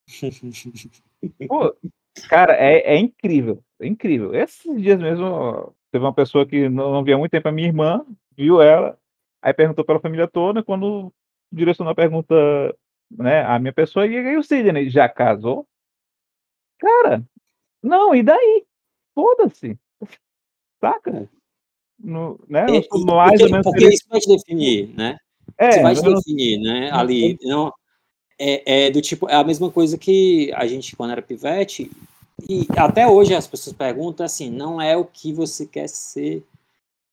Pô, 1.48 1.76
cara, 2.30 2.54
é, 2.54 2.96
é 2.96 2.98
incrível, 2.98 3.64
é 3.80 3.88
incrível. 3.88 4.34
Esses 4.36 4.82
dias 4.82 5.00
mesmo, 5.00 5.74
teve 5.92 6.04
uma 6.04 6.14
pessoa 6.14 6.46
que 6.46 6.70
não, 6.70 6.92
não 6.92 7.04
via 7.04 7.18
muito 7.18 7.32
tempo, 7.32 7.48
a 7.48 7.52
minha 7.52 7.68
irmã, 7.68 8.06
viu 8.36 8.62
ela, 8.62 8.98
aí 9.42 9.54
perguntou 9.54 9.86
pela 9.86 10.00
família 10.00 10.28
toda, 10.28 10.64
quando 10.64 11.12
direcionou 11.52 11.92
a 11.92 11.96
pergunta, 11.96 12.36
né, 13.10 13.44
à 13.46 13.58
minha 13.58 13.74
pessoa, 13.74 14.06
e 14.06 14.18
aí 14.18 14.38
o 14.38 14.44
Sidney, 14.44 14.90
já 14.90 15.08
casou? 15.08 15.66
Cara, 16.80 17.24
não, 17.82 18.14
e 18.14 18.22
daí? 18.22 18.66
Foda-se. 19.16 19.80
Saca? 20.82 21.30
No, 21.98 22.40
né, 22.50 22.66
É, 22.78 22.82
sou 22.84 23.00
e- 23.00 23.06
mais 23.06 23.42
ou 23.42 23.50
menos 23.50 23.64
porque 23.66 23.88
isso 23.88 24.08
vai 24.10 24.20
te 24.20 24.28
definir, 24.28 24.94
né? 24.96 25.18
É, 25.58 25.70
Isso 25.70 25.82
vai 25.82 25.96
eu 25.96 26.16
definir, 26.16 26.60
né? 26.60 26.90
Ali, 26.92 27.38
não, 27.44 27.72
é, 28.38 28.88
é 28.88 28.92
do 28.92 29.02
tipo, 29.02 29.30
é 29.30 29.36
a 29.36 29.44
mesma 29.44 29.72
coisa 29.72 29.98
que 29.98 30.52
a 30.54 30.68
gente, 30.68 30.96
quando 30.96 31.12
era 31.12 31.22
pivete, 31.22 31.90
e 32.50 32.68
até 32.78 33.08
hoje 33.08 33.34
as 33.34 33.48
pessoas 33.48 33.76
perguntam 33.76 34.26
assim, 34.26 34.50
não 34.50 34.82
é 34.82 34.96
o 34.98 35.06
que 35.06 35.32
você 35.32 35.66
quer 35.66 35.88
ser, 35.88 36.44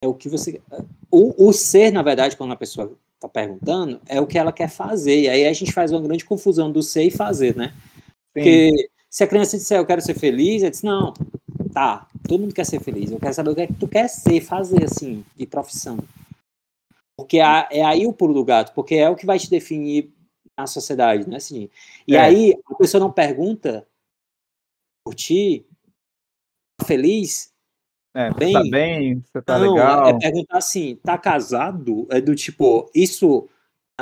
é 0.02 0.06
o 0.06 0.14
que 0.14 0.28
você... 0.28 0.60
O, 1.10 1.48
o 1.48 1.52
ser, 1.52 1.92
na 1.92 2.02
verdade, 2.02 2.36
quando 2.36 2.52
a 2.52 2.56
pessoa 2.56 2.92
está 3.14 3.28
perguntando, 3.28 4.00
é 4.06 4.20
o 4.20 4.26
que 4.26 4.36
ela 4.36 4.52
quer 4.52 4.68
fazer, 4.68 5.22
e 5.22 5.28
aí 5.28 5.46
a 5.46 5.52
gente 5.52 5.72
faz 5.72 5.92
uma 5.92 6.00
grande 6.00 6.24
confusão 6.24 6.72
do 6.72 6.82
ser 6.82 7.04
e 7.04 7.10
fazer, 7.10 7.56
né? 7.56 7.72
Porque 8.34 8.88
se 9.08 9.22
a 9.22 9.26
criança 9.26 9.56
disser, 9.56 9.78
eu 9.78 9.86
quero 9.86 10.00
ser 10.00 10.14
feliz, 10.14 10.62
ela 10.62 10.70
diz, 10.70 10.82
não, 10.82 11.14
tá, 11.72 12.08
todo 12.26 12.40
mundo 12.40 12.54
quer 12.54 12.66
ser 12.66 12.80
feliz, 12.80 13.10
eu 13.10 13.20
quero 13.20 13.34
saber 13.34 13.50
o 13.50 13.54
que 13.54 13.60
é 13.60 13.66
que 13.68 13.74
tu 13.74 13.86
quer 13.86 14.08
ser, 14.08 14.40
fazer, 14.40 14.84
assim, 14.84 15.24
de 15.36 15.46
profissão. 15.46 15.98
Porque 17.16 17.40
a- 17.40 17.68
é 17.70 17.82
aí 17.84 18.06
o 18.06 18.12
pulo 18.12 18.34
do 18.34 18.44
gato, 18.44 18.72
porque 18.74 18.94
é 18.94 19.08
o 19.08 19.16
que 19.16 19.26
vai 19.26 19.38
te 19.38 19.48
definir 19.50 20.12
na 20.56 20.66
sociedade, 20.66 21.28
né, 21.28 21.36
assim. 21.36 21.68
E 22.06 22.16
É. 22.16 22.20
aí 22.20 22.54
a 22.70 22.74
pessoa 22.74 23.00
não 23.00 23.12
pergunta 23.12 23.86
por 25.04 25.14
ti, 25.14 25.66
tá 26.78 26.86
feliz? 26.86 27.52
É, 28.14 28.30
bem- 28.30 28.52
tá 28.52 28.62
bem, 28.70 29.20
você 29.20 29.42
tá 29.42 29.58
não, 29.58 29.74
legal. 29.74 30.06
é, 30.06 30.10
é 30.10 30.18
perguntar 30.18 30.58
assim, 30.58 30.96
tá 30.96 31.16
casado? 31.16 32.06
É 32.10 32.20
do 32.20 32.34
tipo, 32.34 32.90
isso 32.94 33.48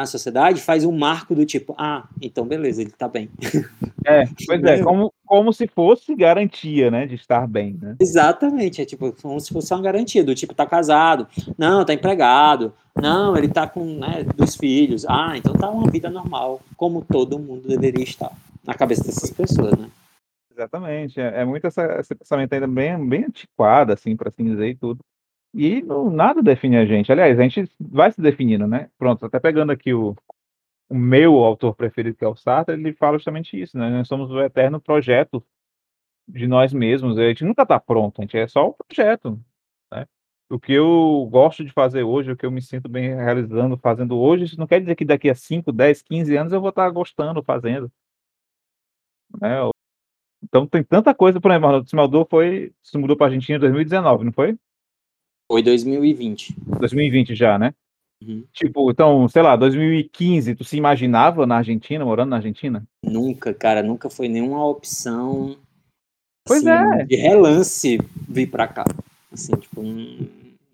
na 0.01 0.07
sociedade 0.07 0.63
faz 0.63 0.85
um 0.85 0.97
marco 0.97 1.35
do 1.35 1.45
tipo, 1.45 1.75
ah, 1.77 2.09
então 2.23 2.47
beleza, 2.47 2.81
ele 2.81 2.91
tá 2.91 3.07
bem. 3.07 3.29
É, 4.05 4.25
pois 4.47 4.63
é, 4.65 4.81
como, 4.83 5.13
como 5.27 5.53
se 5.53 5.67
fosse 5.67 6.15
garantia, 6.15 6.91
né, 6.91 7.07
de 7.07 7.17
estar 7.17 7.47
bem, 7.47 7.79
né? 7.81 7.97
Exatamente, 8.01 8.81
é 8.81 8.87
tipo, 8.87 9.13
como 9.21 9.39
se 9.39 9.53
fosse 9.53 9.73
uma 9.75 9.83
garantia, 9.83 10.25
do 10.25 10.35
tipo, 10.35 10.55
tá 10.55 10.65
casado, 10.65 11.29
não, 11.59 11.85
tá 11.85 11.93
empregado, 11.93 12.73
não, 12.97 13.37
ele 13.37 13.49
tá 13.49 13.67
com, 13.67 13.85
né, 13.85 14.25
dos 14.35 14.57
filhos, 14.57 15.05
ah, 15.07 15.37
então 15.37 15.53
tá 15.53 15.69
uma 15.69 15.91
vida 15.91 16.09
normal, 16.09 16.63
como 16.77 17.05
todo 17.05 17.39
mundo 17.39 17.69
deveria 17.69 18.05
estar, 18.05 18.33
na 18.65 18.73
cabeça 18.73 19.05
dessas 19.05 19.31
pessoas, 19.31 19.77
né? 19.77 19.91
Exatamente, 20.51 21.21
é, 21.21 21.43
é 21.43 21.45
muito 21.45 21.67
essa, 21.67 22.01
esse 22.01 22.15
pensamento 22.15 22.53
ainda 22.55 22.67
bem, 22.67 23.07
bem 23.07 23.25
antiquado, 23.25 23.93
assim, 23.93 24.17
para 24.17 24.31
assim 24.31 24.45
dizer 24.45 24.69
e 24.69 24.75
tudo. 24.75 25.01
E 25.53 25.83
não, 25.83 26.11
nada 26.11 26.43
define 26.43 26.77
a 26.77 26.87
gente. 26.87 27.11
Aliás, 27.11 27.39
a 27.39 27.43
gente 27.43 27.71
vai 27.81 28.11
se 28.13 28.21
definindo, 28.21 28.67
né? 28.67 28.91
Pronto, 28.99 29.27
até 29.27 29.41
pegando 29.41 29.73
aqui 29.73 29.93
o, 29.93 30.17
o 30.89 30.95
meu 30.95 31.39
autor 31.39 31.75
preferido, 31.75 32.17
que 32.17 32.25
é 32.25 32.29
o 32.29 32.37
Sartre, 32.37 32.75
ele 32.75 32.93
fala 32.93 33.19
justamente 33.19 33.61
isso, 33.61 33.77
né? 33.79 33.91
Nós 33.91 34.09
somos 34.09 34.31
o 34.31 34.41
eterno 34.41 34.81
projeto 34.81 35.45
de 36.29 36.47
nós 36.47 36.73
mesmos. 36.73 37.19
A 37.19 37.29
gente 37.29 37.45
nunca 37.45 37.63
está 37.63 37.81
pronto, 37.81 38.21
a 38.21 38.23
gente 38.25 38.37
é 38.37 38.47
só 38.49 38.69
o 38.69 38.75
projeto, 38.75 39.41
né? 39.93 40.07
O 40.51 40.59
que 40.61 40.73
eu 40.73 41.29
gosto 41.31 41.65
de 41.65 41.73
fazer 41.73 42.03
hoje, 42.05 42.33
o 42.33 42.37
que 42.37 42.47
eu 42.47 42.51
me 42.51 42.63
sinto 42.63 42.89
bem 42.89 43.15
realizando, 43.15 43.77
fazendo 43.79 44.19
hoje, 44.19 44.45
isso 44.45 44.59
não 44.59 44.67
quer 44.67 44.81
dizer 44.81 44.97
que 44.97 45.05
daqui 45.05 45.31
a 45.31 45.35
5, 45.35 45.73
10, 45.73 46.03
15 46.03 46.37
anos 46.37 46.53
eu 46.53 46.61
vou 46.61 46.71
estar 46.71 46.89
gostando, 46.91 47.43
fazendo. 47.43 47.91
Né? 49.41 49.59
Então 50.43 50.67
tem 50.67 50.83
tanta 50.83 51.15
coisa, 51.15 51.41
por 51.41 51.51
exemplo, 51.51 51.79
o 51.79 51.83
Smeldor 51.83 52.27
foi, 52.29 52.73
se 52.83 52.99
mudou 52.99 53.17
para 53.17 53.27
a 53.27 53.29
Argentina 53.29 53.57
em 53.59 53.61
2019, 53.61 54.25
não 54.25 54.33
foi? 54.33 54.57
Foi 55.51 55.65
2020. 55.65 56.55
2020 56.79 57.35
já, 57.35 57.59
né? 57.59 57.75
Uhum. 58.23 58.45
Tipo, 58.53 58.89
então, 58.89 59.27
sei 59.29 59.43
lá, 59.43 59.57
2015, 59.57 60.55
tu 60.55 60.63
se 60.63 60.77
imaginava 60.77 61.45
na 61.45 61.57
Argentina, 61.57 62.05
morando 62.05 62.31
na 62.31 62.37
Argentina? 62.37 62.87
Nunca, 63.05 63.53
cara, 63.53 63.83
nunca 63.83 64.09
foi 64.09 64.29
nenhuma 64.29 64.65
opção 64.65 65.57
Pois 66.47 66.65
assim, 66.65 67.01
é. 67.01 67.05
de 67.05 67.17
relance 67.17 67.99
vir 68.29 68.47
pra 68.47 68.69
cá. 68.69 68.85
Assim, 69.33 69.57
tipo, 69.57 69.83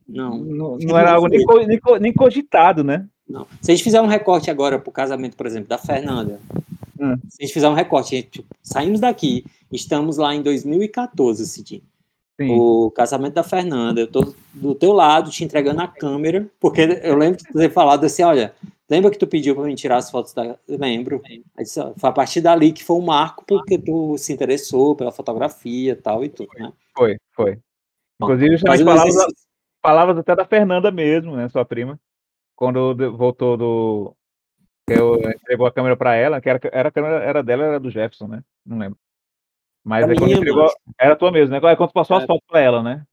não. 0.07 0.39
Não, 0.39 0.77
não 0.79 0.99
era 0.99 1.13
algo 1.13 1.29
nem, 1.29 1.43
nem 1.67 1.81
nem 1.99 2.13
cogitado, 2.13 2.85
né? 2.85 3.07
Não. 3.27 3.47
Se 3.63 3.73
a 3.73 3.75
gente 3.75 3.85
fizer 3.85 4.03
um 4.03 4.07
recorte 4.07 4.51
agora 4.51 4.79
pro 4.79 4.93
casamento, 4.93 5.39
por 5.39 5.47
exemplo, 5.47 5.71
da 5.71 5.79
Fernanda, 5.79 6.39
Hum. 7.01 7.17
se 7.31 7.43
a 7.43 7.47
gente 7.47 7.55
fizer 7.55 7.69
um 7.69 7.75
recorte, 7.75 8.15
a 8.15 8.19
gente, 8.19 8.31
tipo, 8.31 8.55
saímos 8.63 9.01
daqui, 9.01 9.45
estamos 9.73 10.19
lá 10.19 10.35
em 10.35 10.43
2014, 10.43 11.47
Cidinho. 11.47 11.83
Sim. 12.39 12.51
O 12.51 12.91
casamento 12.91 13.35
da 13.35 13.43
Fernanda, 13.43 14.01
eu 14.01 14.07
tô 14.07 14.35
do 14.53 14.75
teu 14.75 14.93
lado 14.93 15.31
te 15.31 15.43
entregando 15.43 15.81
a 15.81 15.89
câmera, 15.89 16.47
porque 16.61 16.83
eu 17.03 17.17
lembro 17.17 17.39
de 17.39 17.45
ter 17.45 17.73
falado 17.73 18.05
assim, 18.05 18.23
olha, 18.23 18.55
lembra 18.91 19.11
que 19.11 19.19
tu 19.19 19.27
pediu 19.27 19.55
para 19.55 19.65
mim 19.65 19.75
tirar 19.75 19.97
as 19.97 20.11
fotos 20.11 20.35
da... 20.35 20.59
Eu 20.69 20.79
lembro. 20.79 21.23
Disse, 21.59 21.81
ó, 21.81 21.95
foi 21.97 22.11
a 22.11 22.13
partir 22.13 22.43
dali 22.43 22.73
que 22.73 22.85
foi 22.85 22.97
um 22.97 23.05
marco, 23.07 23.43
porque 23.47 23.79
tu 23.79 24.19
se 24.19 24.35
interessou 24.35 24.95
pela 24.95 25.11
fotografia 25.11 25.93
e 25.93 25.97
tal 25.97 26.23
e 26.23 26.29
tudo, 26.29 26.51
né? 26.59 26.71
Foi, 26.95 27.17
foi. 27.35 27.59
Bom, 28.19 28.27
Inclusive, 28.27 28.53
justamente 28.53 28.79
Fazendo 28.79 28.87
palavras, 28.87 29.15
exercício. 29.15 29.49
palavras 29.83 30.19
até 30.19 30.37
da 30.37 30.45
Fernanda 30.45 30.91
mesmo, 30.91 31.37
né? 31.37 31.49
Sua 31.49 31.65
prima. 31.65 31.99
Quando 32.55 32.95
voltou 33.17 33.57
do. 33.57 34.17
Eu 34.89 35.17
entregou 35.31 35.67
a 35.67 35.73
câmera 35.73 35.97
para 35.97 36.15
ela, 36.15 36.41
que 36.41 36.49
era, 36.49 36.61
era 36.73 36.89
a 36.89 36.93
câmera 36.93 37.23
era 37.23 37.43
dela, 37.43 37.65
era 37.65 37.81
do 37.81 37.91
Jefferson, 37.91 38.29
né? 38.29 38.43
Não 38.65 38.79
lembro. 38.79 38.99
Mas 39.87 40.05
quando 40.05 40.25
minha, 40.25 40.37
entregou. 40.37 40.63
macho. 40.65 40.77
Era 40.99 41.15
tua 41.17 41.31
mesmo, 41.31 41.53
né? 41.55 41.61
Aí 41.69 41.77
quando 41.77 41.91
tu 41.91 41.95
passou 41.95 42.17
as 42.17 42.25
É. 42.25 42.27
fotos 42.27 42.45
para 42.49 42.61
ela, 42.61 42.83
né? 42.83 43.05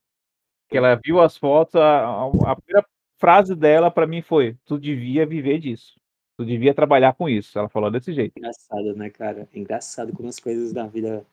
Que 0.70 0.78
ela 0.78 1.00
viu 1.04 1.22
as 1.22 1.38
fotos, 1.38 1.76
a, 1.76 2.24
a- 2.24 2.56
primeira 2.56 2.86
frase 3.20 3.56
dela 3.56 3.92
para 3.92 4.08
mim 4.08 4.22
foi: 4.24 4.58
Tu 4.66 4.80
devia 4.80 5.26
viver 5.26 5.60
disso. 5.60 5.94
Tu 6.36 6.44
devia 6.46 6.74
trabalhar 6.74 7.14
com 7.14 7.30
isso. 7.30 7.58
Ela 7.60 7.70
falou 7.70 7.92
desse 7.92 8.12
jeito. 8.12 8.34
Engraçado, 8.38 8.96
né, 8.96 9.10
cara? 9.12 9.48
Engraçado 9.54 10.12
como 10.14 10.28
as 10.30 10.40
coisas 10.40 10.74
da 10.74 10.88
vida. 10.88 11.24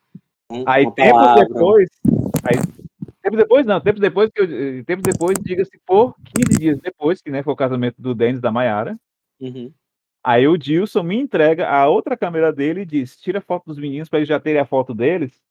Um, 0.51 0.63
Aí 0.67 0.83
tempos 0.91 1.11
palavra, 1.21 1.45
depois, 1.47 1.89
aí, 2.43 2.57
tempos 3.23 3.39
depois 3.39 3.65
não, 3.65 3.79
tempos 3.81 4.01
depois 4.01 4.29
que 4.29 4.41
eu, 4.41 4.83
tempos 4.85 5.03
depois, 5.03 5.39
diga-se 5.41 5.79
por 5.87 6.13
15 6.35 6.59
dias 6.59 6.79
depois, 6.79 7.21
que 7.21 7.31
né, 7.31 7.41
foi 7.41 7.53
o 7.53 7.55
casamento 7.55 7.99
do 8.01 8.13
Denis 8.13 8.41
da 8.41 8.51
Maiara, 8.51 8.95
Uhum. 9.39 9.71
Aí 10.23 10.47
o 10.47 10.57
Dilson 10.57 11.03
me 11.03 11.17
entrega 11.17 11.69
a 11.69 11.87
outra 11.87 12.17
câmera 12.17 12.51
dele 12.51 12.81
e 12.81 12.85
diz, 12.85 13.19
tira 13.19 13.39
a 13.39 13.41
foto 13.41 13.65
dos 13.65 13.77
meninos 13.77 14.09
para 14.09 14.19
eles 14.19 14.29
já 14.29 14.39
terem 14.39 14.61
a 14.61 14.65
foto 14.65 14.93
deles, 14.93 15.41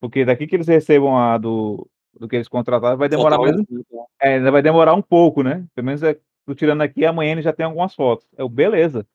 porque 0.00 0.24
daqui 0.24 0.46
que 0.46 0.56
eles 0.56 0.68
recebam 0.68 1.16
a 1.16 1.38
do, 1.38 1.88
do 2.18 2.28
que 2.28 2.36
eles 2.36 2.48
contrataram, 2.48 2.96
vai 2.96 3.08
demorar 3.08 3.38
mesmo, 3.38 3.64
Fotógrafo, 3.66 4.10
é, 4.20 4.34
ainda 4.34 4.50
vai 4.50 4.62
demorar 4.62 4.94
um 4.94 5.02
pouco, 5.02 5.42
né? 5.42 5.66
Pelo 5.74 5.86
menos 5.86 6.02
é, 6.02 6.18
tô 6.46 6.54
tirando 6.54 6.82
aqui, 6.82 7.04
amanhã 7.04 7.32
ele 7.32 7.42
já 7.42 7.52
tem 7.52 7.64
algumas 7.64 7.94
fotos. 7.94 8.26
Eu, 8.36 8.48
beleza. 8.48 9.06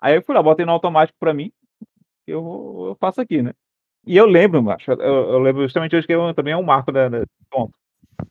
Aí 0.00 0.16
eu 0.16 0.22
fui 0.22 0.34
lá, 0.34 0.42
botei 0.42 0.66
no 0.66 0.72
automático 0.72 1.18
para 1.18 1.34
mim, 1.34 1.52
eu, 2.26 2.86
eu 2.88 2.96
faço 3.00 3.20
aqui, 3.20 3.42
né? 3.42 3.52
E 4.06 4.16
eu 4.16 4.26
lembro, 4.26 4.62
macho, 4.62 4.92
eu, 4.92 4.98
eu 4.98 5.38
lembro 5.38 5.62
justamente 5.62 5.96
hoje 5.96 6.06
que 6.06 6.14
eu, 6.14 6.32
também 6.34 6.52
é 6.52 6.56
um 6.56 6.62
marco 6.62 6.92
da, 6.92 7.08
da 7.08 7.24
ponto. 7.50 7.76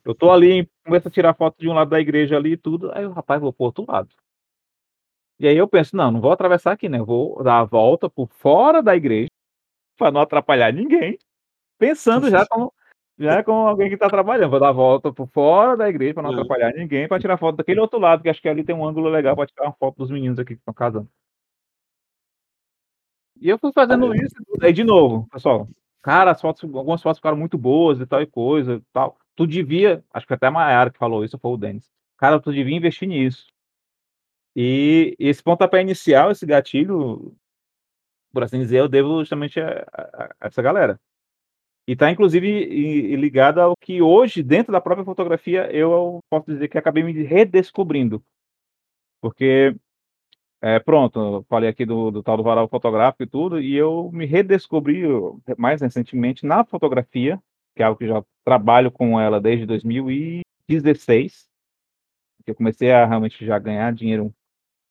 Eu 0.04 0.14
tô 0.14 0.30
ali, 0.30 0.68
começo 0.84 1.08
a 1.08 1.10
tirar 1.10 1.34
foto 1.34 1.58
de 1.58 1.68
um 1.68 1.74
lado 1.74 1.90
da 1.90 2.00
igreja 2.00 2.36
ali 2.36 2.52
e 2.52 2.56
tudo, 2.56 2.90
aí 2.92 3.04
o 3.04 3.12
rapaz 3.12 3.40
vou 3.40 3.52
pro 3.52 3.66
outro 3.66 3.84
lado. 3.86 4.08
E 5.38 5.46
aí 5.46 5.56
eu 5.56 5.68
penso, 5.68 5.94
não, 5.96 6.10
não 6.10 6.20
vou 6.20 6.32
atravessar 6.32 6.72
aqui, 6.72 6.88
né? 6.88 6.98
Eu 6.98 7.04
vou 7.04 7.42
dar 7.42 7.60
a 7.60 7.64
volta 7.64 8.08
por 8.08 8.28
fora 8.28 8.82
da 8.82 8.96
igreja 8.96 9.28
para 9.96 10.10
não 10.10 10.20
atrapalhar 10.20 10.72
ninguém, 10.72 11.18
pensando 11.78 12.30
já 12.30 12.46
como 12.46 12.72
já 13.18 13.42
como 13.42 13.66
alguém 13.66 13.88
que 13.88 13.94
está 13.94 14.08
trabalhando. 14.08 14.50
Vou 14.50 14.60
dar 14.60 14.68
a 14.68 14.72
volta 14.72 15.12
por 15.12 15.26
fora 15.28 15.76
da 15.76 15.88
igreja 15.88 16.14
para 16.14 16.22
não 16.22 16.30
atrapalhar 16.32 16.72
ninguém, 16.74 17.08
para 17.08 17.20
tirar 17.20 17.38
foto 17.38 17.56
daquele 17.56 17.80
outro 17.80 17.98
lado, 17.98 18.22
que 18.22 18.28
acho 18.28 18.42
que 18.42 18.48
ali 18.48 18.62
tem 18.62 18.74
um 18.74 18.86
ângulo 18.86 19.08
legal 19.08 19.34
para 19.34 19.46
tirar 19.46 19.64
uma 19.64 19.72
foto 19.72 19.96
dos 19.96 20.10
meninos 20.10 20.38
aqui 20.38 20.54
que 20.54 20.60
estão 20.60 20.74
casando. 20.74 21.08
E 23.40 23.48
eu 23.48 23.58
fui 23.58 23.72
fazendo 23.72 24.14
isso, 24.14 24.34
aí 24.62 24.72
de 24.72 24.84
novo, 24.84 25.26
pessoal. 25.30 25.68
Cara, 26.02 26.30
as 26.30 26.40
fotos, 26.40 26.62
algumas 26.62 27.02
fotos 27.02 27.18
ficaram 27.18 27.36
muito 27.36 27.58
boas 27.58 28.00
e 28.00 28.06
tal 28.06 28.22
e 28.22 28.26
coisa 28.26 28.76
e 28.76 28.80
tal. 28.92 29.18
Tu 29.34 29.46
devia, 29.46 30.02
acho 30.12 30.26
que 30.26 30.32
até 30.32 30.46
a 30.46 30.50
Mayara 30.50 30.90
que 30.90 30.98
falou 30.98 31.24
isso, 31.24 31.38
foi 31.38 31.50
o 31.50 31.56
Denis. 31.56 31.90
Cara, 32.16 32.40
tu 32.40 32.52
devia 32.52 32.76
investir 32.76 33.08
nisso. 33.08 33.46
E 34.56 35.14
esse 35.18 35.42
pontapé 35.42 35.82
inicial, 35.82 36.30
esse 36.30 36.46
gatilho, 36.46 37.36
por 38.32 38.42
assim 38.42 38.58
dizer, 38.58 38.78
eu 38.80 38.88
devo 38.88 39.20
justamente 39.20 39.60
a, 39.60 39.86
a- 39.92 40.34
a 40.40 40.46
essa 40.48 40.62
galera. 40.62 40.98
E 41.88 41.96
tá, 41.96 42.10
inclusive, 42.10 42.48
e- 42.48 43.12
e 43.12 43.16
ligado 43.16 43.60
ao 43.60 43.74
que 43.76 44.02
hoje, 44.02 44.42
dentro 44.42 44.72
da 44.72 44.80
própria 44.80 45.04
fotografia, 45.04 45.70
eu 45.72 46.20
posso 46.30 46.46
dizer 46.46 46.68
que 46.68 46.78
acabei 46.78 47.02
me 47.04 47.12
redescobrindo. 47.24 48.24
Porque, 49.20 49.76
é, 50.62 50.78
pronto, 50.80 51.44
falei 51.48 51.68
aqui 51.70 51.84
do, 51.86 52.10
do 52.10 52.22
tal 52.22 52.36
do 52.36 52.42
varal 52.42 52.68
fotográfico 52.68 53.22
e 53.24 53.26
tudo, 53.26 53.60
e 53.60 53.74
eu 53.76 54.10
me 54.12 54.26
redescobri 54.26 55.02
mais 55.58 55.80
recentemente 55.82 56.46
na 56.46 56.64
fotografia, 56.64 57.40
que 57.76 57.82
é 57.82 57.86
algo 57.86 57.98
que 57.98 58.06
já 58.08 58.24
trabalho 58.44 58.90
com 58.90 59.20
ela 59.20 59.40
desde 59.40 59.66
2016, 59.66 61.48
que 62.44 62.50
eu 62.50 62.54
comecei 62.54 62.92
a 62.92 63.06
realmente 63.06 63.44
já 63.44 63.58
ganhar 63.58 63.92
dinheiro 63.92 64.34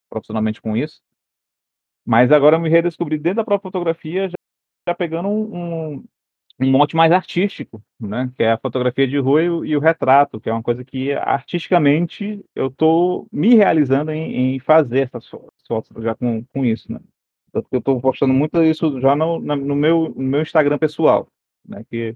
profissionalmente 0.09 0.61
com 0.61 0.75
isso. 0.75 1.01
Mas 2.05 2.31
agora 2.31 2.55
eu 2.57 2.59
me 2.59 2.69
redescobri 2.69 3.17
dentro 3.17 3.37
da 3.37 3.43
própria 3.43 3.69
fotografia, 3.69 4.29
já, 4.29 4.35
já 4.87 4.95
pegando 4.95 5.27
um, 5.27 5.95
um, 5.95 6.05
um 6.61 6.71
monte 6.71 6.95
mais 6.95 7.11
artístico, 7.11 7.81
né? 7.99 8.31
Que 8.35 8.43
é 8.43 8.51
a 8.51 8.57
fotografia 8.57 9.07
de 9.07 9.17
rua 9.17 9.41
e 9.41 9.49
o, 9.49 9.65
e 9.65 9.75
o 9.75 9.79
retrato, 9.79 10.39
que 10.39 10.49
é 10.49 10.53
uma 10.53 10.63
coisa 10.63 10.85
que 10.85 11.13
artisticamente 11.13 12.45
eu 12.53 12.67
estou 12.67 13.27
me 13.31 13.55
realizando 13.55 14.11
em, 14.11 14.55
em 14.55 14.59
fazer 14.59 15.01
essas 15.01 15.27
fo- 15.27 15.51
fotos 15.67 16.03
já 16.03 16.13
com, 16.15 16.43
com 16.45 16.63
isso, 16.63 16.91
né? 16.91 16.99
Tanto 17.51 17.69
que 17.69 17.75
eu 17.75 17.79
estou 17.79 17.99
postando 17.99 18.33
muito 18.33 18.61
isso 18.61 18.99
já 18.99 19.15
no, 19.15 19.39
no, 19.39 19.75
meu, 19.75 20.13
no 20.15 20.23
meu 20.23 20.41
Instagram 20.41 20.77
pessoal, 20.77 21.27
né? 21.67 21.83
Que 21.89 22.15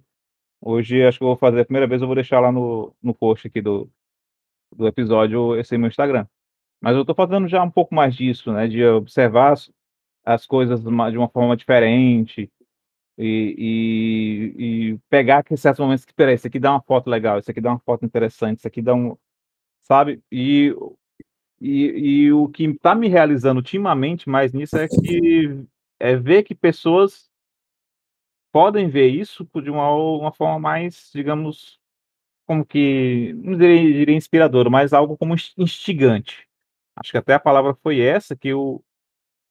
hoje 0.61 1.03
acho 1.03 1.18
que 1.18 1.24
eu 1.24 1.30
vou 1.30 1.38
fazer 1.38 1.61
a 1.61 1.66
primeira 1.66 1.88
vez, 1.88 2.02
eu 2.02 2.07
vou 2.07 2.16
deixar 2.16 2.40
lá 2.40 2.52
no, 2.52 2.94
no 3.02 3.14
post 3.16 3.48
aqui 3.48 3.61
do, 3.61 3.90
do 4.76 4.86
episódio 4.88 5.56
esse 5.56 5.78
meu 5.78 5.88
Instagram. 5.88 6.28
Mas 6.81 6.95
eu 6.95 7.01
estou 7.01 7.15
fazendo 7.15 7.47
já 7.47 7.64
um 7.64 7.72
pouco 7.72 7.93
mais 7.93 8.15
disso, 8.15 8.51
né? 8.53 8.68
De 8.68 8.84
observar 8.85 9.53
as, 9.53 9.72
as 10.26 10.45
coisas 10.45 10.81
de 10.81 10.88
uma, 10.89 11.30
forma 11.30 11.57
diferente 11.57 12.51
e, 13.18 14.53
e, 14.57 14.93
e 14.95 14.99
pegar 15.10 15.39
aqueles 15.39 15.61
certos 15.61 15.81
momentos 15.81 16.06
que, 16.06 16.14
peraí, 16.14 16.35
isso 16.35 16.47
aqui 16.47 16.60
dá 16.60 16.72
uma 16.72 16.81
foto 16.81 17.10
legal, 17.10 17.39
isso 17.39 17.51
aqui 17.51 17.61
dá 17.61 17.72
uma 17.72 17.80
foto 17.80 18.06
interessante, 18.06 18.60
isso 18.60 18.68
aqui 18.68 18.81
dá 18.81 18.95
um. 18.95 19.18
Sabe? 19.84 20.22
E, 20.31 20.76
e, 21.61 22.26
e 22.27 22.34
o 22.34 22.47
que 22.49 22.65
está 22.65 22.95
me 22.95 23.07
realizando 23.07 23.60
ultimamente 23.60 24.30
mais 24.30 24.53
nisso 24.53 24.77
é 24.77 24.88
que 24.88 25.64
é 25.99 26.15
ver 26.15 26.43
que 26.43 26.56
pessoas 26.56 27.30
podem 28.51 28.89
ver 28.89 29.07
isso 29.10 29.47
de 29.61 29.69
uma, 29.69 29.91
uma 29.93 30.31
forma 30.34 30.60
mais, 30.60 31.11
digamos, 31.14 31.80
como 32.47 32.65
que, 32.65 33.34
não 33.35 33.57
diria, 33.57 33.93
diria 33.93 34.18
inspiradora, 34.18 34.69
mas 34.72 34.93
algo 34.93 35.18
como 35.18 35.35
ins- 35.35 35.53
instigante. 35.57 36.48
Acho 36.99 37.11
que 37.11 37.17
até 37.17 37.34
a 37.34 37.39
palavra 37.39 37.73
foi 37.81 38.01
essa 38.01 38.35
que 38.35 38.49
eu 38.49 38.84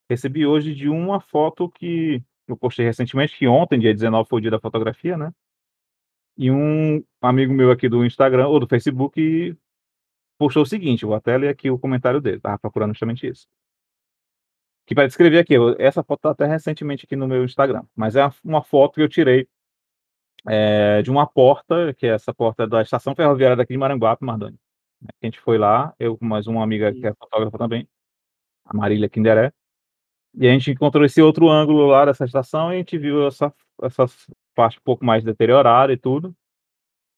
recebi 0.08 0.46
hoje 0.46 0.74
de 0.74 0.88
uma 0.88 1.20
foto 1.20 1.68
que 1.70 2.22
eu 2.46 2.56
postei 2.56 2.84
recentemente, 2.84 3.36
que 3.36 3.46
ontem, 3.48 3.78
dia 3.78 3.94
19, 3.94 4.28
foi 4.28 4.38
o 4.38 4.42
dia 4.42 4.50
da 4.50 4.60
fotografia, 4.60 5.16
né? 5.16 5.32
E 6.36 6.50
um 6.50 7.02
amigo 7.20 7.52
meu 7.52 7.70
aqui 7.70 7.88
do 7.88 8.04
Instagram, 8.04 8.48
ou 8.48 8.60
do 8.60 8.66
Facebook, 8.68 9.56
postou 10.38 10.62
o 10.62 10.66
seguinte, 10.66 11.04
vou 11.04 11.14
até 11.14 11.36
ler 11.36 11.48
aqui 11.48 11.70
o 11.70 11.78
comentário 11.78 12.20
dele, 12.20 12.40
tava 12.40 12.58
procurando 12.58 12.92
justamente 12.92 13.26
isso. 13.26 13.46
Que 14.86 14.94
para 14.94 15.06
descrever 15.06 15.38
aqui, 15.40 15.54
essa 15.78 16.02
foto 16.02 16.20
tá 16.20 16.30
até 16.30 16.46
recentemente 16.46 17.04
aqui 17.04 17.16
no 17.16 17.28
meu 17.28 17.44
Instagram, 17.44 17.84
mas 17.94 18.16
é 18.16 18.30
uma 18.44 18.62
foto 18.62 18.94
que 18.94 19.02
eu 19.02 19.08
tirei 19.08 19.48
é, 20.46 21.02
de 21.02 21.10
uma 21.10 21.26
porta, 21.26 21.92
que 21.94 22.06
é 22.06 22.10
essa 22.10 22.32
porta 22.32 22.66
da 22.66 22.82
estação 22.82 23.14
ferroviária 23.14 23.56
daqui 23.56 23.72
de 23.74 23.78
Maranguape, 23.78 24.24
Mardoni. 24.24 24.58
A 25.02 25.26
gente 25.26 25.40
foi 25.40 25.58
lá, 25.58 25.94
eu 25.98 26.16
com 26.16 26.24
mais 26.24 26.46
uma 26.46 26.62
amiga 26.62 26.92
que 26.92 27.06
é 27.06 27.14
fotógrafa 27.14 27.56
também, 27.58 27.88
a 28.64 28.76
Marília 28.76 29.08
Kinderé, 29.08 29.52
e 30.34 30.46
a 30.48 30.52
gente 30.52 30.70
encontrou 30.70 31.04
esse 31.04 31.20
outro 31.22 31.48
ângulo 31.48 31.86
lá 31.86 32.04
dessa 32.04 32.24
estação 32.24 32.72
e 32.72 32.76
a 32.76 32.78
gente 32.78 32.98
viu 32.98 33.26
essa, 33.26 33.52
essa 33.82 34.06
parte 34.54 34.78
um 34.78 34.82
pouco 34.84 35.04
mais 35.04 35.24
deteriorada 35.24 35.92
e 35.92 35.96
tudo. 35.96 36.34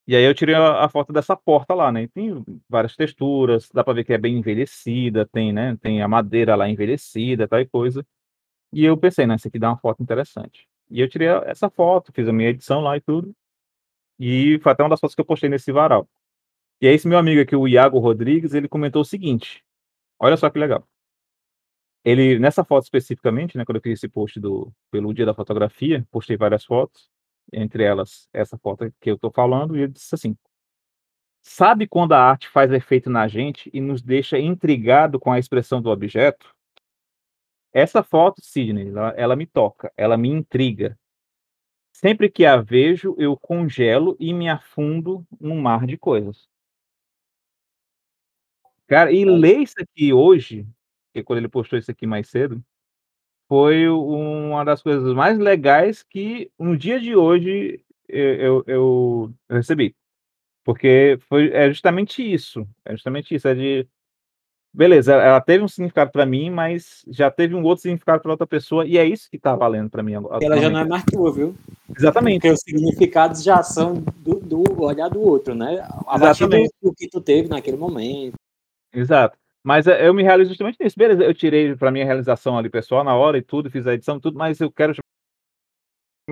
E 0.07 0.17
aí 0.17 0.25
eu 0.25 0.35
tirei 0.35 0.55
a, 0.55 0.85
a 0.85 0.89
foto 0.89 1.13
dessa 1.13 1.37
porta 1.37 1.75
lá, 1.75 1.93
né? 1.93 2.03
E 2.05 2.09
tem 2.09 2.45
várias 2.69 2.97
texturas, 2.97 3.69
dá 3.73 3.85
pra 3.85 3.93
ver 3.93 4.05
que 4.05 4.13
é 4.13 4.19
bem 4.19 4.39
envelhecida, 4.39 5.27
tem, 5.27 5.53
né? 5.53 5.77
Tem 5.81 6.03
a 6.03 6.09
madeira 6.09 6.57
lá 6.57 6.69
envelhecida, 6.69 7.47
tal 7.47 7.61
e 7.61 7.67
coisa. 7.67 8.05
E 8.73 8.85
eu 8.85 8.97
pensei, 8.97 9.27
né? 9.27 9.37
Isso 9.37 9.49
aqui 9.49 9.59
dá 9.59 9.71
uma 9.71 9.79
foto 9.79 10.03
interessante. 10.03 10.67
E 10.91 11.01
eu 11.01 11.09
tirei 11.09 11.29
essa 11.47 11.71
foto, 11.71 12.13
fiz 12.13 12.29
a 12.29 12.33
minha 12.33 12.51
edição 12.51 12.81
lá 12.81 12.97
e 12.97 13.01
tudo. 13.01 13.35
E 14.19 14.59
foi 14.63 14.73
até 14.73 14.83
uma 14.83 14.91
das 14.91 15.01
fotos 15.01 15.15
que 15.15 15.21
eu 15.21 15.25
postei 15.25 15.49
nesse 15.49 15.73
varal. 15.73 16.09
E 16.81 16.89
aí 16.89 16.95
esse 16.95 17.07
meu 17.07 17.19
amigo 17.19 17.41
aqui, 17.43 17.55
o 17.55 17.69
Iago 17.69 17.99
Rodrigues, 17.99 18.55
ele 18.55 18.69
comentou 18.69 19.03
o 19.03 19.05
seguinte. 19.05 19.63
Olha 20.19 20.37
só 20.37 20.49
que 20.49 20.59
legal. 20.59 20.87
Ele, 22.05 22.39
nessa 22.39 22.65
foto 22.65 22.85
especificamente, 22.85 23.57
né, 23.59 23.65
quando 23.65 23.77
eu 23.77 23.83
fiz 23.83 23.99
esse 23.99 24.09
post 24.09 24.41
do, 24.41 24.73
pelo 24.91 25.13
dia 25.13 25.27
da 25.27 25.35
fotografia, 25.35 26.07
postei 26.11 26.37
várias 26.37 26.65
fotos, 26.65 27.11
entre 27.53 27.83
elas 27.83 28.29
essa 28.33 28.57
foto 28.57 28.93
que 29.01 29.11
eu 29.11 29.19
tô 29.19 29.31
falando, 29.31 29.77
e 29.77 29.83
ele 29.83 29.93
disse 29.93 30.15
assim: 30.15 30.37
Sabe 31.43 31.87
quando 31.87 32.13
a 32.13 32.19
arte 32.23 32.49
faz 32.49 32.73
efeito 32.73 33.11
na 33.11 33.29
gente 33.29 33.71
e 33.73 33.81
nos 33.81 34.03
deixa 34.03 34.39
intrigado 34.39 35.21
com 35.21 35.33
a 35.33 35.39
expressão 35.39 35.83
do 35.83 35.91
objeto? 35.91 36.55
Essa 37.73 38.03
foto, 38.03 38.43
Sidney, 38.43 38.89
ela, 38.89 39.11
ela 39.17 39.37
me 39.37 39.47
toca, 39.47 39.93
ela 39.97 40.17
me 40.17 40.29
intriga. 40.29 40.99
Sempre 41.93 42.31
que 42.31 42.47
a 42.47 42.57
vejo, 42.57 43.15
eu 43.19 43.37
congelo 43.37 44.17
e 44.19 44.33
me 44.33 44.49
afundo 44.49 45.27
num 45.39 45.61
mar 45.61 45.87
de 45.87 45.99
coisas. 45.99 46.49
Cara, 48.91 49.13
e 49.13 49.25
ler 49.25 49.59
isso 49.59 49.77
aqui 49.79 50.13
hoje, 50.13 50.67
que 51.15 51.23
quando 51.23 51.39
ele 51.39 51.49
postou 51.49 51.79
isso 51.79 51.89
aqui 51.89 52.09
mais 52.09 52.29
cedo, 52.29 52.61
foi 53.49 53.89
uma 53.89 54.65
das 54.65 54.83
coisas 54.83 55.15
mais 55.15 55.39
legais 55.39 56.03
que 56.03 56.51
no 56.59 56.77
dia 56.77 56.99
de 56.99 57.15
hoje 57.15 57.81
eu, 58.09 58.35
eu, 58.35 58.65
eu 58.67 59.35
recebi. 59.49 59.95
Porque 60.65 61.21
foi, 61.29 61.53
é 61.53 61.69
justamente 61.69 62.21
isso. 62.21 62.67
É 62.85 62.91
justamente 62.91 63.33
isso. 63.33 63.47
É 63.47 63.55
de. 63.55 63.87
Beleza, 64.75 65.15
ela 65.15 65.41
teve 65.41 65.63
um 65.63 65.69
significado 65.69 66.11
para 66.11 66.27
mim, 66.27 66.51
mas 66.51 67.05
já 67.07 67.31
teve 67.31 67.55
um 67.55 67.63
outro 67.63 67.83
significado 67.83 68.21
para 68.21 68.33
outra 68.33 68.47
pessoa, 68.47 68.85
e 68.85 68.99
é 68.99 69.05
isso 69.05 69.31
que 69.31 69.39
tá 69.39 69.55
valendo 69.55 69.89
para 69.89 70.03
mim 70.03 70.17
agora. 70.17 70.45
Ela 70.45 70.61
já 70.61 70.69
não 70.69 70.81
é 70.81 70.85
mais 70.85 71.05
tua, 71.05 71.33
viu? 71.33 71.57
Exatamente. 71.97 72.41
Porque 72.41 72.51
os 72.51 72.61
significados 72.61 73.43
já 73.45 73.63
são 73.63 73.95
do, 73.95 74.41
do 74.41 74.83
olhar 74.83 75.09
do 75.09 75.21
outro, 75.21 75.55
né? 75.55 75.81
A 76.09 76.19
partir 76.19 76.49
do 76.83 76.93
que 76.93 77.09
tu 77.09 77.21
teve 77.21 77.49
naquele 77.49 77.77
momento. 77.77 78.35
Exato. 78.93 79.37
Mas 79.63 79.87
é, 79.87 80.07
eu 80.07 80.15
me 80.15 80.23
realizo 80.23 80.51
justamente 80.51 80.79
nisso. 80.81 80.99
Beleza, 80.99 81.23
eu 81.25 81.35
tirei 81.35 81.75
para 81.77 81.91
minha 81.91 82.05
realização 82.05 82.57
ali 82.59 82.69
pessoal 82.69 83.05
na 83.05 83.15
hora 83.15 83.39
e 83.39 83.43
tudo, 83.43 83.71
fiz 83.71 83.87
a 83.87 83.95
edição 83.95 84.17
e 84.17 84.21
tudo, 84.21 84.39
mas 84.39 84.61
eu 84.61 84.71
quero 84.71 84.95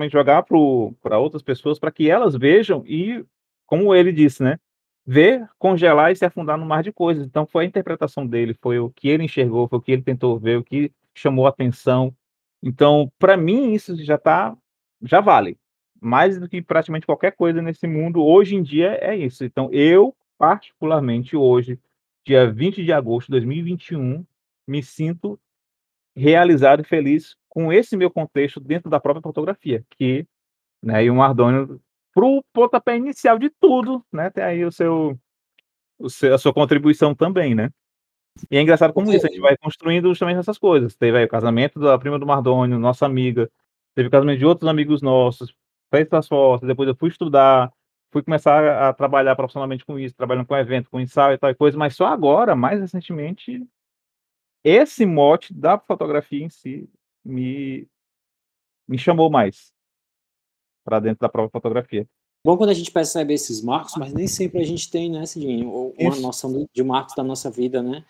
jogar 0.09 0.43
para 0.43 1.19
outras 1.19 1.43
pessoas 1.43 1.77
para 1.77 1.91
que 1.91 2.09
elas 2.09 2.35
vejam 2.35 2.83
e, 2.87 3.23
como 3.65 3.93
ele 3.93 4.11
disse, 4.11 4.41
né? 4.41 4.57
Ver, 5.05 5.47
congelar 5.57 6.11
e 6.11 6.15
se 6.15 6.25
afundar 6.25 6.57
no 6.57 6.65
mar 6.65 6.83
de 6.83 6.91
coisas. 6.91 7.25
Então 7.25 7.45
foi 7.45 7.65
a 7.65 7.67
interpretação 7.67 8.25
dele, 8.25 8.55
foi 8.61 8.79
o 8.79 8.89
que 8.89 9.09
ele 9.09 9.23
enxergou, 9.23 9.67
foi 9.67 9.79
o 9.79 9.81
que 9.81 9.91
ele 9.91 10.01
tentou 10.01 10.39
ver, 10.39 10.57
o 10.57 10.63
que 10.63 10.91
chamou 11.13 11.45
a 11.45 11.49
atenção. 11.49 12.15
Então, 12.63 13.11
para 13.17 13.35
mim, 13.37 13.73
isso 13.73 13.95
já 14.03 14.17
tá, 14.17 14.55
já 15.01 15.19
vale. 15.19 15.57
Mais 16.01 16.39
do 16.39 16.47
que 16.47 16.61
praticamente 16.61 17.05
qualquer 17.05 17.31
coisa 17.31 17.61
nesse 17.61 17.87
mundo, 17.87 18.23
hoje 18.23 18.55
em 18.55 18.63
dia 18.63 18.97
é 19.01 19.15
isso. 19.15 19.43
Então, 19.43 19.69
eu, 19.73 20.15
particularmente 20.37 21.35
hoje, 21.35 21.79
dia 22.25 22.51
20 22.51 22.83
de 22.83 22.91
agosto 22.91 23.27
de 23.27 23.31
2021, 23.33 24.25
me 24.67 24.83
sinto 24.83 25.39
realizado 26.15 26.81
e 26.81 26.85
feliz 26.85 27.35
com 27.47 27.71
esse 27.73 27.97
meu 27.97 28.11
contexto 28.11 28.59
dentro 28.59 28.89
da 28.89 28.99
própria 28.99 29.23
fotografia, 29.23 29.83
que, 29.91 30.25
né, 30.83 31.03
e 31.03 31.09
o 31.09 31.15
Mardônio, 31.15 31.81
pro 32.13 32.43
pontapé 32.53 32.97
inicial 32.97 33.39
de 33.39 33.49
tudo, 33.49 34.03
né, 34.11 34.29
tem 34.29 34.43
aí 34.43 34.65
o 34.65 34.71
seu, 34.71 35.19
o 35.97 36.09
seu, 36.09 36.33
a 36.33 36.37
sua 36.37 36.53
contribuição 36.53 37.15
também, 37.15 37.55
né. 37.55 37.69
E 38.49 38.57
é 38.57 38.61
engraçado 38.61 38.93
como 38.93 39.11
isso, 39.11 39.25
a 39.25 39.29
gente 39.29 39.41
vai 39.41 39.57
construindo 39.57 40.07
justamente 40.09 40.37
essas 40.37 40.57
coisas. 40.57 40.95
Teve 40.95 41.17
aí 41.17 41.25
o 41.25 41.29
casamento 41.29 41.79
da 41.79 41.97
prima 41.97 42.17
do 42.17 42.25
Mardônio, 42.25 42.79
nossa 42.79 43.05
amiga, 43.05 43.49
teve 43.95 44.07
o 44.07 44.11
casamento 44.11 44.39
de 44.39 44.45
outros 44.45 44.69
amigos 44.69 45.01
nossos, 45.01 45.53
fez 45.93 46.07
as 46.13 46.27
fotos, 46.27 46.67
depois 46.67 46.87
eu 46.87 46.95
fui 46.95 47.09
estudar, 47.09 47.71
fui 48.11 48.23
começar 48.23 48.89
a 48.89 48.93
trabalhar 48.93 49.35
profissionalmente 49.35 49.85
com 49.85 49.99
isso, 49.99 50.15
trabalhando 50.15 50.47
com 50.47 50.57
evento, 50.57 50.89
com 50.89 50.99
ensaio 50.99 51.35
e 51.35 51.37
tal 51.37 51.53
coisa, 51.55 51.77
mas 51.77 51.95
só 51.95 52.07
agora, 52.07 52.55
mais 52.55 52.79
recentemente, 52.79 53.65
esse 54.63 55.05
mote 55.05 55.53
da 55.53 55.77
fotografia 55.77 56.43
em 56.43 56.49
si 56.49 56.89
me, 57.23 57.87
me 58.87 58.97
chamou 58.97 59.29
mais 59.29 59.71
para 60.83 60.99
dentro 60.99 61.19
da 61.19 61.29
própria 61.29 61.51
fotografia. 61.51 62.07
Bom 62.43 62.57
quando 62.57 62.69
a 62.69 62.73
gente 62.73 62.91
percebe 62.91 63.33
esses 63.33 63.61
marcos, 63.61 63.95
mas 63.97 64.13
nem 64.13 64.27
sempre 64.27 64.61
a 64.61 64.65
gente 64.65 64.89
tem, 64.89 65.11
né, 65.11 65.25
Cidinho, 65.25 65.93
uma 65.97 66.13
Isso. 66.13 66.21
noção 66.21 66.67
de 66.73 66.83
marcos 66.83 67.13
da 67.13 67.23
nossa 67.23 67.51
vida, 67.51 67.83
né? 67.83 68.03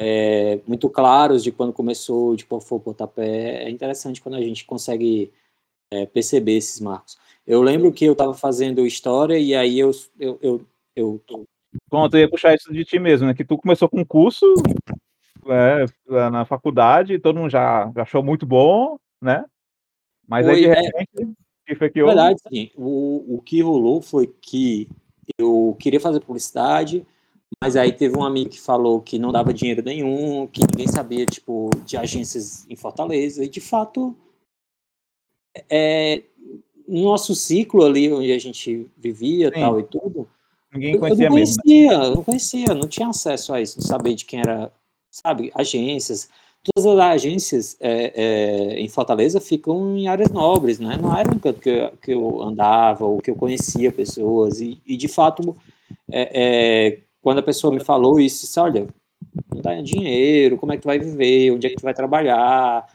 É, 0.00 0.60
muito 0.66 0.88
claros 0.88 1.42
de 1.42 1.50
quando 1.50 1.72
começou, 1.72 2.36
de 2.36 2.44
qual 2.44 2.60
foi 2.60 2.78
o 2.78 2.80
pontapé. 2.80 3.64
É 3.64 3.70
interessante 3.70 4.20
quando 4.20 4.34
a 4.34 4.40
gente 4.40 4.64
consegue 4.64 5.32
é, 5.90 6.06
perceber 6.06 6.56
esses 6.56 6.80
marcos. 6.80 7.18
Eu 7.48 7.62
lembro 7.62 7.90
que 7.90 8.04
eu 8.04 8.12
estava 8.12 8.34
fazendo 8.34 8.86
história 8.86 9.38
e 9.38 9.54
aí 9.54 9.78
eu, 9.78 9.90
eu, 10.20 10.38
eu, 10.42 10.66
eu... 10.94 11.22
Pronto, 11.88 12.14
eu 12.14 12.20
ia 12.20 12.28
puxar 12.28 12.54
isso 12.54 12.70
de 12.70 12.84
ti 12.84 12.98
mesmo, 12.98 13.26
né? 13.26 13.32
Que 13.32 13.42
tu 13.42 13.56
começou 13.56 13.88
com 13.88 14.00
um 14.00 14.04
curso 14.04 14.44
é, 15.46 15.86
na 16.30 16.44
faculdade, 16.44 17.18
todo 17.18 17.38
mundo 17.38 17.48
já, 17.48 17.90
já 17.96 18.02
achou 18.02 18.22
muito 18.22 18.44
bom, 18.44 18.98
né? 19.18 19.46
Mas 20.28 20.46
Oi, 20.46 20.56
aí 20.56 20.60
de 20.60 20.66
é. 20.66 20.74
repente, 20.74 21.36
é, 21.66 21.74
foi 21.74 21.88
que 21.88 22.04
verdade, 22.04 22.38
sim. 22.52 22.70
O, 22.76 23.36
o 23.36 23.40
que 23.40 23.62
rolou 23.62 24.02
foi 24.02 24.26
que 24.26 24.86
eu 25.38 25.74
queria 25.80 26.00
fazer 26.00 26.20
publicidade, 26.20 27.06
mas 27.62 27.76
aí 27.76 27.92
teve 27.92 28.18
um 28.18 28.24
amigo 28.24 28.50
que 28.50 28.60
falou 28.60 29.00
que 29.00 29.18
não 29.18 29.32
dava 29.32 29.54
dinheiro 29.54 29.82
nenhum, 29.82 30.46
que 30.46 30.60
ninguém 30.60 30.86
sabia, 30.86 31.24
tipo, 31.24 31.70
de 31.86 31.96
agências 31.96 32.66
em 32.68 32.76
Fortaleza, 32.76 33.42
e 33.42 33.48
de 33.48 33.60
fato, 33.62 34.14
é, 35.70 36.24
no 36.88 37.02
nosso 37.02 37.34
ciclo 37.34 37.84
ali, 37.84 38.12
onde 38.12 38.32
a 38.32 38.38
gente 38.38 38.88
vivia 38.96 39.52
Sim. 39.54 39.60
tal 39.60 39.78
e 39.78 39.82
tudo, 39.84 40.26
Ninguém 40.72 40.98
conhecia 40.98 41.24
eu 41.24 41.30
não 41.30 41.36
conhecia, 41.36 41.98
mesmo. 41.98 42.14
não 42.14 42.24
conhecia, 42.24 42.74
não 42.74 42.88
tinha 42.88 43.08
acesso 43.08 43.54
a 43.54 43.60
isso, 43.60 43.80
saber 43.80 44.14
de 44.14 44.24
quem 44.24 44.40
era, 44.40 44.70
sabe, 45.10 45.50
agências. 45.54 46.28
Todas 46.74 46.86
as 46.86 47.00
agências 47.00 47.76
é, 47.80 48.12
é, 48.14 48.80
em 48.80 48.88
Fortaleza 48.88 49.40
ficam 49.40 49.96
em 49.96 50.08
áreas 50.08 50.30
nobres, 50.30 50.78
né? 50.78 50.98
Não 51.00 51.16
era 51.16 51.30
um 51.30 51.38
canto 51.38 51.60
que 51.60 51.70
eu, 51.70 51.92
que 52.02 52.12
eu 52.12 52.42
andava 52.42 53.06
ou 53.06 53.18
que 53.18 53.30
eu 53.30 53.36
conhecia 53.36 53.90
pessoas. 53.90 54.60
E, 54.60 54.78
e 54.84 54.96
de 54.96 55.08
fato, 55.08 55.56
é, 56.10 56.30
é 56.34 56.98
quando 57.22 57.38
a 57.38 57.42
pessoa 57.42 57.72
me 57.72 57.80
falou 57.80 58.20
isso, 58.20 58.42
disse, 58.44 58.60
olha, 58.60 58.86
não 59.52 59.62
dá 59.62 59.80
dinheiro, 59.80 60.58
como 60.58 60.72
é 60.72 60.76
que 60.76 60.82
tu 60.82 60.86
vai 60.86 60.98
viver, 60.98 61.52
onde 61.52 61.66
é 61.66 61.70
que 61.70 61.76
tu 61.76 61.82
vai 61.82 61.94
trabalhar, 61.94 62.86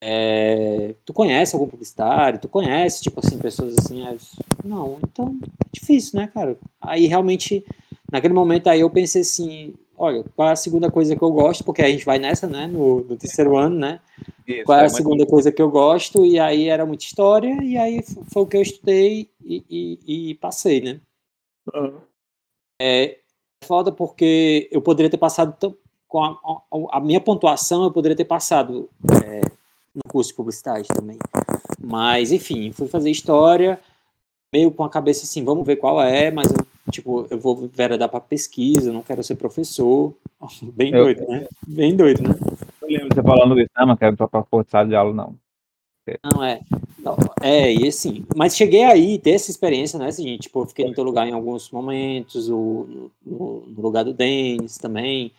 é, 0.00 0.94
tu 1.04 1.12
conhece 1.12 1.54
algum 1.54 1.68
publicitário? 1.68 2.38
Tu 2.38 2.48
conhece, 2.48 3.02
tipo 3.02 3.20
assim, 3.24 3.38
pessoas 3.38 3.76
assim? 3.78 4.06
É, 4.06 4.16
não, 4.64 4.98
então 5.02 5.36
é 5.42 5.66
difícil, 5.72 6.18
né, 6.18 6.28
cara? 6.32 6.56
Aí 6.80 7.06
realmente, 7.06 7.64
naquele 8.10 8.34
momento 8.34 8.68
aí 8.68 8.80
eu 8.80 8.90
pensei 8.90 9.22
assim, 9.22 9.74
olha, 9.96 10.24
qual 10.34 10.48
é 10.48 10.52
a 10.52 10.56
segunda 10.56 10.90
coisa 10.90 11.14
que 11.14 11.22
eu 11.22 11.30
gosto? 11.30 11.64
Porque 11.64 11.82
a 11.82 11.88
gente 11.88 12.04
vai 12.04 12.18
nessa, 12.18 12.46
né, 12.46 12.66
no, 12.66 13.02
no 13.04 13.16
terceiro 13.16 13.56
ano, 13.56 13.76
né? 13.76 14.00
Isso, 14.46 14.64
qual 14.64 14.78
é 14.78 14.84
a 14.84 14.88
segunda 14.88 15.26
coisa 15.26 15.52
que 15.52 15.62
eu 15.62 15.70
gosto? 15.70 16.24
E 16.24 16.38
aí 16.38 16.68
era 16.68 16.86
muita 16.86 17.04
história, 17.04 17.62
e 17.62 17.76
aí 17.76 18.02
foi 18.32 18.42
o 18.42 18.46
que 18.46 18.56
eu 18.56 18.62
estudei 18.62 19.30
e, 19.44 19.64
e, 19.70 20.30
e 20.30 20.34
passei, 20.34 20.80
né? 20.80 21.00
Uhum. 21.74 22.00
É 22.80 23.18
foda 23.64 23.92
porque 23.92 24.68
eu 24.72 24.82
poderia 24.82 25.10
ter 25.10 25.18
passado 25.18 25.76
com 26.08 26.22
a, 26.22 26.30
a, 26.30 26.98
a, 26.98 27.00
minha 27.00 27.20
pontuação, 27.20 27.84
eu 27.84 27.92
poderia 27.92 28.16
ter 28.16 28.24
passado 28.24 28.90
é, 29.24 29.40
no 29.94 30.02
curso 30.08 30.30
de 30.30 30.36
publicidade 30.36 30.88
também. 30.88 31.18
Mas, 31.78 32.32
enfim, 32.32 32.72
fui 32.72 32.88
fazer 32.88 33.10
história, 33.10 33.78
meio 34.52 34.70
com 34.70 34.84
a 34.84 34.90
cabeça 34.90 35.24
assim, 35.24 35.44
vamos 35.44 35.66
ver 35.66 35.76
qual 35.76 36.02
é, 36.02 36.30
mas 36.30 36.48
tipo, 36.90 37.26
eu 37.30 37.38
vou 37.38 37.70
dar 37.98 38.08
para 38.08 38.20
pesquisa, 38.20 38.92
não 38.92 39.02
quero 39.02 39.22
ser 39.22 39.36
professor. 39.36 40.14
Bem 40.62 40.92
eu, 40.92 41.04
doido, 41.04 41.26
né? 41.28 41.46
Bem 41.66 41.96
doido, 41.96 42.22
né? 42.22 42.34
Eu 42.82 42.88
lembro 42.88 43.14
você 43.14 43.22
falando 43.22 43.58
isso, 43.60 43.70
não, 43.76 43.86
não 43.86 43.96
quero 43.96 44.16
para 44.16 44.42
forçar 44.44 44.86
de 44.86 44.94
aula, 44.94 45.14
não. 45.14 45.34
Não, 46.24 46.42
é. 46.42 46.60
Não, 46.98 47.16
é, 47.40 47.72
e 47.72 47.86
assim, 47.86 48.24
mas 48.34 48.56
cheguei 48.56 48.82
aí, 48.84 49.18
ter 49.18 49.30
essa 49.30 49.50
experiência, 49.52 49.98
né, 49.98 50.06
assim, 50.06 50.36
tipo, 50.36 50.60
eu 50.60 50.66
fiquei 50.66 50.84
no 50.84 50.94
teu 50.94 51.04
lugar 51.04 51.28
em 51.28 51.32
alguns 51.32 51.70
momentos, 51.70 52.48
o, 52.48 53.10
no, 53.24 53.62
no 53.66 53.82
lugar 53.82 54.04
do 54.04 54.12
Denis 54.12 54.78
também, 54.78 55.32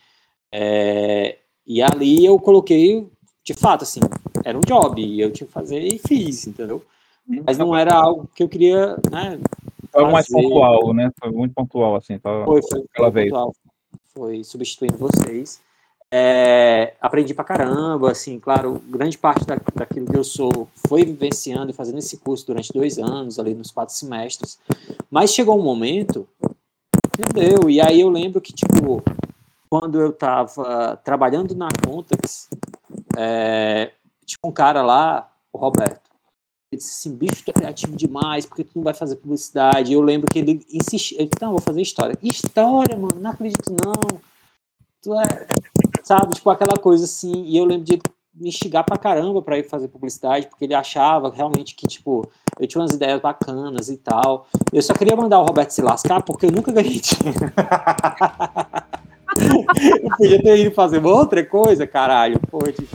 é, 0.50 1.36
e 1.66 1.82
ali 1.82 2.24
eu 2.24 2.38
coloquei 2.38 3.06
de 3.44 3.52
fato, 3.52 3.82
assim, 3.82 4.00
era 4.44 4.56
um 4.56 4.60
job, 4.60 5.00
e 5.00 5.20
eu 5.20 5.32
tinha 5.32 5.46
que 5.46 5.52
fazer 5.52 5.80
e 5.80 5.98
fiz, 5.98 6.46
entendeu? 6.46 6.84
Mas 7.46 7.56
não 7.56 7.74
era 7.74 7.94
algo 7.94 8.28
que 8.34 8.42
eu 8.42 8.48
queria, 8.48 8.96
né? 9.10 9.40
Foi 9.90 10.10
mais 10.10 10.28
pontual, 10.28 10.92
né? 10.92 11.10
Foi 11.18 11.30
muito 11.30 11.54
pontual, 11.54 11.96
assim. 11.96 12.18
Foi, 12.18 12.60
foi, 12.62 12.84
foi 12.94 13.24
pontual. 13.24 13.54
Foi 14.12 14.44
substituindo 14.44 14.98
vocês. 14.98 15.60
É, 16.10 16.94
aprendi 17.00 17.34
pra 17.34 17.42
caramba, 17.42 18.12
assim, 18.12 18.38
claro, 18.38 18.80
grande 18.86 19.18
parte 19.18 19.44
da, 19.44 19.58
daquilo 19.74 20.06
que 20.06 20.16
eu 20.16 20.22
sou 20.22 20.68
foi 20.86 21.04
vivenciando 21.04 21.70
e 21.70 21.74
fazendo 21.74 21.98
esse 21.98 22.18
curso 22.18 22.46
durante 22.46 22.72
dois 22.72 22.98
anos, 22.98 23.38
ali 23.38 23.54
nos 23.54 23.72
quatro 23.72 23.94
semestres. 23.94 24.58
Mas 25.10 25.32
chegou 25.32 25.58
um 25.58 25.62
momento, 25.62 26.28
entendeu? 27.18 27.68
E 27.68 27.80
aí 27.80 28.02
eu 28.02 28.10
lembro 28.10 28.40
que, 28.40 28.52
tipo, 28.52 29.02
quando 29.68 30.00
eu 30.00 30.10
estava 30.10 30.96
trabalhando 31.02 31.54
na 31.56 31.68
Contax, 31.84 32.48
é, 33.16 33.90
tinha 34.24 34.38
um 34.44 34.52
cara 34.52 34.82
lá, 34.82 35.30
o 35.52 35.58
Roberto, 35.58 36.04
ele 36.74 36.78
disse 36.78 37.08
assim, 37.08 37.16
bicho, 37.16 37.42
tu 37.44 37.50
é 37.50 37.52
criativo 37.52 37.96
demais, 37.96 38.46
porque 38.46 38.64
tu 38.64 38.72
não 38.76 38.82
vai 38.82 38.94
fazer 38.94 39.16
publicidade. 39.16 39.92
Eu 39.92 40.02
lembro 40.02 40.30
que 40.30 40.38
ele 40.38 40.64
insistiu, 40.72 41.18
ele 41.18 41.28
disse, 41.28 41.42
não, 41.42 41.52
vou 41.52 41.60
fazer 41.60 41.80
história. 41.80 42.18
História, 42.22 42.96
mano, 42.96 43.20
não 43.20 43.30
acredito 43.30 43.70
não. 43.70 44.20
Tu 45.00 45.14
é, 45.14 45.46
sabe, 46.02 46.34
tipo 46.34 46.50
aquela 46.50 46.76
coisa 46.76 47.04
assim, 47.04 47.44
e 47.44 47.56
eu 47.56 47.64
lembro 47.64 47.84
de 47.84 48.00
me 48.34 48.48
instigar 48.48 48.84
pra 48.84 48.98
caramba 48.98 49.40
pra 49.40 49.58
ir 49.58 49.68
fazer 49.68 49.86
publicidade, 49.88 50.48
porque 50.48 50.64
ele 50.64 50.74
achava 50.74 51.30
realmente 51.30 51.76
que, 51.76 51.86
tipo, 51.86 52.28
eu 52.58 52.66
tinha 52.66 52.82
umas 52.82 52.92
ideias 52.92 53.20
bacanas 53.20 53.88
e 53.88 53.96
tal. 53.96 54.48
Eu 54.72 54.82
só 54.82 54.92
queria 54.92 55.14
mandar 55.14 55.40
o 55.40 55.44
Roberto 55.44 55.70
se 55.70 55.82
lascar, 55.82 56.22
porque 56.22 56.46
eu 56.46 56.52
nunca 56.52 56.72
ganhei 56.72 57.00
dinheiro. 57.00 57.52
eu 60.02 60.16
podia 60.16 60.42
ter 60.42 60.58
ido 60.58 60.74
fazer 60.74 61.04
outra 61.04 61.44
coisa, 61.44 61.86
caralho. 61.86 62.40
Pô, 62.50 62.58
de 62.58 62.88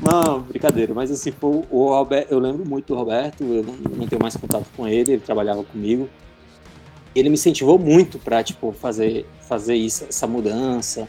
Não, 0.00 0.40
brincadeira. 0.40 0.92
Mas 0.94 1.10
assim, 1.10 1.32
pô, 1.32 1.64
o 1.70 1.88
Roberto, 1.88 2.30
eu 2.30 2.38
lembro 2.38 2.66
muito 2.66 2.88
do 2.88 2.94
Roberto, 2.94 3.42
eu 3.42 3.62
não, 3.62 3.74
não 3.96 4.06
tenho 4.06 4.22
mais 4.22 4.36
contato 4.36 4.66
com 4.76 4.86
ele, 4.86 5.12
ele 5.12 5.22
trabalhava 5.22 5.62
comigo. 5.64 6.08
Ele 7.14 7.28
me 7.28 7.34
incentivou 7.34 7.78
muito 7.78 8.18
para 8.18 8.42
tipo, 8.42 8.72
fazer, 8.72 9.26
fazer 9.48 9.74
isso, 9.74 10.04
essa 10.08 10.26
mudança, 10.26 11.08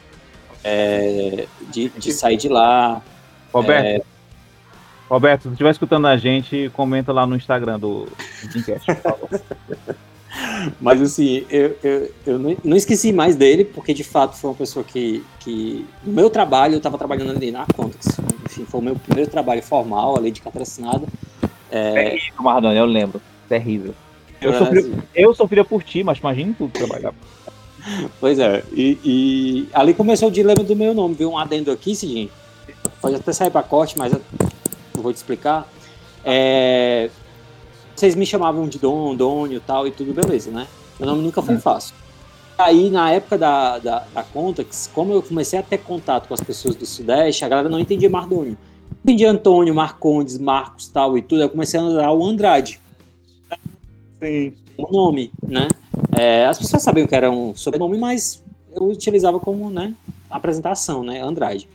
é, 0.64 1.46
de, 1.70 1.88
de 1.90 2.12
sair 2.12 2.36
de 2.36 2.48
lá. 2.48 3.02
Roberto, 3.52 3.86
é... 3.86 4.02
Roberto, 5.08 5.42
se 5.42 5.48
estiver 5.50 5.70
escutando 5.70 6.06
a 6.06 6.16
gente, 6.16 6.70
comenta 6.74 7.12
lá 7.12 7.26
no 7.26 7.36
Instagram 7.36 7.78
do 7.78 8.08
Dreamcast, 8.50 8.86
por 8.86 9.02
favor. 9.02 9.42
Mas 10.80 11.00
assim, 11.00 11.44
eu, 11.50 11.76
eu, 11.82 12.14
eu 12.26 12.38
não, 12.38 12.76
esqueci 12.76 13.12
mais 13.12 13.36
dele, 13.36 13.64
porque 13.64 13.92
de 13.92 14.04
fato 14.04 14.36
foi 14.36 14.50
uma 14.50 14.56
pessoa 14.56 14.84
que, 14.84 15.24
que 15.40 15.86
no 16.04 16.12
meu 16.12 16.30
trabalho, 16.30 16.74
eu 16.74 16.78
estava 16.78 16.96
trabalhando 16.96 17.36
ali 17.36 17.50
na 17.50 17.66
Contax. 17.66 18.18
Enfim, 18.46 18.64
foi 18.64 18.80
o 18.80 18.82
meu 18.82 18.96
primeiro 18.96 19.30
trabalho 19.30 19.62
formal, 19.62 20.16
ali 20.16 20.30
de 20.30 20.40
carteira 20.40 20.62
assinada. 20.62 21.06
É... 21.70 22.10
Terrível, 22.10 22.42
Mardoni, 22.42 22.76
eu 22.76 22.86
lembro. 22.86 23.20
Terrível. 23.48 23.94
Eu, 24.40 24.58
sofri, 24.58 24.94
eu 25.14 25.34
sofria 25.34 25.64
por 25.64 25.82
ti, 25.82 26.02
mas 26.02 26.18
imagina 26.18 26.54
tu 26.56 26.68
trabalhar. 26.68 27.14
Pois 28.20 28.38
é, 28.38 28.62
e, 28.72 28.98
e, 29.04 29.68
ali 29.72 29.92
começou 29.92 30.28
o 30.28 30.32
dilema 30.32 30.62
do 30.62 30.76
meu 30.76 30.94
nome, 30.94 31.14
viu? 31.14 31.30
Um 31.30 31.38
adendo 31.38 31.70
aqui, 31.70 31.94
seguinte. 31.94 32.32
Pode 33.00 33.16
até 33.16 33.32
sair 33.32 33.50
para 33.50 33.62
corte, 33.62 33.98
mas 33.98 34.12
eu 34.12 34.20
vou 34.94 35.12
te 35.12 35.16
explicar. 35.16 35.68
É, 36.24 37.10
vocês 37.94 38.14
me 38.14 38.26
chamavam 38.26 38.68
de 38.68 38.78
Dom, 38.78 39.14
Dônio 39.14 39.56
e 39.56 39.60
tal, 39.60 39.86
e 39.86 39.90
tudo 39.90 40.12
beleza, 40.12 40.50
né? 40.50 40.66
Meu 40.98 41.08
nome 41.08 41.22
nunca 41.22 41.42
foi 41.42 41.54
é. 41.54 41.58
fácil. 41.58 41.94
Aí, 42.58 42.90
na 42.90 43.10
época 43.10 43.38
da, 43.38 43.78
da, 43.78 44.06
da 44.14 44.22
Contax, 44.22 44.90
como 44.94 45.12
eu 45.12 45.22
comecei 45.22 45.58
a 45.58 45.62
ter 45.62 45.78
contato 45.78 46.28
com 46.28 46.34
as 46.34 46.40
pessoas 46.40 46.76
do 46.76 46.86
Sudeste, 46.86 47.44
a 47.44 47.48
galera 47.48 47.68
não 47.68 47.80
entendia 47.80 48.08
Mardônio. 48.08 48.56
Entendia 49.02 49.30
Antônio, 49.30 49.74
Marcondes, 49.74 50.38
Marcos 50.38 50.88
tal 50.88 51.18
e 51.18 51.22
tudo, 51.22 51.42
eu 51.42 51.48
comecei 51.48 51.80
a 51.80 51.82
usar 51.82 52.10
o 52.12 52.24
Andrade. 52.24 52.80
Sim. 54.22 54.52
O 54.76 54.92
nome, 54.92 55.32
né? 55.46 55.68
É, 56.16 56.46
as 56.46 56.58
pessoas 56.58 56.82
sabiam 56.82 57.06
que 57.06 57.14
era 57.14 57.30
um 57.30 57.54
sobrenome, 57.54 57.98
mas 57.98 58.42
eu 58.74 58.84
utilizava 58.88 59.40
como, 59.40 59.70
né, 59.70 59.94
apresentação, 60.30 61.02
né, 61.02 61.20
Andrade. 61.20 61.68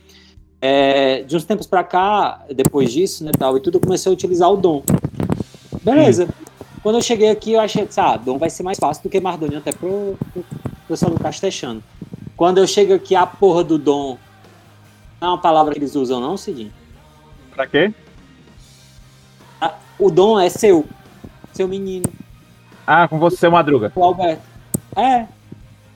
É, 0.60 1.22
de 1.22 1.36
uns 1.36 1.44
tempos 1.44 1.66
para 1.66 1.84
cá, 1.84 2.44
depois 2.54 2.92
disso, 2.92 3.24
né, 3.24 3.30
tal 3.38 3.56
e 3.56 3.60
tudo, 3.60 3.76
eu 3.76 3.80
comecei 3.80 4.10
a 4.10 4.12
utilizar 4.12 4.50
o 4.50 4.56
Dom. 4.56 4.82
Beleza. 5.94 6.24
Hum. 6.24 6.44
Quando 6.82 6.94
eu 6.96 7.02
cheguei 7.02 7.28
aqui, 7.30 7.52
eu 7.52 7.60
achei, 7.60 7.88
ah, 7.96 8.16
Dom 8.16 8.38
vai 8.38 8.50
ser 8.50 8.62
mais 8.62 8.78
fácil 8.78 9.02
do 9.02 9.08
que 9.08 9.20
Mardoni, 9.20 9.56
até 9.56 9.72
pro, 9.72 10.16
pro 10.32 10.44
pessoal 10.86 11.10
do 11.12 11.20
Castechano. 11.20 11.82
Quando 12.36 12.58
eu 12.58 12.66
chego 12.66 12.94
aqui, 12.94 13.16
a 13.16 13.26
porra 13.26 13.64
do 13.64 13.76
Dom 13.78 14.16
não 15.20 15.28
é 15.28 15.30
uma 15.32 15.38
palavra 15.40 15.72
que 15.72 15.78
eles 15.80 15.96
usam, 15.96 16.20
não, 16.20 16.36
Cidinho? 16.36 16.72
Pra 17.54 17.66
quê? 17.66 17.92
O 19.98 20.10
dom 20.12 20.38
é 20.38 20.48
seu. 20.48 20.84
Seu 21.52 21.66
menino. 21.66 22.06
Ah, 22.86 23.08
com 23.08 23.18
você, 23.18 23.36
seu 23.36 23.50
Madruga. 23.50 23.90
O 23.96 24.04
Alberto. 24.04 24.42
É, 24.94 25.26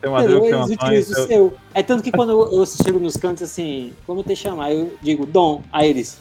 Seu 0.01 0.11
Madruga, 0.11 0.49
seu 0.49 0.63
Antônio. 0.63 1.03
seu- 1.05 1.23
o 1.25 1.27
seu. 1.29 1.55
É 1.73 1.85
tanto 1.85 2.03
que 2.03 2.11
quando 2.11 2.31
eu, 2.33 2.53
eu 2.53 2.67
chego 2.67 2.99
nos 2.99 3.17
cantos 3.17 3.45
assim, 3.45 3.93
como 4.05 4.25
te 4.25 4.35
chamar? 4.35 4.73
Eu 4.73 4.93
digo 5.01 5.25
Dom, 5.25 5.63
a 5.73 5.87
eles. 5.87 6.19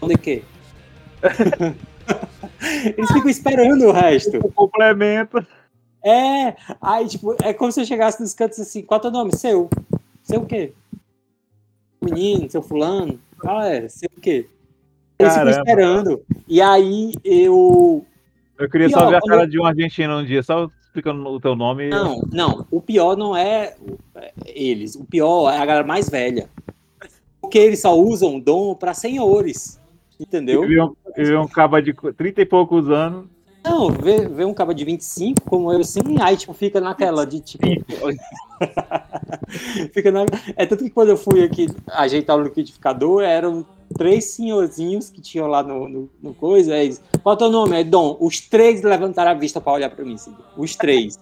Dom 0.00 0.06
de 0.06 0.16
quê? 0.16 0.44
eles 2.96 3.10
ficam 3.12 3.28
esperando 3.28 3.86
o 3.86 3.92
resto. 3.92 4.38
O 4.38 4.50
complemento. 4.52 5.44
É, 6.04 6.54
aí 6.80 7.06
tipo, 7.08 7.36
é 7.42 7.52
como 7.52 7.72
se 7.72 7.80
eu 7.80 7.84
chegasse 7.84 8.20
nos 8.20 8.32
cantos 8.32 8.60
assim, 8.60 8.82
qual 8.82 8.98
é 8.98 9.02
teu 9.02 9.10
nome? 9.10 9.34
Seu. 9.34 9.68
Seu 10.22 10.40
o 10.40 10.46
quê? 10.46 10.72
Menino, 12.00 12.48
seu 12.50 12.62
fulano. 12.62 13.18
Ah, 13.44 13.66
é, 13.68 13.88
seu 13.88 14.08
o 14.16 14.20
quê? 14.20 14.48
Eles 15.18 15.32
ficam 15.32 15.46
Caramba. 15.46 15.50
esperando. 15.50 16.22
E 16.46 16.60
aí 16.60 17.14
eu. 17.24 18.04
Eu 18.58 18.70
queria 18.70 18.86
E, 18.86 18.90
só 18.90 19.08
ver 19.08 19.16
a 19.16 19.20
cara 19.20 19.42
eu- 19.42 19.46
de 19.46 19.58
um 19.60 19.64
argentino 19.64 20.18
um 20.18 20.24
dia, 20.24 20.42
só 20.42 20.70
explicando 20.82 21.26
o 21.28 21.40
teu 21.40 21.54
nome. 21.56 21.88
Não, 21.88 22.22
não. 22.32 22.66
O 22.70 22.80
pior 22.80 23.16
não 23.16 23.36
é 23.36 23.74
é, 24.14 24.32
eles. 24.46 24.94
O 24.94 25.04
pior 25.04 25.50
é 25.52 25.58
a 25.58 25.66
galera 25.66 25.86
mais 25.86 26.08
velha. 26.08 26.48
Porque 27.40 27.58
eles 27.58 27.80
só 27.80 27.94
usam 27.98 28.40
dom 28.40 28.74
para 28.74 28.94
senhores. 28.94 29.80
Entendeu? 30.18 30.62
Eu 30.62 30.68
vi 30.68 30.80
um, 30.80 30.94
vi 31.16 31.36
um 31.36 31.46
caba 31.46 31.82
de 31.82 31.92
30 31.92 32.40
e 32.40 32.46
poucos 32.46 32.90
anos. 32.90 33.26
Não, 33.64 33.90
vê, 33.90 34.28
vê 34.28 34.44
um 34.44 34.54
cabo 34.54 34.72
de 34.72 34.84
25 34.84 35.42
como 35.42 35.72
eu 35.72 35.80
assim, 35.80 36.00
aí 36.20 36.36
tipo, 36.36 36.54
fica 36.54 36.80
naquela 36.80 37.26
de 37.26 37.40
tipo. 37.40 37.66
fica 39.92 40.12
na... 40.12 40.24
É 40.54 40.64
tanto 40.64 40.84
que 40.84 40.90
quando 40.90 41.08
eu 41.08 41.16
fui 41.16 41.42
aqui 41.42 41.66
ajeitar 41.88 42.36
o 42.36 42.42
liquidificador, 42.42 43.22
eram 43.22 43.66
três 43.98 44.26
senhorzinhos 44.26 45.10
que 45.10 45.20
tinham 45.20 45.48
lá 45.48 45.64
no, 45.64 45.88
no, 45.88 46.08
no 46.22 46.32
coisa. 46.32 46.74
Aí 46.74 46.86
eles, 46.86 47.02
Qual 47.24 47.32
é 47.32 47.34
o 47.34 47.38
teu 47.38 47.50
nome? 47.50 47.80
É 47.80 47.82
Dom. 47.82 48.16
Os 48.20 48.40
três 48.40 48.82
levantaram 48.82 49.32
a 49.32 49.34
vista 49.34 49.60
para 49.60 49.72
olhar 49.72 49.90
para 49.90 50.04
mim. 50.04 50.14
Assim, 50.14 50.32
os 50.56 50.76
três. 50.76 51.18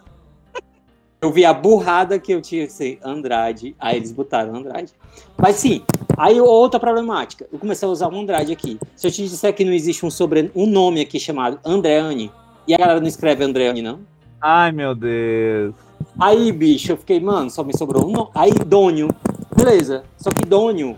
Eu 1.24 1.32
vi 1.32 1.42
a 1.42 1.54
burrada 1.54 2.18
que 2.18 2.32
eu 2.32 2.42
tinha 2.42 2.66
que 2.66 2.72
ser 2.74 2.98
Andrade. 3.02 3.74
Aí 3.80 3.96
eles 3.96 4.12
botaram 4.12 4.54
Andrade. 4.54 4.92
Mas 5.38 5.56
sim, 5.56 5.82
aí 6.18 6.38
outra 6.38 6.78
problemática. 6.78 7.46
Eu 7.50 7.58
comecei 7.58 7.88
a 7.88 7.90
usar 7.90 8.12
o 8.12 8.14
Andrade 8.14 8.52
aqui. 8.52 8.78
Se 8.94 9.06
eu 9.06 9.10
te 9.10 9.26
disser 9.26 9.54
que 9.54 9.64
não 9.64 9.72
existe 9.72 10.04
um, 10.04 10.10
sobre... 10.10 10.50
um 10.54 10.66
nome 10.66 11.00
aqui 11.00 11.18
chamado 11.18 11.58
Andreane, 11.64 12.30
e 12.68 12.74
a 12.74 12.76
galera 12.76 13.00
não 13.00 13.06
escreve 13.06 13.42
Andreane, 13.42 13.80
não? 13.80 14.00
Ai, 14.38 14.70
meu 14.70 14.94
Deus. 14.94 15.74
Aí, 16.20 16.52
bicho, 16.52 16.92
eu 16.92 16.98
fiquei, 16.98 17.18
mano, 17.18 17.48
só 17.48 17.64
me 17.64 17.74
sobrou 17.74 18.06
um 18.06 18.12
nome. 18.12 18.28
Aí, 18.34 18.52
Dônio. 18.52 19.08
Beleza. 19.56 20.04
Só 20.18 20.28
que 20.28 20.44
Dônio 20.44 20.94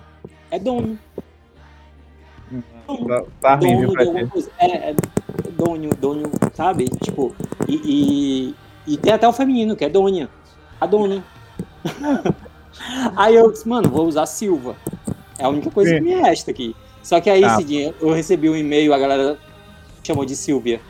é 0.51 0.59
Dônio. 0.59 0.98
Tá, 3.07 3.24
tá 3.40 3.57
de 3.57 3.73
alguma 3.73 4.05
ti. 4.05 4.27
coisa. 4.27 4.51
É, 4.59 4.90
é 4.90 4.97
Dônio, 5.57 5.90
Dônio, 5.94 6.32
sabe? 6.53 6.89
Tipo, 7.01 7.32
e, 7.69 7.81
e, 7.85 8.55
e 8.86 8.96
tem 8.96 9.12
até 9.12 9.26
o 9.26 9.32
feminino, 9.32 9.74
que 9.74 9.84
é 9.84 9.88
Dônia. 9.88 10.28
A 10.80 10.86
Dônia. 10.86 11.22
aí 13.16 13.34
eu 13.34 13.50
disse, 13.50 13.68
mano, 13.68 13.88
vou 13.88 14.06
usar 14.06 14.26
Silva. 14.26 14.76
É 15.38 15.44
a 15.44 15.48
única 15.48 15.70
coisa 15.70 15.94
que 15.94 16.00
me 16.00 16.14
resta 16.14 16.50
aqui. 16.50 16.74
Só 17.02 17.20
que 17.20 17.30
aí, 17.30 17.44
esse 17.44 17.62
dia, 17.62 17.94
eu 18.00 18.12
recebi 18.12 18.50
um 18.50 18.56
e-mail, 18.56 18.92
a 18.92 18.98
galera 18.98 19.38
chamou 20.02 20.24
de 20.24 20.34
Silvia. 20.34 20.80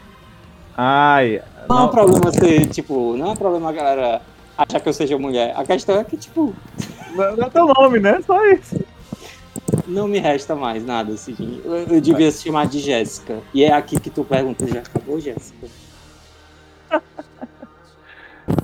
Ai, 0.77 1.43
Não, 1.69 1.77
é 1.77 1.81
um 1.81 1.83
não, 1.83 1.89
problema 1.89 2.33
ser, 2.33 2.67
tipo, 2.67 3.17
não 3.17 3.29
é 3.29 3.31
um 3.31 3.37
problema 3.37 3.71
a 3.71 3.73
galera 3.73 4.23
achar 4.57 4.81
que 4.81 4.89
eu 4.89 4.93
seja 4.93 5.19
mulher. 5.19 5.53
A 5.57 5.65
questão 5.65 5.99
é 5.99 6.05
que, 6.05 6.17
tipo, 6.17 6.55
não, 7.15 7.37
não 7.37 7.47
é 7.47 7.51
teu 7.51 7.67
nome, 7.67 7.99
né? 7.99 8.21
Só 8.27 8.45
isso. 8.47 8.79
não 9.87 10.07
me 10.07 10.19
resta 10.19 10.55
mais 10.55 10.85
nada, 10.85 11.13
assim. 11.15 11.61
Eu, 11.65 11.77
eu 11.77 12.01
devia 12.01 12.31
se 12.31 12.45
chamar 12.45 12.67
de 12.67 12.79
Jéssica. 12.79 13.41
E 13.55 13.65
é 13.65 13.73
aqui 13.73 13.99
que 13.99 14.11
tu 14.11 14.25
pergunta, 14.25 14.67
já 14.67 14.81
acabou, 14.81 15.21
Jéssica? 15.21 15.67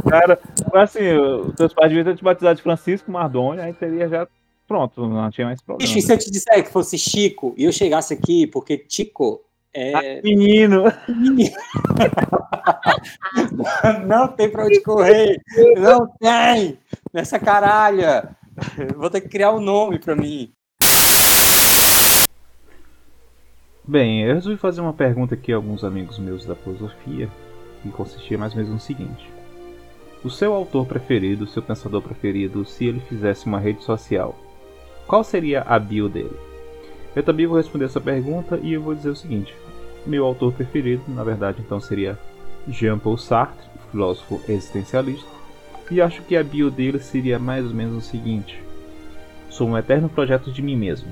Cara, 0.09 0.39
assim, 0.75 1.13
os 1.13 1.55
teus 1.55 1.73
pais 1.73 1.89
deviam 1.89 2.05
ter 2.05 2.17
te 2.17 2.25
batizado 2.25 2.57
de 2.57 2.63
Francisco 2.63 3.11
Mardoni, 3.11 3.61
aí 3.61 3.73
teria 3.73 4.09
já. 4.09 4.27
Pronto, 4.67 5.07
não 5.07 5.31
tinha 5.31 5.47
mais 5.47 5.61
problema. 5.61 5.87
Bicho, 5.87 5.99
e 5.99 6.03
se 6.03 6.13
eu 6.13 6.19
te 6.19 6.31
disser 6.31 6.65
que 6.65 6.71
fosse 6.71 6.97
Chico 6.97 7.53
e 7.57 7.65
eu 7.65 7.73
chegasse 7.73 8.15
aqui, 8.15 8.47
porque 8.47 8.85
Chico 8.89 9.43
é. 9.75 10.21
Menino. 10.23 10.85
não 14.07 14.29
tem 14.29 14.51
pra 14.51 14.67
onde 14.67 14.83
correr! 14.83 15.41
Não 15.79 16.07
tem! 16.19 16.79
Nessa 17.13 17.39
caralha! 17.39 18.37
Vou 18.97 19.09
ter 19.09 19.23
que 19.23 19.29
criar 19.29 19.53
um 19.53 19.61
nome 19.61 19.99
pra 19.99 20.15
mim. 20.15 20.53
Bem, 23.85 24.23
eu 24.23 24.35
resolvi 24.35 24.59
fazer 24.59 24.81
uma 24.81 24.93
pergunta 24.93 25.35
aqui 25.35 25.53
a 25.53 25.57
alguns 25.57 25.83
amigos 25.83 26.19
meus 26.19 26.47
da 26.47 26.55
filosofia, 26.55 27.29
que 27.83 27.91
consistia 27.91 28.39
mais 28.39 28.53
ou 28.53 28.59
menos 28.59 28.73
no 28.73 28.79
seguinte. 28.79 29.29
O 30.25 30.31
seu 30.31 30.55
autor 30.55 30.87
preferido, 30.87 31.45
o 31.45 31.49
seu 31.49 31.61
pensador 31.61 32.01
preferido, 32.01 32.65
se 32.65 32.85
ele 32.85 33.01
fizesse 33.01 33.45
uma 33.45 33.59
rede 33.59 33.83
social, 33.83 34.39
qual 35.05 35.25
seria 35.25 35.63
a 35.63 35.77
bio 35.81 36.09
dele? 36.09 36.37
Eu 37.17 37.25
também 37.25 37.45
vou 37.45 37.57
responder 37.57 37.87
essa 37.87 38.01
pergunta 38.01 38.57
e 38.63 38.73
eu 38.73 38.81
vou 38.81 38.95
dizer 38.95 39.11
o 39.11 39.17
seguinte. 39.17 39.53
Meu 40.07 40.25
autor 40.25 40.53
preferido, 40.53 41.03
na 41.09 41.25
verdade, 41.25 41.61
então 41.61 41.81
seria 41.81 42.17
Jean-Paul 42.69 43.19
Sartre, 43.19 43.67
filósofo 43.91 44.41
existencialista, 44.49 45.29
e 45.91 46.01
acho 46.01 46.23
que 46.23 46.37
a 46.37 46.45
bio 46.45 46.71
dele 46.71 47.01
seria 47.01 47.37
mais 47.37 47.67
ou 47.67 47.75
menos 47.75 47.97
o 47.97 48.09
seguinte. 48.09 48.63
Sou 49.51 49.69
um 49.69 49.77
eterno 49.77 50.09
projeto 50.09 50.53
de 50.53 50.63
mim 50.63 50.77
mesmo, 50.77 51.09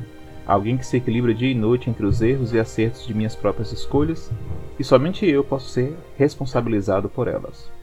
alguém 0.47 0.77
que 0.77 0.87
se 0.87 0.97
equilibra 0.97 1.35
dia 1.35 1.51
e 1.51 1.55
noite 1.55 1.91
entre 1.91 2.07
os 2.07 2.23
erros 2.23 2.53
e 2.53 2.61
acertos 2.61 3.05
de 3.05 3.13
minhas 3.13 3.35
próprias 3.35 3.73
escolhas, 3.73 4.31
e 4.79 4.85
somente 4.85 5.27
eu 5.27 5.43
posso 5.43 5.69
ser 5.69 5.97
responsabilizado 6.17 7.09
por 7.09 7.27
elas. 7.27 7.80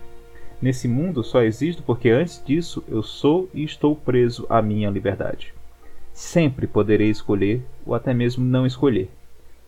Nesse 0.62 0.88
mundo 0.88 1.24
só 1.24 1.42
existo 1.42 1.84
porque 1.84 2.10
antes 2.10 2.44
disso 2.44 2.84
eu 2.88 3.04
sou 3.04 3.50
e 3.54 3.64
estou 3.64 3.96
preso 3.96 4.46
à 4.50 4.62
minha 4.62 4.90
liberdade. 4.90 5.54
Sempre 6.14 6.66
poderei 6.66 7.10
escolher 7.10 7.64
ou 7.86 7.94
até 7.94 8.14
mesmo 8.14 8.44
não 8.44 8.66
escolher, 8.66 9.10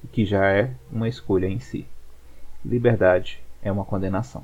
o 0.03 0.07
que 0.07 0.26
já 0.26 0.45
é 0.52 0.72
uma 0.91 1.07
escolha 1.07 1.45
em 1.45 1.60
si. 1.60 1.86
Liberdade 2.66 3.40
é 3.61 3.72
uma 3.72 3.86
condenação. 3.86 4.44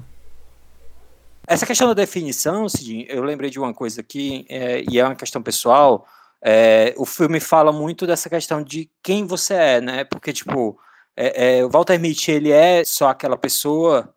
Essa 1.48 1.66
questão 1.66 1.88
da 1.88 1.94
definição, 1.94 2.68
Cidinho, 2.68 3.06
eu 3.08 3.24
lembrei 3.24 3.50
de 3.50 3.60
uma 3.60 3.74
coisa 3.74 4.02
aqui, 4.02 4.46
é, 4.50 4.84
e 4.90 5.00
é 5.00 5.06
uma 5.06 5.16
questão 5.16 5.42
pessoal. 5.42 6.08
é, 6.42 6.94
o 6.98 7.06
filme 7.06 7.40
fala 7.40 7.72
muito 7.72 8.06
dessa 8.06 8.30
questão 8.30 8.62
de 8.64 8.90
quem 9.02 9.26
você 9.26 9.54
é, 9.54 9.82
né? 9.82 10.04
Porque, 10.04 10.32
tipo, 10.32 10.78
é, 11.16 11.60
é, 11.60 11.66
o 11.66 11.70
Walter 11.70 12.00
Mitty, 12.00 12.32
ele 12.32 12.52
é 12.52 12.84
só 12.84 13.10
aquela 13.10 13.38
pessoa 13.38 14.15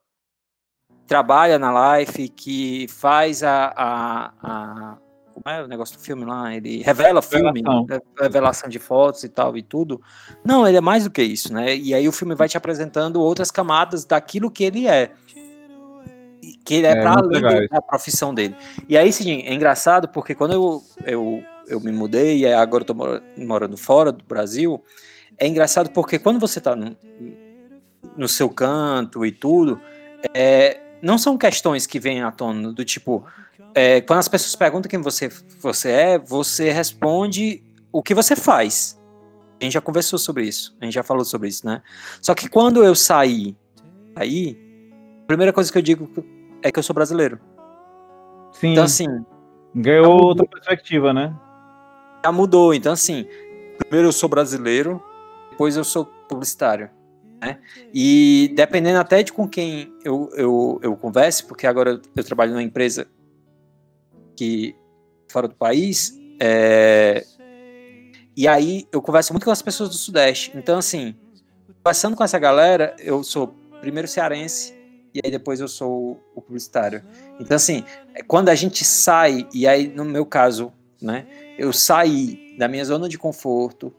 trabalha 1.08 1.58
na 1.58 1.98
Life, 1.98 2.28
que 2.28 2.86
faz 2.88 3.42
a, 3.42 3.72
a, 3.74 4.32
a- 4.42 4.96
Como 5.34 5.54
é 5.54 5.62
o 5.64 5.66
negócio 5.66 5.96
do 5.96 6.02
filme 6.02 6.24
lá? 6.24 6.54
Ele 6.54 6.82
revela 6.82 7.22
filme, 7.22 7.60
Revelação. 7.60 7.86
né? 7.88 8.00
revelação 8.20 8.68
de 8.68 8.78
fotos 8.78 9.24
e 9.24 9.28
tal 9.28 9.56
e 9.56 9.62
tudo. 9.62 10.00
Não, 10.44 10.66
ele 10.68 10.76
é 10.76 10.80
mais 10.80 11.04
do 11.04 11.10
que 11.10 11.22
isso, 11.22 11.52
né? 11.52 11.74
E 11.74 11.94
aí 11.94 12.06
o 12.08 12.12
filme 12.12 12.34
vai 12.34 12.48
te 12.48 12.56
apresentando 12.56 13.20
outras 13.20 13.50
camadas 13.50 14.04
daquilo 14.04 14.50
que 14.50 14.62
ele 14.64 14.86
é. 14.86 15.12
Que 16.64 16.74
ele 16.74 16.86
é, 16.86 16.90
É, 16.90 16.94
muito 16.96 17.18
além 17.18 17.42
legal 17.42 17.68
da- 17.68 17.80
profissão 17.82 18.34
dele. 18.34 18.54
E 18.88 18.96
aí, 18.98 19.12
sim, 19.12 19.40
é 19.42 19.54
engraçado 19.54 20.08
porque 20.08 20.34
quando 20.34 20.52
eu, 20.52 20.82
eu, 21.06 21.42
eu 21.66 21.80
me 21.80 21.90
mudei 21.92 22.40
e 22.40 22.52
agora 22.52 22.82
eu 22.82 22.86
tô 22.86 22.94
mora- 22.94 23.22
morando 23.36 23.76
fora 23.76 24.12
do 24.12 24.22
Brasil, 24.24 24.82
é 25.38 25.46
engraçado 25.46 25.90
porque 25.90 26.18
quando 26.18 26.38
você 26.38 26.60
tá 26.60 26.76
no, 26.76 26.94
no 28.16 28.28
seu 28.28 28.50
canto 28.50 29.24
e 29.24 29.32
tudo, 29.32 29.80
é, 30.34 30.78
não 31.02 31.18
são 31.18 31.36
questões 31.38 31.86
que 31.86 31.98
vêm 31.98 32.22
à 32.22 32.30
tona 32.30 32.72
do 32.72 32.84
tipo, 32.84 33.24
é, 33.74 34.00
quando 34.00 34.18
as 34.18 34.28
pessoas 34.28 34.54
perguntam 34.56 34.88
quem 34.88 35.00
você, 35.00 35.28
você 35.60 35.90
é, 35.90 36.18
você 36.18 36.70
responde 36.70 37.62
o 37.92 38.02
que 38.02 38.14
você 38.14 38.34
faz. 38.34 38.98
A 39.60 39.64
gente 39.64 39.72
já 39.72 39.80
conversou 39.80 40.18
sobre 40.18 40.44
isso, 40.44 40.76
a 40.80 40.84
gente 40.84 40.94
já 40.94 41.02
falou 41.02 41.24
sobre 41.24 41.48
isso, 41.48 41.66
né? 41.66 41.82
Só 42.20 42.34
que 42.34 42.48
quando 42.48 42.84
eu 42.84 42.94
saí 42.94 43.56
aí, 44.14 44.56
a 45.24 45.26
primeira 45.26 45.52
coisa 45.52 45.70
que 45.70 45.78
eu 45.78 45.82
digo 45.82 46.08
é 46.62 46.70
que 46.70 46.78
eu 46.78 46.82
sou 46.82 46.94
brasileiro. 46.94 47.40
Sim, 48.52 48.72
Então, 48.72 48.84
assim, 48.84 49.24
ganhou 49.74 50.24
outra 50.24 50.46
perspectiva, 50.46 51.12
né? 51.12 51.34
já 52.24 52.32
mudou. 52.32 52.74
Então, 52.74 52.92
assim, 52.92 53.26
primeiro 53.78 54.08
eu 54.08 54.12
sou 54.12 54.28
brasileiro, 54.28 55.02
depois 55.50 55.76
eu 55.76 55.84
sou 55.84 56.04
publicitário. 56.28 56.90
Né? 57.40 57.58
E 57.94 58.52
dependendo 58.56 58.98
até 58.98 59.22
de 59.22 59.32
com 59.32 59.48
quem 59.48 59.92
eu, 60.04 60.28
eu, 60.34 60.80
eu 60.82 60.96
converse, 60.96 61.44
porque 61.44 61.66
agora 61.66 62.00
eu, 62.16 62.24
trabalho 62.24 62.52
numa 62.52 62.62
empresa 62.62 63.06
que 64.36 64.74
fora 65.28 65.46
do 65.46 65.54
país, 65.54 66.18
é, 66.40 67.24
e 68.36 68.46
aí 68.46 68.86
eu 68.92 69.02
converso 69.02 69.32
muito 69.32 69.44
com 69.44 69.50
as 69.50 69.62
pessoas 69.62 69.88
do 69.88 69.96
Sudeste. 69.96 70.52
Então, 70.54 70.78
assim, 70.78 71.14
conversando 71.82 72.16
com 72.16 72.24
essa 72.24 72.38
galera, 72.38 72.94
eu 72.98 73.22
sou 73.22 73.54
primeiro 73.80 74.08
cearense 74.08 74.74
e 75.14 75.20
aí 75.24 75.30
depois 75.30 75.60
eu 75.60 75.68
sou 75.68 76.20
o 76.34 76.42
publicitário. 76.42 77.02
Então, 77.40 77.56
assim, 77.56 77.84
quando 78.26 78.48
a 78.48 78.54
gente 78.54 78.84
sai, 78.84 79.48
e 79.52 79.66
aí 79.66 79.88
no 79.88 80.04
meu 80.04 80.24
caso, 80.24 80.72
né, 81.00 81.26
eu 81.58 81.72
saí 81.72 82.56
da 82.58 82.68
minha 82.68 82.84
zona 82.84 83.08
de 83.08 83.18
conforto, 83.18 83.94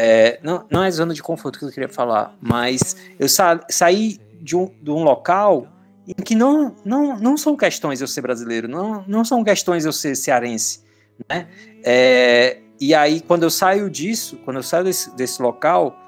é, 0.00 0.38
não, 0.44 0.64
não 0.70 0.84
é 0.84 0.90
zona 0.92 1.12
de 1.12 1.20
conforto 1.20 1.58
que 1.58 1.64
eu 1.64 1.72
queria 1.72 1.88
falar, 1.88 2.32
mas 2.40 2.96
eu 3.18 3.28
sa 3.28 3.58
saí 3.68 4.16
de 4.40 4.56
um, 4.56 4.72
de 4.80 4.92
um 4.92 5.02
local 5.02 5.66
em 6.06 6.14
que 6.22 6.36
não, 6.36 6.76
não, 6.84 7.18
não 7.18 7.36
são 7.36 7.56
questões 7.56 8.00
eu 8.00 8.06
ser 8.06 8.20
brasileiro, 8.20 8.68
não, 8.68 9.04
não 9.08 9.24
são 9.24 9.42
questões 9.42 9.84
eu 9.84 9.92
ser 9.92 10.14
cearense, 10.14 10.84
né? 11.28 11.48
É, 11.82 12.58
e 12.80 12.94
aí, 12.94 13.20
quando 13.20 13.42
eu 13.42 13.50
saio 13.50 13.90
disso, 13.90 14.38
quando 14.44 14.58
eu 14.58 14.62
saio 14.62 14.84
desse, 14.84 15.10
desse 15.16 15.42
local, 15.42 15.98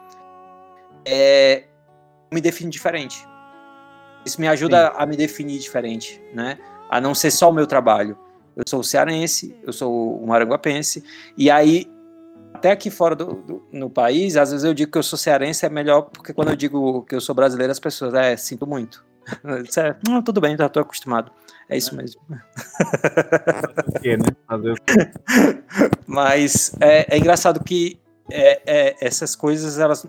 é, 1.05 1.65
me 2.33 2.41
defino 2.41 2.71
diferente. 2.71 3.27
Isso 4.25 4.41
me 4.41 4.47
ajuda 4.47 4.87
Sim. 4.87 4.93
a 4.99 5.05
me 5.05 5.17
definir 5.17 5.59
diferente, 5.59 6.23
né? 6.33 6.59
A 6.89 7.01
não 7.01 7.12
ser 7.12 7.33
só 7.33 7.51
o 7.51 7.53
meu 7.53 7.67
trabalho. 7.67 8.17
Eu 8.55 8.62
sou 8.69 8.85
cearense, 8.85 9.57
eu 9.65 9.73
sou 9.73 10.23
um 10.23 10.29
maranguapense, 10.29 11.03
e 11.37 11.51
aí 11.51 11.91
até 12.61 12.73
aqui 12.73 12.91
fora 12.91 13.16
do, 13.16 13.37
do, 13.37 13.62
no 13.73 13.89
país, 13.89 14.37
às 14.37 14.51
vezes 14.51 14.65
eu 14.65 14.74
digo 14.74 14.93
que 14.93 14.99
eu 14.99 15.03
sou 15.03 15.19
cearense, 15.19 15.65
é 15.65 15.70
melhor, 15.70 16.03
porque 16.03 16.35
quando 16.35 16.51
eu 16.51 16.57
digo 16.57 17.03
que 17.05 17.15
eu 17.15 17.20
sou 17.20 17.35
brasileiro, 17.35 17.73
as 17.73 17.81
pessoas, 17.81 18.12
é, 18.12 18.37
sinto 18.37 18.66
muito. 18.66 19.03
É, 19.77 19.95
não, 20.07 20.23
tudo 20.23 20.41
bem, 20.41 20.57
já 20.57 20.66
estou 20.66 20.82
acostumado. 20.82 21.31
É 21.69 21.77
isso 21.77 21.95
mesmo. 21.95 22.20
Mas 26.05 26.74
é, 26.81 27.15
é, 27.15 27.19
engraçado 27.19 27.62
que 27.62 28.01
é, 28.28 28.61
é, 28.66 28.97
essas 29.01 29.37
coisas, 29.37 29.78
elas 29.78 30.05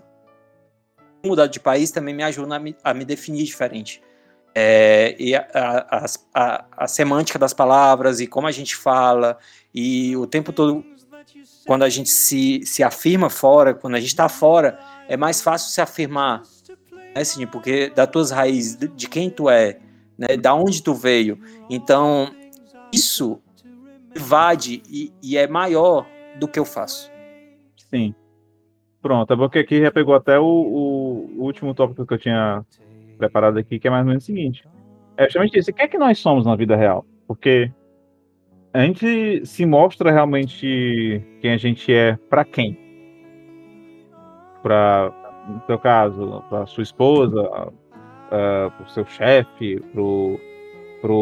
mudar 1.24 1.46
de 1.46 1.60
país 1.60 1.92
também 1.92 2.14
me 2.14 2.24
ajudam 2.24 2.56
a 2.56 2.58
me, 2.58 2.76
a 2.82 2.92
me 2.92 3.04
definir 3.04 3.44
diferente. 3.44 4.02
É, 4.54 5.14
e 5.18 5.36
a, 5.36 5.46
a, 5.54 6.04
a, 6.34 6.64
a, 6.78 6.88
semântica 6.88 7.38
das 7.38 7.54
palavras 7.54 8.20
e 8.20 8.26
como 8.26 8.46
a 8.46 8.50
gente 8.50 8.74
fala, 8.74 9.38
e 9.72 10.16
o 10.16 10.26
tempo 10.26 10.52
todo 10.52 10.84
quando 11.66 11.82
a 11.82 11.88
gente 11.88 12.10
se, 12.10 12.60
se 12.64 12.82
afirma 12.82 13.30
fora, 13.30 13.74
quando 13.74 13.94
a 13.94 14.00
gente 14.00 14.08
está 14.08 14.28
fora, 14.28 14.78
é 15.08 15.16
mais 15.16 15.40
fácil 15.40 15.70
se 15.70 15.80
afirmar, 15.80 16.42
né, 17.14 17.24
Sidney? 17.24 17.46
Porque 17.46 17.90
das 17.90 18.08
tuas 18.08 18.30
raízes, 18.30 18.76
de 18.76 19.08
quem 19.08 19.30
tu 19.30 19.48
é, 19.48 19.78
né, 20.18 20.36
da 20.36 20.54
onde 20.54 20.82
tu 20.82 20.94
veio. 20.94 21.38
Então, 21.70 22.30
isso 22.92 23.40
invade 24.14 24.82
e, 24.88 25.12
e 25.22 25.36
é 25.36 25.46
maior 25.46 26.06
do 26.38 26.46
que 26.46 26.58
eu 26.58 26.64
faço. 26.64 27.10
Sim. 27.76 28.14
Pronto, 29.00 29.32
é 29.32 29.36
porque 29.36 29.58
aqui 29.58 29.80
já 29.80 29.90
pegou 29.90 30.14
até 30.14 30.38
o, 30.38 30.44
o, 30.44 31.40
o, 31.40 31.44
último 31.44 31.74
tópico 31.74 32.06
que 32.06 32.14
eu 32.14 32.18
tinha 32.18 32.64
preparado 33.18 33.58
aqui, 33.58 33.78
que 33.78 33.88
é 33.88 33.90
mais 33.90 34.02
ou 34.02 34.08
menos 34.08 34.22
o 34.22 34.26
seguinte. 34.26 34.64
É 35.16 35.24
justamente 35.24 35.58
isso. 35.58 35.70
O 35.70 35.74
que 35.74 35.82
é 35.82 35.88
que 35.88 35.98
nós 35.98 36.18
somos 36.18 36.46
na 36.46 36.54
vida 36.54 36.76
real? 36.76 37.04
Porque 37.26 37.70
a 38.74 38.80
gente 38.84 39.44
se 39.44 39.66
mostra 39.66 40.10
realmente 40.10 41.22
quem 41.40 41.52
a 41.52 41.56
gente 41.56 41.92
é 41.92 42.16
para 42.30 42.44
quem? 42.44 42.78
Para, 44.62 45.12
no 45.48 45.62
seu 45.66 45.78
caso, 45.78 46.42
para 46.48 46.66
sua 46.66 46.82
esposa, 46.82 47.42
uh, 47.42 48.70
para 48.70 48.86
o 48.86 48.88
seu 48.88 49.04
chefe, 49.04 49.80
para 51.02 51.12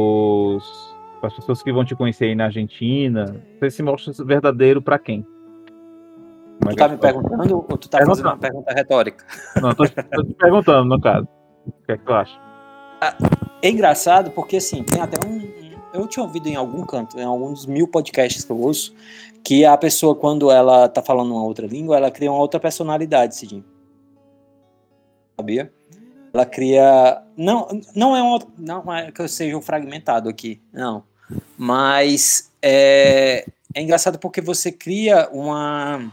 as 1.27 1.35
pessoas 1.35 1.63
que 1.63 1.73
vão 1.73 1.85
te 1.85 1.97
conhecer 1.97 2.27
aí 2.27 2.35
na 2.35 2.45
Argentina. 2.45 3.37
Você 3.59 3.71
se 3.71 3.83
mostra 3.83 4.13
verdadeiro 4.25 4.81
para 4.81 4.99
quem? 4.99 5.27
tu 6.61 6.77
tá 6.77 6.89
me 6.89 6.99
perguntando 6.99 7.57
ou 7.57 7.79
tu 7.79 7.89
tá 7.89 8.05
fazendo 8.05 8.27
uma 8.27 8.37
pergunta 8.37 8.73
retórica? 8.73 9.25
Não, 9.61 9.75
tô, 9.75 9.85
tô 9.89 10.25
te 10.25 10.35
perguntando, 10.35 10.85
no 10.85 11.01
caso. 11.01 11.27
O 11.67 11.73
que 11.87 11.93
é 11.93 11.97
que 11.97 12.05
tu 12.05 12.13
acha? 12.13 12.39
É 13.63 13.71
engraçado 13.71 14.31
porque, 14.31 14.57
assim, 14.57 14.83
tem 14.83 15.01
até 15.01 15.17
um, 15.27 15.60
eu 15.93 16.07
tinha 16.07 16.23
ouvido 16.25 16.49
em 16.49 16.57
algum 16.57 16.85
canto, 16.85 17.19
em 17.19 17.25
alguns 17.25 17.67
mil 17.67 17.87
podcasts 17.89 18.45
que 18.45 18.51
eu 18.51 18.61
ouço, 18.61 18.95
que 19.43 19.65
a 19.65 19.77
pessoa, 19.77 20.15
quando 20.15 20.51
ela 20.51 20.89
tá 20.89 21.03
falando 21.03 21.33
uma 21.33 21.45
outra 21.45 21.67
língua, 21.67 21.97
ela 21.97 22.11
cria 22.11 22.31
uma 22.31 22.41
outra 22.41 22.61
personalidade, 22.61 23.37
Cidinho. 23.37 23.65
Sabia? 25.37 25.73
Ela 26.33 26.47
cria. 26.47 27.23
Não, 27.37 27.69
não 27.95 28.17
é 28.17 28.23
um, 28.23 28.39
não 28.59 28.95
é 28.95 29.11
que 29.11 29.21
eu 29.21 29.29
seja 29.29 29.57
um 29.57 29.63
fragmentado 29.63 30.29
aqui, 30.29 30.61
não. 30.73 31.03
Mas 31.57 32.51
é, 32.63 33.47
é 33.75 33.83
engraçado 33.83 34.19
porque 34.19 34.41
você 34.41 34.71
cria 34.71 35.29
uma. 35.33 36.13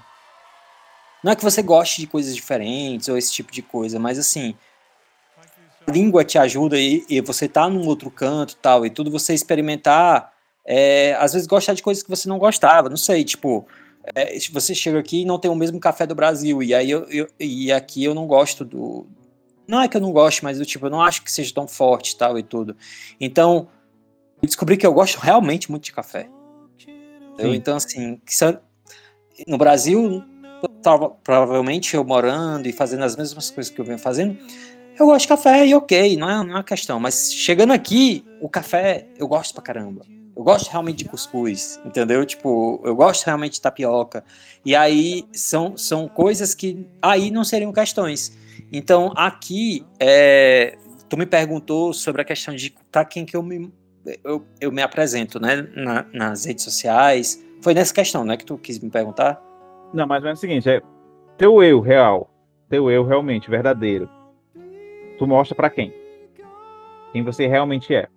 Não 1.23 1.31
é 1.31 1.35
que 1.35 1.43
você 1.43 1.61
goste 1.61 2.01
de 2.01 2.07
coisas 2.07 2.35
diferentes 2.35 3.09
ou 3.09 3.17
esse 3.17 3.33
tipo 3.33 3.51
de 3.51 3.61
coisa, 3.61 3.99
mas 3.99 4.17
assim, 4.17 4.55
língua 5.89 6.23
te 6.23 6.37
ajuda 6.37 6.77
e, 6.77 7.05
e 7.09 7.21
você 7.21 7.47
tá 7.47 7.69
num 7.69 7.87
outro 7.87 8.11
canto 8.11 8.55
tal, 8.57 8.85
e 8.85 8.89
tudo 8.89 9.09
você 9.09 9.33
experimentar, 9.33 10.33
é, 10.65 11.15
às 11.19 11.33
vezes 11.33 11.47
gostar 11.47 11.73
de 11.73 11.83
coisas 11.83 12.03
que 12.03 12.09
você 12.09 12.27
não 12.27 12.37
gostava, 12.37 12.89
não 12.89 12.97
sei, 12.97 13.23
tipo, 13.23 13.65
é, 14.15 14.37
você 14.51 14.75
chega 14.75 14.99
aqui 14.99 15.21
e 15.21 15.25
não 15.25 15.39
tem 15.39 15.49
o 15.49 15.55
mesmo 15.55 15.79
café 15.79 16.05
do 16.05 16.15
Brasil, 16.15 16.61
e 16.61 16.73
aí 16.73 16.89
eu, 16.89 17.03
eu, 17.09 17.27
e 17.39 17.71
aqui 17.71 18.03
eu 18.03 18.13
não 18.13 18.27
gosto 18.27 18.63
do. 18.63 19.07
Não 19.67 19.81
é 19.81 19.87
que 19.87 19.97
eu 19.97 20.01
não 20.01 20.13
gosto, 20.13 20.43
mas 20.43 20.57
do 20.57 20.65
tipo, 20.65 20.85
eu 20.85 20.89
não 20.89 21.01
acho 21.01 21.23
que 21.23 21.31
seja 21.31 21.53
tão 21.53 21.67
forte 21.67 22.15
tal 22.15 22.39
e 22.39 22.43
tudo. 22.43 22.75
Então, 23.19 23.67
eu 24.41 24.45
descobri 24.45 24.77
que 24.77 24.87
eu 24.87 24.93
gosto 24.93 25.17
realmente 25.17 25.69
muito 25.69 25.83
de 25.83 25.91
café. 25.91 26.29
Eu, 27.37 27.53
então, 27.53 27.75
assim, 27.75 28.19
no 29.45 29.57
Brasil, 29.57 30.23
provavelmente 31.23 31.95
eu 31.95 32.03
morando 32.03 32.67
e 32.67 32.71
fazendo 32.71 33.03
as 33.03 33.15
mesmas 33.15 33.51
coisas 33.51 33.71
que 33.71 33.79
eu 33.79 33.85
venho 33.85 33.99
fazendo, 33.99 34.37
eu 34.99 35.05
gosto 35.05 35.21
de 35.21 35.27
café 35.27 35.65
e 35.65 35.75
ok, 35.75 36.17
não 36.17 36.29
é, 36.29 36.33
não 36.37 36.51
é 36.51 36.55
uma 36.55 36.63
questão. 36.63 36.99
Mas 36.99 37.31
chegando 37.31 37.71
aqui, 37.71 38.25
o 38.41 38.49
café 38.49 39.07
eu 39.17 39.27
gosto 39.27 39.53
pra 39.53 39.63
caramba. 39.63 40.01
Eu 40.35 40.43
gosto 40.43 40.69
realmente 40.69 40.97
de 40.97 41.05
cuscuz, 41.05 41.79
entendeu? 41.85 42.25
Tipo, 42.25 42.81
eu 42.83 42.95
gosto 42.95 43.25
realmente 43.25 43.53
de 43.53 43.61
tapioca. 43.61 44.23
E 44.65 44.75
aí 44.75 45.23
são, 45.33 45.75
são 45.77 46.07
coisas 46.07 46.53
que 46.53 46.87
aí 47.01 47.31
não 47.31 47.43
seriam 47.43 47.71
questões. 47.71 48.37
Então 48.71 49.13
aqui, 49.15 49.85
é, 49.99 50.77
tu 51.07 51.17
me 51.17 51.25
perguntou 51.25 51.93
sobre 51.93 52.21
a 52.21 52.25
questão 52.25 52.55
de 52.55 52.73
para 52.91 53.05
quem 53.05 53.25
que 53.25 53.35
eu 53.35 53.43
me, 53.43 53.71
eu, 54.23 54.45
eu 54.59 54.71
me 54.71 54.81
apresento, 54.81 55.39
né? 55.39 55.67
Na, 55.75 56.05
nas 56.13 56.45
redes 56.45 56.63
sociais. 56.63 57.43
Foi 57.61 57.73
nessa 57.73 57.93
questão, 57.93 58.23
né? 58.23 58.37
Que 58.37 58.45
tu 58.45 58.57
quis 58.57 58.79
me 58.79 58.89
perguntar? 58.89 59.41
Não, 59.93 60.05
mas 60.05 60.23
é 60.23 60.31
o 60.31 60.35
seguinte, 60.35 60.69
é 60.69 60.81
teu 61.37 61.63
eu 61.63 61.79
real, 61.79 62.29
teu 62.69 62.91
eu 62.91 63.05
realmente 63.05 63.49
verdadeiro 63.49 64.16
tu 65.17 65.27
mostra 65.27 65.55
para 65.55 65.69
quem? 65.69 65.93
Quem 67.11 67.23
você 67.23 67.47
realmente 67.47 67.93
é. 67.93 68.07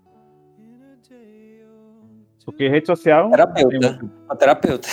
Porque 2.44 2.68
rede 2.68 2.86
social. 2.86 3.31
Terapeuta. 3.31 3.98
Tem... 3.98 4.10
Uma 4.24 4.36
terapeuta. 4.36 4.89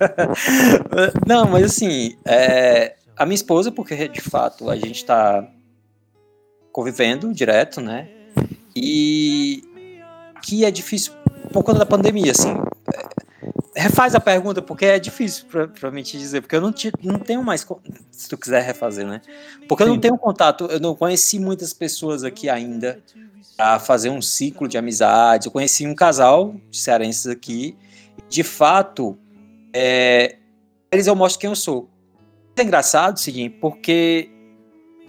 Não, 1.26 1.46
mas 1.46 1.64
assim, 1.64 2.16
é... 2.24 2.96
a 3.16 3.24
minha 3.24 3.36
esposa, 3.36 3.70
porque 3.70 4.08
de 4.08 4.20
fato 4.20 4.68
a 4.68 4.76
gente 4.76 5.04
tá 5.04 5.46
convivendo 6.72 7.32
direto, 7.32 7.80
né? 7.80 8.08
E 8.74 9.62
que 10.42 10.64
é 10.64 10.70
difícil 10.70 11.12
por 11.52 11.62
conta 11.62 11.80
da 11.80 11.86
pandemia, 11.86 12.32
assim 12.32 12.56
refaz 13.74 14.14
a 14.14 14.20
pergunta, 14.20 14.60
porque 14.60 14.84
é 14.84 14.98
difícil 14.98 15.46
para 15.78 15.90
mim 15.90 16.02
te 16.02 16.18
dizer, 16.18 16.40
porque 16.40 16.56
eu 16.56 16.60
não, 16.60 16.72
te, 16.72 16.92
não 17.02 17.18
tenho 17.18 17.42
mais. 17.42 17.66
Se 18.10 18.28
tu 18.28 18.36
quiser 18.36 18.62
refazer, 18.62 19.06
né? 19.06 19.20
Porque 19.68 19.84
Sim. 19.84 19.90
eu 19.90 19.94
não 19.94 20.00
tenho 20.00 20.18
contato, 20.18 20.64
eu 20.66 20.80
não 20.80 20.94
conheci 20.94 21.38
muitas 21.38 21.72
pessoas 21.72 22.24
aqui 22.24 22.48
ainda 22.48 23.02
a 23.56 23.78
fazer 23.78 24.10
um 24.10 24.20
ciclo 24.20 24.66
de 24.66 24.76
amizade. 24.76 25.46
Eu 25.46 25.52
conheci 25.52 25.86
um 25.86 25.94
casal 25.94 26.54
de 26.70 26.78
cearenses 26.78 27.26
aqui. 27.26 27.76
De 28.28 28.42
fato, 28.42 29.18
é, 29.72 30.36
eles 30.90 31.06
eu 31.06 31.14
mostro 31.14 31.40
quem 31.40 31.50
eu 31.50 31.56
sou. 31.56 31.88
É 32.56 32.62
engraçado, 32.62 33.18
seguinte, 33.18 33.56
porque 33.60 34.30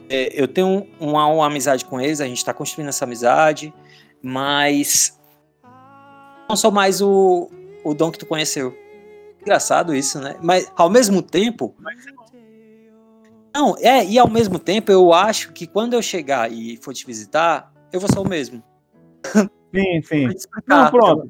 é, 0.10 0.42
eu 0.42 0.48
tenho 0.48 0.88
uma, 1.00 1.26
uma 1.28 1.48
amizade 1.48 1.84
com 1.84 2.00
eles, 2.00 2.22
a 2.22 2.26
gente 2.26 2.38
está 2.38 2.54
construindo 2.54 2.90
essa 2.90 3.06
amizade, 3.06 3.74
mas 4.22 5.20
não 6.48 6.56
sou 6.56 6.72
mais 6.72 7.02
o, 7.02 7.50
o 7.84 7.94
dom 7.94 8.12
que 8.12 8.20
tu 8.20 8.26
conheceu. 8.26 8.76
Engraçado 9.42 9.96
isso, 9.96 10.20
né? 10.20 10.36
Mas 10.42 10.72
ao 10.76 10.90
mesmo 10.90 11.22
tempo. 11.22 11.76
Não, 13.54 13.76
é, 13.80 14.06
e 14.06 14.18
ao 14.18 14.30
mesmo 14.30 14.60
tempo 14.60 14.92
eu 14.92 15.12
acho 15.12 15.52
que 15.52 15.68
quando 15.68 15.94
eu 15.94 16.02
chegar 16.02 16.52
e 16.52 16.78
for 16.78 16.94
te 16.94 17.06
visitar, 17.06 17.72
eu 17.92 18.00
vou 18.00 18.10
ser 18.10 18.20
o 18.20 18.28
mesmo. 18.28 18.64
Sim, 19.74 20.02
sim. 20.06 20.30
Não, 20.68 20.90
pronto. 20.90 21.30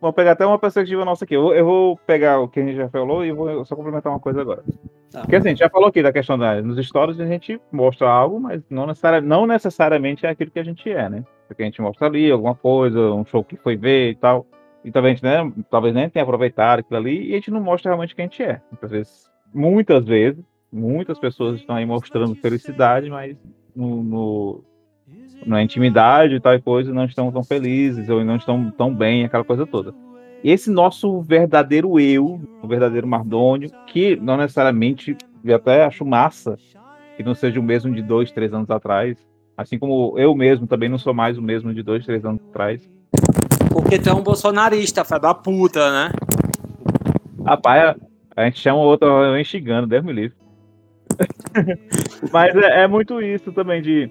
Vou 0.00 0.12
pegar 0.12 0.32
até 0.32 0.46
uma 0.46 0.58
perspectiva 0.58 1.04
nossa 1.04 1.24
aqui. 1.24 1.34
Eu, 1.34 1.52
eu, 1.52 1.64
vou 1.64 1.96
pegar 2.06 2.38
o 2.38 2.48
que 2.48 2.60
a 2.60 2.64
gente 2.64 2.76
já 2.76 2.88
falou 2.88 3.24
e 3.24 3.32
vou 3.32 3.64
só 3.64 3.74
complementar 3.74 4.12
uma 4.12 4.20
coisa 4.20 4.40
agora. 4.40 4.62
Tá. 5.10 5.22
Porque 5.22 5.34
assim, 5.34 5.48
a 5.48 5.50
gente 5.50 5.58
já 5.58 5.70
falou 5.70 5.88
aqui 5.88 6.02
da 6.02 6.12
questão 6.12 6.38
da. 6.38 6.62
Nos 6.62 6.86
stories 6.86 7.18
a 7.18 7.26
gente 7.26 7.60
mostra 7.72 8.08
algo, 8.08 8.38
mas 8.38 8.62
não, 8.70 8.86
necessari 8.86 9.26
não 9.26 9.46
necessariamente 9.46 10.24
é 10.24 10.28
aquilo 10.28 10.52
que 10.52 10.60
a 10.60 10.64
gente 10.64 10.88
é, 10.88 11.08
né? 11.08 11.24
Porque 11.48 11.62
a 11.62 11.64
gente 11.64 11.80
mostra 11.80 12.06
ali 12.06 12.30
alguma 12.30 12.54
coisa, 12.54 13.00
um 13.12 13.24
show 13.24 13.42
que 13.42 13.56
foi 13.56 13.76
ver 13.76 14.10
e 14.10 14.14
tal 14.14 14.46
e 14.88 14.92
talvez, 14.92 15.20
né, 15.20 15.52
talvez 15.70 15.94
nem 15.94 16.08
tenha 16.08 16.22
aproveitado 16.22 16.80
aquilo 16.80 16.98
ali, 16.98 17.28
e 17.28 17.32
a 17.32 17.34
gente 17.36 17.50
não 17.50 17.60
mostra 17.60 17.90
realmente 17.90 18.14
quem 18.14 18.24
a 18.24 18.28
gente 18.28 18.42
é. 18.42 18.60
Muitas 18.70 18.90
vezes, 18.90 19.30
muitas 19.54 20.04
vezes, 20.04 20.44
muitas 20.72 21.18
pessoas 21.18 21.60
estão 21.60 21.76
aí 21.76 21.84
mostrando 21.84 22.34
felicidade, 22.34 23.10
mas 23.10 23.36
no, 23.74 24.02
no 24.02 24.64
na 25.46 25.62
intimidade 25.62 26.34
e 26.34 26.40
tal 26.40 26.60
coisa 26.60 26.92
não 26.92 27.04
estão 27.04 27.30
tão 27.30 27.44
felizes 27.44 28.08
ou 28.08 28.24
não 28.24 28.36
estão 28.36 28.70
tão 28.70 28.94
bem, 28.94 29.24
aquela 29.24 29.44
coisa 29.44 29.66
toda. 29.66 29.94
Esse 30.42 30.70
nosso 30.70 31.20
verdadeiro 31.20 31.98
eu, 32.00 32.40
o 32.62 32.66
verdadeiro 32.66 33.06
Mardônio, 33.06 33.70
que 33.86 34.16
não 34.16 34.36
necessariamente, 34.36 35.16
eu 35.44 35.56
até 35.56 35.84
acho 35.84 36.04
massa 36.04 36.58
que 37.16 37.22
não 37.22 37.34
seja 37.34 37.58
o 37.60 37.62
mesmo 37.62 37.94
de 37.94 38.02
dois, 38.02 38.30
três 38.30 38.52
anos 38.52 38.70
atrás, 38.70 39.16
Assim 39.58 39.76
como 39.76 40.16
eu 40.16 40.36
mesmo 40.36 40.68
também 40.68 40.88
não 40.88 40.98
sou 40.98 41.12
mais 41.12 41.36
o 41.36 41.42
mesmo 41.42 41.74
de 41.74 41.82
dois, 41.82 42.06
três 42.06 42.24
anos 42.24 42.40
atrás. 42.48 42.88
Porque 43.72 43.98
tu 43.98 44.08
é 44.08 44.14
um 44.14 44.22
bolsonarista, 44.22 45.04
filho 45.04 45.20
da 45.20 45.34
puta, 45.34 45.90
né? 45.90 46.12
Rapaz, 47.44 47.96
a, 48.36 48.44
gente 48.44 48.60
chama 48.60 48.78
o 48.78 48.82
outro 48.82 49.36
enxigando, 49.38 49.86
Deus 49.86 50.04
me 50.04 50.12
livre. 50.12 50.36
Mas 52.32 52.54
é, 52.56 52.82
é 52.82 52.86
muito 52.86 53.20
isso 53.20 53.52
também 53.52 53.80
de. 53.80 54.10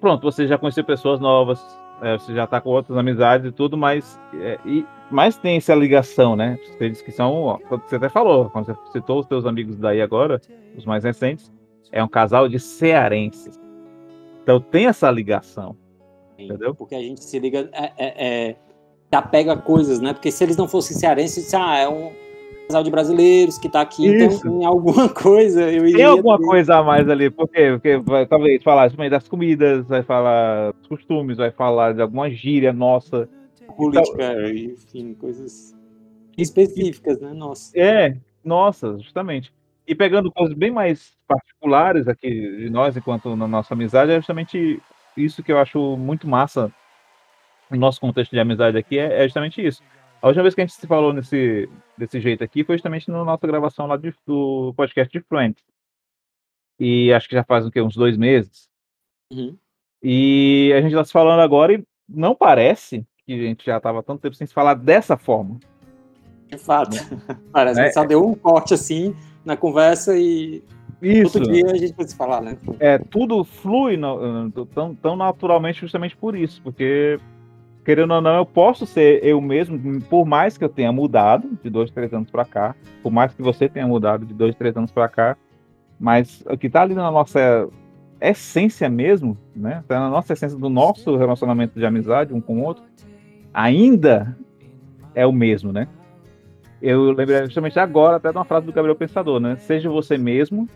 Pronto, 0.00 0.22
você 0.22 0.46
já 0.46 0.58
conheceu 0.58 0.84
pessoas 0.84 1.18
novas, 1.18 1.58
é, 2.02 2.18
você 2.18 2.34
já 2.34 2.46
tá 2.46 2.60
com 2.60 2.68
outras 2.68 2.98
amizades 2.98 3.46
e 3.46 3.52
tudo, 3.52 3.78
mas, 3.78 4.20
é, 4.34 4.58
e, 4.66 4.84
mas 5.10 5.38
tem 5.38 5.56
essa 5.56 5.74
ligação, 5.74 6.36
né? 6.36 6.58
Você 6.66 6.90
disse 6.90 7.02
que 7.02 7.10
são, 7.10 7.32
ó, 7.32 7.58
você 7.70 7.96
até 7.96 8.10
falou, 8.10 8.50
quando 8.50 8.66
você 8.66 8.76
citou 8.92 9.20
os 9.20 9.26
teus 9.26 9.46
amigos 9.46 9.78
daí 9.78 10.02
agora, 10.02 10.38
os 10.76 10.84
mais 10.84 11.04
recentes, 11.04 11.50
é 11.90 12.04
um 12.04 12.08
casal 12.08 12.48
de 12.48 12.58
cearenses. 12.58 13.58
Então 14.42 14.60
tem 14.60 14.86
essa 14.86 15.10
ligação, 15.10 15.74
entendeu? 16.38 16.74
Porque 16.74 16.94
a 16.94 17.00
gente 17.00 17.22
se 17.22 17.38
liga, 17.38 17.68
é, 17.72 17.92
é, 17.96 18.48
é, 18.48 18.56
apega 19.12 19.56
coisas, 19.56 20.00
né? 20.00 20.12
Porque 20.12 20.30
se 20.30 20.42
eles 20.44 20.56
não 20.56 20.68
fossem 20.68 20.96
cearenses, 20.96 21.52
ah, 21.54 21.76
é 21.78 21.88
um 21.88 22.12
casal 22.66 22.82
de 22.82 22.90
brasileiros 22.90 23.58
que 23.58 23.68
tá 23.68 23.80
aqui, 23.80 24.06
Isso. 24.06 24.38
então 24.38 24.58
tem 24.58 24.66
alguma 24.66 25.08
coisa, 25.12 25.70
eu 25.70 25.86
iria 25.86 25.96
Tem 25.96 26.04
alguma 26.04 26.38
coisa 26.38 26.76
a 26.76 26.82
mais 26.82 27.08
ali, 27.08 27.30
por 27.30 27.48
quê? 27.48 27.70
Porque 27.72 27.98
vai 27.98 28.26
talvez 28.26 28.62
falar 28.62 28.90
das 29.10 29.28
comidas, 29.28 29.86
vai 29.86 30.02
falar 30.02 30.72
dos 30.72 30.86
costumes, 30.86 31.36
vai 31.36 31.50
falar 31.50 31.94
de 31.94 32.02
alguma 32.02 32.30
gíria 32.30 32.72
nossa. 32.72 33.28
política, 33.76 34.50
enfim, 34.50 35.14
coisas 35.14 35.74
específicas, 36.36 37.20
né? 37.20 37.32
Nossa. 37.32 37.78
É, 37.78 38.16
nossa, 38.44 38.98
justamente. 38.98 39.52
E 39.86 39.94
pegando 39.94 40.32
coisas 40.32 40.56
bem 40.56 40.70
mais 40.70 41.12
particulares 41.28 42.08
aqui 42.08 42.30
de 42.30 42.70
nós, 42.70 42.96
enquanto 42.96 43.36
na 43.36 43.46
nossa 43.46 43.74
amizade, 43.74 44.12
é 44.12 44.16
justamente 44.16 44.80
isso 45.16 45.42
que 45.42 45.52
eu 45.52 45.58
acho 45.58 45.96
muito 45.96 46.26
massa 46.28 46.72
no 47.70 47.78
nosso 47.78 48.00
contexto 48.00 48.30
de 48.32 48.40
amizade 48.40 48.76
aqui, 48.76 48.98
é, 48.98 49.20
é 49.20 49.22
justamente 49.24 49.64
isso. 49.64 49.82
A 50.20 50.26
última 50.28 50.42
vez 50.42 50.54
que 50.54 50.60
a 50.60 50.66
gente 50.66 50.74
se 50.76 50.86
falou 50.86 51.12
nesse, 51.12 51.68
desse 51.98 52.20
jeito 52.20 52.42
aqui 52.42 52.64
foi 52.64 52.76
justamente 52.76 53.10
na 53.10 53.24
nossa 53.24 53.46
gravação 53.46 53.86
lá 53.86 53.96
de- 53.96 54.14
do 54.26 54.72
podcast 54.76 55.12
de 55.12 55.24
Friends. 55.26 55.62
E 56.80 57.12
acho 57.12 57.28
que 57.28 57.34
já 57.34 57.44
faz 57.44 57.66
o 57.66 57.70
quê? 57.70 57.80
Uns 57.80 57.94
dois 57.94 58.16
meses. 58.16 58.68
Uhum. 59.32 59.56
E 60.02 60.72
a 60.76 60.80
gente 60.80 60.94
tá 60.94 61.04
se 61.04 61.12
falando 61.12 61.40
agora 61.40 61.72
e 61.74 61.84
não 62.08 62.34
parece 62.34 63.06
que 63.26 63.32
a 63.32 63.36
gente 63.42 63.64
já 63.64 63.78
tava 63.80 64.00
há 64.00 64.02
tanto 64.02 64.20
tempo 64.20 64.34
sem 64.34 64.46
se 64.46 64.52
falar 64.54 64.74
dessa 64.74 65.16
forma. 65.16 65.58
De 66.48 66.58
fato. 66.58 66.96
Parece 67.52 67.80
É. 67.80 67.84
que 67.84 67.92
só 67.92 68.04
deu 68.04 68.26
um 68.26 68.34
corte 68.34 68.74
assim 68.74 69.16
na 69.44 69.56
conversa 69.56 70.16
e 70.16 70.62
Isso. 71.06 71.38
outro 71.38 71.52
dia 71.52 71.66
a 71.70 71.76
gente 71.76 71.94
se 72.08 72.16
falar, 72.16 72.40
né? 72.40 72.56
é, 72.80 72.98
tudo 72.98 73.44
flui 73.44 73.96
no- 73.96 74.50
tão, 74.74 74.94
tão 74.94 75.16
naturalmente 75.16 75.80
justamente 75.80 76.16
por 76.16 76.34
isso, 76.34 76.60
porque 76.62 77.18
querendo 77.84 78.14
ou 78.14 78.20
não, 78.20 78.36
eu 78.36 78.46
posso 78.46 78.86
ser 78.86 79.22
eu 79.24 79.40
mesmo, 79.40 80.00
por 80.02 80.24
mais 80.24 80.56
que 80.56 80.64
eu 80.64 80.68
tenha 80.68 80.90
mudado 80.90 81.48
de 81.62 81.68
dois, 81.68 81.90
três 81.90 82.12
anos 82.14 82.30
pra 82.30 82.44
cá, 82.44 82.74
por 83.02 83.12
mais 83.12 83.34
que 83.34 83.42
você 83.42 83.68
tenha 83.68 83.86
mudado 83.86 84.24
de 84.24 84.32
dois, 84.32 84.54
três 84.54 84.74
anos 84.76 84.90
pra 84.90 85.08
cá, 85.08 85.36
mas 86.00 86.42
o 86.48 86.56
que 86.56 86.70
tá 86.70 86.82
ali 86.82 86.94
na 86.94 87.10
nossa 87.10 87.68
essência 88.20 88.88
mesmo, 88.88 89.36
né? 89.54 89.84
Tá 89.86 90.00
na 90.00 90.08
nossa 90.08 90.32
essência 90.32 90.56
do 90.58 90.70
nosso 90.70 91.14
relacionamento 91.16 91.78
de 91.78 91.84
amizade 91.84 92.32
um 92.32 92.40
com 92.40 92.60
o 92.60 92.64
outro, 92.64 92.82
ainda 93.52 94.36
é 95.14 95.26
o 95.26 95.32
mesmo, 95.32 95.72
né? 95.72 95.86
Eu 96.80 97.12
lembrei 97.12 97.44
justamente 97.44 97.78
agora 97.78 98.16
até 98.16 98.30
de 98.30 98.36
uma 98.38 98.44
frase 98.44 98.66
do 98.66 98.72
Gabriel 98.72 98.96
Pensador, 98.96 99.40
né? 99.40 99.56
Seja 99.56 99.88
você 99.90 100.16
mesmo, 100.18 100.68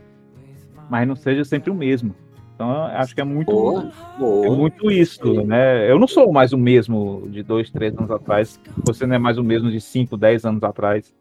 mas 0.88 1.06
não 1.06 1.16
seja 1.16 1.44
sempre 1.44 1.70
o 1.70 1.74
mesmo. 1.74 2.14
Então, 2.54 2.70
acho 2.86 3.14
que 3.14 3.20
é 3.20 3.24
muito, 3.24 3.52
Boa, 3.52 3.88
é 4.16 4.18
boa. 4.18 4.56
muito 4.56 4.90
isso, 4.90 5.44
né? 5.44 5.88
Eu 5.88 5.96
não 5.96 6.08
sou 6.08 6.32
mais 6.32 6.52
o 6.52 6.58
mesmo 6.58 7.28
de 7.30 7.40
dois, 7.40 7.70
três 7.70 7.96
anos 7.96 8.10
atrás. 8.10 8.58
Você 8.84 9.06
não 9.06 9.14
é 9.14 9.18
mais 9.18 9.38
o 9.38 9.44
mesmo 9.44 9.70
de 9.70 9.80
cinco, 9.80 10.16
dez 10.16 10.44
anos 10.44 10.64
atrás. 10.64 11.14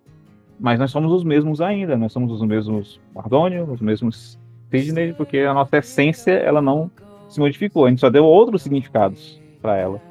Mas 0.59 0.79
nós 0.79 0.89
somos 0.89 1.11
os 1.11 1.23
mesmos 1.23 1.61
ainda. 1.61 1.95
Nós 1.95 2.11
somos 2.11 2.31
os 2.31 2.41
mesmos 2.41 2.99
Mardônio, 3.13 3.71
os 3.71 3.79
mesmos 3.79 4.39
Sidney, 4.71 5.13
porque 5.13 5.39
a 5.39 5.53
nossa 5.53 5.77
essência 5.77 6.31
ela 6.31 6.59
não 6.59 6.89
se 7.29 7.39
modificou. 7.39 7.85
A 7.85 7.89
gente 7.89 7.99
só 7.99 8.09
deu 8.09 8.25
outros 8.25 8.63
significados 8.63 9.39
para 9.61 9.77
ela, 9.77 10.01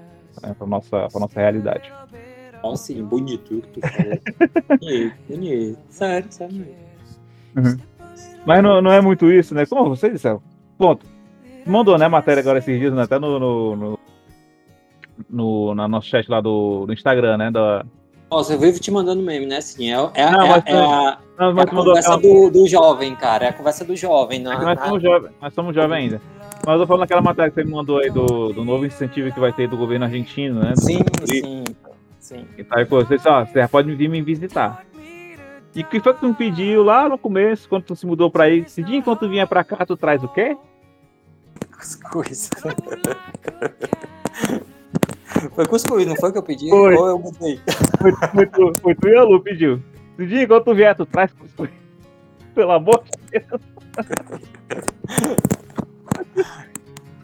né? 0.41 0.55
para 0.57 0.67
nossa, 0.69 1.09
para 1.09 1.21
nossa 1.21 1.41
realidade. 1.41 1.93
Nossa, 2.63 2.85
sim, 2.85 3.03
bonito 3.03 3.59
o 3.59 3.63
que 3.63 3.69
tu 3.69 3.81
falou. 3.81 4.19
bonito, 4.81 5.15
bonito. 5.29 5.79
Sério, 5.89 6.31
sério. 6.31 6.67
Mas 8.47 8.63
não, 8.63 8.81
não 8.81 8.93
é 8.93 9.01
muito 9.01 9.31
isso, 9.31 9.55
né? 9.55 9.67
Como 9.67 9.89
você 9.95 10.09
disse, 10.11 10.29
ponto. 10.79 11.05
Mandou, 11.67 11.99
né, 11.99 12.07
matéria 12.07 12.41
agora 12.41 12.59
esses 12.61 12.79
dias, 12.79 12.95
né, 12.95 13.03
até 13.03 13.19
no, 13.19 13.41
no, 13.41 13.77
no, 13.77 13.99
no, 15.29 15.75
na 15.75 15.89
nosso 15.89 16.07
chat 16.09 16.29
lá 16.31 16.41
do, 16.41 16.87
do 16.87 16.93
Instagram, 16.93 17.37
né? 17.37 17.51
Da, 17.51 17.85
Nossa, 18.31 18.53
eu 18.53 18.59
vivo 18.61 18.79
te 18.79 18.91
mandando 18.91 19.21
meme, 19.23 19.47
né? 19.47 19.57
Assim, 19.57 19.91
é, 19.91 19.95
é, 20.15 20.23
a- 20.23 20.31
Não, 20.31 20.43
é, 20.43 20.49
mas 20.49 20.63
é 20.67 20.73
a, 20.79 21.19
Não, 21.39 21.51
é 21.51 21.53
mas 21.55 21.65
a 21.65 21.67
tu 21.67 21.75
mandou 21.75 21.85
conversa 21.95 22.15
aquela- 22.15 22.35
do, 22.35 22.51
do 22.51 22.69
jovem, 22.69 23.15
cara. 23.17 23.47
É 23.47 23.49
a 23.49 23.53
conversa 23.53 23.85
do 23.85 23.97
jovem. 23.97 24.41
Não, 24.41 24.53
É 24.53 24.65
nós 24.65 24.79
somos 24.81 25.03
jovens, 25.03 25.33
nós 25.43 25.55
somos 25.55 25.75
jovens 25.75 25.97
ainda. 25.97 26.21
Mas 26.65 26.75
eu 26.75 26.81
tô 26.81 26.87
falando 26.87 27.01
daquela 27.01 27.23
matéria 27.23 27.51
que 27.51 27.55
você 27.57 27.65
me 27.65 27.73
mandou 27.73 27.99
aí 27.99 28.11
do, 28.11 28.53
do 28.53 28.65
novo 28.65 28.87
incentivo 28.87 29.33
que 29.33 29.41
vai 29.41 29.53
ter 29.53 29.69
do 29.69 29.77
governo 29.77 30.05
argentino, 30.05 30.61
né? 30.61 30.73
Do- 30.75 30.81
Sim, 30.83 30.99
sim, 31.25 31.65
sim. 32.21 32.45
E 32.57 32.63
tá 32.63 32.79
aí, 32.79 32.85
pô, 32.85 33.05
você, 33.05 33.17
ó, 33.29 33.45
você 33.45 33.59
já 33.61 33.69
pode 33.69 33.93
vir 33.95 34.09
me 34.09 34.23
visitar. 34.23 34.85
E 35.77 35.83
o 35.83 35.87
que 35.87 36.01
foi 36.01 36.15
que 36.15 36.21
tu 36.21 36.29
me 36.29 36.35
pediu 36.35 36.83
lá 36.83 37.07
no 37.07 37.19
começo, 37.19 37.69
quando 37.69 37.85
tu 37.85 37.95
se 37.95 38.07
mudou 38.07 38.31
pra 38.31 38.45
aí? 38.45 38.61
Esse 38.61 38.83
dia 38.83 38.97
enquanto 38.97 39.21
tu 39.21 39.29
vinha 39.29 39.47
pra 39.47 39.63
cá, 39.63 39.85
tu 39.85 39.95
traz 39.95 40.25
o 40.25 40.29
quê? 40.29 40.57
Cuscuz. 41.77 42.49
Foi 45.55 45.67
cuscuz, 45.67 46.07
não 46.07 46.17
foi 46.17 46.33
que 46.33 46.39
eu 46.39 46.43
pedi? 46.43 46.71
Foi. 46.71 46.95
Ou 46.95 47.09
eu 47.09 47.19
mudei? 47.19 47.61
Foi, 48.01 48.13
foi, 48.13 48.47
tu, 48.47 48.73
foi 48.81 48.95
tu 48.95 49.09
e 49.09 49.17
a 49.17 49.23
Lu 49.23 49.41
pediu. 49.43 49.83
Esse 50.19 50.27
dia 50.29 50.43
enquanto 50.43 50.65
tu 50.65 50.75
vier, 50.75 50.97
tu 50.97 51.05
traz 51.05 51.31
cuscuz. 51.33 51.69
Pelo 52.55 52.73
amor 52.73 53.05
de 53.05 53.11
Deus. 53.31 53.61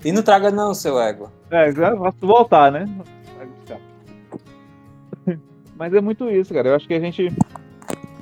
E 0.05 0.13
não 0.13 0.23
traga 0.23 0.51
não, 0.51 0.75
seu 0.75 1.01
égua. 1.01 1.33
É, 1.51 1.73
já 1.73 1.97
posso 1.97 2.19
voltar, 2.21 2.71
né? 2.71 2.87
Mas 5.77 5.95
é 5.95 6.01
muito 6.01 6.29
isso, 6.31 6.53
cara. 6.53 6.69
Eu 6.69 6.75
acho 6.75 6.87
que 6.87 6.95
a 6.95 7.01
gente. 7.01 7.29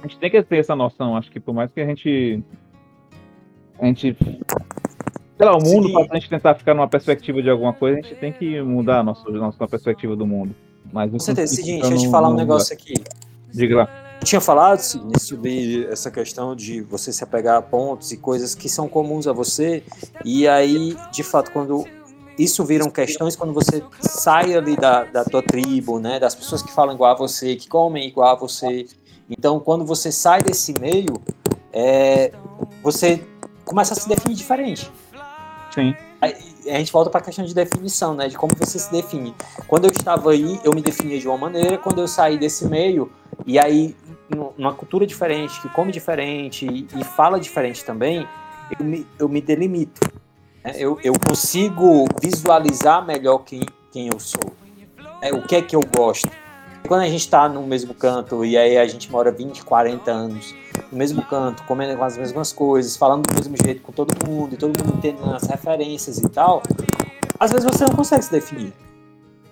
A 0.03 0.07
gente 0.07 0.19
tem 0.19 0.31
que 0.31 0.43
ter 0.43 0.59
essa 0.59 0.75
noção. 0.75 1.17
Acho 1.17 1.31
que 1.31 1.39
por 1.39 1.55
mais 1.55 1.71
que 1.71 1.81
a 1.81 1.87
gente. 1.87 2.43
A 3.79 3.87
gente. 3.87 4.17
Sei 5.37 5.47
lá, 5.47 5.57
o 5.57 5.63
mundo, 5.63 5.89
Sim. 5.89 6.07
pra 6.07 6.19
gente 6.19 6.29
tentar 6.29 6.55
ficar 6.55 6.75
numa 6.75 6.89
perspectiva 6.89 7.43
de 7.43 7.49
alguma 7.49 7.73
coisa, 7.73 7.99
a 7.99 8.03
gente 8.03 8.15
tem 8.17 8.33
que 8.33 8.61
mudar 8.61 9.01
a 9.01 9.03
nossa, 9.03 9.27
a 9.27 9.33
nossa 9.33 9.67
perspectiva 9.67 10.15
do 10.15 10.27
mundo. 10.27 10.55
Mas 10.93 11.11
Com 11.11 11.19
certeza. 11.19 11.55
Seguinte, 11.55 11.81
deixa 11.83 11.95
eu 11.95 11.99
te 11.99 12.11
falar 12.11 12.29
um 12.29 12.35
negócio 12.35 12.75
aqui. 12.75 12.95
Diga 13.53 13.77
lá. 13.77 13.89
Eu 14.21 14.27
tinha 14.27 14.41
falado 14.41 14.81
sobre 14.81 15.87
essa 15.91 16.11
questão 16.11 16.55
de 16.55 16.83
você 16.83 17.11
se 17.11 17.25
apegar 17.25 17.57
a 17.57 17.63
pontos 17.63 18.13
e 18.13 18.19
coisas 18.19 18.55
que 18.55 18.69
são 18.69 18.87
comuns 18.87 19.27
a 19.27 19.33
você, 19.33 19.83
e 20.23 20.47
aí, 20.47 20.95
de 21.11 21.23
fato, 21.23 21.51
quando 21.51 21.87
isso 22.39 22.63
viram 22.65 22.91
questões, 22.91 23.35
quando 23.35 23.55
você 23.55 23.83
sai 24.01 24.55
ali 24.55 24.77
da, 24.77 25.05
da 25.05 25.25
tua 25.25 25.43
tribo, 25.43 25.99
né, 25.99 26.19
das 26.19 26.35
pessoas 26.35 26.63
que 26.63 26.71
falam 26.71 26.95
igual 26.95 27.13
a 27.13 27.17
você, 27.17 27.57
que 27.57 27.67
comem 27.67 28.07
igual 28.07 28.35
a 28.35 28.39
você, 28.39 28.87
então 29.31 29.61
quando 29.61 29.85
você 29.85 30.11
sai 30.13 30.43
desse 30.43 30.79
meio, 30.79 31.15
é, 31.73 32.33
você 32.83 33.25
começa 33.65 33.95
a 33.95 33.97
se 33.97 34.09
definir 34.09 34.35
diferente. 34.35 34.91
Sim. 35.75 35.95
Aí, 36.21 36.35
a 36.67 36.79
gente 36.79 36.93
volta 36.93 37.09
para 37.09 37.21
a 37.21 37.25
questão 37.25 37.45
de 37.45 37.55
definição, 37.55 38.13
né? 38.15 38.29
De 38.29 38.37
como 38.37 38.53
você 38.55 38.79
se 38.79 38.91
define. 38.93 39.35
Quando 39.67 39.85
eu 39.87 39.91
estava 39.91 40.33
aí, 40.33 40.61
eu 40.65 40.73
me 40.75 40.83
definia 40.83 41.19
de 41.19 41.27
uma 41.27 41.39
maneira. 41.39 41.79
Quando 41.79 42.01
eu 42.01 42.09
saí 42.09 42.37
desse 42.37 42.67
meio, 42.67 43.11
e 43.47 43.59
aí, 43.59 43.97
nu- 44.29 44.53
numa 44.59 44.75
cultura 44.75 45.07
diferente, 45.07 45.59
que 45.63 45.69
come 45.71 45.91
diferente 45.93 46.67
e, 46.67 46.87
e 47.01 47.05
fala 47.05 47.41
diferente 47.41 47.85
também, 47.85 48.29
eu 48.79 48.85
me, 48.85 49.07
eu 49.19 49.29
me 49.29 49.41
delimito. 49.41 50.01
né? 50.63 50.73
Eu, 50.77 50.99
eu 51.03 51.15
consigo 51.27 52.05
visualizar 52.21 53.07
melhor 53.07 53.39
quem, 53.39 53.65
quem 53.91 54.09
eu 54.09 54.19
sou. 54.21 54.53
É, 55.23 55.33
o 55.33 55.41
que 55.43 55.57
é 55.57 55.63
que 55.63 55.75
eu 55.75 55.83
gosto. 55.97 56.29
Quando 56.87 57.03
a 57.03 57.07
gente 57.07 57.21
está 57.21 57.49
no 57.49 57.63
mesmo 57.67 57.95
canto 57.95 58.45
e 58.45 58.57
aí 58.57 58.77
a 58.77 58.87
gente 58.87 59.11
mora 59.11 59.31
20, 59.31 59.65
40 59.65 60.11
anos 60.11 60.55
no 60.91 60.99
mesmo 60.99 61.23
canto, 61.23 61.63
comendo 61.65 62.03
as 62.03 62.17
mesmas 62.17 62.53
coisas, 62.53 62.97
falando 62.97 63.29
do 63.29 63.35
mesmo 63.35 63.55
jeito 63.63 63.81
com 63.83 63.93
todo 63.93 64.13
mundo, 64.27 64.55
e 64.55 64.57
todo 64.57 64.77
mundo 64.79 64.97
entendendo 64.97 65.33
as 65.35 65.45
referências 65.45 66.19
e 66.19 66.29
tal, 66.29 66.63
às 67.39 67.53
vezes 67.53 67.65
você 67.71 67.85
não 67.85 67.95
consegue 67.95 68.25
se 68.25 68.31
definir. 68.33 68.73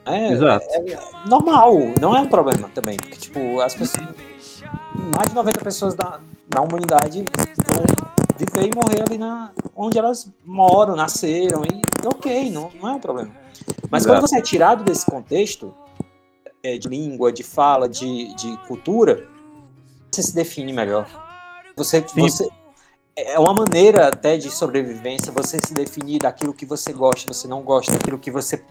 É, 0.05 0.33
Exato. 0.33 0.67
é- 0.71 0.93
é 0.93 1.01
normal, 1.27 1.75
não 2.01 2.17
é 2.17 2.21
um 2.21 2.29
problema 2.29 2.69
também, 2.75 2.97
porque 2.97 3.17
tipo, 3.17 3.61
as 3.61 3.75
pessoas, 3.75 4.09
mais 4.95 5.29
de 5.29 5.35
90 5.35 5.61
pessoas 5.63 5.95
da, 5.95 6.19
da 6.49 6.63
humanidade 6.63 7.25
vão 7.67 7.85
viver 8.37 8.71
e 8.73 8.75
morrer 8.75 9.03
ali 9.07 9.19
na, 9.19 9.51
onde 9.77 9.99
elas 9.99 10.29
moram, 10.45 10.97
nasceram, 10.97 11.63
e 11.65 12.07
ok, 12.07 12.51
não, 12.51 12.71
não 12.81 12.89
é 12.89 12.93
um 12.93 12.99
problema. 12.99 13.31
Mas 13.91 14.03
Exato. 14.05 14.17
quando 14.21 14.29
você 14.29 14.39
é 14.39 14.43
tirado 14.43 14.83
desse 14.83 15.05
contexto, 15.05 15.75
é, 16.63 16.79
de 16.79 16.89
língua, 16.89 17.33
de 17.33 17.43
fala, 17.43 17.89
de, 17.89 18.35
de 18.35 18.57
cultura, 18.67 19.27
você 20.11 20.23
se 20.23 20.35
define 20.35 20.73
melhor. 20.73 21.07
Você, 21.77 22.05
Sim. 22.09 22.21
você 22.21 22.49
é 23.17 23.39
uma 23.39 23.53
maneira 23.53 24.09
até 24.09 24.37
de 24.37 24.51
sobrevivência 24.51 25.33
você 25.33 25.59
se 25.59 25.75
definir 25.75 26.21
daquilo 26.21 26.55
que 26.55 26.65
você 26.65 26.93
gosta, 26.93 27.33
você 27.33 27.49
não 27.49 27.63
gosta, 27.63 27.93
daquilo 27.93 28.19
que 28.19 28.31
você 28.31 28.63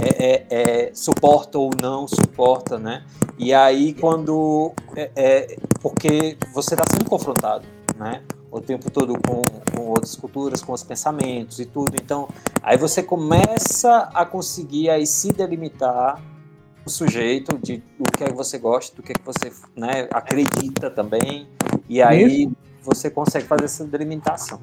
é, 0.00 0.24
é, 0.24 0.46
é, 0.50 0.94
suporta 0.94 1.58
ou 1.58 1.70
não 1.80 2.06
suporta, 2.06 2.78
né? 2.78 3.04
E 3.38 3.52
aí 3.52 3.92
quando 3.92 4.72
é, 4.94 5.10
é 5.16 5.56
porque 5.80 6.36
você 6.52 6.74
está 6.74 6.84
sendo 6.92 7.08
confrontado, 7.08 7.66
né? 7.96 8.22
O 8.50 8.60
tempo 8.60 8.90
todo 8.90 9.14
com, 9.14 9.42
com 9.74 9.88
outras 9.88 10.14
culturas, 10.14 10.62
com 10.62 10.72
os 10.72 10.82
pensamentos 10.82 11.58
e 11.58 11.64
tudo. 11.64 11.94
Então, 11.94 12.28
aí 12.62 12.76
você 12.76 13.02
começa 13.02 14.10
a 14.14 14.26
conseguir 14.26 14.90
aí 14.90 15.06
se 15.06 15.32
delimitar 15.32 16.22
o 16.84 16.90
sujeito 16.90 17.58
de 17.58 17.82
do 17.98 18.10
que, 18.10 18.24
é 18.24 18.28
que 18.28 18.34
você 18.34 18.58
gosta, 18.58 18.96
do 18.96 19.02
que, 19.02 19.12
é 19.12 19.14
que 19.14 19.24
você 19.24 19.52
né, 19.76 20.08
acredita 20.12 20.90
também. 20.90 21.46
E 21.88 22.02
aí 22.02 22.44
Isso. 22.44 22.56
você 22.82 23.10
consegue 23.10 23.46
fazer 23.46 23.64
essa 23.64 23.84
delimitação. 23.84 24.60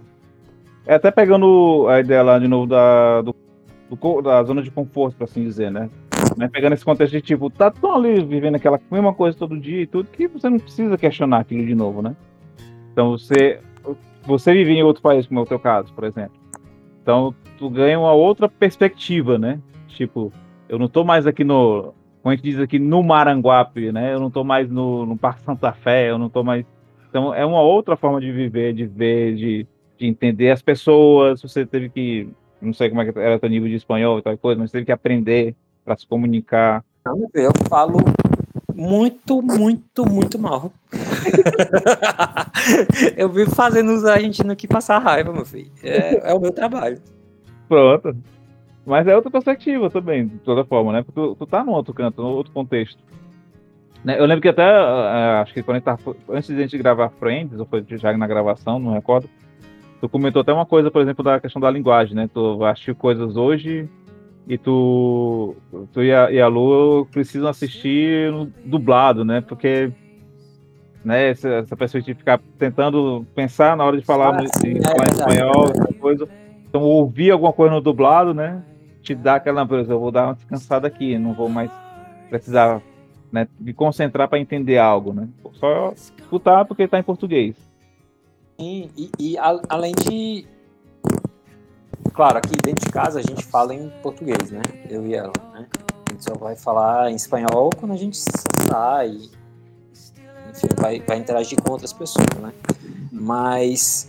É 0.86 0.96
até 0.96 1.12
pegando 1.12 1.88
a 1.88 2.00
ideia 2.00 2.24
lá 2.24 2.40
de 2.40 2.48
novo 2.48 2.68
da, 2.68 3.22
do, 3.22 3.36
do 3.90 4.22
da 4.22 4.44
zona 4.44 4.62
de 4.62 4.72
conforto, 4.72 5.16
para 5.16 5.26
assim 5.26 5.44
dizer, 5.44 5.72
né? 5.72 5.90
né? 6.36 6.48
Pegando 6.48 6.74
esse 6.74 6.86
contexto 6.86 7.14
de 7.14 7.22
tipo, 7.22 7.50
tá 7.50 7.70
tão 7.70 7.96
ali 7.96 8.24
vivendo 8.24 8.56
aquela 8.56 8.80
mesma 8.90 9.14
coisa 9.14 9.38
todo 9.38 9.60
dia 9.60 9.82
e 9.82 9.88
tudo, 9.88 10.10
que 10.10 10.28
você 10.28 10.50
não 10.50 10.60
precisa 10.60 10.98
questionar 10.98 11.40
aquilo 11.40 11.66
de 11.66 11.76
novo, 11.76 12.02
né? 12.02 12.16
Então 12.92 13.12
você, 13.12 13.60
você 14.24 14.54
vive 14.54 14.72
em 14.72 14.84
outro 14.84 15.02
país, 15.02 15.28
como 15.28 15.40
é 15.40 15.44
o 15.44 15.46
teu 15.46 15.60
caso, 15.60 15.94
por 15.94 16.04
exemplo. 16.04 16.38
Então 17.02 17.34
tu 17.58 17.70
ganha 17.70 18.00
uma 18.00 18.14
outra 18.14 18.50
perspectiva, 18.50 19.38
né? 19.38 19.60
Tipo, 19.90 20.32
eu 20.68 20.80
não 20.80 20.88
tô 20.88 21.04
mais 21.04 21.28
aqui 21.28 21.44
no, 21.44 21.94
como 22.30 22.32
a 22.32 22.36
gente 22.36 22.44
diz 22.44 22.60
aqui, 22.60 22.78
no 22.78 23.02
Maranguape, 23.02 23.92
né? 23.92 24.14
Eu 24.14 24.20
não 24.20 24.28
estou 24.28 24.44
mais 24.44 24.70
no, 24.70 25.06
no 25.06 25.18
Parque 25.18 25.42
Santa 25.42 25.74
Fé, 25.74 26.10
eu 26.10 26.20
não 26.20 26.28
estou 26.28 26.44
mais. 26.44 26.64
Então, 27.10 27.34
é 27.34 27.44
uma 27.44 27.62
outra 27.62 27.98
forma 27.98 28.22
de 28.22 28.32
viver, 28.32 28.74
de 28.74 28.86
ver, 28.86 29.36
de, 29.36 29.68
de 29.98 30.06
entender 30.06 30.52
as 30.52 30.62
pessoas. 30.62 31.42
Você 31.42 31.66
teve 31.66 31.90
que, 31.90 32.30
não 32.62 32.72
sei 32.72 32.90
como 32.90 33.02
é 33.02 33.12
que 33.12 33.18
era 33.18 33.36
o 33.36 33.40
teu 33.40 33.50
nível 33.50 33.68
de 33.68 33.76
espanhol 33.76 34.20
e 34.20 34.22
tal 34.22 34.38
coisa, 34.38 34.62
mas 34.62 34.72
teve 34.72 34.86
que 34.86 34.92
aprender 34.92 35.56
para 35.84 35.98
se 35.98 36.06
comunicar. 36.06 36.84
Eu 37.34 37.52
falo 37.68 37.98
muito, 38.76 39.42
muito, 39.42 40.06
muito 40.06 40.38
mal. 40.38 40.72
eu 43.18 43.30
vivo 43.30 43.56
fazendo 43.56 43.92
os 43.92 44.06
argentinos 44.06 44.52
aqui 44.52 44.68
passar 44.68 45.00
raiva, 45.00 45.34
meu 45.34 45.46
filho. 45.46 45.72
É, 45.82 46.30
é 46.30 46.34
o 46.36 46.40
meu 46.40 46.52
trabalho. 46.52 47.02
Pronto. 47.68 48.16
Mas 48.86 49.08
é 49.08 49.16
outra 49.16 49.30
perspectiva 49.30 49.90
também, 49.90 50.28
de 50.28 50.38
toda 50.40 50.66
forma, 50.66 50.92
né? 50.94 51.04
Porque 51.04 51.20
tu, 51.20 51.36
tu 51.36 51.46
tá 51.46 51.64
num 51.64 51.74
outro 51.74 51.94
canto, 51.94 52.22
num 52.22 52.30
outro 52.30 52.52
contexto. 52.52 53.02
Né? 54.04 54.20
Eu 54.20 54.26
lembro 54.26 54.42
que 54.42 54.48
até, 54.48 54.64
uh, 54.64 55.42
acho 55.42 55.54
que 55.54 55.62
quando 55.62 55.76
a 55.76 55.80
gente 55.80 55.86
tava, 55.86 56.16
antes 56.30 56.50
de 56.50 56.56
a 56.56 56.62
gente 56.62 56.78
gravar 56.78 57.10
Friends, 57.10 57.60
ou 57.60 57.66
foi 57.66 57.86
já 57.88 58.16
na 58.18 58.28
gravação, 58.28 58.80
não 58.80 58.94
recordo, 58.94 59.30
tu 60.00 60.08
comentou 60.08 60.42
até 60.42 60.54
uma 60.54 60.66
coisa, 60.66 60.90
por 60.90 61.02
exemplo, 61.02 61.24
da 61.24 61.40
questão 61.40 61.62
da 61.62 61.70
linguagem, 61.70 62.16
né? 62.16 62.30
Tu 62.34 62.64
assistiu 62.64 62.96
coisas 62.96 63.36
hoje 63.36 63.90
e 64.48 64.58
tu, 64.58 65.56
tu 65.94 66.02
e, 66.02 66.12
a, 66.14 66.32
e 66.32 66.42
a 66.42 66.48
Lu 66.48 67.06
precisam 67.12 67.50
assistir 67.50 68.32
dublado, 68.66 69.24
né? 69.26 69.42
Porque 69.42 69.92
né, 71.04 71.30
essa, 71.30 71.50
essa 71.50 71.76
perspectiva 71.76 72.14
de 72.14 72.20
ficar 72.20 72.40
tentando 72.58 73.26
pensar 73.36 73.76
na 73.76 73.84
hora 73.84 73.98
de 73.98 74.06
falar, 74.06 74.36
ah, 74.36 74.42
de, 74.42 74.78
é 74.78 74.82
falar 74.82 75.08
em 75.08 75.12
espanhol, 75.12 75.66
essa 75.70 75.94
coisa. 75.94 76.28
Então, 76.68 76.82
ouvir 76.82 77.32
alguma 77.32 77.52
coisa 77.52 77.76
no 77.76 77.82
dublado, 77.82 78.34
né? 78.34 78.62
Te 79.10 79.16
dá 79.16 79.36
aquela, 79.36 79.68
coisa, 79.68 79.94
eu 79.94 80.00
vou 80.00 80.12
dar 80.12 80.28
uma 80.28 80.36
descansada 80.36 80.88
aqui, 80.88 81.18
não 81.18 81.34
vou 81.34 81.50
mais 81.50 81.72
precisar 82.30 82.80
né, 83.32 83.48
me 83.60 83.74
concentrar 83.74 84.30
para 84.30 84.40
entender 84.40 84.78
algo, 84.78 85.14
né? 85.14 85.28
Só 85.54 85.92
escutar 85.94 86.64
porque 86.66 86.84
está 86.84 87.00
em 87.00 87.04
português. 87.04 87.56
Sim, 88.60 88.92
e, 88.96 89.12
e 89.20 89.38
a, 89.38 89.60
além 89.68 89.94
de. 89.94 90.46
Claro, 92.14 92.38
aqui 92.38 92.56
dentro 92.58 92.86
de 92.86 92.92
casa 92.92 93.20
a 93.20 93.24
gente 93.24 93.44
fala 93.44 93.74
em 93.74 93.90
português, 94.04 94.52
né? 94.52 94.62
Eu 94.88 95.08
e 95.08 95.16
ela, 95.16 95.34
né? 95.54 95.68
A 96.08 96.12
gente 96.12 96.24
só 96.24 96.36
vai 96.36 96.56
falar 96.56 97.10
em 97.10 97.16
espanhol 97.16 97.72
quando 97.76 97.94
a 97.94 97.98
gente 97.98 98.18
sai, 98.18 99.10
enfim, 100.50 100.68
vai, 100.78 101.00
vai 101.00 101.18
interagir 101.18 101.60
com 101.62 101.72
outras 101.72 101.94
pessoas, 101.94 102.28
né? 102.40 102.54
Mas 103.12 104.09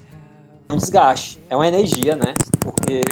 um 0.73 0.77
desgaste, 0.77 1.39
é 1.49 1.57
uma 1.57 1.67
energia, 1.67 2.17
né? 2.17 2.35
Porque 2.61 3.03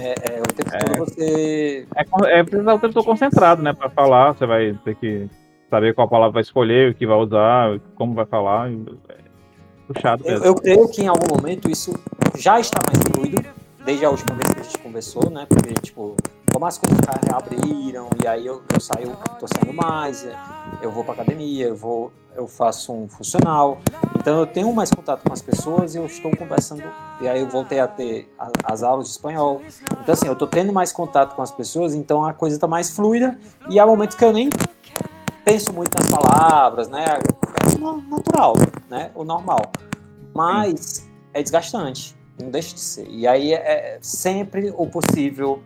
é, 0.00 0.36
é, 0.36 0.40
o 0.40 0.52
tempo 0.52 0.70
é, 0.72 0.78
todo 0.78 0.98
você. 0.98 1.86
É, 1.94 2.38
é 2.38 2.44
precisar 2.44 2.74
o 2.74 2.78
tempo 2.78 2.94
todo 2.94 3.04
concentrado, 3.04 3.62
né? 3.62 3.72
Pra 3.72 3.90
falar, 3.90 4.32
você 4.32 4.46
vai 4.46 4.78
ter 4.84 4.94
que 4.96 5.28
saber 5.70 5.94
qual 5.94 6.08
palavra 6.08 6.34
vai 6.34 6.42
escolher, 6.42 6.90
o 6.90 6.94
que 6.94 7.06
vai 7.06 7.16
usar, 7.16 7.80
como 7.94 8.14
vai 8.14 8.26
falar. 8.26 8.70
É 8.70 9.26
puxado 9.86 10.24
eu, 10.26 10.42
eu, 10.42 10.54
creio 10.56 10.88
que 10.88 11.02
em 11.02 11.08
algum 11.08 11.36
momento 11.36 11.70
isso 11.70 11.94
já 12.36 12.58
está 12.58 12.80
mais 12.86 12.98
fluido, 13.12 13.42
desde 13.84 14.04
a 14.04 14.10
última 14.10 14.36
vez 14.36 14.52
que 14.52 14.60
a 14.60 14.62
gente 14.62 14.78
conversou, 14.78 15.30
né? 15.30 15.46
Porque, 15.48 15.74
tipo, 15.74 16.16
como 16.52 16.66
as 16.66 16.78
coisas 16.78 16.98
reabriram, 17.28 18.10
e 18.22 18.26
aí 18.26 18.46
eu, 18.46 18.62
eu 18.72 18.80
saio, 18.80 19.16
tô 19.38 19.46
saindo 19.46 19.74
mais, 19.74 20.26
eu 20.82 20.90
vou 20.90 21.04
pra 21.04 21.14
academia, 21.14 21.66
eu 21.66 21.76
vou 21.76 22.12
eu 22.36 22.46
faço 22.46 22.92
um 22.92 23.08
funcional, 23.08 23.78
então 24.16 24.38
eu 24.38 24.46
tenho 24.46 24.72
mais 24.72 24.90
contato 24.90 25.22
com 25.22 25.32
as 25.32 25.40
pessoas 25.40 25.94
e 25.94 25.98
eu 25.98 26.06
estou 26.06 26.30
conversando, 26.36 26.82
e 27.20 27.28
aí 27.28 27.40
eu 27.40 27.48
voltei 27.48 27.80
a 27.80 27.88
ter 27.88 28.30
as 28.64 28.82
aulas 28.82 29.06
de 29.06 29.12
espanhol. 29.12 29.62
Então, 30.02 30.12
assim, 30.12 30.26
eu 30.26 30.34
estou 30.34 30.46
tendo 30.46 30.72
mais 30.72 30.92
contato 30.92 31.34
com 31.34 31.42
as 31.42 31.50
pessoas, 31.50 31.94
então 31.94 32.24
a 32.24 32.34
coisa 32.34 32.56
está 32.56 32.66
mais 32.66 32.90
fluida, 32.90 33.38
e 33.70 33.80
há 33.80 33.86
momentos 33.86 34.16
que 34.16 34.24
eu 34.24 34.32
nem 34.32 34.50
penso 35.44 35.72
muito 35.72 35.96
nas 35.98 36.08
palavras, 36.10 36.88
né? 36.88 37.04
É 37.04 38.10
natural, 38.10 38.54
né? 38.90 39.10
O 39.14 39.24
normal. 39.24 39.62
Mas 40.34 41.08
é 41.32 41.42
desgastante, 41.42 42.16
não 42.40 42.50
deixa 42.50 42.74
de 42.74 42.80
ser. 42.80 43.06
E 43.08 43.26
aí 43.26 43.52
é, 43.54 43.56
é 43.56 43.98
sempre 44.00 44.72
o 44.76 44.86
possível, 44.86 45.62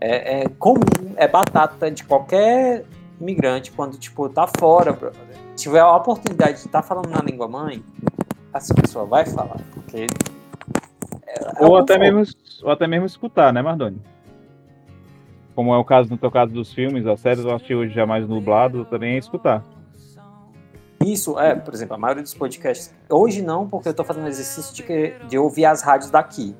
é, 0.00 0.40
é 0.40 0.48
comum, 0.58 1.14
é 1.16 1.28
batata 1.28 1.90
de 1.90 2.04
qualquer 2.04 2.84
imigrante 3.20 3.70
quando, 3.72 3.98
tipo, 3.98 4.28
tá 4.28 4.46
fora, 4.58 4.96
tiver 5.58 5.80
a 5.80 5.96
oportunidade 5.96 6.60
de 6.60 6.66
estar 6.66 6.82
tá 6.82 6.86
falando 6.86 7.10
na 7.10 7.20
língua 7.20 7.48
mãe, 7.48 7.82
essa 8.54 8.74
pessoa 8.74 9.04
vai 9.04 9.26
falar, 9.26 9.60
porque. 9.74 10.06
É, 11.26 11.62
é 11.62 11.66
ou, 11.66 11.76
até 11.76 11.98
mesmo, 11.98 12.22
ou 12.62 12.70
até 12.70 12.86
mesmo 12.86 13.06
escutar, 13.06 13.52
né, 13.52 13.60
Mardoni? 13.60 14.00
Como 15.54 15.74
é 15.74 15.76
o 15.76 15.84
caso 15.84 16.08
no 16.08 16.16
teu 16.16 16.30
caso 16.30 16.52
dos 16.52 16.72
filmes, 16.72 17.06
as 17.06 17.20
séries, 17.20 17.44
eu 17.44 17.54
achei 17.54 17.74
hoje 17.74 17.92
já 17.92 18.06
mais 18.06 18.26
nublado, 18.28 18.84
também 18.84 19.16
é 19.16 19.18
escutar. 19.18 19.64
Isso, 21.04 21.38
é, 21.38 21.54
por 21.54 21.74
exemplo, 21.74 21.94
a 21.94 21.98
maioria 21.98 22.22
dos 22.22 22.34
podcasts. 22.34 22.94
Hoje 23.08 23.42
não, 23.42 23.68
porque 23.68 23.88
eu 23.88 23.90
estou 23.90 24.04
fazendo 24.04 24.26
exercício 24.28 24.74
de, 24.74 24.82
que, 24.82 25.14
de 25.28 25.38
ouvir 25.38 25.64
as 25.64 25.82
rádios 25.82 26.10
daqui. 26.10 26.54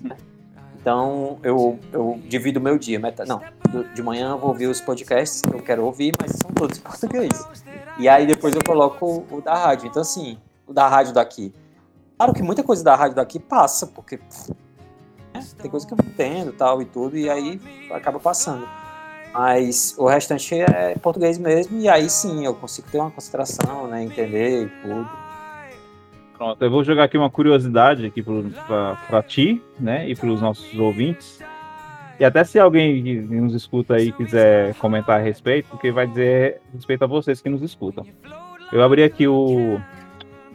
Né? 0.00 0.16
Então, 0.80 1.38
eu, 1.42 1.78
eu 1.92 2.20
divido 2.28 2.60
o 2.60 2.62
meu 2.62 2.78
dia. 2.78 2.98
Meta, 2.98 3.24
não, 3.24 3.40
de 3.94 4.02
manhã 4.02 4.30
eu 4.30 4.38
vou 4.38 4.50
ouvir 4.50 4.66
os 4.66 4.80
podcasts 4.80 5.40
que 5.40 5.54
eu 5.54 5.62
quero 5.62 5.84
ouvir, 5.84 6.12
mas 6.20 6.32
são 6.32 6.50
todos 6.52 6.78
em 6.78 6.82
português. 6.82 7.48
E 7.98 8.08
aí 8.08 8.26
depois 8.26 8.54
eu 8.54 8.62
coloco 8.64 9.24
o, 9.30 9.40
da 9.40 9.54
rádio. 9.54 9.86
Então, 9.86 10.02
assim, 10.02 10.38
o 10.66 10.72
da 10.72 10.88
rádio 10.88 11.12
daqui. 11.12 11.52
Claro 12.16 12.32
que 12.32 12.42
muita 12.42 12.62
coisa 12.62 12.82
da 12.82 12.94
rádio 12.94 13.16
daqui 13.16 13.38
passa, 13.38 13.86
porque 13.86 14.18
né, 15.34 15.44
tem 15.60 15.70
coisa 15.70 15.86
que 15.86 15.92
eu 15.92 15.98
não 16.00 16.08
entendo 16.08 16.52
tal 16.52 16.80
e 16.80 16.84
tudo, 16.84 17.16
e 17.16 17.28
aí 17.28 17.60
acaba 17.90 18.18
passando. 18.18 18.66
Mas 19.32 19.96
o 19.98 20.06
restante 20.06 20.54
é 20.54 20.94
português 20.96 21.38
mesmo, 21.38 21.80
e 21.80 21.88
aí 21.88 22.08
sim 22.08 22.46
eu 22.46 22.54
consigo 22.54 22.88
ter 22.88 22.98
uma 22.98 23.10
concentração, 23.10 23.88
né? 23.88 24.04
Entender 24.04 24.70
tudo. 24.80 25.08
Pronto, 26.36 26.62
eu 26.62 26.70
vou 26.70 26.84
jogar 26.84 27.04
aqui 27.04 27.16
uma 27.16 27.30
curiosidade 27.30 28.06
aqui 28.06 28.22
para 28.22 29.22
ti, 29.22 29.62
né, 29.78 30.08
e 30.08 30.16
para 30.16 30.28
os 30.28 30.40
nossos 30.40 30.78
ouvintes. 30.78 31.40
E 32.18 32.24
até 32.24 32.44
se 32.44 32.58
alguém 32.58 33.02
que 33.02 33.14
nos 33.20 33.54
escuta 33.54 33.94
aí 33.94 34.12
quiser 34.12 34.74
comentar 34.74 35.18
a 35.18 35.22
respeito, 35.22 35.68
porque 35.68 35.90
vai 35.90 36.06
dizer 36.06 36.60
respeito 36.72 37.04
a 37.04 37.06
vocês 37.06 37.40
que 37.40 37.48
nos 37.48 37.62
escutam. 37.62 38.06
Eu 38.72 38.82
abri 38.82 39.02
aqui 39.02 39.26
o, 39.26 39.80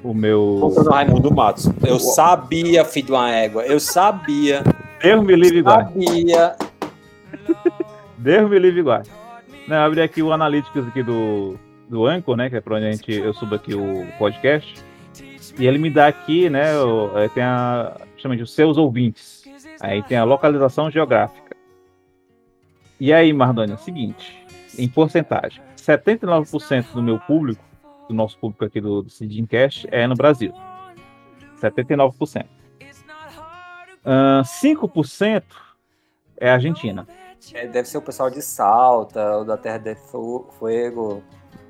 o 0.04 0.14
meu. 0.14 0.58
Comprando 0.62 0.90
Raimundo 0.90 1.34
Matos. 1.34 1.70
Eu 1.86 1.96
o... 1.96 2.00
sabia, 2.00 2.86
filho 2.86 3.08
de 3.08 3.12
uma 3.12 3.32
égua. 3.32 3.66
Eu 3.66 3.80
sabia. 3.80 4.64
Deus 5.02 5.24
me 5.24 5.36
livre 5.36 5.60
igual. 5.60 5.82
Sabia. 5.82 6.56
Deus 8.18 8.50
me 8.50 8.60
livre 8.60 8.80
igual. 8.80 9.04
Não, 9.68 9.76
eu 9.76 9.84
abri 9.84 10.02
aqui 10.02 10.24
o 10.24 10.32
Analytics 10.32 10.88
aqui 10.88 11.04
do, 11.04 11.58
do 11.90 12.06
Anchor, 12.06 12.36
né? 12.36 12.50
Que 12.50 12.58
é 12.58 12.62
para 12.62 12.76
onde 12.76 12.86
a 12.86 12.92
gente, 12.92 13.12
eu 13.12 13.34
subo 13.34 13.56
aqui 13.56 13.76
o 13.76 14.08
podcast. 14.18 14.84
E 15.58 15.68
ele 15.68 15.78
me 15.78 15.90
dá 15.90 16.08
aqui, 16.08 16.50
né? 16.50 16.78
O, 16.80 17.18
é, 17.18 17.28
tem 17.30 17.44
a. 17.44 17.98
chama 18.18 18.36
de 18.36 18.44
os 18.44 18.54
seus 18.54 18.78
ouvintes. 18.78 19.44
Aí 19.82 20.02
tem 20.04 20.18
a 20.18 20.24
localização 20.24 20.90
geográfica. 20.90 21.49
E 23.00 23.14
aí, 23.14 23.32
Mardônia, 23.32 23.74
é 23.74 23.76
o 23.76 23.80
seguinte: 23.80 24.46
em 24.78 24.88
porcentagem, 24.88 25.62
79% 25.78 26.94
do 26.94 27.02
meu 27.02 27.20
público, 27.20 27.64
do 28.08 28.14
nosso 28.14 28.38
público 28.38 28.66
aqui 28.66 28.82
do, 28.82 29.04
do 29.04 29.48
Cash, 29.48 29.86
é 29.92 30.08
no 30.08 30.16
Brasil. 30.16 30.54
79%. 31.62 32.46
Uh, 34.06 34.42
5% 34.44 35.44
é 36.38 36.50
Argentina. 36.50 37.08
É, 37.54 37.68
deve 37.68 37.88
ser 37.88 37.98
o 37.98 38.02
pessoal 38.02 38.30
de 38.30 38.42
Salta, 38.42 39.38
ou 39.38 39.46
da 39.46 39.58
Terra 39.58 39.78
de 39.78 39.96
Fuego. 39.96 41.24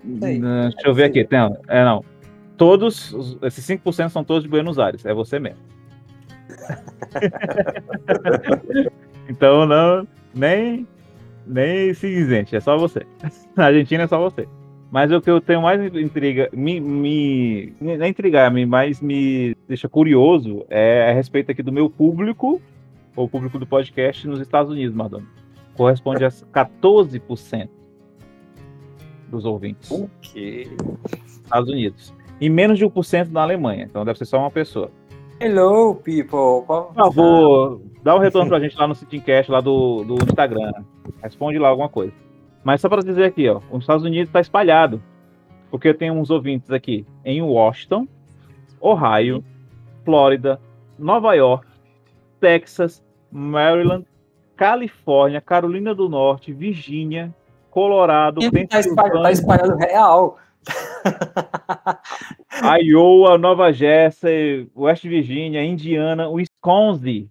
Uh, 0.03 0.19
deixa 0.19 0.88
eu 0.88 0.93
ver 0.93 1.06
aqui. 1.06 1.26
Tem, 1.26 1.39
é, 1.68 1.84
não 1.84 2.03
todos, 2.60 3.15
esses 3.41 3.65
5% 3.65 4.10
são 4.10 4.23
todos 4.23 4.43
de 4.43 4.49
Buenos 4.49 4.77
Aires, 4.77 5.03
é 5.06 5.14
você 5.14 5.39
mesmo. 5.39 5.64
então 9.30 9.65
não, 9.65 10.06
nem, 10.35 10.85
nem 11.49 11.93
se 11.93 12.07
isente, 12.07 12.55
é 12.55 12.59
só 12.59 12.77
você. 12.77 13.05
Na 13.57 13.65
Argentina 13.65 14.03
é 14.03 14.07
só 14.07 14.19
você. 14.19 14.47
Mas 14.91 15.11
o 15.11 15.21
que 15.21 15.30
eu 15.30 15.39
tenho 15.39 15.61
mais 15.61 15.80
intriga, 15.95 16.49
me, 16.51 16.80
me 16.80 17.73
não 17.80 17.93
é 17.93 18.07
intrigar, 18.07 18.51
me, 18.51 18.65
mas 18.65 19.01
me 19.01 19.55
deixa 19.67 19.88
curioso 19.88 20.65
é 20.67 21.09
a 21.11 21.13
respeito 21.13 21.51
aqui 21.51 21.61
do 21.61 21.71
meu 21.71 21.89
público, 21.89 22.59
ou 23.15 23.30
público 23.30 23.59
do 23.59 23.67
podcast 23.67 24.27
nos 24.27 24.39
Estados 24.39 24.71
Unidos, 24.71 24.95
Madonna. 24.95 25.27
Corresponde 25.76 26.26
a 26.26 26.30
14% 26.30 27.69
dos 29.30 29.45
ouvintes. 29.45 29.91
O 29.91 30.09
quê? 30.21 30.67
Estados 31.26 31.69
Unidos. 31.69 32.13
E 32.41 32.49
menos 32.49 32.77
de 32.77 32.85
1% 32.85 33.30
na 33.30 33.41
Alemanha. 33.41 33.85
Então 33.85 34.03
deve 34.03 34.17
ser 34.17 34.26
só 34.26 34.39
uma 34.39 34.51
pessoa. 34.51 34.91
Hello, 35.41 35.95
people. 35.95 36.66
Por 36.68 36.94
favor, 36.94 37.82
dá 38.03 38.14
um 38.14 38.20
retorno 38.20 38.49
pra 38.49 38.60
gente 38.60 38.78
lá 38.78 38.86
no 38.86 38.94
Sitcast, 38.94 39.49
lá 39.49 39.61
do, 39.61 40.03
do 40.03 40.16
Instagram. 40.16 40.72
Responde 41.24 41.57
lá 41.57 41.70
alguma 41.70 41.88
coisa. 41.88 42.11
Mas 42.61 42.82
só 42.82 42.90
para 42.90 43.02
dizer 43.02 43.24
aqui, 43.24 43.48
ó, 43.48 43.61
os 43.72 43.80
Estados 43.82 44.03
Unidos 44.03 44.28
está 44.28 44.41
espalhado. 44.41 45.02
Porque 45.72 45.88
eu 45.88 45.94
tenho 45.94 46.14
uns 46.14 46.30
ouvintes 46.30 46.70
aqui 46.72 47.06
em 47.24 47.41
Washington, 47.41 48.06
Ohio, 48.82 49.41
Flórida, 50.03 50.60
Nova 50.98 51.34
York, 51.36 51.66
Texas, 52.41 53.02
Maryland, 53.32 54.06
Califórnia, 54.57 55.40
Carolina 55.40 55.95
do 55.95 56.10
Norte, 56.10 56.52
Virgínia, 56.52 57.34
Colorado, 57.72 58.41
Está 58.41 58.80
espalhado, 58.82 59.24
tá 59.24 59.32
espalhado 59.32 59.78
real. 59.78 60.38
Iowa, 62.81 63.38
Nova 63.38 63.71
Jersey, 63.71 64.69
West 64.76 65.03
Virginia, 65.03 65.63
Indiana, 65.63 66.30
Wisconsin. 66.30 67.30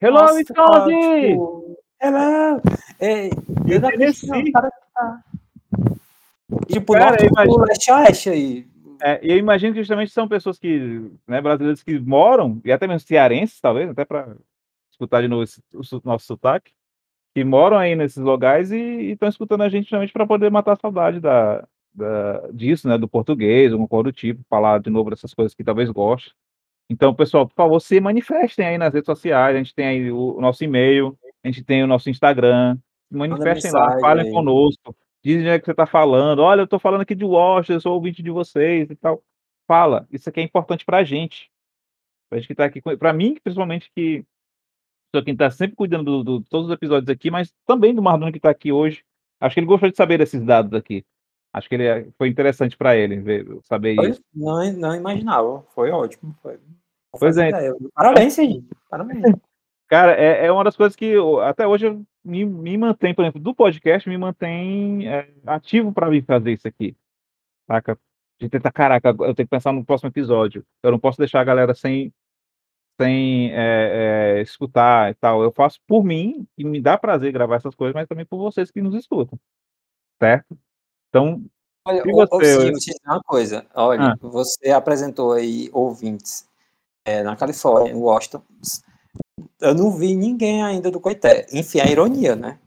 Hello, 0.00 0.20
Nossa, 0.20 0.34
Wisconsin! 0.34 1.28
tipo, 1.28 1.76
Hello! 2.02 2.60
E 3.00 4.50
cara 4.52 4.70
que 4.70 4.92
tá- 4.94 5.22
Tipo, 6.66 6.92
Cara, 6.94 7.10
norte 7.10 7.26
imagino- 7.26 7.64
leste 7.64 7.92
oeste 7.92 8.30
aí. 8.30 8.66
É, 9.02 9.18
eu 9.22 9.36
imagino 9.38 9.72
que 9.72 9.80
justamente 9.80 10.10
são 10.12 10.28
pessoas 10.28 10.58
que, 10.58 11.10
né, 11.26 11.40
brasileiros 11.40 11.82
que 11.82 11.98
moram, 11.98 12.60
e 12.64 12.72
até 12.72 12.86
mesmo 12.86 13.06
cearenses, 13.06 13.58
talvez, 13.60 13.88
até 13.88 14.04
para 14.04 14.36
escutar 14.90 15.22
de 15.22 15.28
novo 15.28 15.42
esse- 15.44 15.62
o 15.74 15.80
nosso 16.04 16.26
sotaque, 16.26 16.72
que 17.34 17.44
moram 17.44 17.78
aí 17.78 17.94
nesses 17.94 18.18
locais 18.22 18.70
e 18.72 19.12
estão 19.12 19.28
escutando 19.28 19.62
a 19.62 19.68
gente 19.68 19.84
justamente 19.84 20.12
para 20.12 20.26
poder 20.26 20.50
matar 20.50 20.72
a 20.72 20.76
saudade 20.76 21.20
da, 21.20 21.66
da- 21.92 22.48
disso, 22.52 22.88
né, 22.88 22.96
do 22.96 23.08
português, 23.08 23.72
alguma 23.72 23.88
coisa 23.88 24.04
do 24.04 24.12
tipo, 24.12 24.42
falar 24.48 24.80
de 24.80 24.90
novo 24.90 25.10
dessas 25.10 25.34
coisas 25.34 25.54
que 25.54 25.64
talvez 25.64 25.90
goste. 25.90 26.34
Então, 26.88 27.14
pessoal, 27.14 27.46
por 27.46 27.54
favor, 27.54 27.80
se 27.80 28.00
manifestem 28.00 28.66
aí 28.66 28.78
nas 28.78 28.92
redes 28.92 29.06
sociais, 29.06 29.54
a 29.54 29.58
gente 29.58 29.74
tem 29.74 29.86
aí 29.86 30.10
o, 30.10 30.36
o 30.36 30.40
nosso 30.40 30.64
e-mail, 30.64 31.16
a 31.44 31.48
gente 31.48 31.62
tem 31.62 31.84
o 31.84 31.86
nosso 31.86 32.10
Instagram, 32.10 32.76
se 33.08 33.16
manifestem 33.16 33.70
lá, 33.70 33.98
falem 34.00 34.26
aí. 34.26 34.32
conosco, 34.32 34.96
dizem 35.22 35.42
onde 35.42 35.50
é 35.50 35.58
que 35.58 35.64
você 35.64 35.70
está 35.70 35.86
falando, 35.86 36.40
olha, 36.40 36.60
eu 36.60 36.64
estou 36.64 36.80
falando 36.80 37.02
aqui 37.02 37.14
de 37.14 37.24
Washington, 37.24 37.74
eu 37.74 37.80
sou 37.80 37.94
ouvinte 37.94 38.22
de 38.22 38.30
vocês 38.30 38.90
e 38.90 38.96
tal. 38.96 39.22
Fala, 39.68 40.06
isso 40.10 40.28
aqui 40.28 40.40
é 40.40 40.42
importante 40.42 40.84
pra 40.84 41.04
gente. 41.04 41.48
Pra 42.28 42.38
gente 42.38 42.48
que 42.48 42.54
tá 42.56 42.64
aqui, 42.64 42.80
pra 42.80 43.12
mim, 43.12 43.36
principalmente, 43.42 43.90
que 43.94 44.24
sou 45.14 45.24
quem 45.24 45.36
tá 45.36 45.50
sempre 45.50 45.76
cuidando 45.76 46.24
de 46.24 46.48
todos 46.48 46.66
os 46.68 46.72
episódios 46.72 47.08
aqui, 47.08 47.30
mas 47.30 47.52
também 47.66 47.94
do 47.94 48.02
Mardoni 48.02 48.32
que 48.32 48.40
tá 48.40 48.50
aqui 48.50 48.72
hoje. 48.72 49.04
Acho 49.40 49.54
que 49.54 49.60
ele 49.60 49.66
gostou 49.66 49.90
de 49.90 49.96
saber 49.96 50.18
desses 50.18 50.44
dados 50.44 50.72
aqui. 50.74 51.04
Acho 51.52 51.68
que 51.68 51.74
ele 51.74 51.84
é- 51.86 52.06
foi 52.16 52.28
interessante 52.28 52.76
pra 52.76 52.96
ele 52.96 53.16
ver, 53.20 53.46
saber 53.64 53.96
Foi- 53.96 54.10
isso. 54.10 54.22
Não, 54.34 54.72
não 54.72 54.94
imaginava. 54.94 55.62
Foi 55.74 55.90
ótimo. 55.90 56.34
Foi. 56.42 56.58
Pois 57.18 57.36
é. 57.36 57.48
ideia. 57.48 57.74
Parabéns, 57.94 58.34
Serginho. 58.34 58.68
Parabéns. 58.88 59.22
Cara, 59.88 60.12
é, 60.14 60.46
é 60.46 60.52
uma 60.52 60.62
das 60.62 60.76
coisas 60.76 60.94
que 60.94 61.06
eu- 61.06 61.40
até 61.40 61.66
hoje 61.66 62.00
me, 62.24 62.44
me 62.44 62.78
mantém, 62.78 63.12
por 63.12 63.22
exemplo, 63.24 63.40
do 63.40 63.52
podcast, 63.52 64.08
me 64.08 64.16
mantém 64.16 65.08
é, 65.08 65.28
ativo 65.44 65.92
para 65.92 66.08
vir 66.08 66.24
fazer 66.24 66.52
isso 66.52 66.68
aqui. 66.68 66.94
Saca? 67.66 67.98
De 68.40 68.48
tentar, 68.48 68.70
caraca, 68.72 69.08
eu 69.08 69.34
tenho 69.34 69.46
que 69.46 69.46
pensar 69.50 69.72
no 69.72 69.84
próximo 69.84 70.08
episódio. 70.08 70.64
Eu 70.82 70.92
não 70.92 70.98
posso 71.00 71.18
deixar 71.18 71.40
a 71.40 71.44
galera 71.44 71.74
sem, 71.74 72.12
sem 73.00 73.50
é, 73.52 74.36
é, 74.38 74.42
escutar 74.42 75.10
e 75.10 75.14
tal. 75.14 75.42
Eu 75.42 75.50
faço 75.50 75.80
por 75.86 76.04
mim, 76.04 76.46
e 76.56 76.64
me 76.64 76.80
dá 76.80 76.96
prazer 76.96 77.32
gravar 77.32 77.56
essas 77.56 77.74
coisas, 77.74 77.94
mas 77.94 78.06
também 78.08 78.24
por 78.24 78.38
vocês 78.38 78.70
que 78.70 78.80
nos 78.80 78.94
escutam. 78.94 79.38
Certo? 80.22 80.56
Então, 81.10 81.42
Olha, 81.86 82.02
E 82.06 82.12
você, 82.12 82.44
Sim, 82.44 82.50
eu- 82.66 82.70
vou 82.72 82.78
te 82.78 82.86
dizer 82.90 83.00
uma 83.06 83.20
coisa. 83.22 83.66
Olha, 83.74 84.12
Ah. 84.12 84.16
você 84.20 84.70
apresentou 84.70 85.32
aí 85.32 85.68
ouvintes 85.72 86.46
é, 87.06 87.22
na 87.22 87.34
Califórnia, 87.34 87.90
em 87.90 87.96
Washington. 87.96 88.42
Eu 89.58 89.74
não 89.74 89.90
vi 89.90 90.14
ninguém 90.14 90.62
ainda 90.62 90.90
do 90.90 91.00
Coité. 91.00 91.46
Enfim, 91.52 91.80
a 91.80 91.90
ironia, 91.90 92.36
né? 92.36 92.58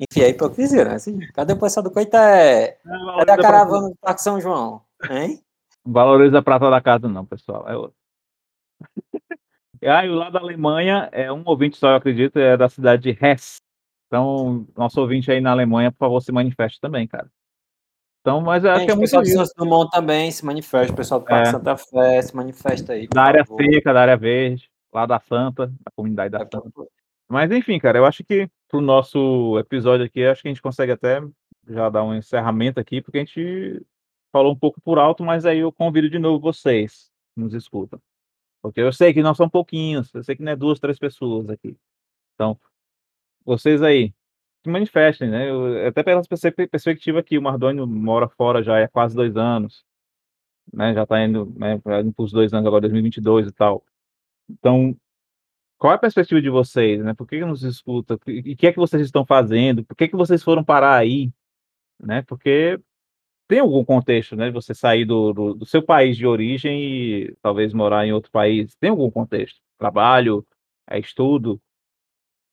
Enfim, 0.00 0.22
a 0.24 0.28
hipocrisia, 0.28 0.86
né? 0.86 0.94
Assim, 0.94 1.18
cadê 1.34 1.52
o 1.52 1.58
pessoal 1.60 1.84
do 1.84 1.90
Coité? 1.90 2.78
Cadê 3.18 3.30
a 3.32 3.36
caravana 3.36 3.90
do 3.90 3.96
Parque 4.00 4.22
São 4.22 4.40
João? 4.40 4.82
Hein? 5.10 5.42
valoriza 5.84 6.38
a 6.38 6.42
prata 6.42 6.70
da 6.70 6.80
casa, 6.80 7.06
não, 7.08 7.26
pessoal. 7.26 7.68
É 7.68 7.76
outro. 7.76 7.96
Ah, 9.84 10.06
e 10.06 10.08
o 10.10 10.14
lado 10.14 10.32
da 10.34 10.38
Alemanha 10.40 11.08
é 11.12 11.30
um 11.32 11.42
ouvinte 11.44 11.76
só, 11.76 11.90
eu 11.90 11.96
acredito, 11.96 12.38
é 12.38 12.56
da 12.56 12.68
cidade 12.68 13.02
de 13.02 13.10
Hesse. 13.20 13.56
Então, 14.06 14.64
nosso 14.76 15.00
ouvinte 15.00 15.28
aí 15.30 15.40
na 15.40 15.50
Alemanha, 15.50 15.90
por 15.90 15.98
favor, 15.98 16.20
se 16.20 16.30
manifeste 16.30 16.80
também, 16.80 17.06
cara. 17.08 17.28
Então, 18.22 18.40
mas 18.40 18.62
eu 18.62 18.70
acho 18.70 18.84
que 18.84 18.90
é 18.92 18.94
o 18.94 18.96
muito 18.96 19.10
pessoal 19.10 19.22
do 19.22 19.28
isso. 19.28 19.36
Santos 19.36 19.52
Dumont 19.56 19.90
também 19.90 20.30
se 20.30 20.44
manifesta. 20.44 20.92
O 20.92 20.96
pessoal 20.96 21.20
do 21.20 21.26
Parque 21.26 21.48
É. 21.48 21.50
Santa 21.50 21.76
Fé 21.76 22.22
se 22.22 22.36
manifesta 22.36 22.92
aí. 22.92 23.08
Da 23.08 23.24
área 23.24 23.44
favor. 23.44 23.64
seca, 23.64 23.92
da 23.92 24.00
área 24.00 24.16
verde, 24.16 24.70
lá 24.92 25.04
da 25.06 25.18
Santa, 25.18 25.66
da 25.66 25.90
comunidade 25.94 26.30
da 26.30 26.38
Santa. 26.38 26.70
Mas 27.28 27.50
enfim, 27.50 27.80
cara, 27.80 27.98
eu 27.98 28.06
acho 28.06 28.22
que 28.22 28.48
pro 28.68 28.80
nosso 28.80 29.58
episódio 29.58 30.06
aqui, 30.06 30.24
acho 30.24 30.40
que 30.40 30.48
a 30.48 30.50
gente 30.52 30.62
consegue 30.62 30.92
até 30.92 31.20
já 31.66 31.90
dar 31.90 32.04
um 32.04 32.14
encerramento 32.14 32.78
aqui, 32.78 33.02
porque 33.02 33.18
a 33.18 33.24
gente 33.24 33.84
falou 34.30 34.52
um 34.52 34.58
pouco 34.58 34.80
por 34.80 34.98
alto, 35.00 35.24
mas 35.24 35.44
aí 35.44 35.58
eu 35.58 35.72
convido 35.72 36.08
de 36.08 36.18
novo 36.18 36.38
vocês 36.40 37.10
que 37.34 37.40
nos 37.40 37.54
escutam. 37.54 38.00
Porque 38.62 38.80
eu 38.80 38.92
sei 38.92 39.12
que 39.12 39.22
não 39.22 39.34
são 39.34 39.48
pouquinhos, 39.48 40.14
eu 40.14 40.22
sei 40.22 40.36
que 40.36 40.42
não 40.42 40.52
é 40.52 40.56
duas, 40.56 40.78
três 40.78 40.96
pessoas 40.96 41.50
aqui. 41.50 41.76
Então, 42.34 42.56
vocês 43.44 43.82
aí, 43.82 44.14
se 44.62 44.70
manifestem, 44.70 45.28
né? 45.30 45.50
Eu- 45.50 45.86
até 45.88 46.02
pela 46.02 46.22
perspe- 46.22 46.66
perspectiva 46.68 47.20
aqui, 47.20 47.36
o 47.38 47.42
Mardônio 47.42 47.86
mora 47.86 48.28
fora 48.28 48.62
já 48.62 48.82
há 48.82 48.88
quase 48.88 49.14
dois 49.14 49.36
anos, 49.36 49.84
né? 50.72 50.94
Já 50.94 51.06
tá 51.06 51.24
indo, 51.24 51.52
né, 51.56 51.78
para 51.78 52.04
os 52.18 52.32
dois 52.32 52.52
anos 52.54 52.66
agora, 52.66 52.82
2022 52.82 53.48
e 53.48 53.52
tal. 53.52 53.84
Então, 54.50 54.96
qual 55.78 55.92
é 55.92 55.96
a 55.96 55.98
perspectiva 55.98 56.40
de 56.40 56.50
vocês, 56.50 57.02
né? 57.04 57.14
Por 57.14 57.26
que 57.26 57.38
que 57.38 57.44
nos 57.44 57.62
escuta? 57.64 58.18
E 58.26 58.52
o 58.54 58.56
que 58.56 58.66
é 58.68 58.72
que 58.72 58.78
vocês 58.78 59.02
estão 59.02 59.26
fazendo? 59.26 59.84
Por 59.84 59.96
que 59.96 60.08
que 60.08 60.16
vocês 60.16 60.42
foram 60.42 60.64
parar 60.64 60.96
aí? 60.96 61.32
Né? 62.00 62.22
Porque 62.22 62.80
tem 63.48 63.60
algum 63.60 63.84
contexto, 63.84 64.36
né? 64.36 64.50
Você 64.52 64.74
sair 64.74 65.04
do, 65.04 65.32
do, 65.32 65.54
do 65.54 65.66
seu 65.66 65.82
país 65.84 66.16
de 66.16 66.26
origem 66.26 66.82
e 66.82 67.36
talvez 67.42 67.72
morar 67.74 68.06
em 68.06 68.12
outro 68.12 68.30
país. 68.30 68.74
Tem 68.76 68.90
algum 68.90 69.10
contexto? 69.10 69.60
Trabalho, 69.78 70.46
é 70.88 70.98
estudo, 71.00 71.60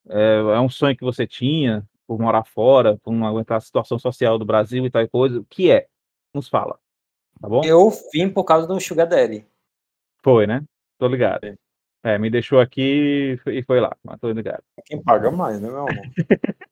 é, 0.08 0.38
é 0.56 0.60
um 0.60 0.68
sonho 0.68 0.96
que 0.96 1.04
você 1.04 1.26
tinha 1.26 1.86
por 2.10 2.18
morar 2.18 2.42
fora, 2.44 2.98
por 3.04 3.12
não 3.12 3.24
aguentar 3.24 3.58
a 3.58 3.60
situação 3.60 3.96
social 3.96 4.36
do 4.36 4.44
Brasil 4.44 4.84
e 4.84 4.90
tal 4.90 5.08
coisa. 5.08 5.38
O 5.38 5.44
que 5.44 5.70
é? 5.70 5.86
Nos 6.34 6.48
fala, 6.48 6.76
tá 7.40 7.48
bom? 7.48 7.62
Eu 7.64 7.88
vim 8.12 8.28
por 8.28 8.42
causa 8.42 8.66
do 8.66 8.80
Sugar 8.80 9.06
Daddy. 9.08 9.46
Foi, 10.20 10.44
né? 10.44 10.64
Tô 10.98 11.06
ligado. 11.06 11.56
É, 12.02 12.18
me 12.18 12.28
deixou 12.28 12.58
aqui 12.58 13.38
e 13.46 13.62
foi 13.62 13.78
lá, 13.78 13.96
mas 14.02 14.18
tô 14.18 14.28
ligado. 14.32 14.60
Quem 14.86 15.00
paga 15.00 15.30
mais, 15.30 15.60
né, 15.60 15.68
meu 15.68 15.86
amor? 15.86 15.90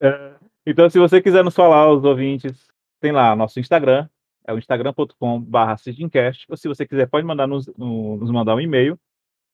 É, 0.00 0.34
Então, 0.64 0.88
se 0.88 0.96
você 0.96 1.20
quiser 1.20 1.42
nos 1.42 1.56
falar, 1.56 1.90
os 1.90 2.04
ouvintes, 2.04 2.68
tem 3.00 3.10
lá 3.10 3.34
nosso 3.34 3.58
Instagram, 3.58 4.08
é 4.46 4.52
o 4.52 4.58
instagram.com.br 4.58 5.58
ou 6.48 6.56
se 6.56 6.68
você 6.68 6.86
quiser, 6.86 7.08
pode 7.08 7.26
mandar 7.26 7.48
nos, 7.48 7.66
no- 7.76 8.16
nos 8.16 8.30
mandar 8.30 8.54
um 8.54 8.60
e-mail, 8.60 8.96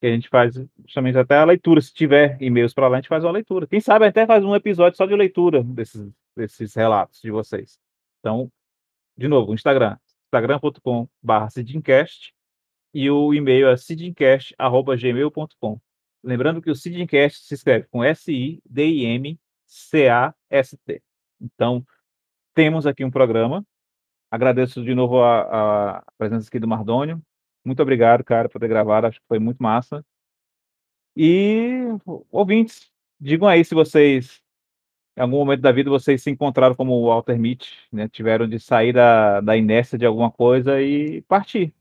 que 0.04 0.08
a 0.08 0.14
gente 0.14 0.28
faz 0.28 0.54
justamente 0.84 1.16
até 1.16 1.38
a 1.38 1.46
leitura. 1.46 1.80
Se 1.80 1.94
tiver 1.94 2.36
e-mails 2.38 2.74
para 2.74 2.88
lá, 2.88 2.98
a 2.98 3.00
gente 3.00 3.08
faz 3.08 3.24
uma 3.24 3.32
leitura. 3.32 3.66
Quem 3.66 3.80
sabe 3.80 4.04
até 4.04 4.26
faz 4.26 4.44
um 4.44 4.54
episódio 4.54 4.98
só 4.98 5.06
de 5.06 5.16
leitura 5.16 5.62
desses, 5.62 6.12
desses 6.36 6.74
relatos 6.74 7.22
de 7.22 7.30
vocês. 7.30 7.78
Então, 8.20 8.52
de 9.16 9.26
novo, 9.26 9.52
o 9.52 9.54
Instagram, 9.54 9.96
instagram.com.br 10.26 11.48
Sidincast, 11.50 12.34
e 12.92 13.10
o 13.10 13.32
e-mail 13.32 13.68
é 13.68 13.78
sidincast.gmail.com. 13.78 15.80
Lembrando 16.22 16.60
que 16.60 16.70
o 16.70 16.74
Sidincast 16.74 17.46
se 17.46 17.54
escreve 17.54 17.86
com 17.88 18.04
S-I-D-I-M-C-A-S-T. 18.04 18.62
Então, 21.40 21.82
temos 22.54 22.86
aqui 22.86 23.02
um 23.04 23.10
programa. 23.10 23.64
Agradeço 24.30 24.84
de 24.84 24.94
novo 24.94 25.22
a, 25.22 25.96
a 25.96 26.04
presença 26.18 26.48
aqui 26.48 26.58
do 26.58 26.68
Mardônio. 26.68 27.22
Muito 27.64 27.80
obrigado, 27.82 28.22
cara, 28.22 28.48
por 28.48 28.60
ter 28.60 28.68
gravado. 28.68 29.06
Acho 29.06 29.20
que 29.20 29.26
foi 29.26 29.38
muito 29.38 29.62
massa. 29.62 30.04
E, 31.16 31.86
ouvintes, 32.30 32.90
digam 33.20 33.48
aí 33.48 33.64
se 33.64 33.74
vocês, 33.74 34.42
em 35.16 35.22
algum 35.22 35.38
momento 35.38 35.60
da 35.60 35.72
vida, 35.72 35.88
vocês 35.88 36.22
se 36.22 36.30
encontraram 36.30 36.74
como 36.74 36.92
o 36.92 37.06
Walter 37.06 37.38
Mitty, 37.38 37.72
né? 37.92 38.08
Tiveram 38.08 38.48
de 38.48 38.58
sair 38.58 38.92
da, 38.92 39.40
da 39.40 39.56
inércia 39.56 39.96
de 39.96 40.04
alguma 40.04 40.30
coisa 40.30 40.80
e 40.82 41.22
partir. 41.22 41.72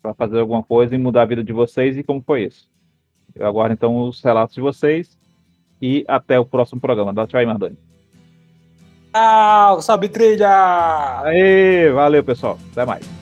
para 0.00 0.14
fazer 0.14 0.40
alguma 0.40 0.62
coisa 0.62 0.94
e 0.94 0.98
mudar 0.98 1.22
a 1.22 1.26
vida 1.26 1.44
de 1.44 1.52
vocês 1.52 1.96
e 1.96 2.02
como 2.02 2.22
foi 2.22 2.44
isso. 2.44 2.70
Eu 3.34 3.46
aguardo 3.46 3.72
então 3.72 3.96
os 4.08 4.22
relatos 4.22 4.54
de 4.54 4.60
vocês 4.60 5.18
e 5.80 6.04
até 6.08 6.38
o 6.38 6.44
próximo 6.44 6.80
programa. 6.80 7.12
Dá 7.12 7.26
tchau 7.26 7.40
aí, 7.40 7.46
Mardoni. 7.46 7.78
Tchau, 9.12 9.82
sobe 9.82 10.08
trilha! 10.08 11.20
Aê, 11.22 11.90
valeu 11.90 12.24
pessoal, 12.24 12.58
até 12.72 12.84
mais. 12.84 13.21